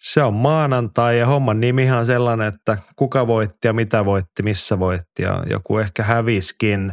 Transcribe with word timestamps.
Se 0.00 0.22
on 0.22 0.34
maanantai 0.34 1.18
ja 1.18 1.26
homman 1.26 1.60
nimihan 1.60 1.98
on 1.98 2.06
sellainen, 2.06 2.48
että 2.48 2.78
kuka 2.96 3.26
voitti 3.26 3.68
ja 3.68 3.72
mitä 3.72 4.04
voitti, 4.04 4.42
missä 4.42 4.78
voitti 4.78 5.22
ja 5.22 5.42
joku 5.50 5.78
ehkä 5.78 6.02
häviskin. 6.02 6.92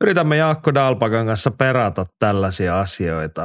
Yritämme 0.00 0.36
Jaakko 0.36 0.74
Dalpakan 0.74 1.26
kanssa 1.26 1.50
perata 1.50 2.06
tällaisia 2.18 2.80
asioita. 2.80 3.42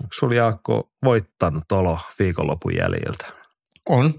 Onko 0.00 0.12
sulla 0.14 0.34
Jaakko 0.34 0.90
voittanut 1.04 1.72
olo 1.72 1.98
viikonlopun 2.18 2.76
jäljiltä? 2.76 3.26
On. 3.88 4.14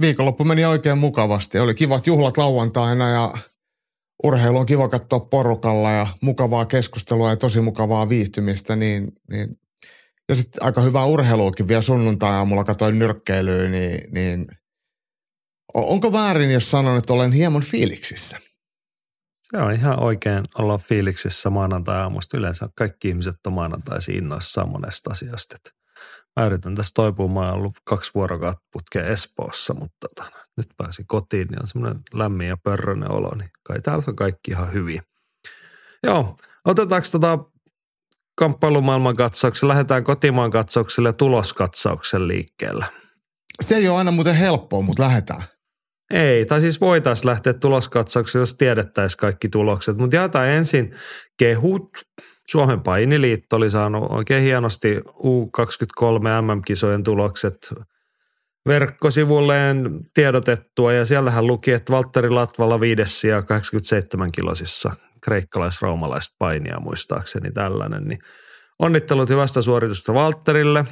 Viikonloppu 0.00 0.44
meni 0.44 0.64
oikein 0.64 0.98
mukavasti. 0.98 1.58
Oli 1.58 1.74
kivat 1.74 2.06
juhlat 2.06 2.36
lauantaina 2.36 3.08
ja 3.08 3.32
urheilu 4.24 4.58
on 4.58 4.66
kiva 4.66 4.88
katsoa 4.88 5.20
porukalla 5.20 5.90
ja 5.90 6.06
mukavaa 6.20 6.64
keskustelua 6.64 7.30
ja 7.30 7.36
tosi 7.36 7.60
mukavaa 7.60 8.08
viihtymistä, 8.08 8.76
niin, 8.76 9.12
niin 9.30 9.58
ja 10.28 10.34
sitten 10.34 10.62
aika 10.62 10.80
hyvää 10.80 11.04
urheiluakin 11.04 11.68
vielä 11.68 11.80
sunnuntai-aamulla 11.80 12.64
katsoin 12.64 12.98
nyrkkeilyä, 12.98 13.68
niin, 13.68 14.00
niin 14.12 14.46
onko 15.74 16.12
väärin, 16.12 16.52
jos 16.52 16.70
sanon, 16.70 16.98
että 16.98 17.12
olen 17.12 17.32
hieman 17.32 17.62
fiiliksissä? 17.62 18.38
Se 19.50 19.56
on 19.56 19.72
ihan 19.72 20.02
oikein 20.02 20.44
olla 20.58 20.78
fiiliksissä 20.78 21.50
maanantai-aamusta. 21.50 22.36
Yleensä 22.36 22.68
kaikki 22.74 23.08
ihmiset 23.08 23.36
on 23.46 23.52
maanantaisin 23.52 24.14
innoissaan 24.14 24.68
monesta 24.68 25.10
asiasta. 25.10 25.56
Mä 26.36 26.46
yritän 26.46 26.74
tässä 26.74 26.90
toipua. 26.94 27.28
Mä 27.28 27.40
oon 27.40 27.54
ollut 27.54 27.78
kaksi 27.84 28.10
vuorokautta 28.14 28.64
putkeen 28.72 29.06
Espoossa, 29.06 29.74
mutta 29.74 30.08
tota, 30.08 30.30
nyt 30.56 30.66
pääsin 30.76 31.06
kotiin, 31.06 31.48
niin 31.48 31.62
on 31.62 31.68
semmoinen 31.68 32.00
lämmin 32.14 32.48
ja 32.48 32.56
pörröinen 32.56 33.10
olo, 33.10 33.34
niin 33.34 33.50
kai 33.62 33.80
täällä 33.80 34.04
on 34.08 34.16
kaikki 34.16 34.50
ihan 34.50 34.72
hyvin. 34.72 35.00
Joo, 36.02 36.36
otetaanko 36.64 37.08
tota 37.12 37.38
kamppailumaailman 38.36 39.16
katsauksella, 39.16 39.72
lähdetään 39.72 40.04
kotimaan 40.04 40.50
katsaukselle 40.50 41.08
ja 41.08 41.12
tuloskatsauksen 41.12 42.28
liikkeelle. 42.28 42.84
Se 43.60 43.76
ei 43.76 43.88
ole 43.88 43.98
aina 43.98 44.10
muuten 44.10 44.34
helppoa, 44.34 44.82
mutta 44.82 45.02
lähdetään. 45.02 45.42
Ei, 46.10 46.46
tai 46.46 46.60
siis 46.60 46.80
voitaisiin 46.80 47.26
lähteä 47.26 47.52
tuloskatsaukseen, 47.52 48.40
jos 48.40 48.54
tiedettäisiin 48.54 49.18
kaikki 49.18 49.48
tulokset. 49.48 49.96
Mutta 49.96 50.16
jaetaan 50.16 50.48
ensin 50.48 50.94
kehut. 51.38 51.88
Suomen 52.46 52.80
painiliitto 52.80 53.56
oli 53.56 53.70
saanut 53.70 54.10
oikein 54.10 54.42
hienosti 54.42 54.96
U23 54.96 56.42
MM-kisojen 56.42 57.02
tulokset 57.02 57.74
verkkosivulleen 58.66 60.00
tiedotettua. 60.14 60.92
Ja 60.92 61.06
siellähän 61.06 61.46
luki, 61.46 61.72
että 61.72 61.92
Valtteri 61.92 62.30
Latvala 62.30 62.80
viides 62.80 63.24
ja 63.24 63.42
87 63.42 64.32
kilosissa 64.32 64.92
kreikkalais-roomalaista 65.24 66.36
painia 66.38 66.80
muistaakseni 66.80 67.52
tällainen. 67.52 68.04
Niin 68.04 68.18
onnittelut 68.78 69.28
hyvästä 69.28 69.62
suoritusta 69.62 70.14
Valtterille. 70.14 70.84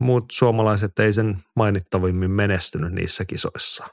Muut 0.00 0.24
suomalaiset 0.32 0.98
ei 0.98 1.12
sen 1.12 1.38
mainittavimmin 1.56 2.30
menestynyt 2.30 2.92
niissä 2.92 3.24
kisoissa. 3.24 3.86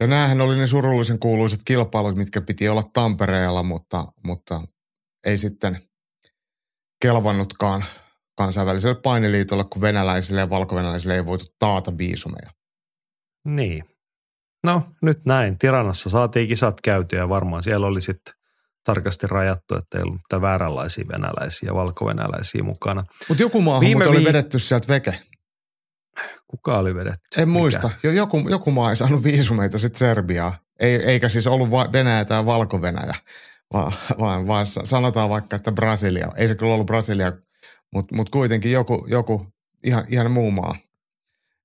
Ja 0.00 0.06
näähän 0.06 0.40
oli 0.40 0.56
ne 0.56 0.66
surullisen 0.66 1.18
kuuluiset 1.18 1.60
kilpailut, 1.64 2.16
mitkä 2.16 2.40
piti 2.40 2.68
olla 2.68 2.82
Tampereella, 2.92 3.62
mutta, 3.62 4.04
mutta 4.26 4.60
ei 5.26 5.38
sitten 5.38 5.78
kelvannutkaan 7.02 7.84
kansainväliselle 8.36 9.00
painiliitolle, 9.02 9.64
kun 9.64 9.82
venäläisille 9.82 10.40
ja 10.40 10.50
valkovenäläisille 10.50 11.14
ei 11.14 11.26
voitu 11.26 11.44
taata 11.58 11.98
viisumeja. 11.98 12.50
Niin. 13.44 13.84
No 14.64 14.82
nyt 15.02 15.24
näin. 15.26 15.58
Tiranassa 15.58 16.10
saatiin 16.10 16.48
kisat 16.48 16.80
käytyä 16.80 17.18
ja 17.18 17.28
varmaan 17.28 17.62
siellä 17.62 17.86
oli 17.86 18.00
sitten 18.00 18.34
tarkasti 18.84 19.26
rajattu, 19.26 19.74
että 19.74 19.98
ei 19.98 20.02
ollut 20.02 20.14
mitään 20.16 20.42
vääränlaisia 20.42 21.04
venäläisiä 21.08 21.66
ja 21.66 21.74
valkovenäläisiä 21.74 22.62
mukana. 22.62 23.00
Mutta 23.28 23.42
joku 23.42 23.60
maa 23.60 23.80
Viime 23.80 24.06
oli 24.06 24.18
vi- 24.18 24.24
vedetty 24.24 24.58
sieltä 24.58 24.88
veke. 24.88 25.14
Kuka 26.46 26.78
oli 26.78 26.94
vedetty? 26.94 27.20
En 27.40 27.48
Mikä? 27.48 27.58
muista. 27.58 27.90
Joku, 28.02 28.48
joku 28.48 28.70
maa 28.70 28.90
ei 28.90 28.96
saanut 28.96 29.24
viisumeita 29.24 29.78
sitten 29.78 29.98
Serbiaa. 29.98 30.58
Ei, 30.80 30.94
eikä 30.94 31.28
siis 31.28 31.46
ollut 31.46 31.70
Venäjä 31.92 32.24
tai 32.24 32.46
Valko-Venäjä, 32.46 33.14
vaan, 33.72 33.92
vaan, 34.18 34.46
vaan 34.46 34.66
sanotaan 34.66 35.30
vaikka, 35.30 35.56
että 35.56 35.72
Brasilia. 35.72 36.28
Ei 36.36 36.48
se 36.48 36.54
kyllä 36.54 36.74
ollut 36.74 36.86
Brasilia, 36.86 37.32
mutta 37.94 38.16
mut 38.16 38.28
kuitenkin 38.28 38.72
joku, 38.72 39.06
joku 39.08 39.46
ihan, 39.84 40.04
ihan 40.08 40.30
muu 40.30 40.50
maa. 40.50 40.76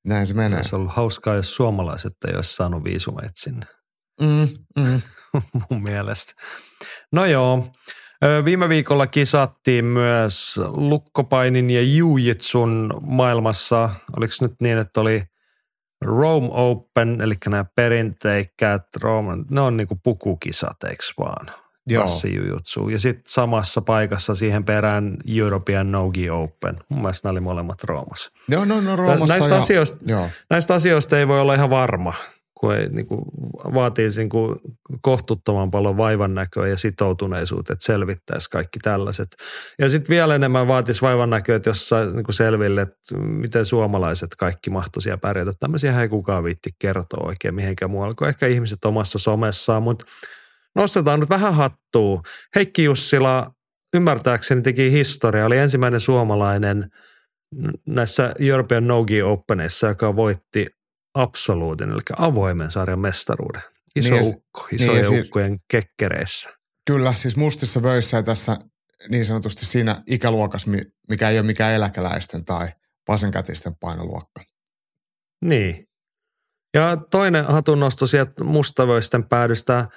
Näin 0.06 0.28
se 0.28 0.34
menee. 0.34 0.58
Olisi 0.58 0.76
ollut 0.76 0.94
hauskaa, 0.96 1.36
jos 1.36 1.56
suomalaiset 1.56 2.14
ei 2.28 2.36
olisi 2.36 2.54
saanut 2.54 2.84
viisumeita 2.84 3.32
sinne. 3.36 3.66
Mm, 4.22 4.48
mm. 4.80 5.02
Mun 5.70 5.84
mielestä. 5.88 6.34
No 7.12 7.26
joo. 7.26 7.68
Viime 8.46 8.70
viikolla 8.70 9.08
kisattiin 9.08 9.86
myös 9.86 10.60
lukkopainin 10.68 11.70
ja 11.70 11.82
jujitsun 11.82 12.94
maailmassa. 13.02 13.90
Oliko 14.18 14.34
nyt 14.42 14.52
niin, 14.62 14.78
että 14.78 15.02
oli 15.02 15.24
Rome 16.02 16.50
Open, 16.52 17.22
eli 17.22 17.34
nämä 17.46 17.66
perinteikkäät 17.76 18.84
Rome, 19.02 19.38
ne 19.50 19.62
on 19.62 19.78
niinku 19.78 20.00
pukukisat, 20.04 20.84
eikö 20.84 21.04
vaan? 21.20 21.48
Passijujutsu. 22.00 22.90
Ja 22.90 23.00
sitten 23.00 23.24
samassa 23.28 23.82
paikassa 23.82 24.36
siihen 24.36 24.64
perään 24.66 25.18
European 25.36 25.92
Nogi 25.92 26.30
Open. 26.30 26.76
Mun 26.90 27.02
mielestä 27.02 27.28
nämä 27.28 27.32
oli 27.32 27.40
molemmat 27.40 27.84
Roomassa. 27.84 28.32
Joo, 28.50 28.66
no, 28.66 28.82
no 28.82 28.96
Roomassa 28.96 29.34
näistä, 29.34 29.56
ja, 29.56 29.62
asioista, 29.62 29.98
joo. 30.06 30.30
näistä 30.50 30.74
asioista 30.74 31.20
ei 31.20 31.28
voi 31.28 31.42
olla 31.42 31.54
ihan 31.54 31.70
varma 31.70 32.14
kun 32.60 32.76
ei, 32.76 32.90
niin 32.90 33.08
kuin, 33.08 33.22
vaatii 33.74 34.10
niin 34.18 34.30
kuin, 34.30 34.56
kohtuuttoman 35.02 35.72
paljon 35.72 35.98
vaivan 35.98 36.34
näköä 36.34 36.68
ja 36.68 36.78
sitoutuneisuutta, 36.78 37.74
että 37.74 37.86
selvittäisi 37.86 38.50
kaikki 38.50 38.80
tällaiset. 38.80 39.28
Ja 39.80 39.90
sitten 39.90 40.14
vielä 40.14 40.36
enemmän 40.36 40.68
vaatisi 40.68 41.02
vaivan 41.02 41.30
näköä, 41.30 41.56
että 41.56 41.70
jos 41.70 41.90
saa 41.90 42.06
niin 42.06 42.26
selville, 42.30 42.82
että 42.82 43.18
miten 43.18 43.66
suomalaiset 43.66 44.36
kaikki 44.38 44.70
mahtoisia 44.70 45.18
pärjätä. 45.18 45.52
Tämmöisiä 45.60 46.02
ei 46.02 46.10
kukaan 46.10 46.44
viitti 46.44 46.70
kertoa 46.80 47.28
oikein 47.28 47.56
mihinkään 47.56 47.92
muualle 47.92 48.16
kuin 48.18 48.30
ehkä 48.30 48.48
ihmiset 48.48 48.86
omassa 48.86 49.20
somessaan, 49.20 49.84
mutta 49.84 50.06
nostetaan 50.76 51.20
nyt 51.20 51.30
vähän 51.30 51.56
hattua. 51.56 52.22
Heikki 52.56 52.84
Jussila 52.84 53.52
ymmärtääkseni 53.96 54.62
teki 54.62 54.92
historia, 54.92 55.46
oli 55.46 55.58
ensimmäinen 55.58 56.00
suomalainen 56.00 56.90
näissä 57.88 58.34
European 58.40 58.88
Nogi 58.88 59.22
Openissa, 59.22 59.88
joka 59.88 60.16
voitti 60.16 60.68
absoluutin, 61.22 61.90
eli 61.90 62.00
avoimen 62.18 62.72
sarjan 62.72 63.00
mestaruuden. 63.00 63.62
Iso 63.96 64.14
niin, 64.14 64.26
ukko, 64.26 64.68
isojen 64.72 65.06
niin, 65.06 65.22
ukkojen 65.22 65.50
siis, 65.50 65.62
kekkereissä. 65.70 66.50
Kyllä, 66.86 67.14
siis 67.14 67.36
mustissa 67.38 67.84
vöissä 67.84 68.24
tässä 68.24 68.58
niin 69.10 69.26
sanotusti 69.26 69.66
siinä 69.66 70.04
ikäluokassa, 70.08 70.72
mikä 71.10 71.30
ei 71.30 71.40
ole 71.40 71.46
mikään 71.46 71.74
eläkeläisten 71.74 72.46
tai 72.46 72.68
vasenkätisten 73.08 73.76
painoluokka. 73.76 74.42
Niin. 75.46 75.88
Ja 76.74 76.98
toinen 77.12 77.46
hatunnosto 77.46 78.08
sieltä 78.08 78.44
mustavöisten 78.44 79.24
päädystä. 79.24 79.88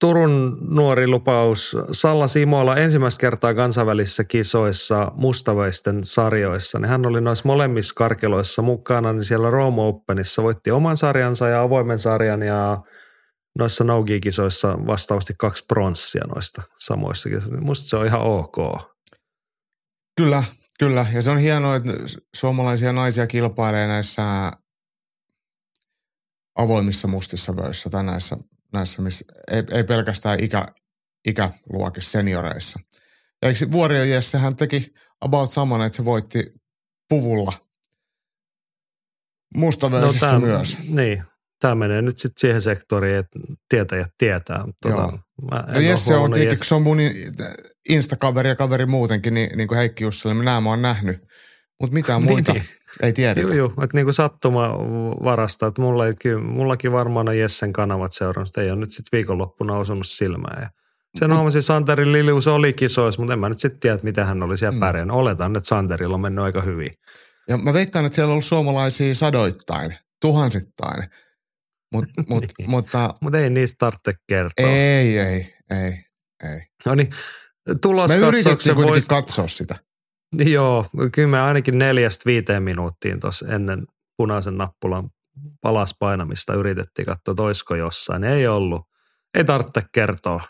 Turun 0.00 0.58
nuori 0.60 1.06
lupaus 1.06 1.76
Salla 1.92 2.28
Simola 2.28 2.76
ensimmäistä 2.76 3.20
kertaa 3.20 3.54
kansainvälisissä 3.54 4.24
kisoissa 4.24 5.12
mustaväisten 5.14 6.04
sarjoissa. 6.04 6.78
Niin 6.78 6.88
hän 6.88 7.06
oli 7.06 7.20
noissa 7.20 7.48
molemmissa 7.48 7.94
karkeloissa 7.94 8.62
mukana, 8.62 9.12
niin 9.12 9.24
siellä 9.24 9.50
Rome 9.50 9.82
Openissa 9.82 10.42
voitti 10.42 10.70
oman 10.70 10.96
sarjansa 10.96 11.48
ja 11.48 11.62
avoimen 11.62 11.98
sarjan 11.98 12.42
ja 12.42 12.82
noissa 13.58 13.84
no 13.84 14.04
kisoissa 14.22 14.78
vastaavasti 14.86 15.34
kaksi 15.38 15.64
pronssia 15.66 16.24
noista 16.34 16.62
samoista. 16.78 17.28
Musta 17.60 17.88
se 17.88 17.96
on 17.96 18.06
ihan 18.06 18.20
ok. 18.20 18.56
Kyllä, 20.16 20.44
kyllä. 20.78 21.06
Ja 21.14 21.22
se 21.22 21.30
on 21.30 21.38
hienoa, 21.38 21.76
että 21.76 21.92
suomalaisia 22.36 22.92
naisia 22.92 23.26
kilpailee 23.26 23.86
näissä 23.86 24.52
avoimissa 26.58 27.08
mustissa 27.08 27.56
vöissä 27.56 27.90
tai 27.90 28.04
näissä 28.04 28.36
näissä, 28.74 29.02
missä 29.02 29.24
ei, 29.50 29.62
ei 29.70 29.84
pelkästään 29.84 30.40
ikä, 30.40 30.66
ikäluokissa, 31.26 32.10
senioreissa. 32.10 32.80
Ja 33.42 33.48
eikö 33.48 33.72
Vuorio 33.72 34.04
Jesse, 34.04 34.38
hän 34.38 34.56
teki 34.56 34.86
about 35.20 35.50
saman, 35.50 35.86
että 35.86 35.96
se 35.96 36.04
voitti 36.04 36.44
puvulla 37.08 37.52
mustavöisissä 39.56 40.32
no, 40.32 40.40
myös. 40.40 40.78
Niin, 40.88 41.24
tämä 41.60 41.74
menee 41.74 42.02
nyt 42.02 42.18
sitten 42.18 42.40
siihen 42.40 42.62
sektoriin, 42.62 43.16
että 43.16 43.38
tietäjät 43.68 44.10
tietää. 44.18 44.64
Tuota. 44.82 45.18
Mä 45.50 45.64
ja 45.74 45.80
Jesse 45.80 46.14
on 46.14 46.32
tietenkin, 46.32 46.66
se 46.66 46.74
on 46.74 46.82
mun 46.82 46.98
instakaveri 47.88 48.48
ja 48.48 48.56
kaveri 48.56 48.86
muutenkin, 48.86 49.34
niin, 49.34 49.56
niin 49.56 49.68
kuin 49.68 49.78
Heikki 49.78 50.04
Jussille, 50.04 50.34
minä 50.34 50.60
mä 50.60 50.70
oon 50.70 50.82
nähnyt 50.82 51.16
Mutta 51.80 51.94
mitään 51.94 52.22
Niin, 52.22 52.30
muita 52.32 52.52
niin. 52.52 52.64
ei 53.02 53.12
tiedetä. 53.12 53.40
Joo, 53.40 53.52
joo, 53.52 53.68
että 53.84 53.96
niinku 53.96 54.12
sattuma 54.12 54.68
varasta, 55.24 55.66
että 55.66 55.82
mulla 55.82 56.06
ei, 56.06 56.12
kyllä, 56.22 56.42
mullakin 56.42 56.92
varmaan 56.92 57.28
on 57.28 57.38
Jessen 57.38 57.72
kanavat 57.72 58.12
seurannut, 58.12 58.56
ei 58.56 58.70
ole 58.70 58.78
nyt 58.80 58.90
sitten 58.90 59.16
viikonloppuna 59.18 59.76
osunut 59.76 60.06
silmään. 60.06 60.62
Ja 60.62 60.70
sen 61.18 61.34
huomasin, 61.34 61.62
Santerin 61.62 62.12
Lilius 62.12 62.46
oli 62.46 62.72
kisoissa, 62.72 63.20
mutta 63.22 63.32
en 63.32 63.38
mä 63.38 63.48
nyt 63.48 63.58
sitten 63.58 63.80
tiedä, 63.80 63.94
että 63.94 64.04
mitä 64.04 64.24
hän 64.24 64.42
oli 64.42 64.58
siellä 64.58 64.76
Mm. 64.76 64.80
pärjännyt. 64.80 65.16
Oletan, 65.16 65.56
että 65.56 65.68
Santerilla 65.68 66.14
on 66.14 66.20
mennyt 66.20 66.44
aika 66.44 66.60
hyvin. 66.62 66.90
Ja 67.48 67.56
mä 67.56 67.72
veikkaan, 67.72 68.04
että 68.04 68.14
siellä 68.16 68.28
on 68.28 68.32
ollut 68.32 68.44
suomalaisia 68.44 69.14
sadoittain, 69.14 69.94
tuhansittain. 70.20 71.04
Mut, 71.92 72.04
mut, 72.28 72.44
Niin. 72.58 72.70
mutta 72.70 73.14
Mutta 73.20 73.38
ei 73.38 73.50
niistä 73.50 73.76
tarvitse 73.78 74.12
kertoa. 74.28 74.66
ei, 74.66 75.18
ei, 75.18 75.54
ei, 75.70 76.04
ei. 76.44 76.60
No 76.86 76.94
niin, 76.94 77.10
Me 77.68 77.74
tuloskatsauksen 77.82 78.28
yritettiin 78.28 78.74
kuitenkin 78.74 78.94
voisi... 78.94 79.08
katsoa 79.08 79.48
sitä. 79.48 79.74
Joo, 80.52 80.84
kyllä 81.12 81.28
me 81.28 81.40
ainakin 81.40 81.78
neljästä 81.78 82.22
viiteen 82.26 82.62
minuuttiin 82.62 83.20
tuossa 83.20 83.46
ennen 83.46 83.86
punaisen 84.16 84.58
nappulan 84.58 85.10
palas 85.60 85.94
painamista 85.98 86.54
yritettiin 86.54 87.06
katsoa, 87.06 87.32
että 87.32 87.42
olisiko 87.42 87.74
jossain. 87.74 88.24
Ei 88.24 88.46
ollut. 88.46 88.82
Ei 89.34 89.44
tarvitse 89.44 89.82
kertoa. 89.92 90.40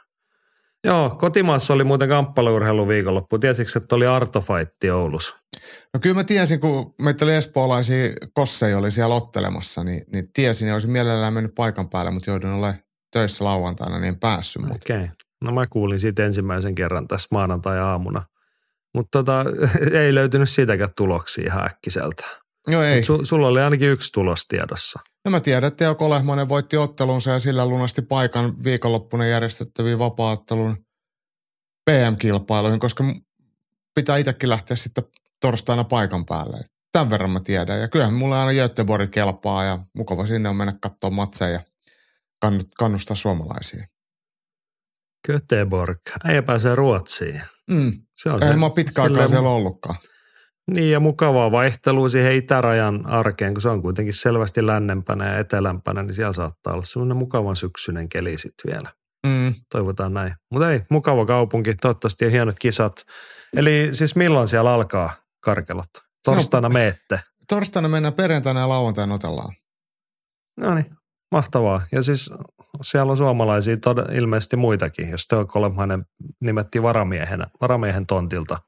Joo, 0.85 1.11
kotimaassa 1.11 1.75
oli 1.75 1.85
muuten 1.85 2.09
kamppailuurheilu 2.09 2.89
viikonloppu. 2.89 3.39
Tiesitkö, 3.39 3.79
että 3.79 3.97
oli 3.97 4.07
Artofaitti 4.07 4.91
Oulussa? 4.91 5.37
No 5.95 6.01
kyllä 6.01 6.15
mä 6.15 6.25
tiesin, 6.25 6.61
kun 6.61 6.95
meitä 7.03 7.25
oli 7.25 7.35
espoolaisia 7.35 8.13
kosseja 8.35 8.79
oli 8.79 8.91
siellä 8.91 9.15
ottelemassa, 9.15 9.85
niin, 9.85 10.01
niin 10.13 10.33
tiesin 10.33 10.69
ja 10.69 10.75
olisin 10.75 10.91
mielellään 10.91 11.35
mennyt 11.35 11.55
paikan 11.55 11.89
päälle, 11.89 12.11
mutta 12.11 12.31
joudun 12.31 12.51
olemaan 12.51 12.75
töissä 13.13 13.45
lauantaina, 13.45 13.99
niin 13.99 14.09
en 14.09 14.19
päässyt. 14.21 14.63
Okei. 14.65 14.97
Okay. 14.97 15.09
No 15.45 15.53
mä 15.53 15.67
kuulin 15.67 16.01
siitä 16.01 16.25
ensimmäisen 16.25 16.75
kerran 16.75 17.09
tässä 17.09 17.29
maanantai-aamuna. 17.31 18.23
Mutta 18.95 19.19
tota, 19.19 19.45
ei 20.03 20.15
löytynyt 20.15 20.51
siitäkään 20.51 20.91
tuloksia 20.97 21.45
ihan 21.47 21.67
äkkiseltä. 21.67 22.25
Joo 22.67 22.83
ei. 22.83 22.97
Mut 22.97 23.05
Su, 23.05 23.25
sulla 23.25 23.49
oli 23.49 23.61
ainakin 23.61 23.89
yksi 23.89 24.13
tulos 24.13 24.47
tiedossa. 24.49 25.01
No 25.25 25.31
mä 25.31 25.41
tiedän, 25.41 25.69
että 25.69 25.85
Teo 25.85 25.95
Kolehmanen 25.95 26.49
voitti 26.49 26.77
ottelunsa 26.77 27.31
ja 27.31 27.39
sillä 27.39 27.67
lunasti 27.67 28.03
paikan 28.03 28.65
viikonloppuna 28.65 29.27
järjestettäviin 29.27 29.99
vapaa-ottelun 29.99 30.77
PM-kilpailuihin, 31.91 32.81
koska 32.81 33.05
pitää 33.95 34.17
itsekin 34.17 34.49
lähteä 34.49 34.77
sitten 34.77 35.05
torstaina 35.41 35.85
paikan 35.85 36.27
päälle. 36.27 36.65
Tämän 36.93 37.11
verran 37.11 37.31
mä 37.31 37.41
tiedän. 37.41 37.81
Ja 37.81 37.89
kyllähän 37.89 38.15
mulla 38.15 38.41
aina 38.41 38.61
Göteborg 38.63 39.11
kelpaa 39.11 39.65
ja 39.65 39.79
mukava 39.97 40.27
sinne 40.27 40.49
on 40.49 40.57
mennä 40.57 40.75
katsoa 40.83 41.11
matseja 41.11 41.51
ja 41.51 41.61
kannu- 42.45 42.69
kannustaa 42.79 43.17
suomalaisia. 43.17 43.87
Göteborg. 45.29 46.01
Ei 46.29 46.43
pääse 46.43 46.75
Ruotsiin. 46.75 47.43
Mm. 47.71 47.93
Se 48.17 48.31
on 48.31 48.43
Ei 48.43 48.57
mä 48.57 48.65
oon 48.65 48.75
pitkä 48.75 49.03
aikaa 49.03 49.09
silleen- 49.15 49.29
siellä 49.29 49.49
ollutkaan. 49.49 49.97
Niin 50.75 50.91
ja 50.91 51.01
mukavaa 51.01 51.51
vaihtelua 51.51 52.09
siihen 52.09 52.33
itärajan 52.33 53.07
arkeen, 53.07 53.55
kun 53.55 53.61
se 53.61 53.69
on 53.69 53.83
kuitenkin 53.83 54.15
selvästi 54.15 54.67
lännempänä 54.67 55.33
ja 55.33 55.39
etelämpänä, 55.39 56.03
niin 56.03 56.15
siellä 56.15 56.33
saattaa 56.33 56.73
olla 56.73 56.83
semmoinen 56.83 57.17
mukavan 57.17 57.57
syksyinen 57.57 58.09
keli 58.09 58.39
sitten 58.39 58.73
vielä. 58.73 58.93
Mm. 59.27 59.55
Toivotaan 59.73 60.15
näin. 60.15 60.35
Mutta 60.51 60.71
ei, 60.73 60.81
mukava 60.91 61.27
kaupunki, 61.27 61.75
toivottavasti 61.75 62.25
ja 62.25 62.31
hienot 62.31 62.57
kisat. 62.59 63.03
Eli 63.57 63.89
siis 63.93 64.17
milloin 64.17 64.49
siellä 64.49 64.73
alkaa 64.73 65.13
karkelot? 65.41 65.91
Torstaina 66.25 66.69
meette. 66.69 67.21
Torstaina 67.49 67.89
mennään 67.89 68.15
perjantaina 68.15 68.61
ja 68.61 68.69
lauantaina 68.69 69.15
otellaan. 69.15 69.55
No 70.57 70.75
niin, 70.75 70.87
mahtavaa. 71.35 71.87
Ja 71.93 72.03
siis 72.03 72.31
siellä 72.83 73.11
on 73.11 73.17
suomalaisia 73.17 73.77
tod- 73.77 74.15
ilmeisesti 74.15 74.57
muitakin, 74.57 75.11
jos 75.11 75.27
Teo 75.27 75.47
Kolemainen 75.47 76.05
nimettiin 76.41 76.83
varamiehenä, 76.83 77.47
varamiehen 77.61 78.07
tontilta 78.07 78.59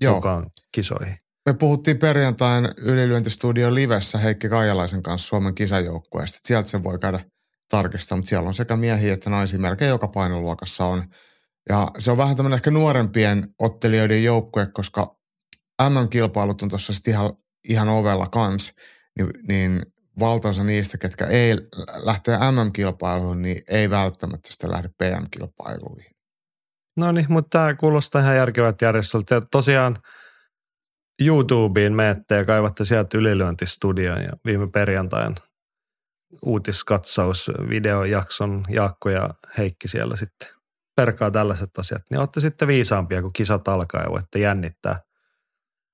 Joo. 0.00 0.14
mukaan 0.14 0.46
kisoihin. 0.74 1.16
Me 1.46 1.54
puhuttiin 1.54 1.98
perjantain 1.98 2.68
ylilyöntistudio 2.76 3.74
livessä 3.74 4.18
Heikki 4.18 4.48
Kaijalaisen 4.48 5.02
kanssa 5.02 5.28
Suomen 5.28 5.54
kisajoukkueesta. 5.54 6.38
Sieltä 6.44 6.68
se 6.68 6.84
voi 6.84 6.98
käydä 6.98 7.20
tarkistaa, 7.70 8.16
mutta 8.16 8.28
siellä 8.28 8.48
on 8.48 8.54
sekä 8.54 8.76
miehiä 8.76 9.14
että 9.14 9.30
naisia 9.30 9.58
melkein 9.58 9.88
joka 9.88 10.08
painoluokassa 10.08 10.84
on. 10.84 11.04
Ja 11.68 11.88
se 11.98 12.10
on 12.10 12.16
vähän 12.16 12.36
tämmöinen 12.36 12.56
ehkä 12.56 12.70
nuorempien 12.70 13.54
ottelijoiden 13.58 14.24
joukkue, 14.24 14.66
koska 14.66 15.16
MM-kilpailut 15.82 16.62
on 16.62 16.68
tuossa 16.68 16.92
ihan, 17.08 17.30
ihan 17.68 17.88
ovella 17.88 18.26
kans, 18.26 18.72
niin, 19.18 19.30
niin 19.48 19.82
valtaosa 20.20 20.64
niistä, 20.64 20.98
ketkä 20.98 21.26
ei 21.26 21.56
lähtee 21.94 22.38
MM-kilpailuun, 22.38 23.42
niin 23.42 23.62
ei 23.68 23.90
välttämättä 23.90 24.48
sitten 24.48 24.70
lähde 24.70 24.88
PM-kilpailuihin. 24.88 26.14
No 26.96 27.12
niin, 27.12 27.26
mutta 27.28 27.58
tämä 27.58 27.74
kuulostaa 27.74 28.20
ihan 28.20 28.36
järkevät 28.36 28.82
järjestöltä. 28.82 29.34
Ja 29.34 29.40
tosiaan 29.50 29.98
YouTubeen 31.22 31.94
menette 31.94 32.34
ja 32.34 32.44
kaivatte 32.44 32.84
sieltä 32.84 33.18
ylilyöntistudion 33.18 34.22
ja 34.22 34.30
viime 34.44 34.70
perjantain 34.70 35.34
uutiskatsaus 36.42 37.50
videojakson 37.68 38.64
Jaakko 38.68 39.10
ja 39.10 39.30
Heikki 39.58 39.88
siellä 39.88 40.16
sitten 40.16 40.48
perkaa 40.96 41.30
tällaiset 41.30 41.78
asiat. 41.78 42.02
Niin 42.10 42.18
olette 42.18 42.40
sitten 42.40 42.68
viisaampia, 42.68 43.22
kun 43.22 43.32
kisat 43.32 43.68
alkaa 43.68 44.02
ja 44.02 44.10
voitte 44.10 44.38
jännittää 44.38 45.00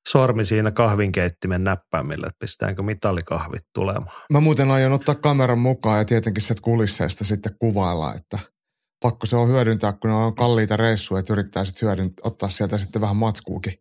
sormi 0.08 0.44
siinä 0.44 0.70
kahvinkeittimen 0.70 1.64
näppäimillä, 1.64 2.26
että 2.26 2.38
pistetäänkö 2.38 2.82
mitalikahvit 2.82 3.66
tulemaan. 3.74 4.22
Mä 4.32 4.40
muuten 4.40 4.70
aion 4.70 4.92
ottaa 4.92 5.14
kameran 5.14 5.58
mukaan 5.58 5.98
ja 5.98 6.04
tietenkin 6.04 6.42
sieltä 6.42 6.62
kulisseista 6.62 7.24
sitten 7.24 7.56
kuvailla, 7.58 8.14
että 8.14 8.38
pakko 9.02 9.26
se 9.26 9.36
on 9.36 9.48
hyödyntää, 9.48 9.92
kun 9.92 10.10
ne 10.10 10.16
on 10.16 10.34
kalliita 10.34 10.76
reissuja, 10.76 11.20
että 11.20 11.32
yrittää 11.32 11.64
sitten 11.64 11.86
hyödyntää, 11.86 12.22
ottaa 12.24 12.48
sieltä 12.48 12.78
sitten 12.78 13.02
vähän 13.02 13.16
matskuukin 13.16 13.74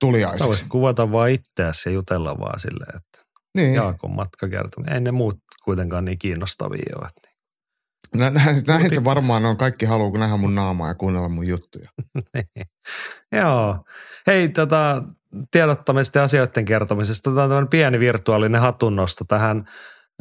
tuliaiseksi. 0.00 0.46
voisit 0.46 0.68
kuvata 0.68 1.12
vaan 1.12 1.30
itseäsi 1.30 1.88
ja 1.88 1.92
jutella 1.92 2.38
vaan 2.38 2.60
silleen, 2.60 2.96
että 2.96 3.18
Niin, 3.56 3.74
Jaakon 3.74 4.10
matkakertomus. 4.10 4.88
Ei 4.92 5.00
ne 5.00 5.12
muut 5.12 5.38
kuitenkaan 5.64 6.04
niin 6.04 6.18
kiinnostavia 6.18 6.96
ole. 6.98 7.08
Nä, 8.16 8.30
näin, 8.30 8.62
näin 8.66 8.90
se 8.90 9.04
varmaan 9.04 9.46
on. 9.46 9.56
Kaikki 9.56 9.86
haluaa, 9.86 10.10
kun 10.10 10.20
nähdä 10.20 10.36
mun 10.36 10.54
naamaa 10.54 10.88
ja 10.88 10.94
kuunnella 10.94 11.28
mun 11.28 11.46
juttuja. 11.46 11.88
Joo. 13.38 13.84
Hei, 14.26 14.48
tota, 14.48 15.02
tiedottamista 15.50 16.18
ja 16.18 16.24
asioiden 16.24 16.64
kertomisesta. 16.64 17.30
Otetaan 17.30 17.48
tämmöinen 17.48 17.68
pieni 17.68 18.00
virtuaalinen 18.00 18.60
hatunnosto 18.60 19.24
tähän. 19.24 19.68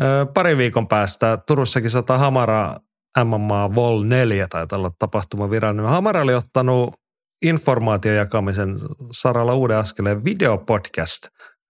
Ö, 0.01 0.25
pari 0.33 0.57
viikon 0.57 0.87
päästä 0.87 1.37
Turussakin 1.47 1.89
sata 1.89 2.17
Hamara 2.17 2.77
MMA 3.23 3.75
Vol 3.75 4.03
4 4.03 4.47
tai 4.47 4.65
olla 4.75 4.91
tapahtuma 4.99 5.49
virallinen. 5.49 5.89
Hamara 5.89 6.21
oli 6.21 6.33
ottanut 6.33 6.93
informaation 7.41 8.15
jakamisen 8.15 8.75
saralla 9.11 9.53
uuden 9.53 9.77
askeleen 9.77 10.25
videopodcast. 10.25 11.27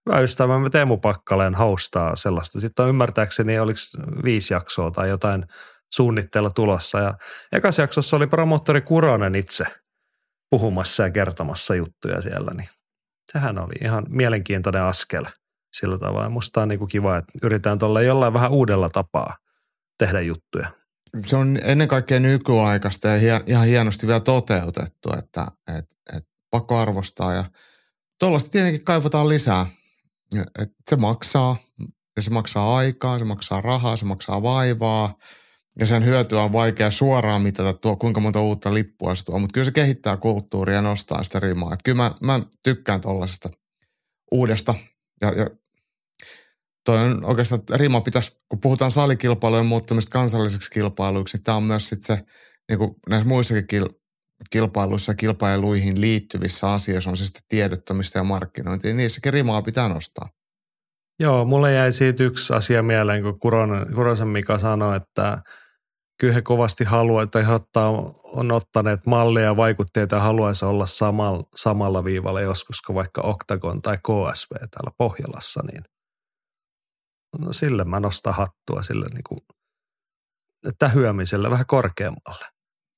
Hyvä 0.10 0.20
ystävämme 0.20 0.70
Teemu 0.70 0.98
Pakkaleen 0.98 1.56
hostaa 1.56 2.16
sellaista. 2.16 2.60
Sitten 2.60 2.84
on 2.84 2.90
ymmärtääkseni 2.90 3.60
oliko 3.60 3.80
viisi 4.24 4.54
jaksoa 4.54 4.92
tai 4.92 5.10
jotain 5.10 5.46
suunnitteilla 5.94 6.52
tulossa. 6.52 7.00
Ja 7.00 7.14
ekas 7.52 7.78
jaksossa 7.78 8.16
oli 8.16 8.28
promoottori 8.28 8.82
Kuronen 8.82 9.36
itse 9.36 9.66
puhumassa 10.50 11.04
ja 11.04 11.12
kertomassa 11.12 11.76
juttuja 11.76 12.22
siellä, 12.22 12.54
niin 12.54 12.70
sehän 13.32 13.60
oli 13.60 13.74
ihan 13.84 14.06
mielenkiintoinen 14.10 14.84
askel 14.84 15.26
sillä 15.74 15.98
tavalla. 15.98 16.30
Musta 16.30 16.62
on 16.62 16.68
niinku 16.68 16.88
kiva, 16.88 17.18
että 17.18 17.32
yritetään 17.44 17.80
tuolla 17.80 18.02
jollain 18.02 18.34
vähän 18.34 18.52
uudella 18.52 18.90
tapaa 18.90 19.36
tehdä 19.98 20.22
juttuja. 20.22 20.72
Se 21.24 21.36
on 21.36 21.60
ennen 21.64 21.88
kaikkea 21.88 22.20
nykyaikaista 22.20 23.08
ja 23.08 23.42
ihan 23.46 23.68
hienosti 23.68 24.08
vielä 24.08 24.20
toteutettu, 24.20 25.14
että 25.18 25.48
et, 25.78 25.86
et 26.18 26.24
pakko 26.52 26.78
arvostaa 26.78 27.34
ja 27.34 27.44
tuollaista 28.20 28.50
tietenkin 28.50 28.86
kaivataan 28.86 29.30
lisää. 29.30 29.66
Ja, 30.34 30.44
Et 30.60 30.72
se 30.90 30.96
maksaa 30.96 31.58
ja 32.16 32.22
se 32.22 32.30
maksaa 32.32 32.76
aikaa, 32.78 33.20
se 33.20 33.26
maksaa 33.26 33.62
rahaa, 33.62 33.98
se 33.98 34.06
maksaa 34.06 34.44
vaivaa 34.44 35.14
ja 35.80 35.86
sen 35.86 36.06
hyötyä 36.06 36.42
on 36.42 36.54
vaikea 36.54 36.92
suoraan 36.92 37.42
mitata 37.42 37.74
tuo, 37.74 37.96
kuinka 37.96 38.20
monta 38.20 38.42
uutta 38.42 38.74
lippua 38.74 39.16
se 39.16 39.24
tuo, 39.24 39.40
mutta 39.40 39.54
kyllä 39.54 39.66
se 39.66 39.72
kehittää 39.72 40.18
kulttuuria 40.18 40.76
ja 40.76 40.82
nostaa 40.82 41.24
sitä 41.24 41.40
rimaa. 41.40 41.74
Et 41.74 41.80
kyllä 41.84 41.98
mä, 41.98 42.12
mä 42.24 42.40
tykkään 42.64 43.02
tuollaisesta 43.02 43.50
uudesta 44.32 44.74
ja, 45.22 45.32
ja 45.32 45.50
toi 46.86 46.98
on 46.98 47.26
oikeastaan, 47.26 47.60
että 47.60 47.78
rima 47.78 48.02
pitäisi, 48.02 48.32
kun 48.50 48.62
puhutaan 48.62 48.92
salikilpailujen 48.92 49.66
muuttamista 49.66 50.12
kansalliseksi 50.12 50.72
kilpailuiksi, 50.72 51.38
niin 51.38 51.44
tämä 51.44 51.58
on 51.58 51.64
myös 51.64 51.90
sitten 51.90 52.18
se, 52.18 52.26
niin 52.70 52.78
kuin 52.78 52.96
näissä 53.10 53.28
muissakin 53.28 53.68
kil, 53.68 53.90
kilpailuissa 54.50 55.12
ja 55.12 55.16
kilpailuihin 55.16 56.02
liittyvissä 56.02 56.74
asioissa, 56.74 57.10
on 57.10 57.18
se 57.18 57.26
sitten 57.26 57.44
tiedottamista 57.48 58.18
ja 58.18 58.24
markkinointia, 58.24 58.90
niin 58.90 58.98
niissäkin 58.98 59.34
rimaa 59.34 59.62
pitää 59.62 59.90
nostaa. 59.90 60.30
Joo, 61.20 61.46
mulle 61.46 61.74
jäi 61.74 61.92
siitä 61.92 62.24
yksi 62.24 62.54
asia 62.54 62.84
mieleen, 62.84 63.24
kun 63.24 63.40
Kuronen, 63.40 63.94
Kurosen 63.94 64.28
Mika 64.28 64.58
sanoi, 64.58 64.98
että 64.98 65.42
kyllä 66.18 66.34
he 66.34 66.42
kovasti 66.42 66.84
haluaa, 66.84 67.28
he 67.48 67.54
ottaa, 67.54 67.90
on 68.24 68.52
ottaneet 68.52 69.06
mallia 69.06 69.44
ja 69.44 69.58
vaikutteita 69.58 70.16
ja 70.16 70.22
haluaisi 70.22 70.66
olla 70.66 70.86
samalla, 70.86 71.44
samalla 71.56 72.04
viivalla 72.04 72.42
joskus 72.42 72.82
kuin 72.82 72.96
vaikka 72.96 73.22
Octagon 73.22 73.82
tai 73.82 73.98
KSV 73.98 74.52
täällä 74.52 74.92
Pohjolassa, 74.98 75.62
niin 75.72 75.84
no 77.40 77.54
sille 77.54 77.84
mä 77.84 78.00
nostan 78.00 78.34
hattua 78.34 78.82
sille 78.82 79.06
niin 79.14 79.24
kuin, 79.30 79.40
tähyämiselle 80.80 81.52
vähän 81.52 81.66
korkeammalle. 81.66 82.46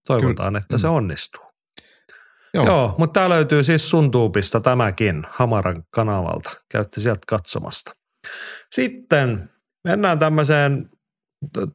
Toivotaan, 0.08 0.54
Kyllä. 0.54 0.58
että 0.58 0.78
se 0.78 0.88
onnistuu. 0.88 1.44
Joo, 2.54 2.66
Joo 2.66 2.96
mutta 2.98 3.14
tämä 3.14 3.30
löytyy 3.30 3.64
siis 3.64 3.90
sun 3.90 4.12
tuupista 4.12 4.60
tämäkin 4.60 5.24
Hamaran 5.30 5.84
kanavalta. 5.90 6.52
Käytte 6.72 7.02
sieltä 7.02 7.22
katsomasta. 7.28 7.96
Sitten 8.72 9.50
mennään 9.84 10.20
tämmöiseen 10.20 10.90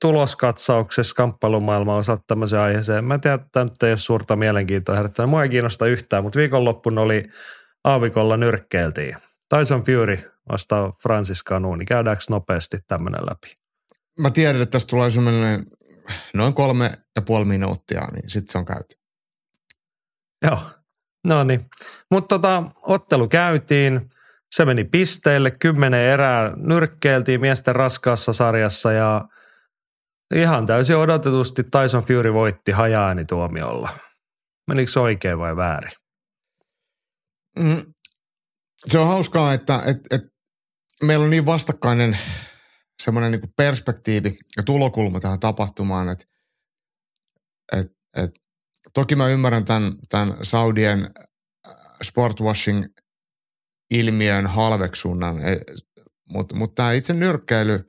tuloskatsauksessa 0.00 1.14
kamppailumaailma 1.14 1.96
osat 1.96 2.26
tämmöiseen 2.26 2.62
aiheeseen. 2.62 3.04
Mä 3.04 3.18
tiedän, 3.18 3.40
että 3.40 3.48
tämä 3.52 3.64
nyt 3.64 3.82
ei 3.82 3.90
ole 3.90 3.96
suurta 3.96 4.36
mielenkiintoa 4.36 4.96
herättänyt. 4.96 5.30
Mua 5.30 5.42
ei 5.42 5.48
kiinnosta 5.48 5.86
yhtään, 5.86 6.22
mutta 6.22 6.38
viikonloppuna 6.38 7.00
oli 7.00 7.24
aavikolla 7.84 8.36
nyrkkeiltiin. 8.36 9.16
Tyson 9.56 9.84
Fury 9.84 10.18
vastaa 10.52 10.92
Francis 11.02 11.44
Canu, 11.44 11.74
niin 11.74 11.86
käydäänkö 11.86 12.24
nopeasti 12.30 12.78
tämmöinen 12.86 13.20
läpi? 13.30 13.56
Mä 14.18 14.30
tiedän, 14.30 14.62
että 14.62 14.72
tästä 14.72 14.90
tulee 14.90 15.10
semmoinen 15.10 15.60
noin 16.34 16.54
kolme 16.54 16.90
ja 17.16 17.22
puoli 17.22 17.44
minuuttia, 17.44 18.08
niin 18.12 18.30
sitten 18.30 18.52
se 18.52 18.58
on 18.58 18.64
käyty. 18.64 18.94
Joo, 20.44 20.58
no 21.26 21.44
niin. 21.44 21.66
Mutta 22.10 22.38
tota, 22.38 22.62
ottelu 22.82 23.28
käytiin, 23.28 24.10
se 24.54 24.64
meni 24.64 24.84
pisteille, 24.84 25.50
kymmenen 25.50 26.00
erää 26.00 26.52
nyrkkeiltiin 26.56 27.40
miesten 27.40 27.74
raskaassa 27.74 28.32
sarjassa 28.32 28.92
ja 28.92 29.28
ihan 30.34 30.66
täysin 30.66 30.96
odotetusti 30.96 31.62
Tyson 31.64 32.02
Fury 32.02 32.32
voitti 32.32 32.72
hajaäänituomiolla. 32.72 33.88
Menikö 34.68 34.90
se 34.90 35.00
oikein 35.00 35.38
vai 35.38 35.56
väärin? 35.56 35.92
Mm, 37.58 37.94
se 38.86 38.98
on 38.98 39.06
hauskaa, 39.06 39.52
että 39.52 39.82
et, 39.86 39.98
et 40.10 40.22
meillä 41.02 41.24
on 41.24 41.30
niin 41.30 41.46
vastakkainen 41.46 42.18
semmoinen 43.02 43.32
niin 43.32 43.52
perspektiivi 43.56 44.36
ja 44.56 44.62
tulokulma 44.62 45.20
tähän 45.20 45.40
tapahtumaan, 45.40 46.08
että 46.08 46.24
et, 47.72 47.86
et, 48.16 48.30
toki 48.94 49.16
mä 49.16 49.28
ymmärrän 49.28 49.64
tämän, 49.64 49.92
tämän 50.08 50.36
Saudien 50.42 51.10
äh, 51.68 51.74
sportwashing 52.02 52.84
ilmiön 53.90 54.46
halveksunnan, 54.46 55.40
e, 55.48 55.60
mutta 56.28 56.56
mut 56.56 56.74
tämä 56.74 56.92
itse 56.92 57.12
nyrkkeily 57.12 57.84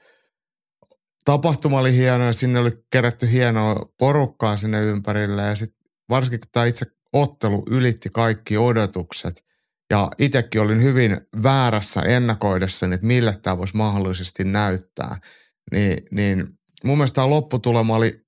tapahtuma 1.26 1.80
oli 1.80 1.94
hieno 1.94 2.26
ja 2.26 2.34
sinne 2.34 2.60
oli 2.60 2.72
kerätty 2.92 3.32
hienoa 3.32 3.76
porukkaa 4.00 4.58
sinne 4.58 4.82
ympärille 4.82 5.42
ja 5.42 5.56
sitten 5.56 5.86
varsinkin 6.10 6.40
kun 6.40 6.50
tämä 6.52 6.66
itse 6.66 6.86
ottelu 7.14 7.64
ylitti 7.70 8.10
kaikki 8.10 8.58
odotukset– 8.58 9.44
ja 9.94 10.10
itsekin 10.20 10.62
olin 10.62 10.84
hyvin 10.84 11.18
väärässä 11.44 12.02
ennakoidessani, 12.02 12.96
että 12.96 13.08
mille 13.08 13.36
tämä 13.42 13.58
voisi 13.58 13.78
mahdollisesti 13.78 14.44
näyttää. 14.44 15.18
Niin, 15.72 15.98
niin 16.12 16.48
mun 16.84 16.98
mielestä 16.98 17.16
tämä 17.16 17.30
lopputulema 17.30 17.96
oli 17.96 18.26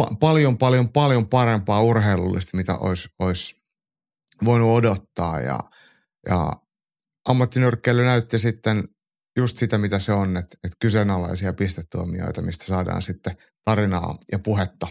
pa- 0.00 0.16
paljon, 0.20 0.58
paljon, 0.58 0.88
paljon 0.88 1.28
parempaa 1.28 1.82
urheilullisesti, 1.82 2.56
mitä 2.56 2.76
olisi, 2.76 3.08
olisi 3.18 3.62
voinut 4.44 4.78
odottaa. 4.78 5.40
Ja, 5.40 5.60
ja 6.28 6.52
ammattinyrkkeily 7.28 8.04
näytti 8.04 8.38
sitten 8.38 8.82
just 9.36 9.56
sitä, 9.56 9.78
mitä 9.78 9.98
se 9.98 10.12
on, 10.12 10.36
että, 10.36 10.56
että 10.64 10.76
kyseenalaisia 10.80 11.52
pistetuomioita, 11.52 12.42
mistä 12.42 12.64
saadaan 12.64 13.02
sitten 13.02 13.36
tarinaa 13.64 14.16
ja 14.32 14.38
puhetta 14.38 14.86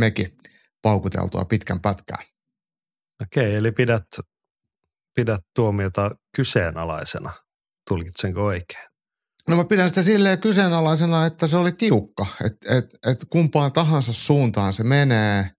mekin 0.00 0.36
paukuteltua 0.82 1.44
pitkän 1.44 1.80
pätkää. 1.80 2.18
Okei, 3.22 3.54
eli 3.54 3.72
pidät, 3.72 4.06
pidät 5.14 5.40
tuomiota 5.54 6.10
kyseenalaisena. 6.36 7.32
Tulkitsenko 7.88 8.44
oikein? 8.44 8.90
No 9.48 9.56
mä 9.56 9.64
pidän 9.64 9.88
sitä 9.88 10.02
silleen 10.02 10.40
kyseenalaisena, 10.40 11.26
että 11.26 11.46
se 11.46 11.56
oli 11.56 11.72
tiukka. 11.72 12.26
Että 12.44 12.76
et, 12.76 12.86
et 13.06 13.18
kumpaan 13.30 13.72
tahansa 13.72 14.12
suuntaan 14.12 14.72
se 14.72 14.84
menee, 14.84 15.50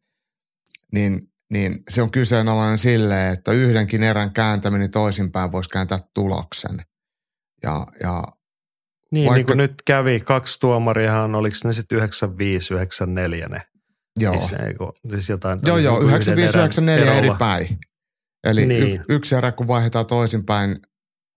niin, 0.93 1.31
niin 1.53 1.83
se 1.89 2.01
on 2.01 2.11
kyseenalainen 2.11 2.77
silleen, 2.77 3.33
että 3.33 3.51
yhdenkin 3.51 4.03
erän 4.03 4.33
kääntäminen 4.33 4.91
toisinpäin 4.91 5.51
voisi 5.51 5.69
kääntää 5.69 5.99
tuloksen. 6.15 6.81
Ja, 7.63 7.85
ja 7.99 8.23
niin, 9.11 9.27
vaikka... 9.27 9.35
niin 9.35 9.45
kuin 9.45 9.57
nyt 9.57 9.81
kävi, 9.85 10.19
kaksi 10.19 10.59
tuomariahan, 10.59 11.35
oliko 11.35 11.55
ne 11.63 11.73
sitten 11.73 11.97
95, 11.97 12.73
94 12.73 13.47
ne 13.47 13.61
Joo. 14.19 14.39
Siis, 14.39 14.53
eikö, 14.53 14.85
siis 15.09 15.29
jotain 15.29 15.59
joo, 15.65 15.77
joo, 15.77 15.99
95-94 15.99 16.07
eri 17.17 17.29
päin. 17.39 17.77
Eli 18.43 18.65
niin. 18.65 19.01
y- 19.01 19.03
yksi 19.09 19.35
erä 19.35 19.51
kun 19.51 19.67
vaihdetaan 19.67 20.05
toisinpäin, 20.05 20.79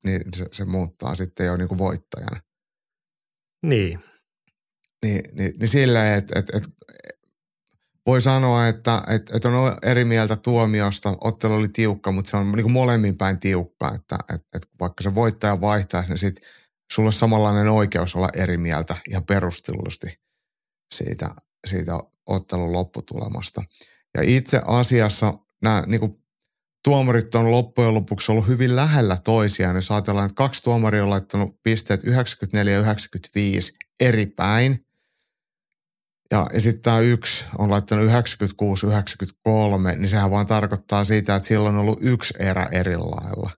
niin 0.04 0.22
se, 0.36 0.46
se 0.52 0.64
muuttaa 0.64 1.16
sitten 1.16 1.46
jo 1.46 1.56
niin 1.56 1.68
kuin 1.68 1.78
voittajana. 1.78 2.40
Niin. 3.62 4.00
Niin, 5.04 5.22
niin, 5.32 5.52
niin 5.58 5.68
silleen, 5.68 6.18
että 6.18 6.38
et, 6.38 6.50
et, 6.54 6.62
voi 8.06 8.20
sanoa, 8.20 8.68
että 8.68 9.02
et, 9.08 9.30
et 9.34 9.44
on 9.44 9.76
eri 9.82 10.04
mieltä 10.04 10.36
tuomiosta. 10.36 11.16
Ottelu 11.20 11.54
oli 11.54 11.68
tiukka, 11.68 12.12
mutta 12.12 12.30
se 12.30 12.36
on 12.36 12.52
niin 12.52 12.62
kuin 12.62 12.72
molemmin 12.72 13.16
päin 13.16 13.38
tiukka. 13.38 13.92
Että 13.94 14.18
et, 14.34 14.42
et 14.54 14.62
vaikka 14.80 15.02
se 15.02 15.14
voittaja 15.14 15.60
vaihtaisi, 15.60 16.08
niin 16.08 16.18
sitten 16.18 16.48
sulla 16.92 17.08
on 17.08 17.12
samanlainen 17.12 17.68
oikeus 17.68 18.16
olla 18.16 18.28
eri 18.36 18.56
mieltä 18.56 18.96
ihan 19.08 19.24
perustellusti 19.24 20.06
siitä, 20.94 21.34
siitä 21.66 21.92
ottelun 22.26 22.72
lopputulemasta. 22.72 23.62
Ja 24.16 24.22
itse 24.22 24.60
asiassa 24.66 25.34
nämä 25.62 25.84
niin 25.86 26.00
kuin, 26.00 26.24
tuomarit 26.84 27.34
on 27.34 27.50
loppujen 27.50 27.94
lopuksi 27.94 28.32
ollut 28.32 28.46
hyvin 28.46 28.76
lähellä 28.76 29.16
toisiaan. 29.24 29.76
Jos 29.76 29.90
ajatellaan, 29.90 30.26
että 30.26 30.34
kaksi 30.34 30.62
tuomaria 30.62 31.02
on 31.02 31.10
laittanut 31.10 31.62
pisteet 31.62 32.04
94 32.04 32.72
ja 32.72 32.80
95 32.80 33.74
eri 34.00 34.26
päin. 34.26 34.83
Ja, 36.30 36.46
ja 36.52 36.60
sitten 36.60 36.82
tämä 36.82 37.00
yksi 37.00 37.46
on 37.58 37.70
laittanut 37.70 38.10
96-93, 38.10 38.10
niin 39.96 40.08
sehän 40.08 40.30
vaan 40.30 40.46
tarkoittaa 40.46 41.04
sitä, 41.04 41.36
että 41.36 41.48
silloin 41.48 41.74
on 41.74 41.80
ollut 41.80 41.98
yksi 42.00 42.34
erä 42.38 42.68
eri 42.72 42.96
lailla. 42.96 43.50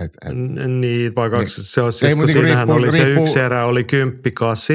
Et, 0.00 0.12
et, 0.26 0.34
niin, 0.68 1.12
vaikka 1.16 1.38
niin, 1.38 1.48
se 1.48 1.80
on 1.80 1.92
siis, 1.92 2.14
kun 2.14 2.18
niinku 2.18 2.32
siinähän 2.32 2.68
riippuu, 2.68 2.84
oli 2.84 2.92
se 2.92 3.04
riippuu, 3.04 3.24
yksi 3.24 3.38
erä, 3.38 3.66
oli 3.66 3.86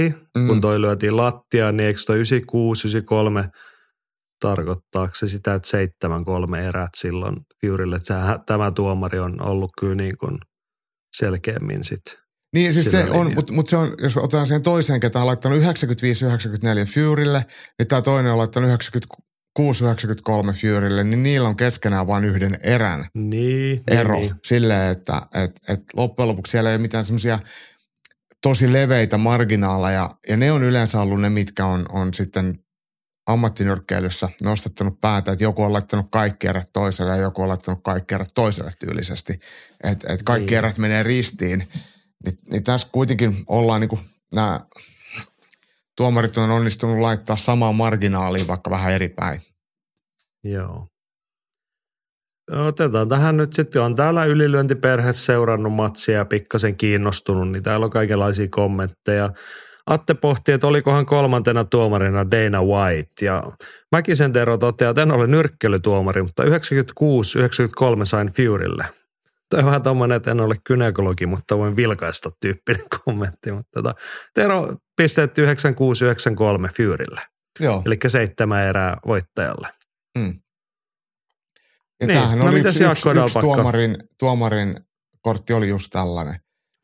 10-8, 0.09 0.13
mm. 0.37 0.47
kun 0.47 0.61
toi 0.61 0.81
lyötiin 0.81 1.17
lattia, 1.17 1.71
niin 1.71 1.87
eikö 1.87 1.99
toi 2.05 2.15
96, 2.15 2.87
93 2.87 3.49
tarkoittaako 4.41 5.15
se 5.15 5.27
sitä, 5.27 5.53
että 5.53 5.77
7-3 6.55 6.55
erät 6.55 6.89
silloin 6.97 7.35
Furylle, 7.61 7.95
että 7.95 8.07
sehän, 8.07 8.39
tämä 8.45 8.71
tuomari 8.71 9.19
on 9.19 9.41
ollut 9.41 9.71
kyllä 9.79 9.95
niin 9.95 10.17
kuin 10.17 10.37
selkeämmin 11.17 11.83
sitten. 11.83 12.20
Niin 12.53 12.73
siis 12.73 12.91
se 12.91 13.05
on, 13.09 13.35
mutta 13.35 13.53
mut 13.53 13.67
se 13.67 13.77
on, 13.77 13.95
jos 14.01 14.17
otetaan 14.17 14.47
sen 14.47 14.61
toiseen, 14.61 14.99
ketä 14.99 15.19
on 15.19 15.25
laittanut 15.25 15.59
95-94 15.59 15.65
Furylle, 16.93 17.45
niin 17.79 17.87
tämä 17.87 18.01
toinen 18.01 18.31
on 18.31 18.37
laittanut 18.37 18.69
693 19.53 20.53
Furylle, 20.53 21.03
niin 21.03 21.23
niillä 21.23 21.49
on 21.49 21.57
keskenään 21.57 22.07
vain 22.07 22.23
yhden 22.23 22.57
erän 22.63 23.05
niin, 23.13 23.83
ero. 23.87 24.15
Niin, 24.15 24.21
niin. 24.21 24.35
Silleen, 24.45 24.91
että 24.91 25.21
et, 25.33 25.51
et 25.67 25.81
loppujen 25.93 26.27
lopuksi 26.27 26.51
siellä 26.51 26.69
ei 26.69 26.75
ole 26.75 26.81
mitään 26.81 27.05
semmoisia 27.05 27.39
tosi 28.41 28.73
leveitä 28.73 29.17
marginaaleja. 29.17 30.15
Ja 30.27 30.37
ne 30.37 30.51
on 30.51 30.63
yleensä 30.63 31.01
ollut 31.01 31.21
ne, 31.21 31.29
mitkä 31.29 31.65
on, 31.65 31.85
on 31.91 32.13
sitten 32.13 32.55
ammattinyrkkeilyssä 33.27 34.29
nostattanut 34.43 35.01
päätä, 35.01 35.31
että 35.31 35.43
joku 35.43 35.63
on 35.63 35.73
laittanut 35.73 36.07
kaikki 36.11 36.47
erät 36.47 36.69
toiselle 36.73 37.11
ja 37.11 37.17
joku 37.17 37.41
on 37.41 37.49
laittanut 37.49 37.83
kaikki 37.83 38.15
erät 38.15 38.29
toiselle 38.35 38.71
tyylisesti. 38.79 39.39
Että 39.83 40.13
et 40.13 40.23
kaikki 40.23 40.51
niin. 40.51 40.57
erät 40.57 40.77
menee 40.77 41.03
ristiin. 41.03 41.67
Niin, 42.25 42.33
niin 42.49 42.63
tässä 42.63 42.87
kuitenkin 42.91 43.35
ollaan 43.47 43.81
niin 43.81 43.89
kuin 43.89 44.01
nämä 44.33 44.59
tuomarit 45.97 46.37
on 46.37 46.51
onnistunut 46.51 46.99
laittaa 46.99 47.37
samaan 47.37 47.75
marginaaliin 47.75 48.47
vaikka 48.47 48.69
vähän 48.69 48.93
eri 48.93 49.09
päin. 49.09 49.41
Joo. 50.43 50.87
Otetaan 52.51 53.09
tähän 53.09 53.37
nyt 53.37 53.53
sitten, 53.53 53.81
on 53.81 53.95
täällä 53.95 54.25
ylilyöntiperhe 54.25 55.13
seurannut 55.13 55.73
matsia 55.73 56.17
ja 56.17 56.25
pikkasen 56.25 56.75
kiinnostunut, 56.75 57.51
niin 57.51 57.63
täällä 57.63 57.83
on 57.83 57.89
kaikenlaisia 57.89 58.47
kommentteja. 58.51 59.29
Atte 59.85 60.13
pohti, 60.13 60.51
että 60.51 60.67
olikohan 60.67 61.05
kolmantena 61.05 61.63
tuomarina 61.63 62.31
Dana 62.31 62.63
White 62.63 63.25
ja 63.25 63.43
Mäkisen 63.91 64.33
Tero 64.33 64.57
toteaa, 64.57 64.89
että 64.89 65.01
en 65.01 65.11
ole 65.11 65.27
nyrkkelytuomari, 65.27 66.21
mutta 66.21 66.43
96-93 66.43 66.47
sain 68.05 68.27
Furylle– 68.27 68.85
Toi 69.51 69.65
vähän 69.65 69.81
tommonen, 69.81 70.15
että 70.15 70.31
en 70.31 70.41
ole 70.41 70.55
kynekologi, 70.63 71.25
mutta 71.25 71.57
voin 71.57 71.75
vilkaista 71.75 72.29
tyyppinen 72.41 72.85
kommentti. 73.05 73.51
Mutta 73.51 73.69
tota, 73.73 73.95
Tero 74.33 74.75
pisteet 74.97 75.37
9693 75.37 76.69
Furylle. 76.77 77.21
Joo. 77.59 77.81
Eli 77.85 77.97
seitsemän 78.07 78.63
erää 78.63 78.97
voittajalle. 79.07 79.67
Mm. 80.17 80.41
Ja 81.99 82.07
niin. 82.07 82.17
tämähän 82.17 82.39
no, 82.39 82.45
oli 82.45 82.59
yksi, 82.59 82.83
yksi, 82.83 83.09
yksi 83.09 83.39
tuomarin, 83.39 83.95
tuomarin 84.19 84.75
kortti 85.21 85.53
oli 85.53 85.69
just 85.69 85.87
tällainen. 85.91 86.35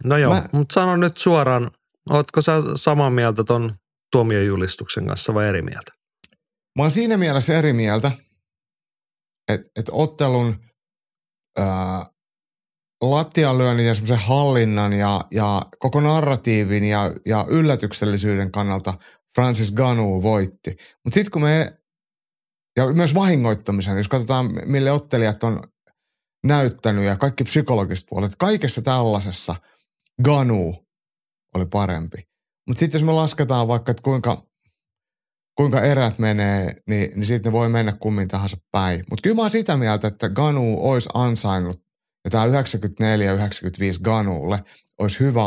No 0.04 0.18
joo, 0.18 0.34
Mä... 0.34 0.44
mutta 0.54 0.74
sano 0.74 0.98
nyt 0.98 1.18
suoraan, 1.18 1.72
ootko 2.10 2.42
sä 2.42 2.54
samaa 2.76 3.10
mieltä 3.10 3.44
ton 3.44 3.76
tuomiojulistuksen 4.12 5.08
kanssa 5.08 5.34
vai 5.34 5.48
eri 5.48 5.62
mieltä? 5.62 5.92
Mä 6.78 6.84
oon 6.84 6.92
siinä 6.92 7.18
mielessä 7.18 7.58
eri 7.58 7.74
mieltä, 7.74 8.12
että 9.48 9.68
et 9.76 9.90
ottelun 9.92 10.56
ää, 11.58 12.06
lattianlyönnin 13.02 13.86
ja 13.86 13.94
semmoisen 13.94 14.28
hallinnan 14.28 14.94
ja, 14.94 15.22
ja 15.32 15.62
koko 15.80 16.02
narratiivin 16.02 16.84
ja, 16.84 17.12
ja 17.26 17.46
yllätyksellisyyden 17.50 18.52
kannalta 18.52 18.94
Francis 19.36 19.72
Ganu 19.72 20.22
voitti. 20.22 20.78
Mutta 21.04 21.14
sitten 21.14 21.32
kun 21.32 21.42
me 21.42 21.78
Ja 22.78 22.94
myös 22.94 23.14
vahingoittamisen, 23.14 23.98
jos 23.98 24.10
katsotaan 24.10 24.50
mille 24.66 24.92
ottelijat 24.92 25.44
on 25.44 25.60
näyttänyt 26.46 27.04
ja 27.04 27.18
kaikki 27.18 27.44
psykologiset 27.44 28.06
puolet. 28.10 28.36
Kaikessa 28.36 28.82
tällaisessa 28.82 29.56
Ganu 30.24 30.88
oli 31.56 31.66
parempi. 31.66 32.18
Mutta 32.68 32.80
sitten 32.80 33.00
jos 33.00 33.06
me 33.06 33.12
lasketaan 33.12 33.68
vaikka, 33.68 33.92
että 33.92 34.04
kuinka, 34.04 34.44
kuinka 35.58 35.82
erät 35.82 36.20
menee, 36.20 36.82
niin, 36.90 37.12
niin 37.16 37.26
sitten 37.26 37.52
ne 37.52 37.58
voi 37.58 37.70
mennä 37.70 37.94
kummin 37.94 38.28
tahansa 38.28 38.58
päin. 38.72 39.04
Mutta 39.10 39.22
kyllä 39.22 39.36
mä 39.36 39.42
oon 39.42 39.52
sitä 39.52 39.78
mieltä, 39.78 40.08
että 40.08 40.30
Ganu 40.30 40.90
olisi 40.90 41.10
ansainnut, 41.14 41.87
ja 42.28 42.32
tämä 42.32 42.46
94-95 42.46 42.50
Ganulle 44.04 44.64
olisi 45.00 45.20
hyvä, 45.20 45.42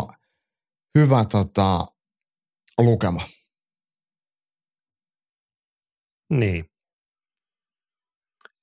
hyvä 0.98 1.24
tota, 1.24 1.86
lukema. 2.78 3.20
Niin. 6.30 6.64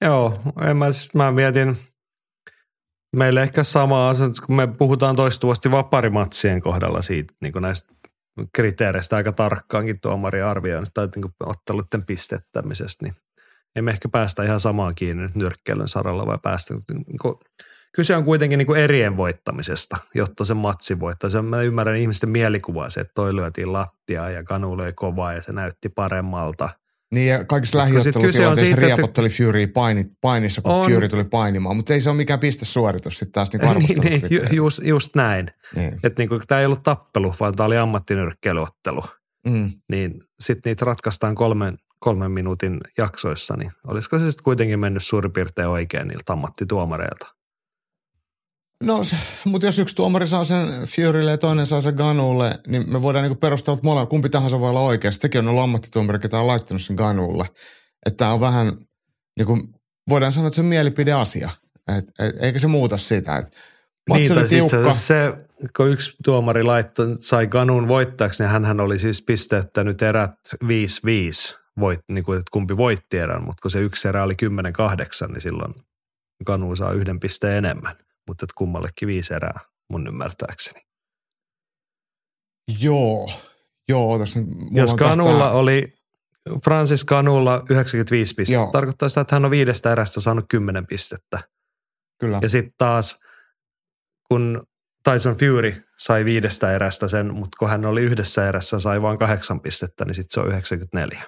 Joo, 0.02 0.42
en 0.70 0.78
mä, 0.78 0.92
siis 0.92 1.14
mä 1.14 1.32
mietin, 1.32 1.78
meille 3.16 3.42
ehkä 3.42 3.64
sama 3.64 4.10
asia, 4.10 4.28
kun 4.46 4.56
me 4.56 4.68
puhutaan 4.68 5.16
toistuvasti 5.16 5.72
vaparimatsien 5.72 6.62
kohdalla 6.62 7.02
siitä, 7.02 7.34
niin 7.42 7.54
kuin 7.54 7.62
näistä 7.62 7.94
kriteereistä 8.56 9.16
aika 9.16 9.32
tarkkaankin 9.32 10.00
tuomari 10.02 10.42
arvioinnit 10.42 10.94
tai 10.94 11.08
niin 11.16 11.34
otteluiden 11.40 12.06
pistettämisestä, 12.06 13.06
niin 13.06 13.16
emme 13.76 13.92
ehkä 13.92 14.10
päästä 14.10 14.44
ihan 14.44 14.60
samaan 14.60 14.96
kiinni 14.96 15.24
nyt 15.24 15.36
nyrkkeilyn 15.36 15.88
saralla 15.88 16.26
vai 16.26 16.38
päästä. 16.44 16.74
Niin 16.74 17.20
kuin, 17.22 17.36
kyse 17.98 18.16
on 18.16 18.26
kuitenkin 18.26 18.58
niin 18.58 18.68
kuin 18.68 18.80
erien 18.80 19.18
voittamisesta, 19.18 19.98
jotta 20.16 20.46
se 20.46 20.54
matsi 20.54 21.00
voittaa. 21.00 21.42
Mä 21.42 21.62
ymmärrän 21.62 21.96
ihmisten 21.96 22.30
mielikuvaa 22.30 22.90
se, 22.90 23.00
että 23.00 23.12
toi 23.16 23.36
lyötiin 23.36 23.74
lattiaa 23.74 24.30
ja 24.30 24.44
kanu 24.44 24.78
löi 24.78 24.94
kovaa 24.94 25.34
ja 25.34 25.42
se 25.42 25.52
näytti 25.52 25.90
paremmalta– 25.90 26.70
niin 27.14 27.28
ja 27.28 27.46
kaikissa 27.46 27.78
lähiottelutilanteissa 27.78 28.76
riepotteli 28.76 29.30
Fury 29.30 29.68
paini, 29.68 30.06
painissa, 30.22 30.62
kun 30.62 30.72
on. 30.72 30.92
Fury 30.92 31.10
tuli 31.10 31.24
painimaan. 31.24 31.76
Mutta 31.76 31.94
ei 31.94 32.02
se 32.02 32.10
ole 32.10 32.18
mikään 32.18 32.40
pistesuoritus 32.40 33.18
sitten 33.18 33.34
taas 33.34 33.50
niin 33.54 34.02
niin, 34.02 34.22
niin, 34.22 34.22
ju, 34.30 34.42
just, 34.52 34.80
just 34.84 35.16
näin. 35.16 35.48
Niin. 35.76 36.00
Että 36.04 36.24
niin 36.24 36.42
tämä 36.48 36.60
ei 36.60 36.66
ollut 36.66 36.84
tappelu, 36.84 37.34
vaan 37.40 37.56
tämä 37.56 37.68
oli 37.68 37.78
ammattinyrkkeilyottelu. 37.78 39.04
Mm. 39.48 39.72
Niin 39.90 40.24
sitten 40.40 40.72
niitä 40.72 40.86
ratkaistaan 40.86 41.36
kolmen, 41.36 41.78
kolmen 42.00 42.32
minuutin 42.32 42.78
jaksoissa, 42.98 43.56
niin 43.58 43.72
olisiko 43.88 44.20
se 44.20 44.26
sitten 44.26 44.44
kuitenkin 44.44 44.80
mennyt 44.80 45.04
suurin 45.04 45.34
piirtein 45.34 45.68
oikein 45.68 46.08
niiltä 46.08 46.34
ammattituomareilta? 46.34 47.37
No, 48.84 49.02
mutta 49.46 49.68
jos 49.68 49.80
yksi 49.80 49.96
tuomari 49.96 50.28
saa 50.28 50.44
sen 50.44 50.68
Furylle 50.96 51.32
ja 51.32 51.38
toinen 51.38 51.66
saa 51.66 51.82
sen 51.82 51.94
Ganulle, 51.94 52.60
niin 52.68 52.92
me 52.92 53.02
voidaan 53.02 53.24
niinku 53.24 53.40
perustella, 53.40 53.78
että 53.78 53.88
molemmat, 53.88 54.10
kumpi 54.10 54.30
tahansa 54.30 54.60
voi 54.60 54.70
olla 54.70 54.80
oikeasti. 54.80 55.22
Sekin 55.22 55.40
on 55.40 55.48
ollut 55.48 55.64
ammattituomari, 55.64 56.20
ketä 56.20 56.40
on 56.40 56.48
laittanut 56.48 56.82
sen 56.82 56.96
Ganulle. 56.96 57.46
Että 58.06 58.18
tämä 58.18 58.34
on 58.34 58.40
vähän, 58.40 58.74
niinku, 59.38 59.60
voidaan 60.10 60.34
sanoa, 60.34 60.48
että 60.48 60.56
se 60.56 60.62
on 60.62 60.68
mielipideasia. 60.68 61.50
Et, 61.98 62.06
et, 62.20 62.36
eikä 62.40 62.60
se 62.60 62.68
muuta 62.68 62.98
sitä. 62.98 63.38
Et, 63.38 63.58
niin, 64.14 64.34
tai 64.34 64.48
tiukka. 64.48 64.94
se, 64.94 65.34
kun 65.78 65.92
yksi 65.92 66.16
tuomari 66.24 66.64
laittoi, 66.64 67.16
sai 67.20 67.48
Ganun 67.48 67.88
voittajaksi, 67.88 68.44
niin 68.44 68.66
hän 68.66 68.80
oli 68.80 69.00
siis 69.00 69.22
pisteyttänyt 69.22 70.02
erät 70.02 70.36
5-5, 70.64 70.68
voit, 71.80 72.00
niin 72.10 72.24
kuin, 72.24 72.40
että 72.40 72.52
kumpi 72.52 72.78
voitti 72.78 73.18
erän, 73.18 73.44
mutta 73.44 73.62
kun 73.62 73.72
se 73.72 73.80
yksi 73.80 74.08
erä 74.08 74.24
oli 74.24 74.34
10-8, 75.26 75.32
niin 75.32 75.42
silloin 75.42 75.74
Ganu 76.46 76.76
saa 76.76 76.92
yhden 76.92 77.20
pisteen 77.20 77.58
enemmän 77.58 77.96
mutta 78.28 78.46
kummallekin 78.56 79.08
viisi 79.08 79.34
erää 79.34 79.60
mun 79.90 80.08
ymmärtääkseni. 80.08 80.82
Joo, 82.80 83.30
joo. 83.90 84.20
Tässä 84.20 84.40
Jos 84.72 84.94
Kanulla 84.94 85.44
tästä... 85.44 85.52
oli, 85.52 85.94
Francis 86.64 87.06
Kanulla 87.06 87.64
95 87.70 88.34
pistettä, 88.34 88.62
joo. 88.62 88.72
tarkoittaa 88.72 89.10
sitä, 89.10 89.22
että 89.22 89.36
hän 89.36 89.46
on 89.46 89.52
viidestä 89.52 89.92
erästä 89.92 90.22
saanut 90.22 90.46
10 90.50 90.88
pistettä. 90.88 91.40
Kyllä. 92.20 92.40
Ja 92.42 92.50
sitten 92.50 92.74
taas, 92.78 93.20
kun 94.28 94.68
Tyson 95.04 95.36
Fury 95.36 95.84
sai 95.98 96.26
viidestä 96.26 96.76
erästä 96.76 97.08
sen, 97.08 97.34
mutta 97.34 97.58
kun 97.60 97.70
hän 97.70 97.86
oli 97.86 98.02
yhdessä 98.02 98.50
erässä 98.50 98.80
sai 98.80 99.02
vain 99.02 99.20
kahdeksan 99.20 99.62
pistettä, 99.62 100.06
niin 100.06 100.16
sitten 100.16 100.34
se 100.34 100.40
on 100.40 100.48
94. 100.48 101.24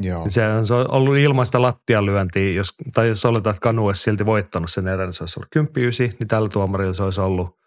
Joo. 0.00 0.26
Se 0.28 0.46
on, 0.46 0.66
se 0.66 0.74
on 0.74 0.90
ollut 0.90 1.16
ilmaista 1.16 1.62
lattialyöntiä, 1.62 2.52
jos, 2.52 2.74
tai 2.94 3.08
jos 3.08 3.24
oletaan, 3.24 3.54
että 3.54 3.62
Kanu 3.62 3.86
olisi 3.86 4.02
silti 4.02 4.26
voittanut 4.26 4.70
sen 4.70 4.88
erän, 4.88 5.06
niin 5.06 5.12
se 5.12 5.22
olisi 5.22 5.40
ollut 5.40 5.50
10 5.50 5.92
niin 6.18 6.28
tällä 6.28 6.48
tuomarilla 6.48 6.92
se 6.92 7.02
olisi 7.02 7.20
ollut 7.20 7.58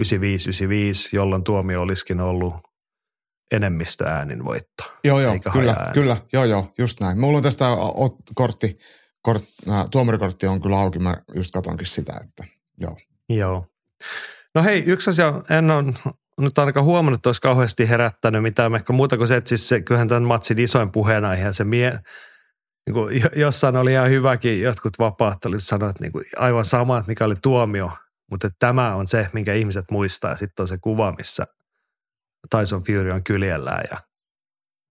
95-95, 0.00 0.04
jolloin 1.12 1.44
tuomio 1.44 1.82
olisikin 1.82 2.20
ollut 2.20 2.54
enemmistöäänin 3.50 4.44
voitto. 4.44 4.84
Joo, 5.04 5.20
joo, 5.20 5.38
kyllä, 5.52 5.76
kyllä, 5.92 6.16
joo, 6.32 6.44
joo, 6.44 6.72
just 6.78 7.00
näin. 7.00 7.20
Mulla 7.20 7.36
on 7.36 7.42
tästä 7.42 7.64
kortti, 8.34 8.78
kort, 9.22 9.44
äh, 9.70 9.84
tuomarikortti 9.90 10.46
on 10.46 10.62
kyllä 10.62 10.78
auki, 10.78 10.98
mä 10.98 11.16
just 11.34 11.50
katonkin 11.50 11.86
sitä, 11.86 12.20
että 12.24 12.44
joo. 12.80 12.96
Joo. 13.28 13.66
No 14.54 14.62
hei, 14.62 14.82
yksi 14.86 15.10
asia, 15.10 15.42
en 15.50 15.70
ole 15.70 15.84
nyt 16.38 16.58
ainakaan 16.58 16.86
huomannut, 16.86 17.18
että 17.18 17.28
olisi 17.28 17.40
kauheasti 17.40 17.88
herättänyt 17.88 18.42
mitään 18.42 18.74
ehkä 18.74 18.92
muuta 18.92 19.16
kuin 19.16 19.28
se, 19.28 19.36
että 19.36 19.48
siis 19.48 19.68
se, 19.68 19.80
kyllähän 19.80 20.08
tämän 20.08 20.22
matsin 20.22 20.58
isoin 20.58 20.92
puheenaihe 20.92 21.52
se 21.52 21.64
mie, 21.64 22.00
niin 22.86 22.94
kuin 22.94 23.22
jossain 23.36 23.76
oli 23.76 23.92
ihan 23.92 24.10
hyväkin, 24.10 24.62
jotkut 24.62 24.98
vapaattelut 24.98 25.62
sanoivat 25.62 25.96
että 25.96 26.04
niin 26.04 26.12
kuin 26.12 26.24
aivan 26.36 26.64
sama, 26.64 26.98
että 26.98 27.08
mikä 27.08 27.24
oli 27.24 27.34
tuomio, 27.42 27.90
mutta 28.30 28.46
että 28.46 28.56
tämä 28.58 28.94
on 28.94 29.06
se, 29.06 29.28
minkä 29.32 29.54
ihmiset 29.54 29.84
muistaa. 29.90 30.30
Ja 30.30 30.36
sitten 30.36 30.62
on 30.62 30.68
se 30.68 30.78
kuva, 30.78 31.14
missä 31.18 31.46
Tyson 32.50 32.82
Fury 32.82 33.10
on 33.10 33.24
kyljellään 33.24 33.84
ja 33.90 33.96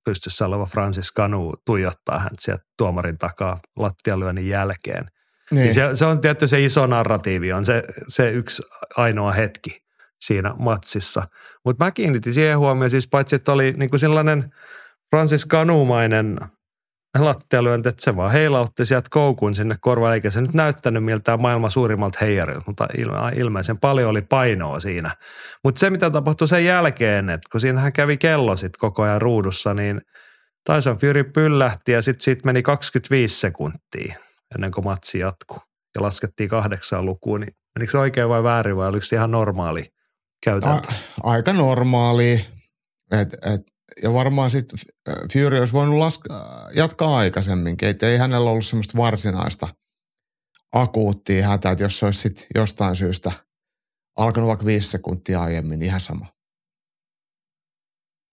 pystyssä 0.06 0.46
oleva 0.46 0.66
Francis 0.66 1.14
Canu 1.14 1.54
tuijottaa 1.66 2.20
hän 2.20 2.32
sieltä 2.40 2.64
tuomarin 2.78 3.18
takaa 3.18 3.60
lattialyönnin 3.76 4.50
jälkeen. 4.50 5.06
Niin. 5.52 5.64
niin 5.64 5.74
se, 5.74 5.90
se, 5.94 6.06
on 6.06 6.22
tietty 6.22 6.48
se 6.48 6.64
iso 6.64 6.88
narratiivi, 6.88 7.54
on 7.54 7.66
se, 7.66 7.84
se 8.08 8.32
yksi 8.32 8.64
ainoa 8.98 9.32
hetki 9.32 9.87
siinä 10.20 10.54
matsissa. 10.60 11.28
Mutta 11.66 11.86
mä 11.86 11.92
kiinnitin 11.92 12.34
siihen 12.34 12.58
huomioon, 12.58 12.90
siis 12.90 13.08
paitsi 13.08 13.36
että 13.36 13.52
oli 13.52 13.74
niin 13.78 13.90
kuin 13.90 14.00
sellainen 14.00 14.54
Francis 15.10 15.46
Kanumainen 15.46 16.40
lattialyönti, 17.20 17.90
että 17.90 18.04
se 18.04 18.16
vaan 18.16 18.32
heilautti 18.32 18.86
sieltä 18.86 19.08
koukun 19.12 19.56
sinne 19.56 19.76
korvalle, 19.80 20.16
eikä 20.16 20.30
se 20.30 20.42
nyt 20.42 20.54
näyttänyt 20.54 21.04
miltään 21.04 21.42
maailman 21.42 21.72
suurimmalta 21.72 22.18
heijarilta, 22.22 22.64
mutta 22.68 22.88
ilmeisen 23.36 23.78
paljon 23.78 24.10
oli 24.10 24.22
painoa 24.22 24.80
siinä. 24.80 25.16
Mutta 25.64 25.80
se, 25.80 25.90
mitä 25.90 26.10
tapahtui 26.10 26.48
sen 26.48 26.66
jälkeen, 26.66 27.30
että 27.30 27.48
kun 27.52 27.62
siinähän 27.62 27.94
kävi 27.94 28.18
kello 28.18 28.56
sitten 28.56 28.80
koko 28.80 29.04
ajan 29.04 29.22
ruudussa, 29.22 29.74
niin 29.74 30.02
Tyson 30.66 30.98
Fury 30.98 31.24
pyllähti 31.24 31.92
ja 31.92 32.02
sitten 32.02 32.24
siitä 32.24 32.42
meni 32.46 32.64
25 32.64 33.40
sekuntia 33.40 34.16
ennen 34.56 34.72
kuin 34.72 34.86
matsi 34.86 35.20
jatkuu 35.20 35.62
ja 35.96 36.02
laskettiin 36.02 36.50
kahdeksaan 36.50 37.06
lukuun, 37.06 37.40
niin 37.40 37.54
menikö 37.80 37.92
se 37.92 37.98
oikein 37.98 38.30
vai 38.30 38.44
väärin 38.44 38.78
vai 38.78 38.88
oliko 38.88 39.06
se 39.06 39.16
ihan 39.16 39.32
normaali 39.32 39.86
käytäntö? 40.44 40.88
A, 41.24 41.32
aika 41.32 41.54
normaali. 41.54 42.46
Et, 43.12 43.34
et, 43.34 43.62
ja 44.04 44.14
varmaan 44.14 44.50
sitten 44.50 44.80
Fury 45.34 45.60
olisi 45.60 45.74
voinut 45.74 45.98
laska, 45.98 46.68
jatkaa 46.74 47.18
aikaisemminkin. 47.18 47.90
Et 47.90 48.04
ei 48.04 48.18
hänellä 48.18 48.50
ollut 48.50 48.66
semmoista 48.66 48.98
varsinaista 48.98 49.68
akuuttia 50.74 51.48
hätää, 51.48 51.72
että 51.72 51.84
jos 51.84 52.00
se 52.00 52.06
olisi 52.06 52.20
sit 52.20 52.48
jostain 52.56 52.96
syystä 52.96 53.32
alkanut 54.18 54.48
vaikka 54.48 54.66
viisi 54.66 54.88
sekuntia 54.88 55.42
aiemmin, 55.42 55.80
niin 55.80 55.88
ihan 55.88 56.00
sama. 56.00 56.26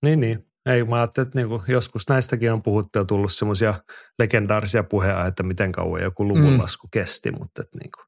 Niin, 0.04 0.20
niin. 0.20 0.46
Ei, 0.66 0.84
mä 0.84 0.96
ajattelin, 0.96 1.26
että 1.26 1.38
niinku 1.38 1.62
joskus 1.68 2.08
näistäkin 2.08 2.52
on 2.52 2.62
puhuttu 2.62 2.98
ja 2.98 3.04
tullut 3.04 3.32
semmoisia 3.32 3.74
legendaarisia 4.18 4.84
puheita, 4.84 5.26
että 5.26 5.42
miten 5.42 5.72
kauan 5.72 6.02
joku 6.02 6.28
luvunlasku 6.28 6.86
mm. 6.86 6.90
kesti, 6.90 7.30
mutta 7.30 7.62
että 7.62 7.78
niinku, 7.82 8.00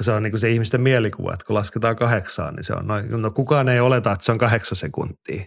se 0.00 0.12
on 0.12 0.22
niin 0.22 0.30
kuin 0.30 0.40
se 0.40 0.50
ihmisten 0.50 0.80
mielikuva, 0.80 1.32
että 1.32 1.46
kun 1.46 1.56
lasketaan 1.56 1.96
kahdeksaan, 1.96 2.54
niin 2.54 2.64
se 2.64 2.72
on 2.72 2.86
noin, 2.86 3.22
no 3.22 3.30
kukaan 3.30 3.68
ei 3.68 3.80
oleta, 3.80 4.12
että 4.12 4.24
se 4.24 4.32
on 4.32 4.38
kahdeksan 4.38 4.76
sekuntia. 4.76 5.44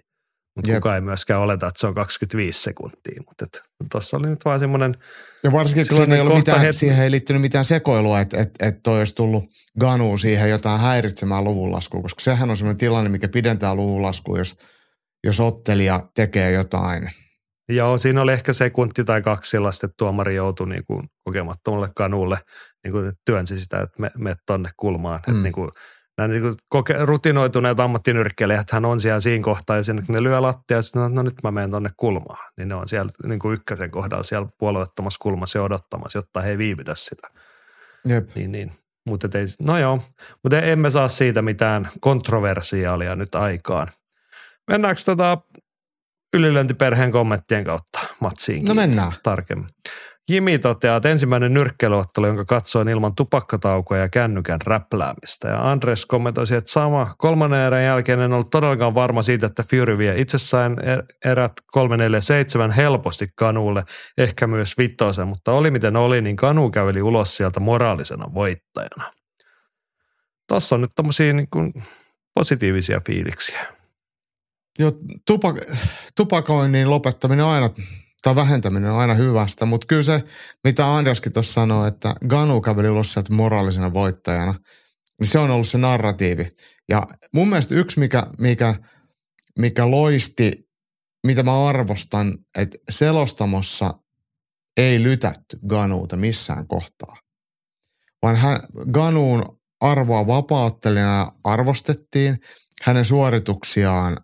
Mutta 0.56 0.72
Jep. 0.72 0.78
kukaan 0.78 0.96
ei 0.96 1.02
myöskään 1.02 1.42
oleta, 1.42 1.68
että 1.68 1.80
se 1.80 1.88
on 1.88 1.94
25 1.94 2.62
sekuntia. 2.62 3.22
Mutta 3.30 3.46
tuossa 3.92 4.18
oli 4.18 4.28
nyt 4.28 4.46
vaan 4.46 4.60
semmoinen... 4.60 4.98
Ja 5.44 5.52
varsinkin 5.52 5.86
kun 5.88 6.14
ei 6.14 6.20
ollut 6.20 6.36
mitään, 6.36 6.62
het... 6.62 6.76
siihen 6.76 7.04
ei 7.04 7.12
liittynyt 7.12 7.42
mitään 7.42 7.66
sekoilua, 7.66 8.20
että 8.20 8.38
et, 8.42 8.50
et 8.62 8.76
toi 8.84 9.00
olisi 9.00 9.16
tullut 9.16 9.44
Ganu 9.80 10.18
siihen 10.18 10.50
jotain 10.50 10.82
häiritsemään 10.82 11.44
luvunlaskua, 11.44 12.02
koska 12.02 12.22
sehän 12.22 12.50
on 12.50 12.58
semmoinen 12.58 12.78
tilanne, 12.78 13.10
mikä 13.10 13.28
pidentää 13.30 13.76
luvunlaskua, 13.76 14.38
jos, 14.38 14.56
jos 15.24 15.40
ottelija 15.40 16.02
tekee 16.16 16.52
jotain– 16.52 17.10
Joo, 17.70 17.98
siinä 17.98 18.22
oli 18.22 18.34
ehkä 18.34 18.54
sekunti 18.54 19.04
tai 19.04 19.22
kaksi 19.22 19.50
sellaista, 19.50 19.86
että 19.86 19.96
tuomari 19.98 20.36
joutui 20.36 20.70
niin 20.70 20.86
kuin 20.86 21.10
kokemattomalle 21.24 21.90
kanulle 21.96 22.38
niin 22.84 22.92
kuin 22.92 23.14
työnsi 23.26 23.58
sitä, 23.58 23.82
että 23.82 24.02
me, 24.02 24.12
me 24.18 24.36
tonne 24.46 24.70
kulmaan. 24.78 25.20
Mm. 25.28 25.32
Että 25.32 25.44
niin 25.44 25.54
kuin, 25.54 25.70
nämä 26.18 26.28
niin 26.28 26.42
kuin 26.42 26.54
koke, 26.70 26.96
rutinoituneet 27.00 27.80
ammattinyrkkeilijät 27.80 28.72
hän 28.72 28.86
on 28.86 29.00
siellä 29.00 29.20
siinä 29.20 29.44
kohtaa 29.44 29.78
ja 29.78 29.84
sinne, 29.84 30.02
kun 30.06 30.16
ne 30.16 30.24
lyö 30.24 30.42
lattia, 30.42 30.78
ja 30.78 30.82
no, 30.96 31.10
no 31.10 31.22
nyt 31.22 31.34
mä 31.44 31.52
menen 31.52 31.72
tonne 31.72 31.90
kulmaan. 31.98 32.52
Niin 32.58 32.68
ne 32.68 32.76
on 32.76 32.88
siellä 32.88 33.12
niin 33.28 33.40
kuin 33.40 33.54
ykkösen 33.54 33.92
kohdalla 33.92 34.24
siellä 34.24 34.48
puolueettomassa 34.58 35.20
kulmassa 35.22 35.60
ja 35.60 35.64
odottamassa, 35.64 36.18
jotta 36.18 36.42
he 36.42 36.50
ei 36.50 36.58
viivytä 36.58 36.96
sitä. 36.96 37.28
Jep. 38.06 38.30
Niin, 38.36 38.52
niin. 38.52 38.72
Mutta 39.06 39.38
ei, 39.38 39.46
no 39.62 39.78
joo, 39.78 40.00
mutta 40.44 40.62
emme 40.62 40.90
saa 40.90 41.08
siitä 41.08 41.42
mitään 41.42 41.90
kontroversiaalia 42.00 43.16
nyt 43.16 43.36
aikaan. 43.36 43.88
Mennäänkö 44.68 45.02
tota 45.06 45.38
ylilöintiperheen 46.34 47.12
kommenttien 47.12 47.64
kautta 47.64 48.00
matsiin. 48.20 48.66
No 48.66 48.74
mennään. 48.74 49.12
Tarkemmin. 49.24 49.70
Jimi 50.30 50.60
toteaa, 50.60 50.98
että 50.98 51.10
ensimmäinen 51.10 51.54
nyrkkelyottelu, 51.54 52.28
jonka 52.28 52.46
katsoin 52.46 52.90
ilman 52.90 53.16
tupakkataukoja 53.16 54.02
ja 54.02 54.10
kännykän 54.10 54.60
räpläämistä. 54.66 55.48
Ja 55.48 55.72
Andres 55.72 56.06
kommentoi, 56.06 56.44
että 56.58 56.72
sama 56.72 57.16
kolmannen 57.18 57.60
erän 57.60 57.84
jälkeen 57.84 58.20
en 58.20 58.34
ollut 58.34 58.50
todellakaan 58.50 58.96
varma 58.96 59.22
siitä, 59.22 59.46
että 59.46 59.64
Fury 59.64 59.98
vie 59.98 60.14
itsessään 60.18 60.78
er- 60.78 61.06
erät 61.26 61.52
347 61.72 62.72
helposti 62.72 63.28
Kanuulle, 63.36 63.84
ehkä 64.18 64.48
myös 64.48 64.78
vittoisen, 64.78 65.28
mutta 65.28 65.52
oli 65.52 65.72
miten 65.72 65.96
oli, 65.96 66.22
niin 66.22 66.36
Kanu 66.36 66.70
käveli 66.70 67.02
ulos 67.02 67.38
sieltä 67.38 67.60
moraalisena 67.60 68.34
voittajana. 68.34 69.14
Tuossa 70.48 70.76
on 70.76 70.82
nyt 70.82 70.92
tämmöisiä 70.96 71.34
niin 71.34 71.48
positiivisia 72.36 73.02
fiiliksiä. 73.06 73.83
Joo, 74.80 74.92
tupak- 75.32 75.78
tupakoinnin 76.16 76.90
lopettaminen 76.90 77.46
aina, 77.46 77.70
tai 78.22 78.36
vähentäminen 78.36 78.92
on 78.92 79.00
aina 79.00 79.14
hyvästä, 79.14 79.66
mutta 79.66 79.88
kyllä 79.88 80.02
se, 80.02 80.24
mitä 80.64 80.96
Anderskin 80.96 81.32
tuossa 81.32 81.54
sanoi, 81.54 81.88
että 81.88 82.16
Ganu 82.28 82.62
käveli 82.62 82.90
ulos 82.90 83.14
sieltä 83.14 83.34
moraalisena 83.34 83.94
voittajana, 83.94 84.56
niin 85.20 85.28
se 85.28 85.40
on 85.40 85.52
ollut 85.52 85.68
se 85.68 85.78
narratiivi. 85.78 86.48
Ja 86.90 87.02
mun 87.34 87.50
mielestä 87.50 87.76
yksi, 87.76 88.00
mikä, 88.00 88.24
mikä, 88.40 88.76
mikä 89.60 89.92
loisti, 89.92 90.70
mitä 91.28 91.44
mä 91.44 91.68
arvostan, 91.68 92.38
että 92.58 92.78
selostamossa 92.90 93.94
ei 94.78 95.04
lytätty 95.04 95.60
Ganuuta 95.68 96.16
missään 96.16 96.68
kohtaa. 96.68 97.18
Vaan 98.22 98.36
hän, 98.36 98.58
Ganuun 98.92 99.60
arvoa 99.82 100.28
vapauttelijana 100.28 101.32
arvostettiin, 101.44 102.38
hänen 102.82 103.06
suorituksiaan 103.06 104.18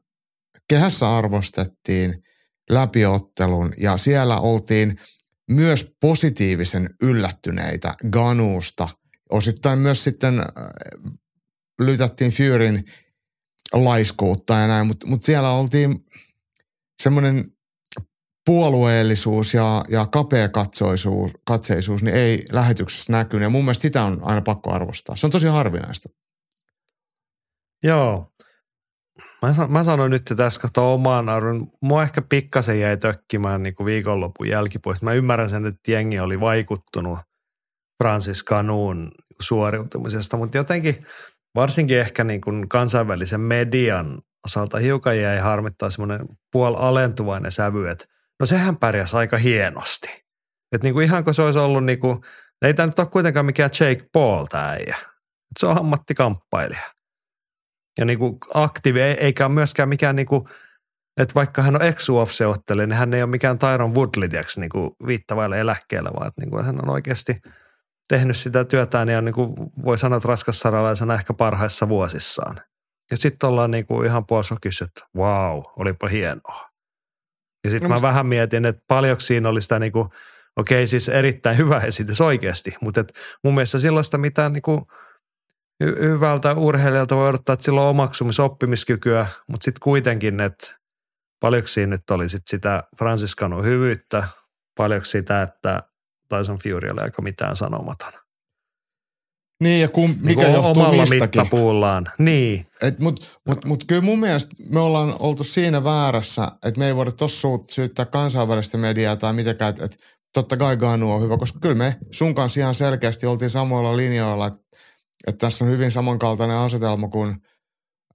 kehässä 0.70 1.18
arvostettiin 1.18 2.24
läpiottelun 2.70 3.74
ja 3.78 3.98
siellä 3.98 4.38
oltiin 4.38 4.98
myös 5.50 5.96
positiivisen 6.02 6.90
yllättyneitä 7.02 7.96
Ganuusta. 8.12 8.90
Osittain 9.30 9.80
myös 9.80 10.04
sitten 10.04 10.40
äh, 10.40 10.46
lytättiin 11.80 12.32
Furyn 12.32 12.84
laiskuutta 13.74 14.54
ja 14.54 14.68
näin, 14.68 14.88
mutta 14.88 15.08
mut 15.08 15.24
siellä 15.24 15.52
oltiin 15.52 16.06
semmoinen 17.04 17.46
puolueellisuus 18.46 19.54
ja, 19.54 19.84
ja 19.90 20.06
kapea 20.06 20.50
katsoisuus, 20.50 21.32
katseisuus 21.46 22.04
niin 22.04 22.16
ei 22.16 22.44
lähetyksessä 22.52 23.12
näkynyt. 23.12 23.44
Ja 23.44 23.50
mun 23.50 23.64
mielestä 23.64 23.82
sitä 23.82 24.04
on 24.04 24.20
aina 24.22 24.42
pakko 24.42 24.74
arvostaa. 24.74 25.16
Se 25.16 25.28
on 25.28 25.32
tosi 25.32 25.48
harvinaista. 25.48 26.10
Joo. 27.84 28.32
Mä, 29.42 29.54
san, 29.54 29.72
mä 29.72 29.84
sanoin 29.84 30.12
nyt 30.12 30.34
tässä 30.36 30.62
kohtaa 30.62 30.94
omaan 30.94 31.30
arvon. 31.30 31.68
Mua 31.82 32.04
ehkä 32.04 32.22
pikkasen 32.22 32.80
jäi 32.80 32.98
tökkimään 32.98 33.64
niin 33.64 33.76
kuin 33.76 33.86
viikonlopun 33.86 34.48
jälkipuolesta. 34.48 35.06
Mä 35.06 35.14
ymmärrän 35.14 35.50
sen, 35.50 35.66
että 35.66 35.92
jengi 35.92 36.20
oli 36.20 36.40
vaikuttunut 36.40 37.20
Francis 38.04 38.46
Canuun 38.46 39.12
suoriutumisesta, 39.42 40.38
mutta 40.38 40.58
jotenkin 40.58 41.06
varsinkin 41.56 42.00
ehkä 42.00 42.24
niin 42.24 42.42
kuin 42.42 42.70
kansainvälisen 42.70 43.42
median 43.42 44.22
osalta 44.48 44.78
hiukan 44.78 45.20
jäi 45.20 45.40
harmittaa 45.40 45.90
semmoinen 45.90 46.20
puol 46.52 46.76
alentuvainen 46.76 47.52
sävy, 47.52 47.90
että 47.90 48.06
no 48.40 48.46
sehän 48.46 48.78
pärjäsi 48.78 49.18
aika 49.18 49.38
hienosti. 49.38 50.26
Että 50.72 50.86
niin 50.86 50.94
kuin 50.94 51.06
ihan 51.06 51.24
kuin 51.24 51.34
se 51.34 51.42
olisi 51.42 51.60
ollut 51.60 51.86
niin 51.86 52.00
kuin, 52.00 52.18
ei 52.62 52.74
tämä 52.74 52.86
nyt 52.86 53.00
ole 53.00 53.08
kuitenkaan 53.08 53.46
mikään 53.46 53.70
Jake 53.80 54.06
Paul 54.14 54.46
tämä 54.46 54.64
äijä. 54.64 54.98
Se 55.60 55.66
on 55.66 55.78
ammattikamppailija 55.78 56.99
ja 58.00 58.06
niin 58.06 58.20
kuin 58.20 58.38
aktiivi, 58.54 59.02
eikä 59.02 59.50
myöskään 59.50 59.90
mikään 59.90 60.16
niin 60.16 60.26
kuin, 60.26 60.44
että 61.18 61.36
vaikka 61.36 61.62
hän 61.62 61.76
on 61.76 61.82
ex 61.82 62.10
ufc 62.10 62.42
niin 62.76 62.92
hän 62.92 63.14
ei 63.14 63.24
ole 63.24 63.30
mikään 63.30 63.60
Tyron 63.60 63.96
Woodley, 63.96 64.30
tiiäks, 64.30 64.58
niin 64.58 64.70
kuin 64.70 64.92
viittavaille 65.08 65.60
eläkkeelle, 65.60 66.10
vaan 66.16 66.28
että 66.28 66.42
niin 66.42 66.50
kuin 66.50 66.66
hän 66.66 66.80
on 66.84 66.94
oikeasti 66.94 67.36
tehnyt 68.08 68.38
sitä 68.38 68.66
työtään 68.66 69.10
ja 69.10 69.22
niin 69.22 69.34
kuin 69.34 69.54
voi 69.86 69.98
sanoa, 69.98 70.18
että 70.18 70.28
raskassaralaisena 70.28 71.14
ehkä 71.14 71.34
parhaissa 71.34 71.90
vuosissaan. 71.90 72.62
Ja 73.12 73.18
sitten 73.18 73.50
ollaan 73.50 73.72
niin 73.72 73.86
kuin 73.86 74.06
ihan 74.06 74.26
puolisokyssä, 74.26 74.86
että 74.86 75.02
wow, 75.18 75.62
olipa 75.78 76.08
hienoa. 76.08 76.70
Ja 77.64 77.72
sitten 77.72 77.90
no, 77.90 77.96
mä 77.96 78.02
vähän 78.02 78.26
mietin, 78.26 78.66
että 78.66 78.84
paljonko 78.88 79.20
siinä 79.20 79.50
oli 79.50 79.62
sitä 79.62 79.80
niin 79.80 79.92
kuin, 79.92 80.10
okei 80.56 80.88
siis 80.88 81.10
erittäin 81.10 81.58
hyvä 81.58 81.80
esitys 81.80 82.22
oikeasti, 82.22 82.76
mutta 82.82 83.02
et 83.02 83.14
mun 83.44 83.54
mielestä 83.54 83.80
sellaista 83.80 84.18
mitään 84.18 84.54
niin 84.54 84.62
kuin– 84.62 84.82
hy- 85.84 86.02
hyvältä 86.02 86.54
urheilijalta 86.54 87.16
voi 87.16 87.30
odottaa, 87.30 87.54
että 87.54 87.64
sillä 87.64 87.82
on 87.82 87.90
omaksumisoppimiskykyä, 87.90 89.28
mutta 89.48 89.64
sitten 89.66 89.82
kuitenkin, 89.84 90.40
että 90.40 90.76
paljonko 91.40 91.68
siinä 91.68 91.90
nyt 91.90 92.10
oli 92.10 92.30
sit 92.30 92.48
sitä 92.48 92.84
Franciscanun 93.00 93.66
hyvyyttä, 93.66 94.28
paljonko 94.78 95.06
sitä, 95.06 95.42
että 95.42 95.84
Tyson 96.30 96.58
Fury 96.58 96.90
oli 96.90 97.02
aika 97.02 97.22
mitään 97.22 97.56
sanomaton. 97.56 98.12
Niin 99.64 99.82
ja 99.82 99.88
kun, 99.88 100.16
mikä 100.22 100.44
niin 100.44 100.54
johtuu 100.54 100.72
omalla 100.72 101.02
mistäkin. 101.02 101.42
mittapuullaan. 101.42 102.08
Niin. 102.18 102.66
Mutta 103.00 103.26
mut, 103.46 103.66
mut 103.66 103.84
kyllä 103.88 104.02
mun 104.02 104.20
mielestä 104.20 104.56
me 104.70 104.80
ollaan 104.80 105.16
oltu 105.20 105.44
siinä 105.44 105.84
väärässä, 105.84 106.52
että 106.66 106.80
me 106.80 106.88
ei 106.88 106.96
voida 106.96 107.12
tuossa 107.12 107.48
syyttää 107.70 108.06
kansainvälistä 108.06 108.78
mediaa 108.78 109.16
tai 109.16 109.34
mitenkään, 109.34 109.70
että 109.70 109.86
et, 109.86 109.98
totta 110.34 110.58
kai 110.58 110.78
Ganu 110.78 111.12
on 111.14 111.22
hyvä, 111.22 111.38
koska 111.38 111.60
kyllä 111.60 111.76
me 111.76 111.96
sun 112.12 112.36
kanssa 112.36 112.60
ihan 112.60 112.76
selkeästi 112.76 113.28
oltiin 113.28 113.50
samoilla 113.50 113.98
linjoilla, 113.98 114.48
että 114.48 114.60
että 115.28 115.46
tässä 115.46 115.66
on 115.66 115.72
hyvin 115.72 115.92
samankaltainen 115.92 116.58
asetelma 116.58 117.08
kuin 117.08 117.36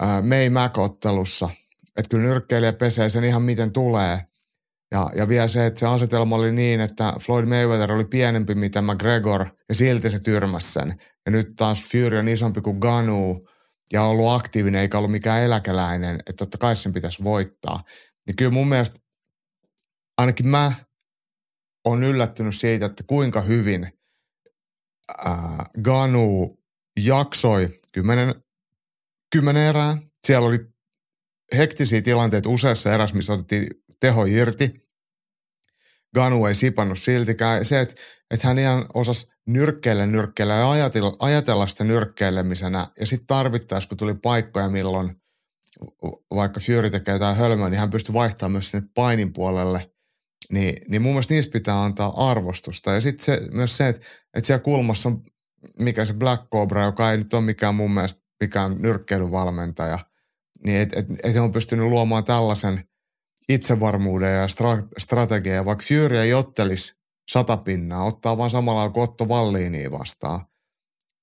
ää, 0.01 0.23
May 0.23 0.51
Mac-ottelussa. 0.51 1.51
Että 1.97 2.09
kyllä 2.09 2.25
nyrkkeilijä 2.25 2.73
pesee 2.73 3.09
sen 3.09 3.25
ihan 3.25 3.43
miten 3.43 3.73
tulee. 3.73 4.21
Ja, 4.93 5.11
ja 5.17 5.29
vielä 5.29 5.49
se, 5.49 5.67
että 5.67 5.81
se 5.81 5.87
asetelma 5.87 6.37
oli 6.37 6.53
niin, 6.53 6.81
että 6.81 7.13
Floyd 7.21 7.47
Mayweather 7.47 7.93
oli 7.93 8.05
pienempi 8.05 8.55
mitä 8.55 8.83
McGregor 8.83 9.47
ja 9.69 9.75
silti 9.75 10.11
se 10.11 10.21
tyrmäsi 10.21 10.73
sen. 10.73 10.95
Ja 11.27 11.33
nyt 11.33 11.49
taas 11.57 11.83
Fury 11.83 12.19
on 12.19 12.29
isompi 12.29 12.61
kuin 12.61 12.79
Ganu 12.79 13.49
ja 13.93 14.03
on 14.03 14.09
ollut 14.11 14.33
aktiivinen 14.33 14.81
eikä 14.81 14.99
ollut 14.99 15.11
mikään 15.11 15.43
eläkeläinen, 15.43 16.15
että 16.15 16.33
totta 16.33 16.59
kai 16.59 16.77
sen 16.77 16.93
pitäisi 16.93 17.25
voittaa. 17.25 17.81
Niin 18.27 18.37
kyllä 18.37 18.51
mun 18.51 18.69
mielestä 18.69 18.97
ainakin 20.19 20.49
mä 20.49 20.73
on 21.85 22.05
yllättynyt 22.05 22.57
siitä, 22.57 22.87
että 22.87 23.05
kuinka 23.07 23.41
hyvin 23.41 23.93
ää, 25.19 25.67
Ganu 25.83 26.64
jaksoi 27.01 27.81
kymmenen, 27.93 28.35
kymmenen 29.33 29.63
erää. 29.63 29.99
Siellä 30.23 30.49
oli 30.49 30.59
hektisiä 31.57 32.03
tilanteita 32.03 32.51
useassa 32.51 32.95
erässä, 32.95 33.17
missä 33.17 33.33
otettiin 33.33 33.67
teho 34.01 34.25
irti. 34.25 34.75
Ganu 36.15 36.47
ei 36.47 36.55
sipannut 36.55 36.99
siltikään. 36.99 37.65
Se, 37.65 37.81
että, 37.81 37.95
että 38.31 38.47
hän 38.47 38.59
ihan 38.59 38.87
osasi 38.95 39.27
nyrkkeillä 39.47 40.07
nyrkkeillä 40.07 40.55
ja 40.55 40.71
ajatella, 40.71 41.17
ajatella 41.19 41.67
sitä 41.67 41.85
nyrkkeilemisenä. 41.85 42.89
Ja 43.01 43.07
sitten 43.07 43.27
tarvittaessa, 43.27 43.89
kun 43.89 43.99
tuli 43.99 44.15
paikkoja, 44.15 44.69
milloin 44.69 45.17
vaikka 46.35 46.61
Fury 46.61 46.91
tekee 46.91 47.15
jotain 47.15 47.37
hölmöä, 47.37 47.71
niin 47.71 47.81
hän 47.81 47.91
pystyi 47.91 48.13
vaihtamaan 48.13 48.53
myös 48.53 48.71
sinne 48.71 48.89
painin 48.95 49.33
puolelle. 49.33 49.91
Niin, 50.53 50.75
niin 50.89 51.03
mun 51.03 51.13
mielestä 51.13 51.35
niistä 51.35 51.53
pitää 51.53 51.85
antaa 51.85 52.31
arvostusta. 52.31 52.93
Ja 52.93 53.01
sitten 53.01 53.25
se, 53.25 53.41
myös 53.53 53.77
se, 53.77 53.89
että, 53.89 54.07
että 54.35 54.47
siellä 54.47 54.63
kulmassa 54.63 55.09
on 55.09 55.23
mikä 55.81 56.05
se 56.05 56.15
Black 56.15 56.51
Cobra, 56.51 56.85
joka 56.85 57.11
ei 57.11 57.17
nyt 57.19 57.35
ole 57.35 57.43
mikään 57.43 57.75
mun 57.75 57.91
mielestä 57.91 58.23
mikään 58.41 58.77
nyrkkeilyvalmentaja, 58.79 59.99
niin 60.65 60.81
että 60.81 60.99
et, 60.99 61.07
et 61.23 61.37
on 61.37 61.51
pystynyt 61.51 61.87
luomaan 61.87 62.25
tällaisen 62.25 62.85
itsevarmuuden 63.49 64.35
ja 64.35 64.47
stra- 64.47 64.89
strategiaa. 64.99 65.65
Vaikka 65.65 65.85
Fury 65.89 66.19
ei 66.19 66.35
ottelisi 66.35 66.95
sata 67.31 67.57
pinnaa, 67.57 68.05
ottaa 68.05 68.39
vaan 68.39 68.51
samalla 68.51 68.91
kuin 68.91 69.05
Otto 69.05 69.29
Valliiniin 69.29 69.93
vastaan, 69.93 70.47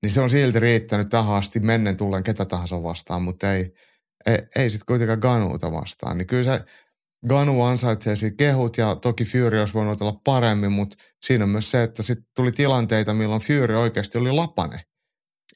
niin 0.02 0.12
se 0.12 0.22
on 0.22 0.30
silti 0.30 0.60
riittänyt 0.60 1.10
tähän 1.10 1.36
asti 1.36 1.60
mennen 1.60 1.98
tullen 1.98 2.24
ketä 2.24 2.46
tahansa 2.46 2.84
vastaan, 2.84 3.22
mutta 3.22 3.54
ei, 3.54 3.74
ei, 4.26 4.38
ei 4.56 4.70
sitten 4.70 4.86
kuitenkaan 4.86 5.20
Ganuuta 5.20 5.72
vastaan. 5.72 6.18
Niin 6.18 6.28
kyllä 6.28 6.44
se 6.44 6.66
Ganu 7.30 7.62
ansaitsee 7.62 8.16
siitä 8.16 8.36
kehut 8.38 8.78
ja 8.78 8.96
toki 8.96 9.26
Fury 9.26 9.60
olisi 9.60 9.74
voinut 9.74 10.02
olla 10.02 10.22
paremmin, 10.24 10.72
mutta 10.72 10.98
siinä 11.26 11.44
on 11.44 11.50
myös 11.50 11.72
se, 11.72 11.84
että 11.84 12.04
sitten 12.04 12.26
tuli 12.36 12.52
tilanteita, 12.52 13.14
milloin 13.14 13.42
Fury 13.42 13.76
oikeasti 13.76 14.18
oli 14.18 14.32
lapane. 14.32 14.82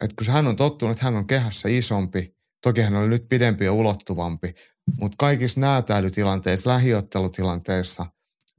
Että 0.02 0.16
kun 0.18 0.34
hän 0.34 0.48
on 0.48 0.56
tottunut, 0.56 0.92
että 0.92 1.06
hän 1.06 1.16
on 1.16 1.28
kehässä 1.28 1.70
isompi, 1.70 2.36
toki 2.64 2.82
hän 2.82 2.96
oli 2.96 3.08
nyt 3.08 3.30
pidempi 3.30 3.66
ja 3.66 3.74
ulottuvampi, 3.74 4.54
mutta 5.00 5.16
kaikissa 5.20 5.60
näätäilytilanteissa, 5.60 6.70
lähiottelutilanteissa, 6.70 8.06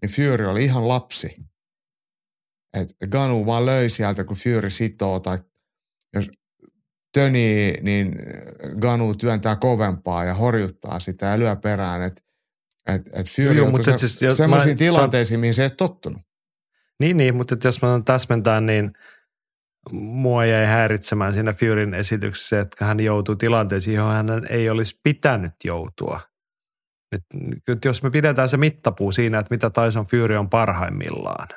niin 0.03 0.11
Fury 0.11 0.47
oli 0.47 0.65
ihan 0.65 0.89
lapsi. 0.89 1.35
Et 2.75 2.89
Ganu 3.11 3.47
vaan 3.47 3.67
löi 3.67 3.89
sieltä, 3.89 4.25
kun 4.25 4.37
Fury 4.37 4.71
sitoo 4.71 5.21
tai 5.21 5.39
jos 6.15 6.31
tönii, 7.13 7.75
niin 7.83 8.13
Ganu 8.81 9.15
työntää 9.15 9.57
kovempaa 9.57 10.25
ja 10.25 10.35
horjuttaa 10.35 11.01
sitä 11.01 11.27
ja 11.27 11.39
lyö 11.39 11.57
perään. 11.57 12.03
Että 12.03 12.26
että 12.87 13.11
et 13.15 13.27
Fury 13.37 13.53
Joo, 13.53 13.71
mutta 13.71 13.99
se, 13.99 14.09
siis, 14.09 14.37
semmoisiin 14.37 14.77
tilanteisiin, 14.77 15.41
mihin 15.41 15.55
se 15.55 15.63
ei 15.63 15.71
tottunut. 15.71 16.23
Niin, 17.01 17.17
niin, 17.17 17.37
mutta 17.37 17.57
jos 17.65 17.83
mä 17.83 18.01
täsmentää, 18.05 18.61
niin 18.61 18.93
mua 19.93 20.45
jäi 20.45 20.67
häiritsemään 20.67 21.35
siinä 21.35 21.53
Furyn 21.53 21.95
esityksessä, 21.95 22.61
että 22.61 22.85
hän 22.85 23.01
joutuu 23.01 23.37
tilanteisiin, 23.37 23.97
johon 23.97 24.15
hän 24.15 24.47
ei 24.51 24.71
olisi 24.71 25.01
pitänyt 25.03 25.55
joutua. 25.65 26.21
Et, 27.13 27.85
jos 27.85 28.03
me 28.03 28.11
pidetään 28.11 28.49
se 28.49 28.57
mittapuu 28.57 29.13
siinä, 29.13 29.39
että 29.39 29.55
mitä 29.55 29.71
Tyson 29.71 30.07
Fury 30.07 30.37
on 30.37 30.51
parhaimmillaan, 30.51 31.49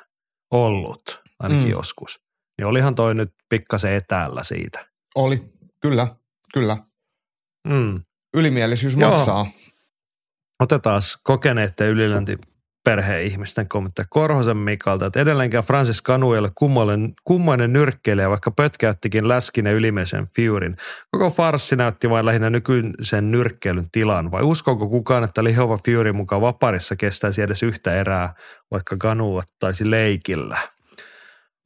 ollut, 0.50 1.22
ainakin 1.38 1.64
mm. 1.64 1.70
joskus. 1.70 2.20
Niin 2.58 2.66
olihan 2.66 2.94
toi 2.94 3.14
nyt 3.14 3.34
pikkasen 3.48 3.92
etäällä 3.92 4.44
siitä. 4.44 4.86
Oli, 5.14 5.52
kyllä, 5.80 6.06
kyllä. 6.54 6.76
Mm. 7.68 8.04
Ylimielisyys 8.36 8.96
Joo. 8.96 9.10
maksaa. 9.10 9.46
Otetaan 10.60 11.02
kokeneiden 11.22 11.88
ylilänti 11.88 12.38
perheen 12.84 13.22
ihmisten 13.22 13.68
kommentteja 13.68 14.06
Korhosen 14.10 14.56
Mikalta, 14.56 15.06
että 15.06 15.20
edelleenkään 15.20 15.64
Francis 15.64 16.02
Canu 16.02 16.32
ei 16.32 16.38
ole 16.38 16.50
kummoinen, 16.54 17.14
kummoinen 17.24 17.72
nyrkkeilijä, 17.72 18.30
vaikka 18.30 18.50
pötkäyttikin 18.50 19.28
läskinen 19.28 19.74
ylimeisen 19.74 20.26
Furyn. 20.36 20.76
Koko 21.10 21.30
farssi 21.30 21.76
näytti 21.76 22.10
vain 22.10 22.26
lähinnä 22.26 22.50
nykyisen 22.50 23.30
nyrkkeilyn 23.30 23.90
tilan, 23.92 24.30
vai 24.30 24.42
uskooko 24.42 24.88
kukaan, 24.88 25.24
että 25.24 25.44
lihova 25.44 25.76
Fury 25.76 26.12
mukaan 26.12 26.42
vaparissa 26.42 26.96
kestäisi 26.96 27.42
edes 27.42 27.62
yhtä 27.62 27.94
erää, 27.94 28.34
vaikka 28.70 28.96
Canu 28.96 29.36
ottaisi 29.36 29.90
leikillä? 29.90 30.58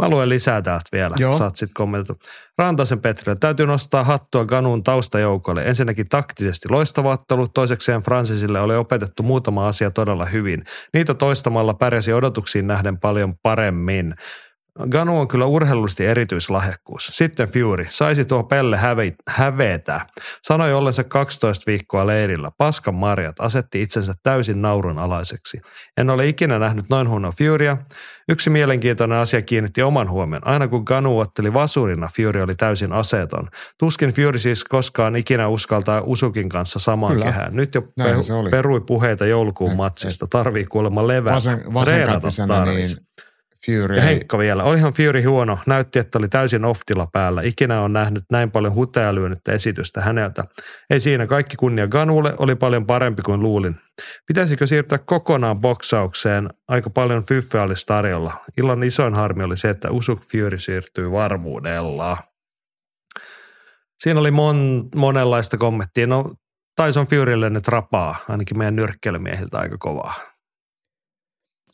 Mä 0.02 0.09
luen 0.09 0.28
lisää 0.28 0.62
täältä 0.62 0.85
vielä. 0.92 1.16
Joo. 1.18 1.38
Saat 1.38 1.57
sitten 1.57 1.74
kommentoida. 1.74 2.20
Rantasen 2.59 3.00
Petrille. 3.00 3.37
Täytyy 3.40 3.66
nostaa 3.66 4.04
hattua 4.04 4.44
Ganun 4.44 4.85
taustajoukolle. 4.85 5.62
Ensinnäkin 5.62 6.07
taktisesti 6.09 6.68
loistava 6.70 7.11
ottelu, 7.11 7.48
toisekseen 7.48 8.00
Francisille 8.00 8.61
oli 8.61 8.76
opetettu 8.76 9.22
muutama 9.22 9.68
asia 9.68 9.90
todella 9.90 10.24
hyvin. 10.24 10.64
Niitä 10.94 11.14
toistamalla 11.14 11.74
pärjäsi 11.74 12.12
odotuksiin 12.12 12.66
nähden 12.66 13.00
paljon 13.00 13.35
paremmin. 13.42 14.14
Ganu 14.90 15.20
on 15.20 15.28
kyllä 15.28 15.46
urheilullisesti 15.46 16.06
erityislahjakkuus. 16.06 17.10
Sitten 17.12 17.48
Fury. 17.48 17.84
Saisi 17.88 18.24
tuo 18.24 18.42
Pelle 18.42 18.78
hävetä. 19.28 20.00
Sanoi 20.42 20.72
ollensa 20.72 21.04
12 21.04 21.64
viikkoa 21.66 22.06
leirillä. 22.06 22.50
Paskan 22.58 22.94
marjat. 22.94 23.40
Asetti 23.40 23.82
itsensä 23.82 24.14
täysin 24.22 24.62
naurun 24.62 24.98
alaiseksi. 24.98 25.60
En 25.96 26.10
ole 26.10 26.26
ikinä 26.26 26.58
nähnyt 26.58 26.84
noin 26.90 27.08
huonoa 27.08 27.30
Furya. 27.38 27.76
Yksi 28.28 28.50
mielenkiintoinen 28.50 29.18
asia 29.18 29.42
kiinnitti 29.42 29.82
oman 29.82 30.10
huomion. 30.10 30.46
Aina 30.46 30.68
kun 30.68 30.82
Ganu 30.87 31.18
otteli 31.18 31.52
vasurina, 31.54 32.08
Fury 32.16 32.40
oli 32.42 32.54
täysin 32.54 32.92
aseeton. 32.92 33.48
Tuskin 33.78 34.10
Fury 34.12 34.38
siis 34.38 34.64
koskaan 34.64 35.16
ikinä 35.16 35.48
uskaltaa 35.48 36.02
Usukin 36.04 36.48
kanssa 36.48 36.78
samaan 36.78 37.12
Kyllä. 37.12 37.24
kehään. 37.24 37.56
Nyt 37.56 37.74
jo 37.74 37.82
pe- 37.82 38.14
perui 38.50 38.80
puheita 38.80 39.26
joulukuun 39.26 39.70
Et- 39.70 39.76
matsista. 39.76 40.26
Tarvii 40.30 40.64
kuulemma 40.64 41.06
levätä. 41.06 41.34
Vasen, 41.34 41.62
tarvis. 42.48 42.96
niin 42.96 43.06
Fury 43.66 43.96
Ja 43.96 44.03
Henkka 44.03 44.38
vielä. 44.38 44.64
Olihan 44.64 44.92
Fury 44.92 45.22
huono. 45.22 45.59
Näytti, 45.66 45.98
että 45.98 46.18
oli 46.18 46.29
täysin 46.29 46.64
oftilla 46.64 47.09
päällä. 47.12 47.42
Ikinä 47.42 47.81
on 47.81 47.92
nähnyt 47.92 48.24
näin 48.31 48.50
paljon 48.50 48.74
hutea 48.74 49.14
lyönyttä 49.14 49.53
esitystä 49.53 50.00
häneltä. 50.00 50.44
Ei 50.90 51.00
siinä 51.00 51.27
kaikki 51.27 51.57
kunnia 51.57 51.87
Ganulle. 51.87 52.35
Oli 52.38 52.55
paljon 52.55 52.87
parempi 52.87 53.22
kuin 53.22 53.40
luulin. 53.40 53.77
Pitäisikö 54.27 54.66
siirtyä 54.66 54.98
kokonaan 54.98 55.61
boksaukseen? 55.61 56.48
Aika 56.68 56.90
paljon 56.90 57.24
fyffeä 57.27 57.62
olisi 57.62 57.87
tarjolla. 57.87 58.33
Illan 58.57 58.83
isoin 58.83 59.14
harmi 59.14 59.44
oli 59.44 59.57
se, 59.57 59.70
että 59.70 59.90
Usuk 59.90 60.20
Fury 60.33 60.59
siirtyy 60.59 61.11
varmuudella. 61.11 62.16
Siinä 63.98 64.20
oli 64.20 64.31
mon, 64.31 64.88
monenlaista 64.94 65.57
kommenttia. 65.57 66.07
No 66.07 66.35
Tyson 66.83 67.07
Furylle 67.07 67.50
nyt 67.50 67.68
rapaa, 67.68 68.16
ainakin 68.29 68.59
meidän 68.59 68.77
nyrkkeilymiehiltä 68.77 69.59
aika 69.59 69.77
kovaa. 69.79 70.14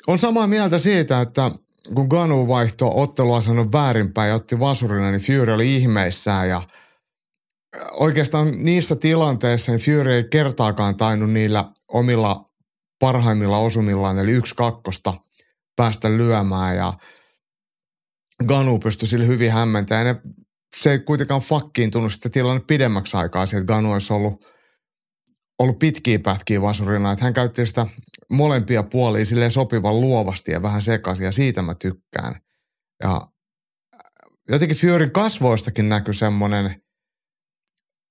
on 0.06 0.18
samaa 0.18 0.46
mieltä 0.46 0.78
siitä, 0.78 1.20
että 1.20 1.50
kun 1.94 2.06
Ganu 2.10 2.48
vaihtoi 2.48 2.90
otteluasennon 2.94 3.72
väärinpäin 3.72 4.28
ja 4.28 4.34
otti 4.34 4.60
vasurina, 4.60 5.10
niin 5.10 5.20
Fury 5.20 5.52
oli 5.52 5.76
ihmeissään 5.76 6.48
ja 6.48 6.62
oikeastaan 7.92 8.50
niissä 8.64 8.96
tilanteissa 8.96 9.72
niin 9.72 9.80
Fury 9.80 10.12
ei 10.12 10.24
kertaakaan 10.24 10.96
tainnut 10.96 11.30
niillä 11.30 11.64
omilla 11.88 12.50
parhaimmilla 13.00 13.58
osumillaan, 13.58 14.18
eli 14.18 14.32
yksi 14.32 14.54
kakkosta 14.54 15.14
päästä 15.76 16.10
lyömään 16.10 16.76
ja 16.76 16.92
Ganu 18.46 18.78
pystyi 18.78 19.08
sille 19.08 19.26
hyvin 19.26 19.52
hämmentämään. 19.52 20.06
Ne, 20.06 20.16
se 20.76 20.90
ei 20.90 20.98
kuitenkaan 20.98 21.40
fakkiintunut 21.40 22.14
sitä 22.14 22.28
tilanne 22.28 22.62
pidemmäksi 22.66 23.16
aikaa, 23.16 23.44
että 23.44 23.64
Ganu 23.64 23.92
olisi 23.92 24.12
ollut, 24.12 24.44
ollut 25.58 25.78
pitkiä 25.78 26.18
pätkiä 26.18 26.62
vasurina. 26.62 27.12
Että 27.12 27.24
hän 27.24 27.34
käytti 27.34 27.66
sitä 27.66 27.86
molempia 28.30 28.82
puolia 28.82 29.24
silleen 29.24 29.50
sopivan 29.50 30.00
luovasti 30.00 30.52
ja 30.52 30.62
vähän 30.62 30.82
sekaisin 30.82 31.24
ja 31.24 31.32
siitä 31.32 31.62
mä 31.62 31.74
tykkään. 31.74 32.40
Ja 33.02 33.28
jotenkin 34.48 34.76
Furyn 34.76 35.10
kasvoistakin 35.10 35.88
näkyy 35.88 36.14
semmoinen, 36.14 36.82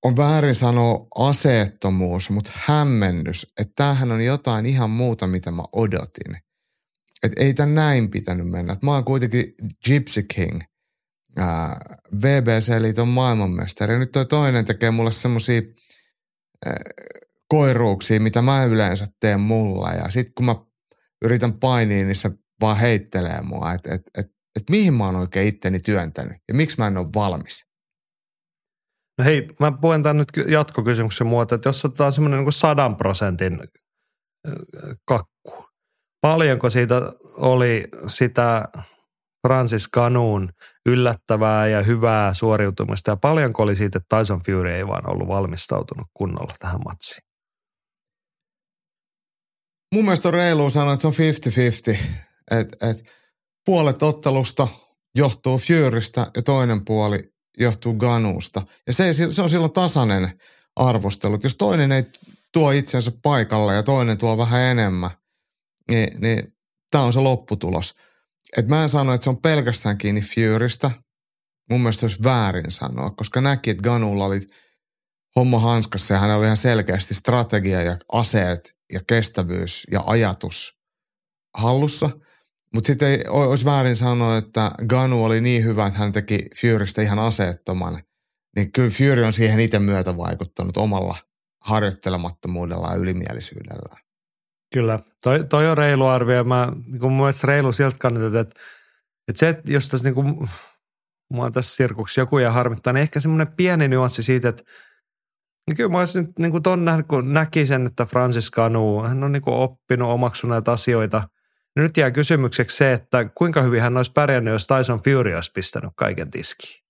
on 0.04 0.18
väärin 0.18 0.56
sanoa 0.56 1.08
aseettomuus, 1.16 2.30
mutta 2.30 2.52
hämmennys, 2.56 3.48
että 3.60 3.74
tämähän 3.76 4.12
on 4.12 4.26
jotain 4.26 4.66
ihan 4.66 4.90
muuta, 4.90 5.28
mitä 5.28 5.52
mä 5.52 5.64
odotin. 5.72 6.38
Että 7.24 7.44
ei 7.44 7.54
tämän 7.54 7.76
näin 7.76 8.10
pitänyt 8.10 8.48
mennä. 8.48 8.74
Et 8.74 8.84
mä 8.84 8.92
oon 8.92 9.06
kuitenkin 9.06 9.54
Gypsy 9.86 10.24
King, 10.24 10.62
ää, 11.38 11.78
VBC-liiton 12.22 13.08
maailmanmestari. 13.08 13.94
Ja 13.94 14.00
nyt 14.00 14.12
toi 14.12 14.26
toinen 14.26 14.66
tekee 14.66 14.92
mulle 14.92 15.12
semmosia 15.12 15.62
ää, 16.66 16.76
koiruuksia, 17.50 18.20
mitä 18.20 18.42
mä 18.42 18.64
yleensä 18.64 19.06
teen 19.20 19.40
mulla. 19.40 19.92
Ja 19.92 20.10
sit 20.10 20.28
kun 20.36 20.46
mä 20.46 20.56
yritän 21.26 21.54
painia, 21.54 22.06
niin 22.06 22.16
se 22.16 22.32
vaan 22.62 22.78
heittelee 22.78 23.42
mua, 23.42 23.74
että 23.74 23.96
et, 23.96 24.02
et, 24.18 24.26
et 24.60 24.70
mihin 24.70 24.94
mä 24.94 25.06
oon 25.06 25.16
oikein 25.16 25.48
itteni 25.48 25.80
työntänyt 25.80 26.38
ja 26.48 26.56
miksi 26.56 26.78
mä 26.78 26.88
en 26.88 26.98
ole 26.98 27.08
valmis. 27.16 27.66
No 29.18 29.26
hei, 29.26 29.48
mä 29.60 29.72
puhun 29.82 30.04
tämän 30.04 30.18
nyt 30.18 30.32
ky- 30.32 30.46
jatkokysymyksen 30.48 31.28
muoto, 31.28 31.56
että 31.56 31.70
jos 31.70 31.86
otetaan 31.86 32.12
semmoinen 32.12 32.40
niin 32.40 32.54
sadan 32.54 32.96
prosentin 32.96 33.60
kakku, 35.06 35.66
paljonko 36.22 36.70
siitä 36.70 37.02
oli 37.38 37.88
sitä 38.08 38.68
Francis 39.48 39.90
Canuun 39.96 40.50
yllättävää 40.86 41.68
ja 41.68 41.84
hyvää 41.84 42.34
suoriutumista 42.34 43.12
ja 43.12 43.18
paljonko 43.18 43.64
oli 43.64 43.76
siitä, 43.76 43.98
että 43.98 44.18
Tyson 44.18 44.42
Fury 44.46 44.72
ei 44.72 44.88
vaan 44.88 45.12
ollut 45.12 45.28
valmistautunut 45.28 46.08
kunnolla 46.14 46.54
tähän 46.60 46.80
matsiin? 46.86 47.29
Mun 49.96 50.06
mielestä 50.06 50.28
on 50.28 50.34
reilu 50.34 50.70
sanoa, 50.70 50.94
että 50.94 51.02
se 51.02 51.08
on 51.08 51.14
50-50. 51.94 52.00
Että 52.52 52.90
et 52.90 53.04
puolet 53.66 54.04
ottelusta 54.04 54.68
johtuu 55.16 55.58
Furystä 55.58 56.32
ja 56.36 56.42
toinen 56.42 56.86
puoli 56.86 57.34
johtuu 57.58 57.94
Ganusta. 57.94 58.62
Ja 58.88 58.94
se, 58.94 59.06
ei, 59.06 59.14
se 59.14 59.42
on 59.42 59.50
silloin 59.50 59.74
tasainen 59.74 60.40
arvostelu. 60.76 61.36
Et 61.36 61.44
jos 61.44 61.56
toinen 61.56 61.92
ei 61.92 62.04
tuo 62.54 62.72
itsensä 62.72 63.12
paikalle 63.22 63.76
ja 63.76 63.84
toinen 63.84 64.18
tuo 64.18 64.38
vähän 64.38 64.62
enemmän, 64.62 65.12
niin, 65.92 66.22
niin 66.22 66.54
tämä 66.92 67.04
on 67.04 67.14
se 67.14 67.20
lopputulos. 67.20 67.94
Et 68.58 68.68
mä 68.68 68.84
en 68.84 68.90
sano, 68.90 69.14
että 69.14 69.24
se 69.24 69.30
on 69.30 69.42
pelkästään 69.42 69.98
kiinni 69.98 70.22
Furystä. 70.22 70.92
Mun 71.70 71.82
mielestä 71.82 72.06
olisi 72.06 72.24
väärin 72.24 72.72
sanoa, 72.72 73.10
koska 73.10 73.42
näki, 73.42 73.70
että 73.70 73.84
Ganulla 73.84 74.26
oli 74.26 74.48
homma 75.36 75.60
hanskassa 75.60 76.14
ja 76.14 76.20
hänellä 76.20 76.38
oli 76.38 76.46
ihan 76.46 76.58
selkeästi 76.58 77.14
strategia 77.14 77.82
ja 77.82 77.98
aseet 78.12 78.78
ja 78.94 79.00
kestävyys 79.08 79.84
ja 79.92 80.04
ajatus 80.06 80.80
hallussa. 81.58 82.10
Mutta 82.74 82.88
sitten 82.88 83.30
olisi 83.30 83.66
väärin 83.66 83.96
sanoa, 83.96 84.38
että 84.38 84.72
Ganu 84.88 85.26
oli 85.26 85.42
niin 85.42 85.64
hyvä, 85.64 85.88
että 85.88 86.00
hän 86.00 86.12
teki 86.12 86.48
Furystä 86.62 87.02
ihan 87.02 87.20
aseettoman. 87.20 88.04
Niin 88.56 88.72
kyllä 88.72 88.90
Fury 88.90 89.24
on 89.24 89.34
siihen 89.34 89.60
itse 89.60 89.80
myötä 89.80 90.18
vaikuttanut 90.18 90.78
omalla 90.78 91.18
harjoittelemattomuudella 91.62 92.92
ja 92.92 92.96
ylimielisyydellä. 92.96 94.00
Kyllä, 94.74 95.00
toi, 95.24 95.44
toi 95.44 95.68
on 95.68 95.78
reilu 95.78 96.06
arvio. 96.06 96.44
Mä, 96.44 96.74
niin 96.86 97.02
mun 97.02 97.18
mielestä 97.18 97.48
reilu 97.48 97.72
sieltä 97.72 97.98
kannalta, 98.00 98.40
että, 98.40 98.60
että 99.28 99.40
se, 99.40 99.50
että 99.50 99.72
jos 99.72 99.90
tässä 99.90 100.08
niin 100.08 100.16
kuin, 100.16 100.50
mua 101.30 101.52
tässä 101.52 101.76
sirkuksi 101.76 102.20
joku 102.20 102.38
ja 102.38 102.52
harmittaa, 102.52 102.94
niin 102.94 103.02
ehkä 103.02 103.20
semmoinen 103.20 103.56
pieni 103.56 103.88
nyanssi 103.88 104.24
siitä, 104.24 104.50
että 104.50 104.64
niin 105.70 105.78
kyllä 105.78 105.90
mä 105.90 106.00
olisin 106.00 106.22
nyt 106.22 106.40
niin 106.40 106.52
kuin 106.52 106.64
ton 106.64 106.86
nähnyt, 106.86 107.08
kun 107.08 107.34
näki 107.34 107.66
sen, 107.66 107.86
että 107.86 108.06
Francis 108.06 108.52
Canu, 108.52 109.02
hän 109.02 109.24
on 109.24 109.32
niin 109.32 109.42
kuin 109.42 109.56
oppinut, 109.56 110.10
omaksunut 110.10 110.56
näitä 110.56 110.72
asioita. 110.72 111.24
Niin 111.76 111.84
nyt 111.84 111.98
jää 111.98 112.12
kysymykseksi 112.12 112.78
se, 112.78 112.94
että 112.94 113.26
kuinka 113.26 113.62
hyvin 113.62 113.82
hän 113.82 113.98
olisi 113.98 114.12
pärjännyt, 114.12 114.52
jos 114.52 114.68
Tyson 114.68 115.00
Fury 115.00 115.36
olisi 115.36 115.52
pistänyt 115.52 115.92
kaiken 115.96 116.32
tiskiin. 116.32 116.84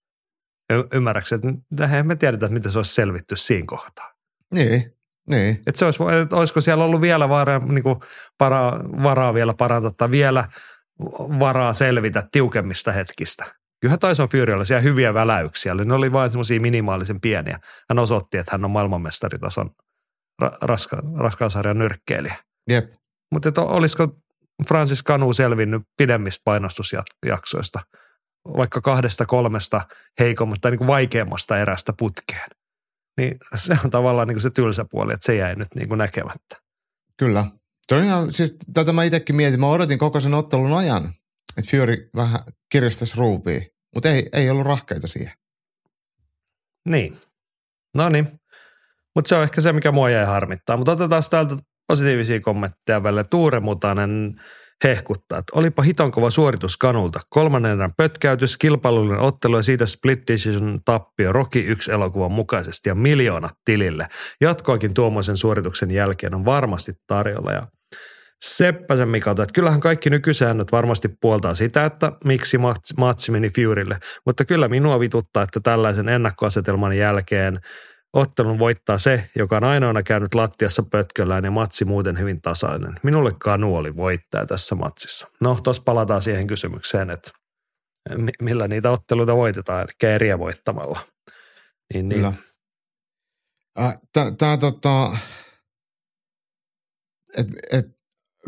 Y- 0.73 0.87
ymmärrätkö, 0.93 1.35
että 1.35 1.83
eihän 1.83 2.07
me 2.07 2.15
tiedetä, 2.15 2.45
että 2.45 2.53
miten 2.53 2.71
se 2.71 2.79
olisi 2.79 2.93
selvitty 2.93 3.35
siinä 3.35 3.65
kohtaa. 3.67 4.13
Niin, 4.53 4.95
niin. 5.29 5.55
Että 5.67 5.79
se 5.79 5.85
olisi, 5.85 6.03
että 6.21 6.35
olisiko 6.35 6.61
siellä 6.61 6.83
ollut 6.83 7.01
vielä 7.01 7.29
varaa, 7.29 7.59
niin 7.59 7.83
kuin 7.83 7.99
para, 8.37 8.79
varaa 9.03 9.33
vielä 9.33 9.53
parantaa 9.53 9.91
tai 9.91 10.11
vielä 10.11 10.45
varaa 11.39 11.73
selvitä 11.73 12.23
tiukemmista 12.31 12.91
hetkistä. 12.91 13.58
Kyllähän 13.79 13.99
Tyson 13.99 14.29
Fury 14.29 14.53
oli 14.53 14.65
siellä 14.65 14.81
hyviä 14.81 15.13
väläyksiä, 15.13 15.71
eli 15.71 15.85
ne 15.85 15.93
oli 15.93 16.11
vain 16.11 16.29
semmoisia 16.29 16.61
minimaalisen 16.61 17.21
pieniä. 17.21 17.59
Hän 17.89 17.99
osoitti, 17.99 18.37
että 18.37 18.51
hän 18.51 18.65
on 18.65 18.71
maailmanmestaritason 18.71 19.69
ra, 20.41 20.51
raska, 20.61 21.03
raskaan 21.17 21.51
sarjan 21.51 21.77
nyrkkeilijä. 21.77 22.35
Jep. 22.69 22.93
Mutta 23.31 23.61
olisiko 23.61 24.15
Francis 24.67 25.03
Canu 25.03 25.33
selvinnyt 25.33 25.81
pidemmistä 25.97 26.41
painostusjaksoista, 26.45 27.79
vaikka 28.57 28.81
kahdesta 28.81 29.25
kolmesta 29.25 29.81
heikommasta 30.19 30.61
tai 30.61 30.71
niin 30.71 30.77
kuin 30.77 30.87
vaikeammasta 30.87 31.57
erästä 31.57 31.93
putkeen? 31.99 32.49
Niin 33.17 33.37
se 33.55 33.77
on 33.83 33.89
tavallaan 33.89 34.27
niin 34.27 34.35
kuin 34.35 34.41
se 34.41 34.49
tylsä 34.49 34.85
puoli, 34.91 35.13
että 35.13 35.25
se 35.25 35.35
jäi 35.35 35.55
nyt 35.55 35.67
niin 35.75 35.87
kuin 35.87 35.97
näkemättä. 35.97 36.55
Kyllä. 37.17 37.45
Toi 37.87 37.97
on 37.97 38.05
ihan, 38.05 38.33
siis 38.33 38.55
tätä 38.73 38.93
mä 38.93 39.03
itsekin 39.03 39.35
mietin. 39.35 39.59
Mä 39.59 39.67
odotin 39.67 39.97
koko 39.97 40.19
sen 40.19 40.33
ottelun 40.33 40.77
ajan, 40.77 41.03
että 41.57 41.71
Fury 41.71 42.09
vähän 42.15 42.39
kiristäisi 42.71 43.17
ruupia, 43.17 43.61
mutta 43.95 44.09
ei, 44.09 44.29
ei 44.33 44.49
ollut 44.49 44.65
rahkeita 44.65 45.07
siihen. 45.07 45.33
Niin. 46.89 47.17
No 47.95 48.09
niin. 48.09 48.39
Mutta 49.15 49.29
se 49.29 49.35
on 49.35 49.43
ehkä 49.43 49.61
se, 49.61 49.73
mikä 49.73 49.91
mua 49.91 50.09
jäi 50.09 50.25
harmittaa. 50.25 50.77
Mutta 50.77 50.91
otetaan 50.91 51.23
täältä 51.29 51.55
positiivisia 51.87 52.39
kommentteja 52.39 53.03
välillä. 53.03 53.23
Tuure 53.23 53.59
Mutanen 53.59 54.41
hehkuttaa, 54.83 55.39
että 55.39 55.51
olipa 55.55 55.81
hiton 55.81 56.11
kova 56.11 56.29
suoritus 56.29 56.77
kanulta. 56.77 57.19
Kolmannen 57.29 57.71
erän 57.71 57.93
pötkäytys, 57.97 58.57
kilpailullinen 58.57 59.19
ottelu 59.19 59.55
ja 59.55 59.63
siitä 59.63 59.85
split 59.85 60.19
decision 60.27 60.79
tappio 60.85 61.33
Rocky 61.33 61.59
1 61.59 61.91
elokuvan 61.91 62.31
mukaisesti 62.31 62.89
ja 62.89 62.95
miljoonat 62.95 63.53
tilille. 63.65 64.07
Jatkoakin 64.41 64.93
tuommoisen 64.93 65.37
suorituksen 65.37 65.91
jälkeen 65.91 66.35
on 66.35 66.45
varmasti 66.45 66.93
tarjolla 67.07 67.51
ja 67.51 67.63
Seppäsen 68.41 69.09
Mikalta, 69.09 69.43
että 69.43 69.53
kyllähän 69.53 69.79
kaikki 69.79 70.09
nykysäännöt 70.09 70.71
varmasti 70.71 71.09
puoltaa 71.21 71.53
sitä, 71.53 71.85
että 71.85 72.11
miksi 72.25 72.57
matsi 72.97 73.31
meni 73.31 73.49
Furylle, 73.49 73.97
mutta 74.25 74.45
kyllä 74.45 74.67
minua 74.67 74.99
vituttaa, 74.99 75.43
että 75.43 75.59
tällaisen 75.59 76.09
ennakkoasetelman 76.09 76.97
jälkeen 76.97 77.59
Ottelun 78.13 78.59
voittaa 78.59 78.97
se, 78.97 79.29
joka 79.35 79.57
on 79.57 79.63
ainoana 79.63 80.03
käynyt 80.03 80.35
lattiassa 80.35 80.83
pötköllään 80.91 81.43
ja 81.43 81.51
matsi 81.51 81.85
muuten 81.85 82.19
hyvin 82.19 82.41
tasainen. 82.41 82.99
Minulle 83.03 83.31
Kanu 83.39 83.75
oli 83.75 83.95
voittaja 83.95 84.45
tässä 84.45 84.75
matsissa. 84.75 85.27
No, 85.41 85.57
tuossa 85.63 85.83
palataan 85.85 86.21
siihen 86.21 86.47
kysymykseen, 86.47 87.09
että 87.09 87.31
millä 88.41 88.67
niitä 88.67 88.91
otteluita 88.91 89.35
voitetaan, 89.35 89.81
eli 89.81 90.11
eriä 90.11 90.39
voittamalla. 90.39 90.99
Niin, 91.93 92.09
niin. 92.09 92.33
Tämä 94.37 94.57
tota, 94.57 95.17
että 97.37 97.57
et 97.71 97.85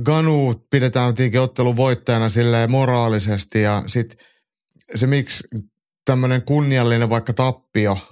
Ganu 0.03 0.65
pidetään 0.69 1.15
tietenkin 1.15 1.41
ottelun 1.41 1.75
voittajana 1.75 2.29
silleen 2.29 2.71
moraalisesti 2.71 3.61
ja 3.61 3.83
sitten 3.87 4.25
se 4.95 5.07
miksi 5.07 5.47
tämmöinen 6.05 6.41
kunniallinen 6.41 7.09
vaikka 7.09 7.33
tappio– 7.33 7.97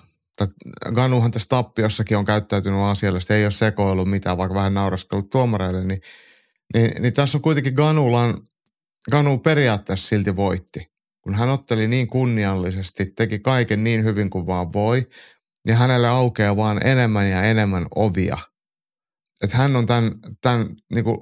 Ganuhan 0.93 1.31
tässä 1.31 1.49
tappiossakin 1.49 2.17
on 2.17 2.25
käyttäytynyt 2.25 2.79
asiallisesti, 2.79 3.33
ei 3.33 3.45
ole 3.45 3.51
sekoillut 3.51 4.09
mitään, 4.09 4.37
vaikka 4.37 4.55
vähän 4.55 4.73
nauraskellut 4.73 5.29
tuomareille, 5.29 5.85
niin, 5.85 6.01
niin, 6.73 7.01
niin 7.01 7.13
tässä 7.13 7.37
on 7.37 7.41
kuitenkin 7.41 7.73
Ganulan, 7.73 8.37
Ganu 9.11 9.37
periaatteessa 9.37 10.07
silti 10.07 10.35
voitti. 10.35 10.91
Kun 11.21 11.35
hän 11.35 11.49
otteli 11.49 11.87
niin 11.87 12.07
kunniallisesti, 12.07 13.05
teki 13.05 13.39
kaiken 13.39 13.83
niin 13.83 14.03
hyvin 14.03 14.29
kuin 14.29 14.47
vaan 14.47 14.73
voi, 14.73 15.09
ja 15.67 15.75
hänelle 15.75 16.07
aukeaa 16.07 16.55
vaan 16.55 16.87
enemmän 16.87 17.29
ja 17.29 17.43
enemmän 17.43 17.85
ovia. 17.95 18.37
Että 19.43 19.57
hän 19.57 19.75
on 19.75 19.85
tämän, 19.85 20.11
tämän 20.41 20.67
niin 20.93 21.03
kuin 21.03 21.17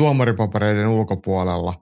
tuomaripapereiden 0.00 0.88
ulkopuolella, 0.88 1.74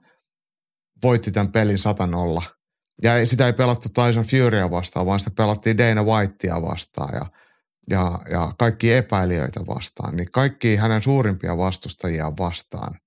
voitti 1.03 1.31
tämän 1.31 1.51
pelin 1.51 1.77
satanolla– 1.77 2.43
ja 3.03 3.27
sitä 3.27 3.45
ei 3.45 3.53
pelattu 3.53 3.89
Tyson 3.89 4.23
Furya 4.23 4.71
vastaan, 4.71 5.05
vaan 5.05 5.19
sitä 5.19 5.31
pelattiin 5.31 5.77
Dana 5.77 6.03
Whitea 6.03 6.61
vastaan 6.61 7.15
ja, 7.15 7.25
ja, 7.89 8.19
ja 8.31 8.53
kaikki 8.59 8.93
epäilijöitä 8.93 9.59
vastaan. 9.67 10.15
Niin 10.15 10.31
kaikki 10.31 10.75
hänen 10.75 11.01
suurimpia 11.01 11.57
vastustajia 11.57 12.31
vastaan 12.39 12.99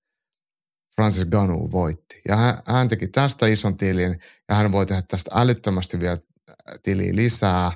Francis 0.96 1.24
Ganu 1.24 1.72
voitti. 1.72 2.20
Ja 2.28 2.36
hän, 2.36 2.58
hän 2.66 2.88
teki 2.88 3.08
tästä 3.08 3.46
ison 3.46 3.76
tilin 3.76 4.20
ja 4.48 4.54
hän 4.54 4.72
voi 4.72 4.86
tehdä 4.86 5.02
tästä 5.08 5.30
älyttömästi 5.34 6.00
vielä 6.00 6.16
tiliä 6.82 7.16
lisää. 7.16 7.72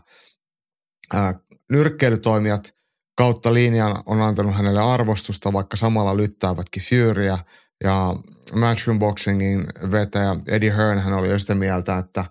Ää, 1.15 1.35
nyrkkeilytoimijat 1.71 2.75
kautta 3.17 3.55
linjan 3.55 3.97
on 4.07 4.21
antanut 4.21 4.55
hänelle 4.55 4.81
arvostusta, 4.81 5.53
vaikka 5.53 5.77
samalla 5.77 6.17
lyttäävätkin 6.17 6.83
Furya– 6.83 7.39
ja 7.85 8.15
Matchroom 8.55 8.99
Boxingin 8.99 9.67
vetäjä 9.91 10.37
Eddie 10.49 10.77
Hearn 10.77 10.99
hän 10.99 11.15
oli 11.15 11.29
jo 11.29 11.39
sitä 11.39 11.55
mieltä, 11.55 11.99
että, 11.99 12.25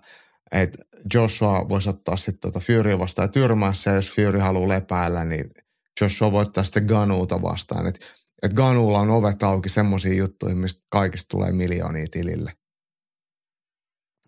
että 0.52 0.78
Joshua 1.14 1.68
voisi 1.68 1.88
ottaa 1.88 2.16
sitten 2.16 2.40
tuota 2.40 2.60
Fury 2.66 2.98
vastaan 2.98 3.30
tyrmässä, 3.30 3.90
ja 3.90 3.96
jos 3.96 4.14
Fury 4.16 4.38
haluaa 4.38 4.68
lepäällä, 4.68 5.24
niin 5.24 5.50
Joshua 6.00 6.32
voittaa 6.32 6.64
sitten 6.64 6.84
Ganuuta 6.86 7.42
vastaan. 7.42 7.86
Että 7.86 8.06
et 8.42 8.52
Ganuulla 8.52 8.98
on 8.98 9.10
ovet 9.10 9.42
auki 9.42 9.68
semmoisia 9.68 10.14
juttuja, 10.14 10.54
mistä 10.54 10.82
kaikista 10.88 11.28
tulee 11.28 11.52
miljoonia 11.52 12.06
tilille. 12.10 12.52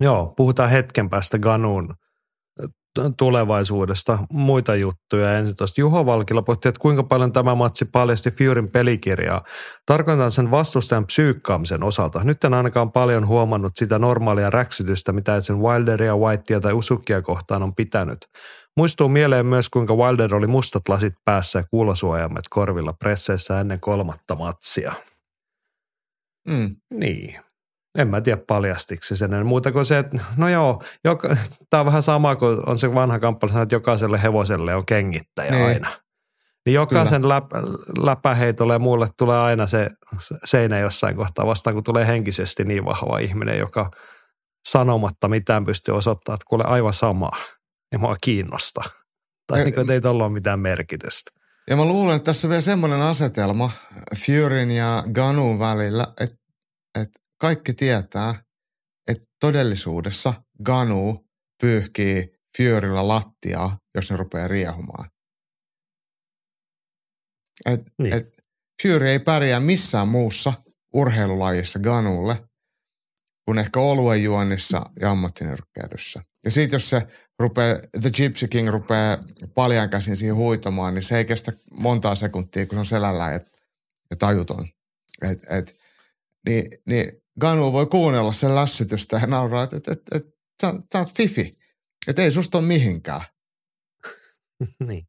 Joo, 0.00 0.34
puhutaan 0.36 0.70
hetken 0.70 1.10
päästä 1.10 1.38
Ganuun 1.38 1.94
tulevaisuudesta 3.16 4.18
muita 4.30 4.74
juttuja. 4.74 5.38
Ensin 5.38 5.56
tuosta 5.56 5.80
Juho 5.80 6.06
Valkila 6.06 6.42
pohti, 6.42 6.68
että 6.68 6.80
kuinka 6.80 7.02
paljon 7.02 7.32
tämä 7.32 7.54
matsi 7.54 7.84
paljasti 7.84 8.30
Furyn 8.30 8.68
pelikirjaa. 8.68 9.44
Tarkoitan 9.86 10.30
sen 10.30 10.50
vastustajan 10.50 11.06
psyykkaamisen 11.06 11.82
osalta. 11.82 12.24
Nyt 12.24 12.44
en 12.44 12.54
ainakaan 12.54 12.92
paljon 12.92 13.26
huomannut 13.26 13.72
sitä 13.74 13.98
normaalia 13.98 14.50
räksytystä, 14.50 15.12
mitä 15.12 15.40
sen 15.40 15.58
Wilderia, 15.58 16.16
Whitea 16.16 16.60
tai 16.60 16.72
Usukia 16.72 17.22
kohtaan 17.22 17.62
on 17.62 17.74
pitänyt. 17.74 18.18
Muistuu 18.76 19.08
mieleen 19.08 19.46
myös, 19.46 19.68
kuinka 19.68 19.94
Wilder 19.94 20.34
oli 20.34 20.46
mustat 20.46 20.88
lasit 20.88 21.14
päässä 21.24 21.58
ja 21.58 21.64
kuulosuojaimet 21.70 22.44
korvilla 22.50 22.92
presseissä 22.92 23.60
ennen 23.60 23.80
kolmatta 23.80 24.34
matsia. 24.34 24.92
Mm. 26.48 26.76
Niin 26.90 27.47
en 27.98 28.08
mä 28.08 28.20
tiedä 28.20 28.42
paljastiksi 28.48 29.16
sen 29.16 29.46
muuta 29.46 29.72
kuin 29.72 29.84
se, 29.84 29.98
että 29.98 30.24
no 30.36 30.48
joo, 30.48 30.82
joka, 31.04 31.36
tämä 31.70 31.80
on 31.80 31.86
vähän 31.86 32.02
sama 32.02 32.36
kuin 32.36 32.58
on 32.66 32.78
se 32.78 32.94
vanha 32.94 33.18
kamppailu, 33.18 33.58
että 33.58 33.74
jokaiselle 33.74 34.22
hevoselle 34.22 34.74
on 34.74 34.86
kengittäjä 34.86 35.50
niin. 35.50 35.66
aina. 35.66 35.88
Niin 36.66 36.74
jokaisen 36.74 37.28
läp, 37.28 37.44
läpäheitolle 37.98 38.72
ja 38.72 38.78
muulle 38.78 39.08
tulee 39.18 39.38
aina 39.38 39.66
se 39.66 39.88
seinä 40.44 40.78
jossain 40.78 41.16
kohtaa 41.16 41.46
vastaan, 41.46 41.74
kun 41.74 41.84
tulee 41.84 42.06
henkisesti 42.06 42.64
niin 42.64 42.84
vahva 42.84 43.18
ihminen, 43.18 43.58
joka 43.58 43.90
sanomatta 44.68 45.28
mitään 45.28 45.64
pystyy 45.64 45.96
osoittamaan, 45.96 46.34
että 46.34 46.44
kuule 46.48 46.64
aivan 46.66 46.92
sama 46.92 47.30
ja 47.92 47.98
mua 47.98 48.16
kiinnosta. 48.20 48.80
Tai 49.46 49.64
niin 49.64 49.74
kuin, 49.74 49.90
ei 49.90 50.00
tuolla 50.00 50.24
ole 50.24 50.32
mitään 50.32 50.60
merkitystä. 50.60 51.30
Ja 51.70 51.76
mä 51.76 51.84
luulen, 51.84 52.16
että 52.16 52.24
tässä 52.24 52.46
on 52.46 52.50
vielä 52.50 52.60
semmoinen 52.60 53.00
asetelma 53.00 53.70
Furyn 54.26 54.70
ja 54.70 55.04
Ganun 55.12 55.58
välillä, 55.58 56.06
että, 56.20 56.36
että 57.00 57.20
kaikki 57.38 57.74
tietää, 57.74 58.34
että 59.06 59.24
todellisuudessa 59.40 60.34
Ganu 60.64 61.26
pyyhkii 61.60 62.32
Furylla 62.56 63.08
lattiaa, 63.08 63.78
jos 63.94 64.10
ne 64.10 64.16
rupeaa 64.16 64.48
riehumaan. 64.48 65.10
Et, 67.66 67.80
niin. 67.98 68.14
et 68.14 68.38
Fury 68.82 69.08
ei 69.08 69.18
pärjää 69.18 69.60
missään 69.60 70.08
muussa 70.08 70.52
urheilulajissa 70.94 71.78
Ganulle 71.78 72.48
kuin 73.44 73.58
ehkä 73.58 73.80
oluen 73.80 74.22
juonnissa 74.22 74.82
ja 75.00 75.10
ammattinyrkkeilyssä. 75.10 76.22
Ja 76.44 76.50
sitten 76.50 76.76
jos 76.76 76.90
se 76.90 77.06
rupeaa, 77.38 77.78
The 78.00 78.10
Gypsy 78.10 78.48
King 78.48 78.68
rupeaa 78.68 79.18
paljon 79.54 79.90
käsin 79.90 80.16
siihen 80.16 80.36
huitomaan, 80.36 80.94
niin 80.94 81.02
se 81.02 81.18
ei 81.18 81.24
kestä 81.24 81.52
montaa 81.72 82.14
sekuntia, 82.14 82.66
kun 82.66 82.76
se 82.76 82.78
on 82.78 82.84
selällä 82.84 83.30
ja, 83.30 83.40
ja 84.10 84.16
tajuton. 84.18 84.68
Et, 85.22 85.46
et, 85.50 85.76
niin, 86.46 86.64
niin 86.86 87.12
Ganu 87.40 87.72
voi 87.72 87.86
kuunnella 87.86 88.32
sen 88.32 88.54
lässytystä 88.54 89.16
ja 89.16 89.26
nauraa, 89.26 89.62
että, 89.62 89.76
että, 89.76 89.92
että, 89.92 90.16
että 90.16 90.30
sä, 90.62 90.74
sä 90.92 90.98
oot 90.98 91.14
fifi. 91.14 91.52
Että 92.06 92.22
ei 92.22 92.30
susta 92.30 92.58
ole 92.58 92.66
mihinkään. 92.66 93.20
niin. 94.88 95.08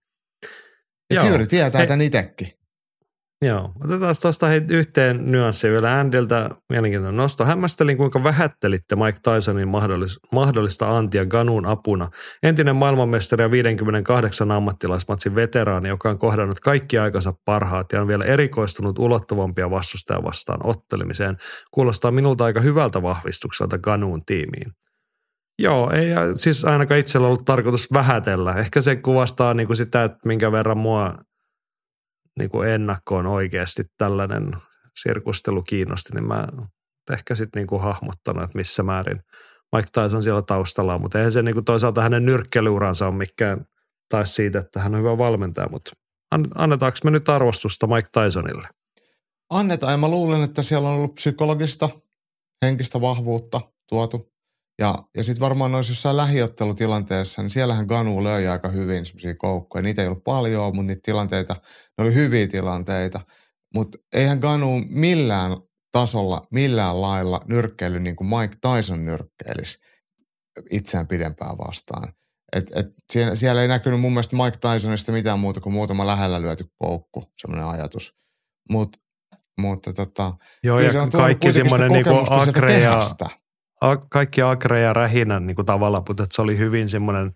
Ja 1.13 1.22
Fury 1.22 1.48
tietää 1.48 1.82
He... 1.82 1.88
tämän 1.88 2.02
itsekin. 2.02 2.59
Joo, 3.45 3.71
otetaan 3.86 4.15
tuosta 4.21 4.47
yhteen 4.69 5.32
nyanssiin 5.32 5.73
vielä 5.73 5.99
Andiltä 5.99 6.49
mielenkiintoinen 6.69 7.17
nosto. 7.17 7.45
Hämmästelin, 7.45 7.97
kuinka 7.97 8.23
vähättelitte 8.23 8.95
Mike 8.95 9.19
Tysonin 9.23 9.67
mahdollis- 9.67 10.19
mahdollista 10.32 10.97
antia 10.97 11.25
Ganun 11.25 11.65
apuna. 11.65 12.10
Entinen 12.43 12.75
maailmanmestari 12.75 13.43
ja 13.43 13.52
58 13.52 14.52
ammattilaismatsin 14.52 15.36
veteraani, 15.36 15.89
joka 15.89 16.10
on 16.10 16.19
kohdannut 16.19 16.60
kaikki 16.60 16.97
aikansa 16.97 17.34
parhaat 17.45 17.91
ja 17.91 18.02
on 18.02 18.08
vielä 18.08 18.23
erikoistunut 18.23 18.99
ulottuvampia 18.99 19.69
vastustajan 19.69 20.23
vastaan 20.23 20.60
ottelemiseen, 20.63 21.38
kuulostaa 21.71 22.12
minulta 22.12 22.46
aika 22.46 22.62
hyvältä 22.62 23.02
vahvistukselta 23.02 23.77
Ganun 23.77 24.25
tiimiin. 24.25 24.71
Joo, 25.60 25.92
ei 25.92 26.08
siis 26.35 26.65
ainakaan 26.65 27.00
itsellä 27.00 27.27
ollut 27.27 27.46
tarkoitus 27.46 27.87
vähätellä. 27.94 28.54
Ehkä 28.54 28.81
se 28.81 28.96
kuvastaa 28.96 29.54
niin 29.54 29.67
kuin 29.67 29.77
sitä, 29.77 30.04
että 30.04 30.17
minkä 30.25 30.52
verran 30.52 30.77
mua 30.77 31.15
niin 32.40 32.50
kuin 32.50 32.69
ennakkoon 32.69 33.27
oikeasti 33.27 33.83
tällainen 33.98 34.52
sirkustelu 35.02 35.63
kiinnosti, 35.63 36.13
niin 36.13 36.27
mä 36.27 36.48
ehkä 37.12 37.35
sitten 37.35 37.60
niin 37.60 37.67
kuin 37.67 37.81
hahmottanut, 37.81 38.44
että 38.44 38.58
missä 38.58 38.83
määrin 38.83 39.21
Mike 39.75 39.87
Tyson 39.94 40.23
siellä 40.23 40.42
taustalla 40.42 40.94
on, 40.94 41.02
mutta 41.02 41.17
eihän 41.17 41.31
se 41.31 41.42
niin 41.42 41.56
kuin 41.56 41.65
toisaalta 41.65 42.02
hänen 42.02 42.25
nyrkkelyuransa 42.25 43.08
on 43.08 43.15
mikään 43.15 43.65
taisi 44.10 44.33
siitä, 44.33 44.60
että 44.60 44.79
hän 44.79 44.96
on 44.96 45.00
hyvä 45.00 45.17
valmentaja, 45.17 45.69
mutta 45.69 45.92
annetaanko 46.56 46.98
me 47.04 47.12
nyt 47.12 47.29
arvostusta 47.29 47.87
Mike 47.87 48.08
Tysonille? 48.12 48.67
Annetaan 49.50 49.94
ja 49.94 49.98
mä 49.98 50.10
luulen, 50.10 50.44
että 50.44 50.63
siellä 50.63 50.90
on 50.90 50.96
ollut 50.96 51.15
psykologista, 51.15 51.90
henkistä 52.65 53.02
vahvuutta 53.02 53.62
tuotu 53.90 54.29
ja, 54.80 54.96
ja 55.17 55.23
sitten 55.23 55.40
varmaan 55.40 55.71
noissa 55.71 55.92
jossain 55.92 56.17
lähiottelutilanteessa, 56.17 57.42
niin 57.42 57.50
siellähän 57.50 57.86
Ganu 57.86 58.23
löi 58.23 58.48
aika 58.48 58.69
hyvin 58.69 59.06
semmoisia 59.06 59.36
koukkuja. 59.36 59.82
Niitä 59.82 60.02
ei 60.02 60.08
ollut 60.08 60.23
paljon, 60.23 60.75
mutta 60.75 60.88
niitä 60.88 61.02
tilanteita, 61.06 61.56
ne 61.98 62.02
oli 62.04 62.13
hyviä 62.13 62.48
tilanteita. 62.48 63.19
Mutta 63.75 63.98
eihän 64.13 64.40
Ganu 64.40 64.82
millään 64.90 65.58
tasolla 65.92 66.42
millään 66.52 67.02
lailla 67.02 67.42
nyrkkeily 67.48 68.00
niin 68.00 68.15
kuin 68.15 68.27
Mike 68.27 68.56
Tyson 68.62 69.06
nyrkkeilisi 69.06 69.80
itseään 70.71 71.08
pidempään 71.08 71.58
vastaan. 71.58 72.13
Et, 72.56 72.71
et 72.75 72.88
siellä, 73.13 73.36
siellä 73.36 73.62
ei 73.62 73.67
näkynyt 73.67 74.00
mun 74.00 74.12
mielestä 74.12 74.36
Mike 74.36 74.58
Tysonista 74.58 75.12
mitään 75.12 75.40
muuta 75.40 75.62
kuin 75.62 75.73
muutama 75.73 76.08
lähellä 76.08 76.42
lyöty 76.42 76.65
koukku, 76.77 77.23
semmoinen 77.38 77.67
ajatus. 77.67 78.13
Mut, 78.71 78.98
mutta 79.62 79.94
tota, 79.94 80.34
Joo, 80.63 80.80
ja 80.80 80.92
kaikki 81.12 81.54
semmoinen 81.54 81.92
niinku 81.92 82.23
akre 82.30 82.80
ja, 82.80 83.00
a, 83.00 83.30
kaikki 84.10 84.42
akre 84.42 84.82
ja 84.82 84.94
rähinä 84.94 85.40
niinku 85.40 85.63
tavallaan, 85.63 86.04
mutta 86.08 86.25
se 86.32 86.42
oli 86.42 86.58
hyvin 86.58 86.90
semmoinen 86.90 87.32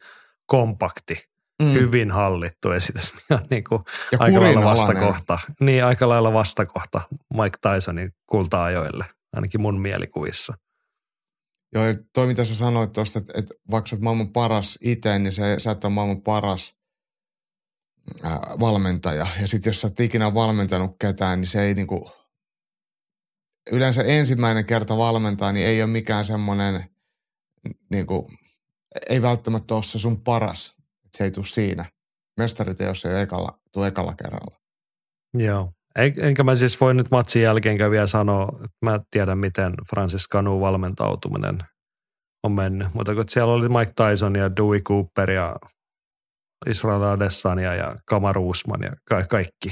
kompakti, 0.46 1.18
mm. 1.64 1.74
hyvin 1.74 2.12
hallittu 2.12 2.72
esitys. 2.72 3.14
Ja 3.30 3.39
niinku 3.50 3.84
ja 4.12 4.18
aika 4.22 4.41
lailla 4.41 4.64
vastakohta. 4.64 5.39
Niin, 5.60 5.86
aika 5.86 6.10
lailla 6.10 6.34
vastakohta 6.34 7.02
Mike 7.34 7.58
Tysonin 7.62 8.10
kulta-ajoille, 8.26 9.06
ainakin 9.36 9.62
mun 9.62 9.82
mielikuvissa. 9.82 10.54
Joo, 11.74 11.84
toi 12.14 12.28
mitä 12.28 12.44
sä 12.44 12.56
sanoit 12.56 12.91
tuosta, 12.94 13.20
että, 13.20 13.34
että 13.36 13.54
vaikka 13.72 13.88
sä 13.88 13.96
oot 13.96 14.04
maailman 14.04 14.30
paras 14.34 14.80
itse, 14.82 15.20
niin 15.20 15.34
se, 15.34 15.60
sä 15.60 15.72
et 15.72 15.84
ole 15.84 15.94
maailman 15.94 16.22
paras 16.22 16.76
ää, 18.24 18.39
valmentaja. 18.60 19.28
Ja 19.41 19.48
sitten 19.48 19.72
jos 19.72 19.82
sä 19.82 19.88
oot 19.88 20.00
ikinä 20.00 20.34
valmentanut 20.34 20.96
ketään, 21.00 21.39
niin 21.39 21.48
se 21.48 21.62
ei 21.62 21.74
niinku, 21.74 22.12
yleensä 23.72 24.03
ensimmäinen 24.03 24.66
kerta 24.66 24.97
valmentaa, 24.97 25.51
niin 25.51 25.68
ei 25.68 25.84
ole 25.84 25.91
mikään 25.91 26.26
semmoinen, 26.26 26.89
niinku, 27.91 28.32
ei 29.09 29.22
välttämättä 29.22 29.76
ole 29.76 29.84
se 29.84 29.99
sun 29.99 30.22
paras. 30.24 30.76
Että 30.80 31.18
se 31.18 31.24
ei 31.24 31.32
tule 31.32 31.45
siinä. 31.45 31.86
Mestariteos 32.39 33.05
ei 33.05 33.22
ekalla, 33.22 33.59
tule 33.74 33.88
ekalla 33.88 34.14
kerralla. 34.14 34.59
Joo. 35.34 35.72
Enkä 35.95 36.43
mä 36.43 36.55
siis 36.55 36.82
voi 36.82 36.93
nyt 36.93 37.11
matsin 37.11 37.41
jälkeen 37.41 37.91
vielä 37.91 38.07
sanoa, 38.07 38.47
että 38.55 38.78
mä 38.82 38.99
tiedän 39.11 39.38
miten 39.38 39.74
Francis 39.89 40.30
Canu 40.30 40.61
valmentautuminen 40.61 41.57
on 42.43 42.51
mennyt. 42.51 42.93
Mutta 42.93 43.16
kun 43.16 43.24
siellä 43.28 43.53
oli 43.53 43.70
Mike 43.70 43.91
Tyson 43.95 44.36
ja 44.36 44.55
Dewey 44.55 44.80
Cooper 44.80 45.32
ja 45.32 45.55
Israel 46.70 47.03
Adesanya 47.03 47.76
ja 47.76 47.95
Kamaru 48.05 48.49
Usman 48.49 48.82
ja 48.84 48.91
ka- 49.05 49.28
kaikki. 49.28 49.70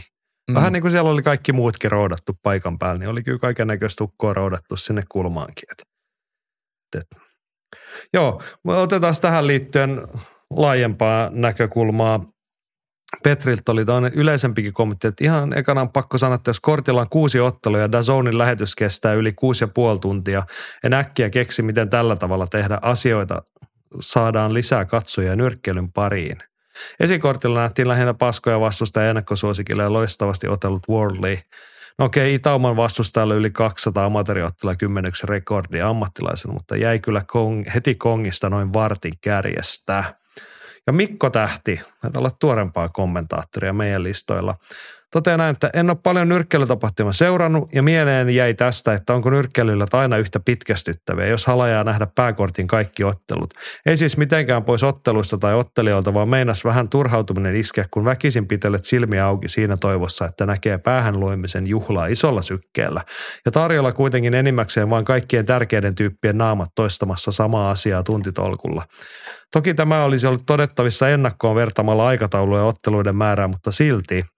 Mm. 0.49 0.55
Vähän 0.55 0.73
niin 0.73 0.81
kuin 0.81 0.91
siellä 0.91 1.09
oli 1.09 1.21
kaikki 1.21 1.53
muutkin 1.53 1.91
roudattu 1.91 2.39
paikan 2.43 2.79
päällä, 2.79 2.99
niin 2.99 3.09
oli 3.09 3.23
kyllä 3.23 3.39
kaiken 3.39 3.67
näköistä 3.67 4.03
ukkoa 4.03 4.33
roudattu 4.33 4.77
sinne 4.77 5.03
kulmaankin. 5.09 5.63
Et, 5.71 5.81
et. 6.97 7.21
Joo, 8.13 8.41
otetaan 8.65 9.13
tähän 9.21 9.47
liittyen 9.47 10.07
laajempaa 10.49 11.29
näkökulmaa. 11.33 12.25
Petriltä 13.23 13.71
oli 13.71 13.85
toinen 13.85 14.13
yleisempikin 14.13 14.73
kommentti, 14.73 15.07
että 15.07 15.23
ihan 15.23 15.57
ekana 15.57 15.81
on 15.81 15.91
pakko 15.91 16.17
sanoa, 16.17 16.35
että 16.35 16.49
jos 16.49 16.59
kortilla 16.59 17.01
on 17.01 17.09
kuusi 17.09 17.39
ottelua 17.39 17.79
ja 17.79 17.91
Dazonin 17.91 18.37
lähetys 18.37 18.75
kestää 18.75 19.13
yli 19.13 19.33
kuusi 19.33 19.63
ja 19.63 19.67
puoli 19.67 19.99
tuntia, 19.99 20.43
en 20.83 20.93
äkkiä 20.93 21.29
keksi, 21.29 21.61
miten 21.61 21.89
tällä 21.89 22.15
tavalla 22.15 22.47
tehdä 22.47 22.79
asioita, 22.81 23.41
saadaan 23.99 24.53
lisää 24.53 24.85
katsoja 24.85 25.35
nyrkkeilyn 25.35 25.91
pariin. 25.91 26.37
Esikortilla 26.99 27.59
nähtiin 27.59 27.87
lähinnä 27.87 28.13
paskoja 28.13 28.59
vastusta 28.59 29.01
ja 29.01 29.09
ennakkosuosikille 29.09 29.83
ja 29.83 29.93
loistavasti 29.93 30.47
otellut 30.47 30.89
Worldly. 30.89 31.37
No 31.99 32.05
okei, 32.05 32.33
Itauman 32.33 32.75
vastustajalle 32.75 33.35
yli 33.35 33.51
200 33.51 34.05
amatööriottelua 34.05 34.75
kymmenyksen 34.75 35.29
rekordia 35.29 35.89
ammattilaisena, 35.89 36.53
mutta 36.53 36.75
jäi 36.75 36.99
kyllä 36.99 37.21
kong, 37.27 37.63
heti 37.73 37.95
kongista 37.95 38.49
noin 38.49 38.73
vartin 38.73 39.13
kärjestä. 39.21 40.03
Ja 40.87 40.93
Mikko 40.93 41.29
Tähti, 41.29 41.81
näitä 42.03 42.19
olla 42.19 42.31
tuorempaa 42.39 42.89
kommentaattoria 42.89 43.73
meidän 43.73 44.03
listoilla, 44.03 44.55
toteaa 45.11 45.37
näin, 45.37 45.51
että 45.53 45.69
en 45.73 45.89
ole 45.89 45.97
paljon 46.03 46.29
nyrkkeilytapahtumia 46.29 47.11
seurannut 47.11 47.75
ja 47.75 47.83
mieleen 47.83 48.29
jäi 48.29 48.53
tästä, 48.53 48.93
että 48.93 49.13
onko 49.13 49.29
nyrkkeilyllä 49.29 49.85
aina 49.93 50.17
yhtä 50.17 50.39
pitkästyttäviä, 50.39 51.25
jos 51.25 51.45
halajaa 51.45 51.83
nähdä 51.83 52.07
pääkortin 52.15 52.67
kaikki 52.67 53.03
ottelut. 53.03 53.53
Ei 53.85 53.97
siis 53.97 54.17
mitenkään 54.17 54.63
pois 54.63 54.83
otteluista 54.83 55.37
tai 55.37 55.55
ottelijoilta, 55.55 56.13
vaan 56.13 56.29
meinas 56.29 56.65
vähän 56.65 56.89
turhautuminen 56.89 57.55
iskeä, 57.55 57.85
kun 57.91 58.05
väkisin 58.05 58.47
pitelet 58.47 58.85
silmiä 58.85 59.25
auki 59.25 59.47
siinä 59.47 59.77
toivossa, 59.81 60.25
että 60.25 60.45
näkee 60.45 60.77
päähän 60.77 61.19
luomisen 61.19 61.67
juhlaa 61.67 62.05
isolla 62.05 62.41
sykkeellä. 62.41 63.01
Ja 63.45 63.51
tarjolla 63.51 63.91
kuitenkin 63.91 64.33
enimmäkseen 64.33 64.89
vain 64.89 65.05
kaikkien 65.05 65.45
tärkeiden 65.45 65.95
tyyppien 65.95 66.37
naamat 66.37 66.69
toistamassa 66.75 67.31
samaa 67.31 67.69
asiaa 67.69 68.03
tuntitolkulla. 68.03 68.83
Toki 69.53 69.73
tämä 69.73 70.03
olisi 70.03 70.27
ollut 70.27 70.45
todettavissa 70.45 71.09
ennakkoon 71.09 71.55
vertamalla 71.55 72.07
aikatauluja 72.07 72.61
ja 72.61 72.65
otteluiden 72.65 73.17
määrää, 73.17 73.47
mutta 73.47 73.71
silti– 73.71 74.21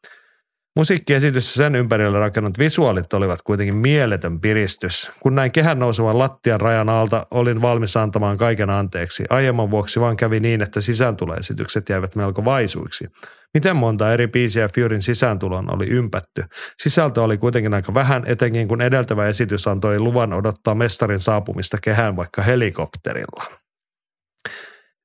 Musiikkiesitys 0.75 1.55
ja 1.55 1.63
sen 1.63 1.75
ympärillä 1.75 2.19
rakennut 2.19 2.59
visuaalit 2.59 3.13
olivat 3.13 3.41
kuitenkin 3.41 3.75
mieletön 3.75 4.41
piristys. 4.41 5.11
Kun 5.19 5.35
näin 5.35 5.51
kehän 5.51 5.79
nousevan 5.79 6.19
lattian 6.19 6.61
rajan 6.61 6.89
alta, 6.89 7.27
olin 7.31 7.61
valmis 7.61 7.97
antamaan 7.97 8.37
kaiken 8.37 8.69
anteeksi. 8.69 9.23
Aiemman 9.29 9.71
vuoksi 9.71 9.99
vaan 9.99 10.17
kävi 10.17 10.39
niin, 10.39 10.61
että 10.61 10.81
sisääntuloesitykset 10.81 11.89
jäivät 11.89 12.15
melko 12.15 12.45
vaisuiksi. 12.45 13.07
Miten 13.53 13.75
monta 13.75 14.13
eri 14.13 14.27
biisiä 14.27 14.67
Furyn 14.75 15.01
sisääntulon 15.01 15.73
oli 15.73 15.87
ympätty? 15.87 16.43
Sisältö 16.81 17.21
oli 17.23 17.37
kuitenkin 17.37 17.73
aika 17.73 17.93
vähän, 17.93 18.23
etenkin 18.25 18.67
kun 18.67 18.81
edeltävä 18.81 19.27
esitys 19.27 19.67
antoi 19.67 19.99
luvan 19.99 20.33
odottaa 20.33 20.75
mestarin 20.75 21.19
saapumista 21.19 21.77
kehään 21.81 22.15
vaikka 22.15 22.41
helikopterilla. 22.41 23.43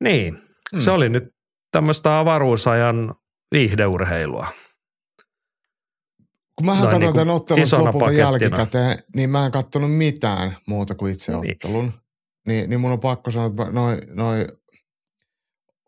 Niin, 0.00 0.34
mm. 0.74 0.80
se 0.80 0.90
oli 0.90 1.08
nyt 1.08 1.24
tämmöistä 1.72 2.18
avaruusajan 2.18 3.14
viihdeurheilua. 3.54 4.46
Kun 6.58 6.66
mä 6.66 6.72
katsoin 6.72 7.00
niin 7.00 7.12
tämän 7.12 7.34
ottelun 7.34 7.60
lopulta 7.72 7.98
pakettina. 7.98 8.20
jälkikäteen, 8.20 8.98
niin 9.16 9.30
mä 9.30 9.46
en 9.46 9.52
katsonut 9.52 9.96
mitään 9.96 10.56
muuta 10.66 10.94
kuin 10.94 11.12
itse 11.12 11.32
niin. 11.32 11.52
ottelun. 11.52 11.92
Niin, 12.46 12.70
niin 12.70 12.80
mun 12.80 12.92
on 12.92 13.00
pakko 13.00 13.30
sanoa, 13.30 13.46
että 13.46 13.64
noin 13.70 13.98
noi 14.14 14.46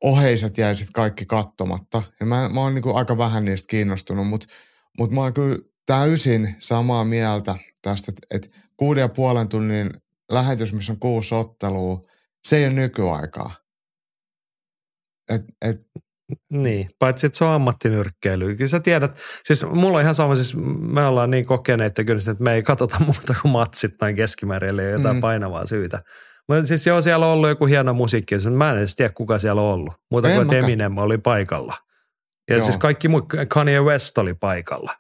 oheiset 0.05 0.59
jäi 0.59 0.75
sitten 0.75 0.93
kaikki 0.93 1.27
katsomatta. 1.27 2.03
Ja 2.21 2.27
mä, 2.27 2.49
mä 2.49 2.61
oon 2.61 2.75
niinku 2.75 2.95
aika 2.95 3.19
vähän 3.19 3.45
niistä 3.45 3.67
kiinnostunut, 3.71 4.29
mutta 4.29 4.47
mut 4.99 5.11
mä 5.11 5.21
oon 5.21 5.35
kyllä 5.35 5.59
täysin 5.87 6.57
samaa 6.59 7.05
mieltä 7.05 7.55
tästä, 7.83 8.13
että 8.13 8.37
et 8.37 8.55
kuuden 8.77 9.03
ja 9.03 9.09
puolen 9.09 9.49
tunnin 9.49 9.91
lähetys, 10.33 10.73
missä 10.73 10.93
on 10.93 11.01
kuusi 11.01 11.35
ottelua, 11.35 12.03
se 12.45 12.57
ei 12.57 12.65
ole 12.65 12.73
nykyaikaa. 12.73 13.55
Et, 15.29 15.43
et 15.63 15.81
niin, 16.51 16.91
paitsi 16.99 17.27
että 17.27 17.39
se 17.39 17.45
on 17.45 17.51
ammattinyrkkeily. 17.51 18.57
Kyllä 18.57 18.69
sä 18.69 18.81
tiedät, 18.81 19.19
siis 19.45 19.67
mulla 19.67 19.99
on 19.99 20.03
ihan 20.03 20.15
sama, 20.15 20.35
siis 20.35 20.57
me 20.81 21.05
ollaan 21.05 21.31
niin 21.31 21.47
kokeneita 21.47 22.05
kyllä, 22.05 22.21
että 22.31 22.45
me 22.45 22.55
ei 22.55 22.63
katsota 22.63 22.97
muuta 23.07 23.35
kuin 23.43 23.53
matsit 23.53 23.95
näin 24.01 24.17
keskimäärin, 24.17 24.71
eli 24.71 24.91
jotain 24.91 25.17
mm. 25.17 25.21
painavaa 25.21 25.67
syytä. 25.67 26.03
Mutta 26.49 26.65
siis 26.65 26.87
joo, 26.87 27.03
siellä 27.03 27.27
on 27.27 27.33
ollut 27.33 27.49
joku 27.49 27.67
hieno 27.67 27.95
musiikki, 27.95 28.35
mä 28.51 28.73
en 28.73 28.79
edes 28.79 28.97
tiedä 28.97 29.13
kuka 29.15 29.39
siellä 29.39 29.63
on 29.63 29.75
ollut. 29.75 29.95
Muuta 30.11 30.31
en 30.31 30.47
kuin 30.47 30.59
Eminem 30.59 30.99
oli 30.99 31.19
paikalla. 31.19 31.75
Ja 32.51 32.57
joo. 32.57 32.65
siis 32.65 32.77
kaikki 32.77 33.09
muu, 33.09 33.29
Kanye 33.49 33.81
West 33.81 34.19
oli 34.19 34.35
paikalla. 34.35 34.93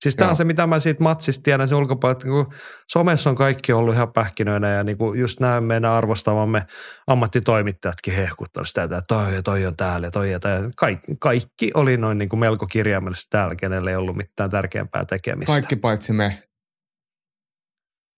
Siis 0.00 0.16
tämä 0.16 0.30
on 0.30 0.36
se, 0.36 0.44
mitä 0.44 0.66
mä 0.66 0.78
siitä 0.78 1.02
matsista 1.02 1.42
tiedän 1.42 1.68
se 1.68 1.74
ulkopuolella, 1.74 2.12
että 2.12 2.28
niin 2.28 2.60
somessa 2.92 3.30
on 3.30 3.36
kaikki 3.36 3.72
ollut 3.72 3.94
ihan 3.94 4.12
pähkinöinä 4.12 4.68
ja 4.68 4.84
niin 4.84 4.98
kuin 4.98 5.20
just 5.20 5.40
nämä 5.40 5.60
meidän 5.60 5.90
arvostamamme 5.90 6.66
ammattitoimittajatkin 7.06 8.14
hehkuttanut 8.14 8.68
sitä, 8.68 8.82
että 8.82 9.02
toi 9.08 9.34
ja 9.34 9.42
toi 9.42 9.66
on 9.66 9.76
täällä 9.76 10.06
ja 10.06 10.10
toi 10.10 10.32
ja 10.32 10.40
täällä. 10.40 10.70
Kaikki, 10.76 11.16
kaikki 11.20 11.70
oli 11.74 11.96
noin 11.96 12.18
niin 12.18 12.28
kuin 12.28 12.40
melko 12.40 12.66
kirjaimellisesti 12.66 13.30
täällä, 13.30 13.54
kenelle 13.56 13.90
ei 13.90 13.96
ollut 13.96 14.16
mitään 14.16 14.50
tärkeämpää 14.50 15.04
tekemistä. 15.04 15.52
Kaikki 15.52 15.76
paitsi 15.76 16.12
me. 16.12 16.42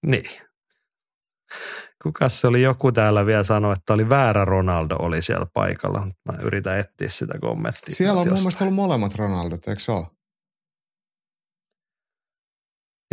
Niin. 0.06 0.30
Kukas 2.02 2.40
se 2.40 2.46
oli 2.46 2.62
joku 2.62 2.92
täällä 2.92 3.26
vielä 3.26 3.42
sanoi, 3.42 3.72
että 3.72 3.92
oli 3.92 4.08
väärä 4.08 4.44
Ronaldo 4.44 4.96
oli 4.98 5.22
siellä 5.22 5.46
paikalla. 5.54 6.08
Mä 6.32 6.38
yritän 6.42 6.78
etsiä 6.78 7.08
sitä 7.08 7.38
kommenttia. 7.40 7.94
Siellä 7.94 8.20
on 8.20 8.28
mun 8.28 8.38
mielestä 8.38 8.64
ollut 8.64 8.74
molemmat 8.74 9.14
Ronaldot, 9.14 9.68
eikö 9.68 9.80
se 9.80 9.92
ole? 9.92 10.17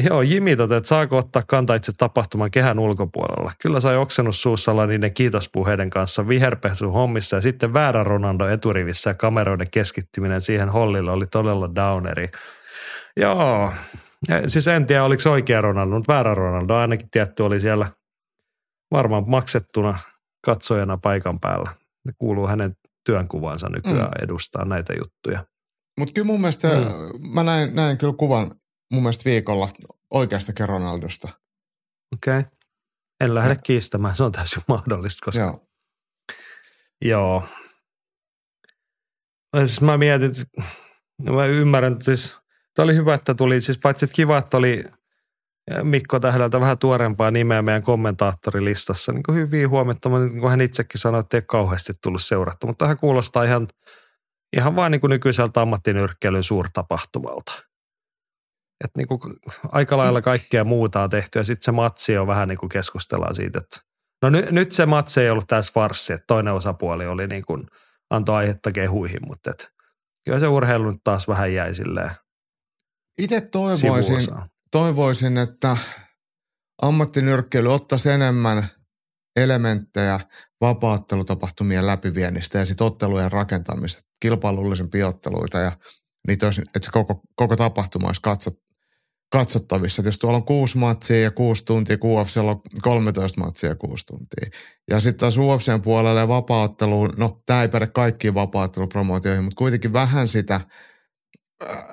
Joo, 0.04 0.22
Jimi 0.22 0.56
toteaa, 0.56 0.78
että 0.78 0.88
saako 0.88 1.18
ottaa 1.18 1.44
kantaa 1.48 1.76
itse 1.76 1.92
tapahtuman 1.98 2.52
kehän 2.52 2.80
ulkopuolella. 2.80 3.52
Kyllä 3.62 3.80
sai 3.80 3.98
oksennut 3.98 4.36
suussalla 4.36 4.88
niiden 4.88 5.14
kiitospuheiden 5.14 5.90
kanssa 5.90 6.28
viherpesu 6.28 6.92
hommissa 6.92 7.36
ja 7.36 7.42
sitten 7.42 7.74
väärä 7.74 8.04
Ronaldo 8.04 8.48
eturivissä 8.48 9.10
ja 9.10 9.14
kameroiden 9.14 9.68
keskittyminen 9.72 10.42
siihen 10.42 10.70
hollille 10.70 11.12
oli 11.12 11.28
todella 11.28 11.76
downeri. 11.76 12.30
Joo, 13.18 13.74
siis 14.48 14.68
en 14.68 14.86
tiedä 14.86 15.04
oliko 15.04 15.32
oikea 15.32 15.62
Ronaldo, 15.62 15.96
mutta 15.96 16.14
väärä 16.14 16.34
Ronaldo 16.34 16.76
ainakin 16.76 17.10
tietty 17.10 17.44
oli 17.44 17.60
siellä 17.60 17.88
varmaan 18.92 19.24
maksettuna 19.28 20.00
katsojana 20.46 20.98
paikan 20.98 21.40
päällä. 21.40 21.70
Ne 22.06 22.14
kuuluu 22.18 22.48
hänen 22.48 22.78
työnkuvansa 23.06 23.70
nykyään 23.70 24.12
mm. 24.18 24.24
edustaa 24.24 24.66
näitä 24.66 24.94
juttuja. 24.94 25.46
Mutta 26.00 26.14
kyllä 26.14 26.26
mun 26.26 26.42
mielestä 26.42 26.68
mm. 26.68 27.30
mä 27.34 27.44
näin, 27.44 27.76
näin 27.76 27.98
kyllä 27.98 28.14
kuvan 28.18 28.52
mun 28.92 29.04
mielestä 29.04 29.30
viikolla 29.30 29.70
oikeasta 30.10 30.66
Ronaldosta. 30.66 31.28
Okei. 32.14 32.40
Okay. 32.40 32.52
En 33.22 33.36
lähde 33.36 33.54
ja. 33.54 33.56
kiistämään, 33.56 34.16
se 34.16 34.24
on 34.24 34.32
täysin 34.32 34.64
mahdollista, 34.68 35.26
koska... 35.26 35.42
Joo. 35.42 35.68
Joo. 37.02 37.48
Siis 39.58 39.82
mä 39.82 39.98
mietin, 39.98 40.32
mä 41.30 41.46
ymmärrän, 41.46 41.94
että 41.94 42.06
siis, 42.06 42.38
tämä 42.74 42.84
oli 42.84 42.96
hyvä, 42.96 43.14
että 43.14 43.36
tuli, 43.36 43.62
siis 43.62 43.78
paitsi 43.78 44.06
että 44.06 44.16
kiva, 44.16 44.38
että 44.38 44.58
oli 44.58 44.84
Mikko 45.84 46.20
Tähdeltä 46.20 46.60
vähän 46.60 46.78
tuorempaa 46.78 47.32
nimeä 47.32 47.62
meidän 47.62 47.84
kommentaattorilistassa. 47.84 49.12
Niin 49.12 49.24
kuin 49.24 49.36
hyviä 49.36 49.70
huomioita, 49.70 50.10
niin 50.10 50.40
kuin 50.40 50.50
hän 50.50 50.62
itsekin 50.62 51.02
sanoi, 51.02 51.20
että 51.20 51.38
ei 51.38 51.42
kauheasti 51.42 51.94
tullut 52.04 52.24
seurattu, 52.24 52.68
mutta 52.68 52.88
hän 52.88 52.98
kuulostaa 52.98 53.44
ihan, 53.44 53.68
ihan 54.58 54.76
vain 54.76 54.92
niin 54.92 55.02
kuin 55.02 55.10
nykyiseltä 55.10 55.62
ammattinyrkkeilyn 55.62 56.44
suurtapahtumalta. 56.44 57.64
Et 58.84 58.92
niin 58.98 59.08
kuin 59.08 59.20
aika 59.72 59.98
lailla 59.98 60.22
kaikkea 60.22 60.64
muuta 60.64 61.04
on 61.04 61.10
tehty 61.10 61.40
ja 61.40 61.44
sitten 61.44 61.66
se 61.66 61.72
matsi 61.72 62.18
on 62.18 62.28
vähän 62.28 62.48
niin 62.48 62.58
kuin 62.58 62.70
keskustellaan 62.70 63.36
siitä, 63.36 63.58
että 63.58 63.80
no 64.22 64.30
ny, 64.30 64.48
nyt 64.52 64.72
se 64.72 64.86
matsi 64.86 65.22
ei 65.22 65.30
ollut 65.30 65.48
tässä 65.48 65.74
farssi, 65.74 66.14
että 66.14 66.26
toinen 66.28 66.54
osapuoli 66.54 67.08
oli 67.08 67.28
niin 67.28 67.46
kuin, 67.46 67.68
antoi 68.10 68.36
aihetta 68.36 68.72
kehuihin, 68.72 69.28
mutta 69.28 69.52
et, 69.52 69.70
kyllä 70.26 70.40
se 70.40 70.48
urheilu 70.48 70.90
nyt 70.90 71.00
taas 71.04 71.28
vähän 71.28 71.54
jäi 71.54 71.76
silleen 71.76 72.12
Itse 73.18 73.42
toivoisin, 73.42 74.18
toivoisin, 74.72 75.38
että 75.38 75.78
ammattinyrkkeily 76.82 77.74
ottaisi 77.74 78.10
enemmän 78.10 78.68
elementtejä 79.36 80.20
vapaattelutapahtumien 80.62 81.88
läpiviennistä 81.88 82.60
ja 82.60 82.66
sitten 82.66 82.88
ottelujen 82.88 83.32
rakentamista, 83.32 84.02
kilpailullisen 84.20 84.90
piotteluita 84.90 85.60
ja 85.60 85.72
niitä 86.28 86.48
olisi, 86.48 86.62
että 86.62 86.80
se 86.86 86.92
koko, 86.92 87.22
koko 87.36 87.56
tapahtuma 87.56 88.08
olisi 88.08 88.22
katsot, 88.22 88.54
katsottavissa. 89.40 90.02
Et 90.02 90.06
jos 90.06 90.20
tuolla 90.20 90.38
on 90.38 90.46
kuusi 90.46 90.78
matsia 90.78 91.22
ja 91.22 91.32
kuusi 91.32 91.66
tuntia, 91.66 91.98
UFC 92.04 92.38
on 92.38 92.62
13 92.82 93.42
matsia 93.42 93.70
ja 93.70 93.76
kuusi 93.76 94.06
tuntia. 94.06 94.50
Ja 94.90 95.00
sitten 95.00 95.20
taas 95.20 95.38
UFCn 95.38 95.82
puolelle 95.82 96.20
ja 96.20 96.28
no 97.18 97.42
tämä 97.46 97.62
ei 97.62 97.68
päde 97.68 97.88
kaikkiin 97.88 98.34
vapaaottelupromootioihin, 98.34 99.44
mutta 99.44 99.58
kuitenkin 99.58 99.94
vähän 99.94 100.28
sitä 100.28 100.56
äh, 100.56 101.84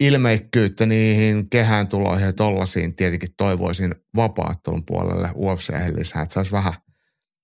ilmeikkyyttä 0.00 0.86
niihin 0.86 1.50
kehään 1.50 1.88
tuloihin 1.88 2.26
ja 2.26 2.32
tollasiin 2.32 2.96
tietenkin 2.96 3.34
toivoisin 3.36 3.94
vapaattelun 4.16 4.86
puolelle 4.86 5.30
UFC 5.34 5.72
lisää, 5.94 6.22
että 6.22 6.32
saisi 6.32 6.52
vähän, 6.52 6.74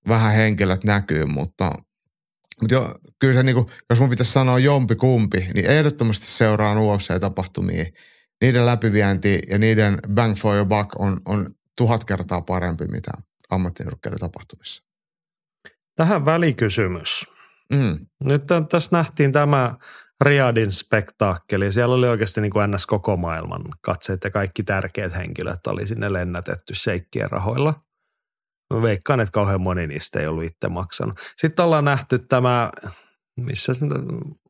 vähän 0.09 0.35
henkilöt 0.35 0.85
näkyy, 0.85 1.27
mutta, 1.27 1.73
mutta 2.61 2.75
jo, 2.75 2.95
kyllä 3.19 3.35
se 3.35 3.43
niinku, 3.43 3.67
jos 3.91 4.01
mun 4.01 4.11
pitäisi 4.11 4.33
sanoa 4.33 4.59
jompi 4.59 4.97
kumpi, 4.97 5.49
niin 5.55 5.67
ehdottomasti 5.67 6.27
seuraan 6.27 6.77
UFC-tapahtumia. 6.77 7.93
Niiden 8.43 8.67
läpivienti 8.67 9.39
ja 9.51 9.59
niiden 9.59 9.99
bang 10.15 10.35
for 10.37 10.55
your 10.55 10.67
buck 10.67 11.01
on, 11.01 11.21
on 11.27 11.47
tuhat 11.77 12.05
kertaa 12.05 12.41
parempi 12.41 12.85
mitä 12.85 13.11
ammattinyrkkeilytapahtumissa. 13.51 14.85
Tähän 15.97 16.25
välikysymys. 16.25 17.25
Mm. 17.75 18.07
Nyt 18.25 18.43
tässä 18.71 18.97
nähtiin 18.97 19.33
tämä 19.33 19.75
Riadin 20.25 20.73
spektaakkeli. 20.73 21.73
Siellä 21.73 21.95
oli 21.95 22.09
oikeasti 22.09 22.41
niin 22.41 22.53
kuin 22.53 22.71
ns. 22.71 22.87
koko 22.87 23.17
maailman 23.17 23.63
katseet 23.81 24.25
ja 24.25 24.31
kaikki 24.31 24.63
tärkeät 24.63 25.15
henkilöt 25.15 25.67
oli 25.67 25.87
sinne 25.87 26.13
lennätetty 26.13 26.75
sheikkien 26.75 27.31
rahoilla. 27.31 27.75
Mä 28.75 28.83
veikkaan, 28.83 29.21
että 29.21 29.33
kauhean 29.33 29.63
moni 29.63 29.87
niistä 29.87 30.21
ei 30.21 30.27
ollut 30.27 30.45
itse 30.45 30.69
maksanut. 30.69 31.19
Sitten 31.37 31.65
ollaan 31.65 31.85
nähty 31.85 32.19
tämä, 32.19 32.71
missä 33.37 33.73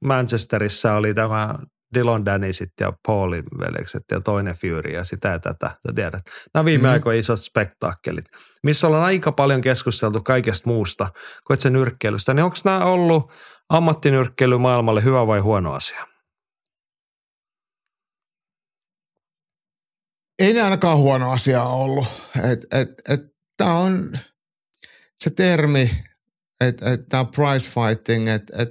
Manchesterissa 0.04 0.94
oli 0.94 1.14
tämä 1.14 1.54
Dylan 1.94 2.24
Danisit 2.24 2.72
ja 2.80 2.92
Paulin 3.06 3.44
veljekset 3.58 4.02
ja 4.10 4.20
toinen 4.20 4.54
Fury 4.54 4.90
ja 4.90 5.04
sitä 5.04 5.28
ja 5.28 5.38
tätä, 5.38 5.66
sä 5.66 5.92
tiedät. 5.94 6.22
Nämä 6.54 6.64
viime 6.64 6.78
mm-hmm. 6.78 6.92
aikoina 6.92 7.18
isot 7.18 7.40
spektaakkelit, 7.40 8.24
missä 8.62 8.86
ollaan 8.86 9.04
aika 9.04 9.32
paljon 9.32 9.60
keskusteltu 9.60 10.22
kaikesta 10.22 10.70
muusta 10.70 11.08
kuin 11.46 11.60
se 11.60 11.70
nyrkkeilystä. 11.70 12.34
Niin 12.34 12.44
onko 12.44 12.56
nämä 12.64 12.84
ollut 12.84 13.32
ammattinyrkkeily 13.68 14.58
maailmalle 14.58 15.04
hyvä 15.04 15.26
vai 15.26 15.40
huono 15.40 15.72
asia? 15.72 16.06
Ei 20.38 20.52
ne 20.52 20.62
ainakaan 20.62 20.98
huono 20.98 21.32
asia 21.32 21.62
ollut. 21.62 22.06
Et, 22.52 22.66
et, 22.72 22.88
et, 23.08 23.32
Tämä 23.56 23.74
on 23.74 24.18
se 25.18 25.30
termi, 25.30 25.90
että 26.60 26.92
et, 26.92 27.00
tämä 27.08 27.24
price 27.24 27.70
fighting, 27.70 28.28
että 28.28 28.62
et, 28.62 28.68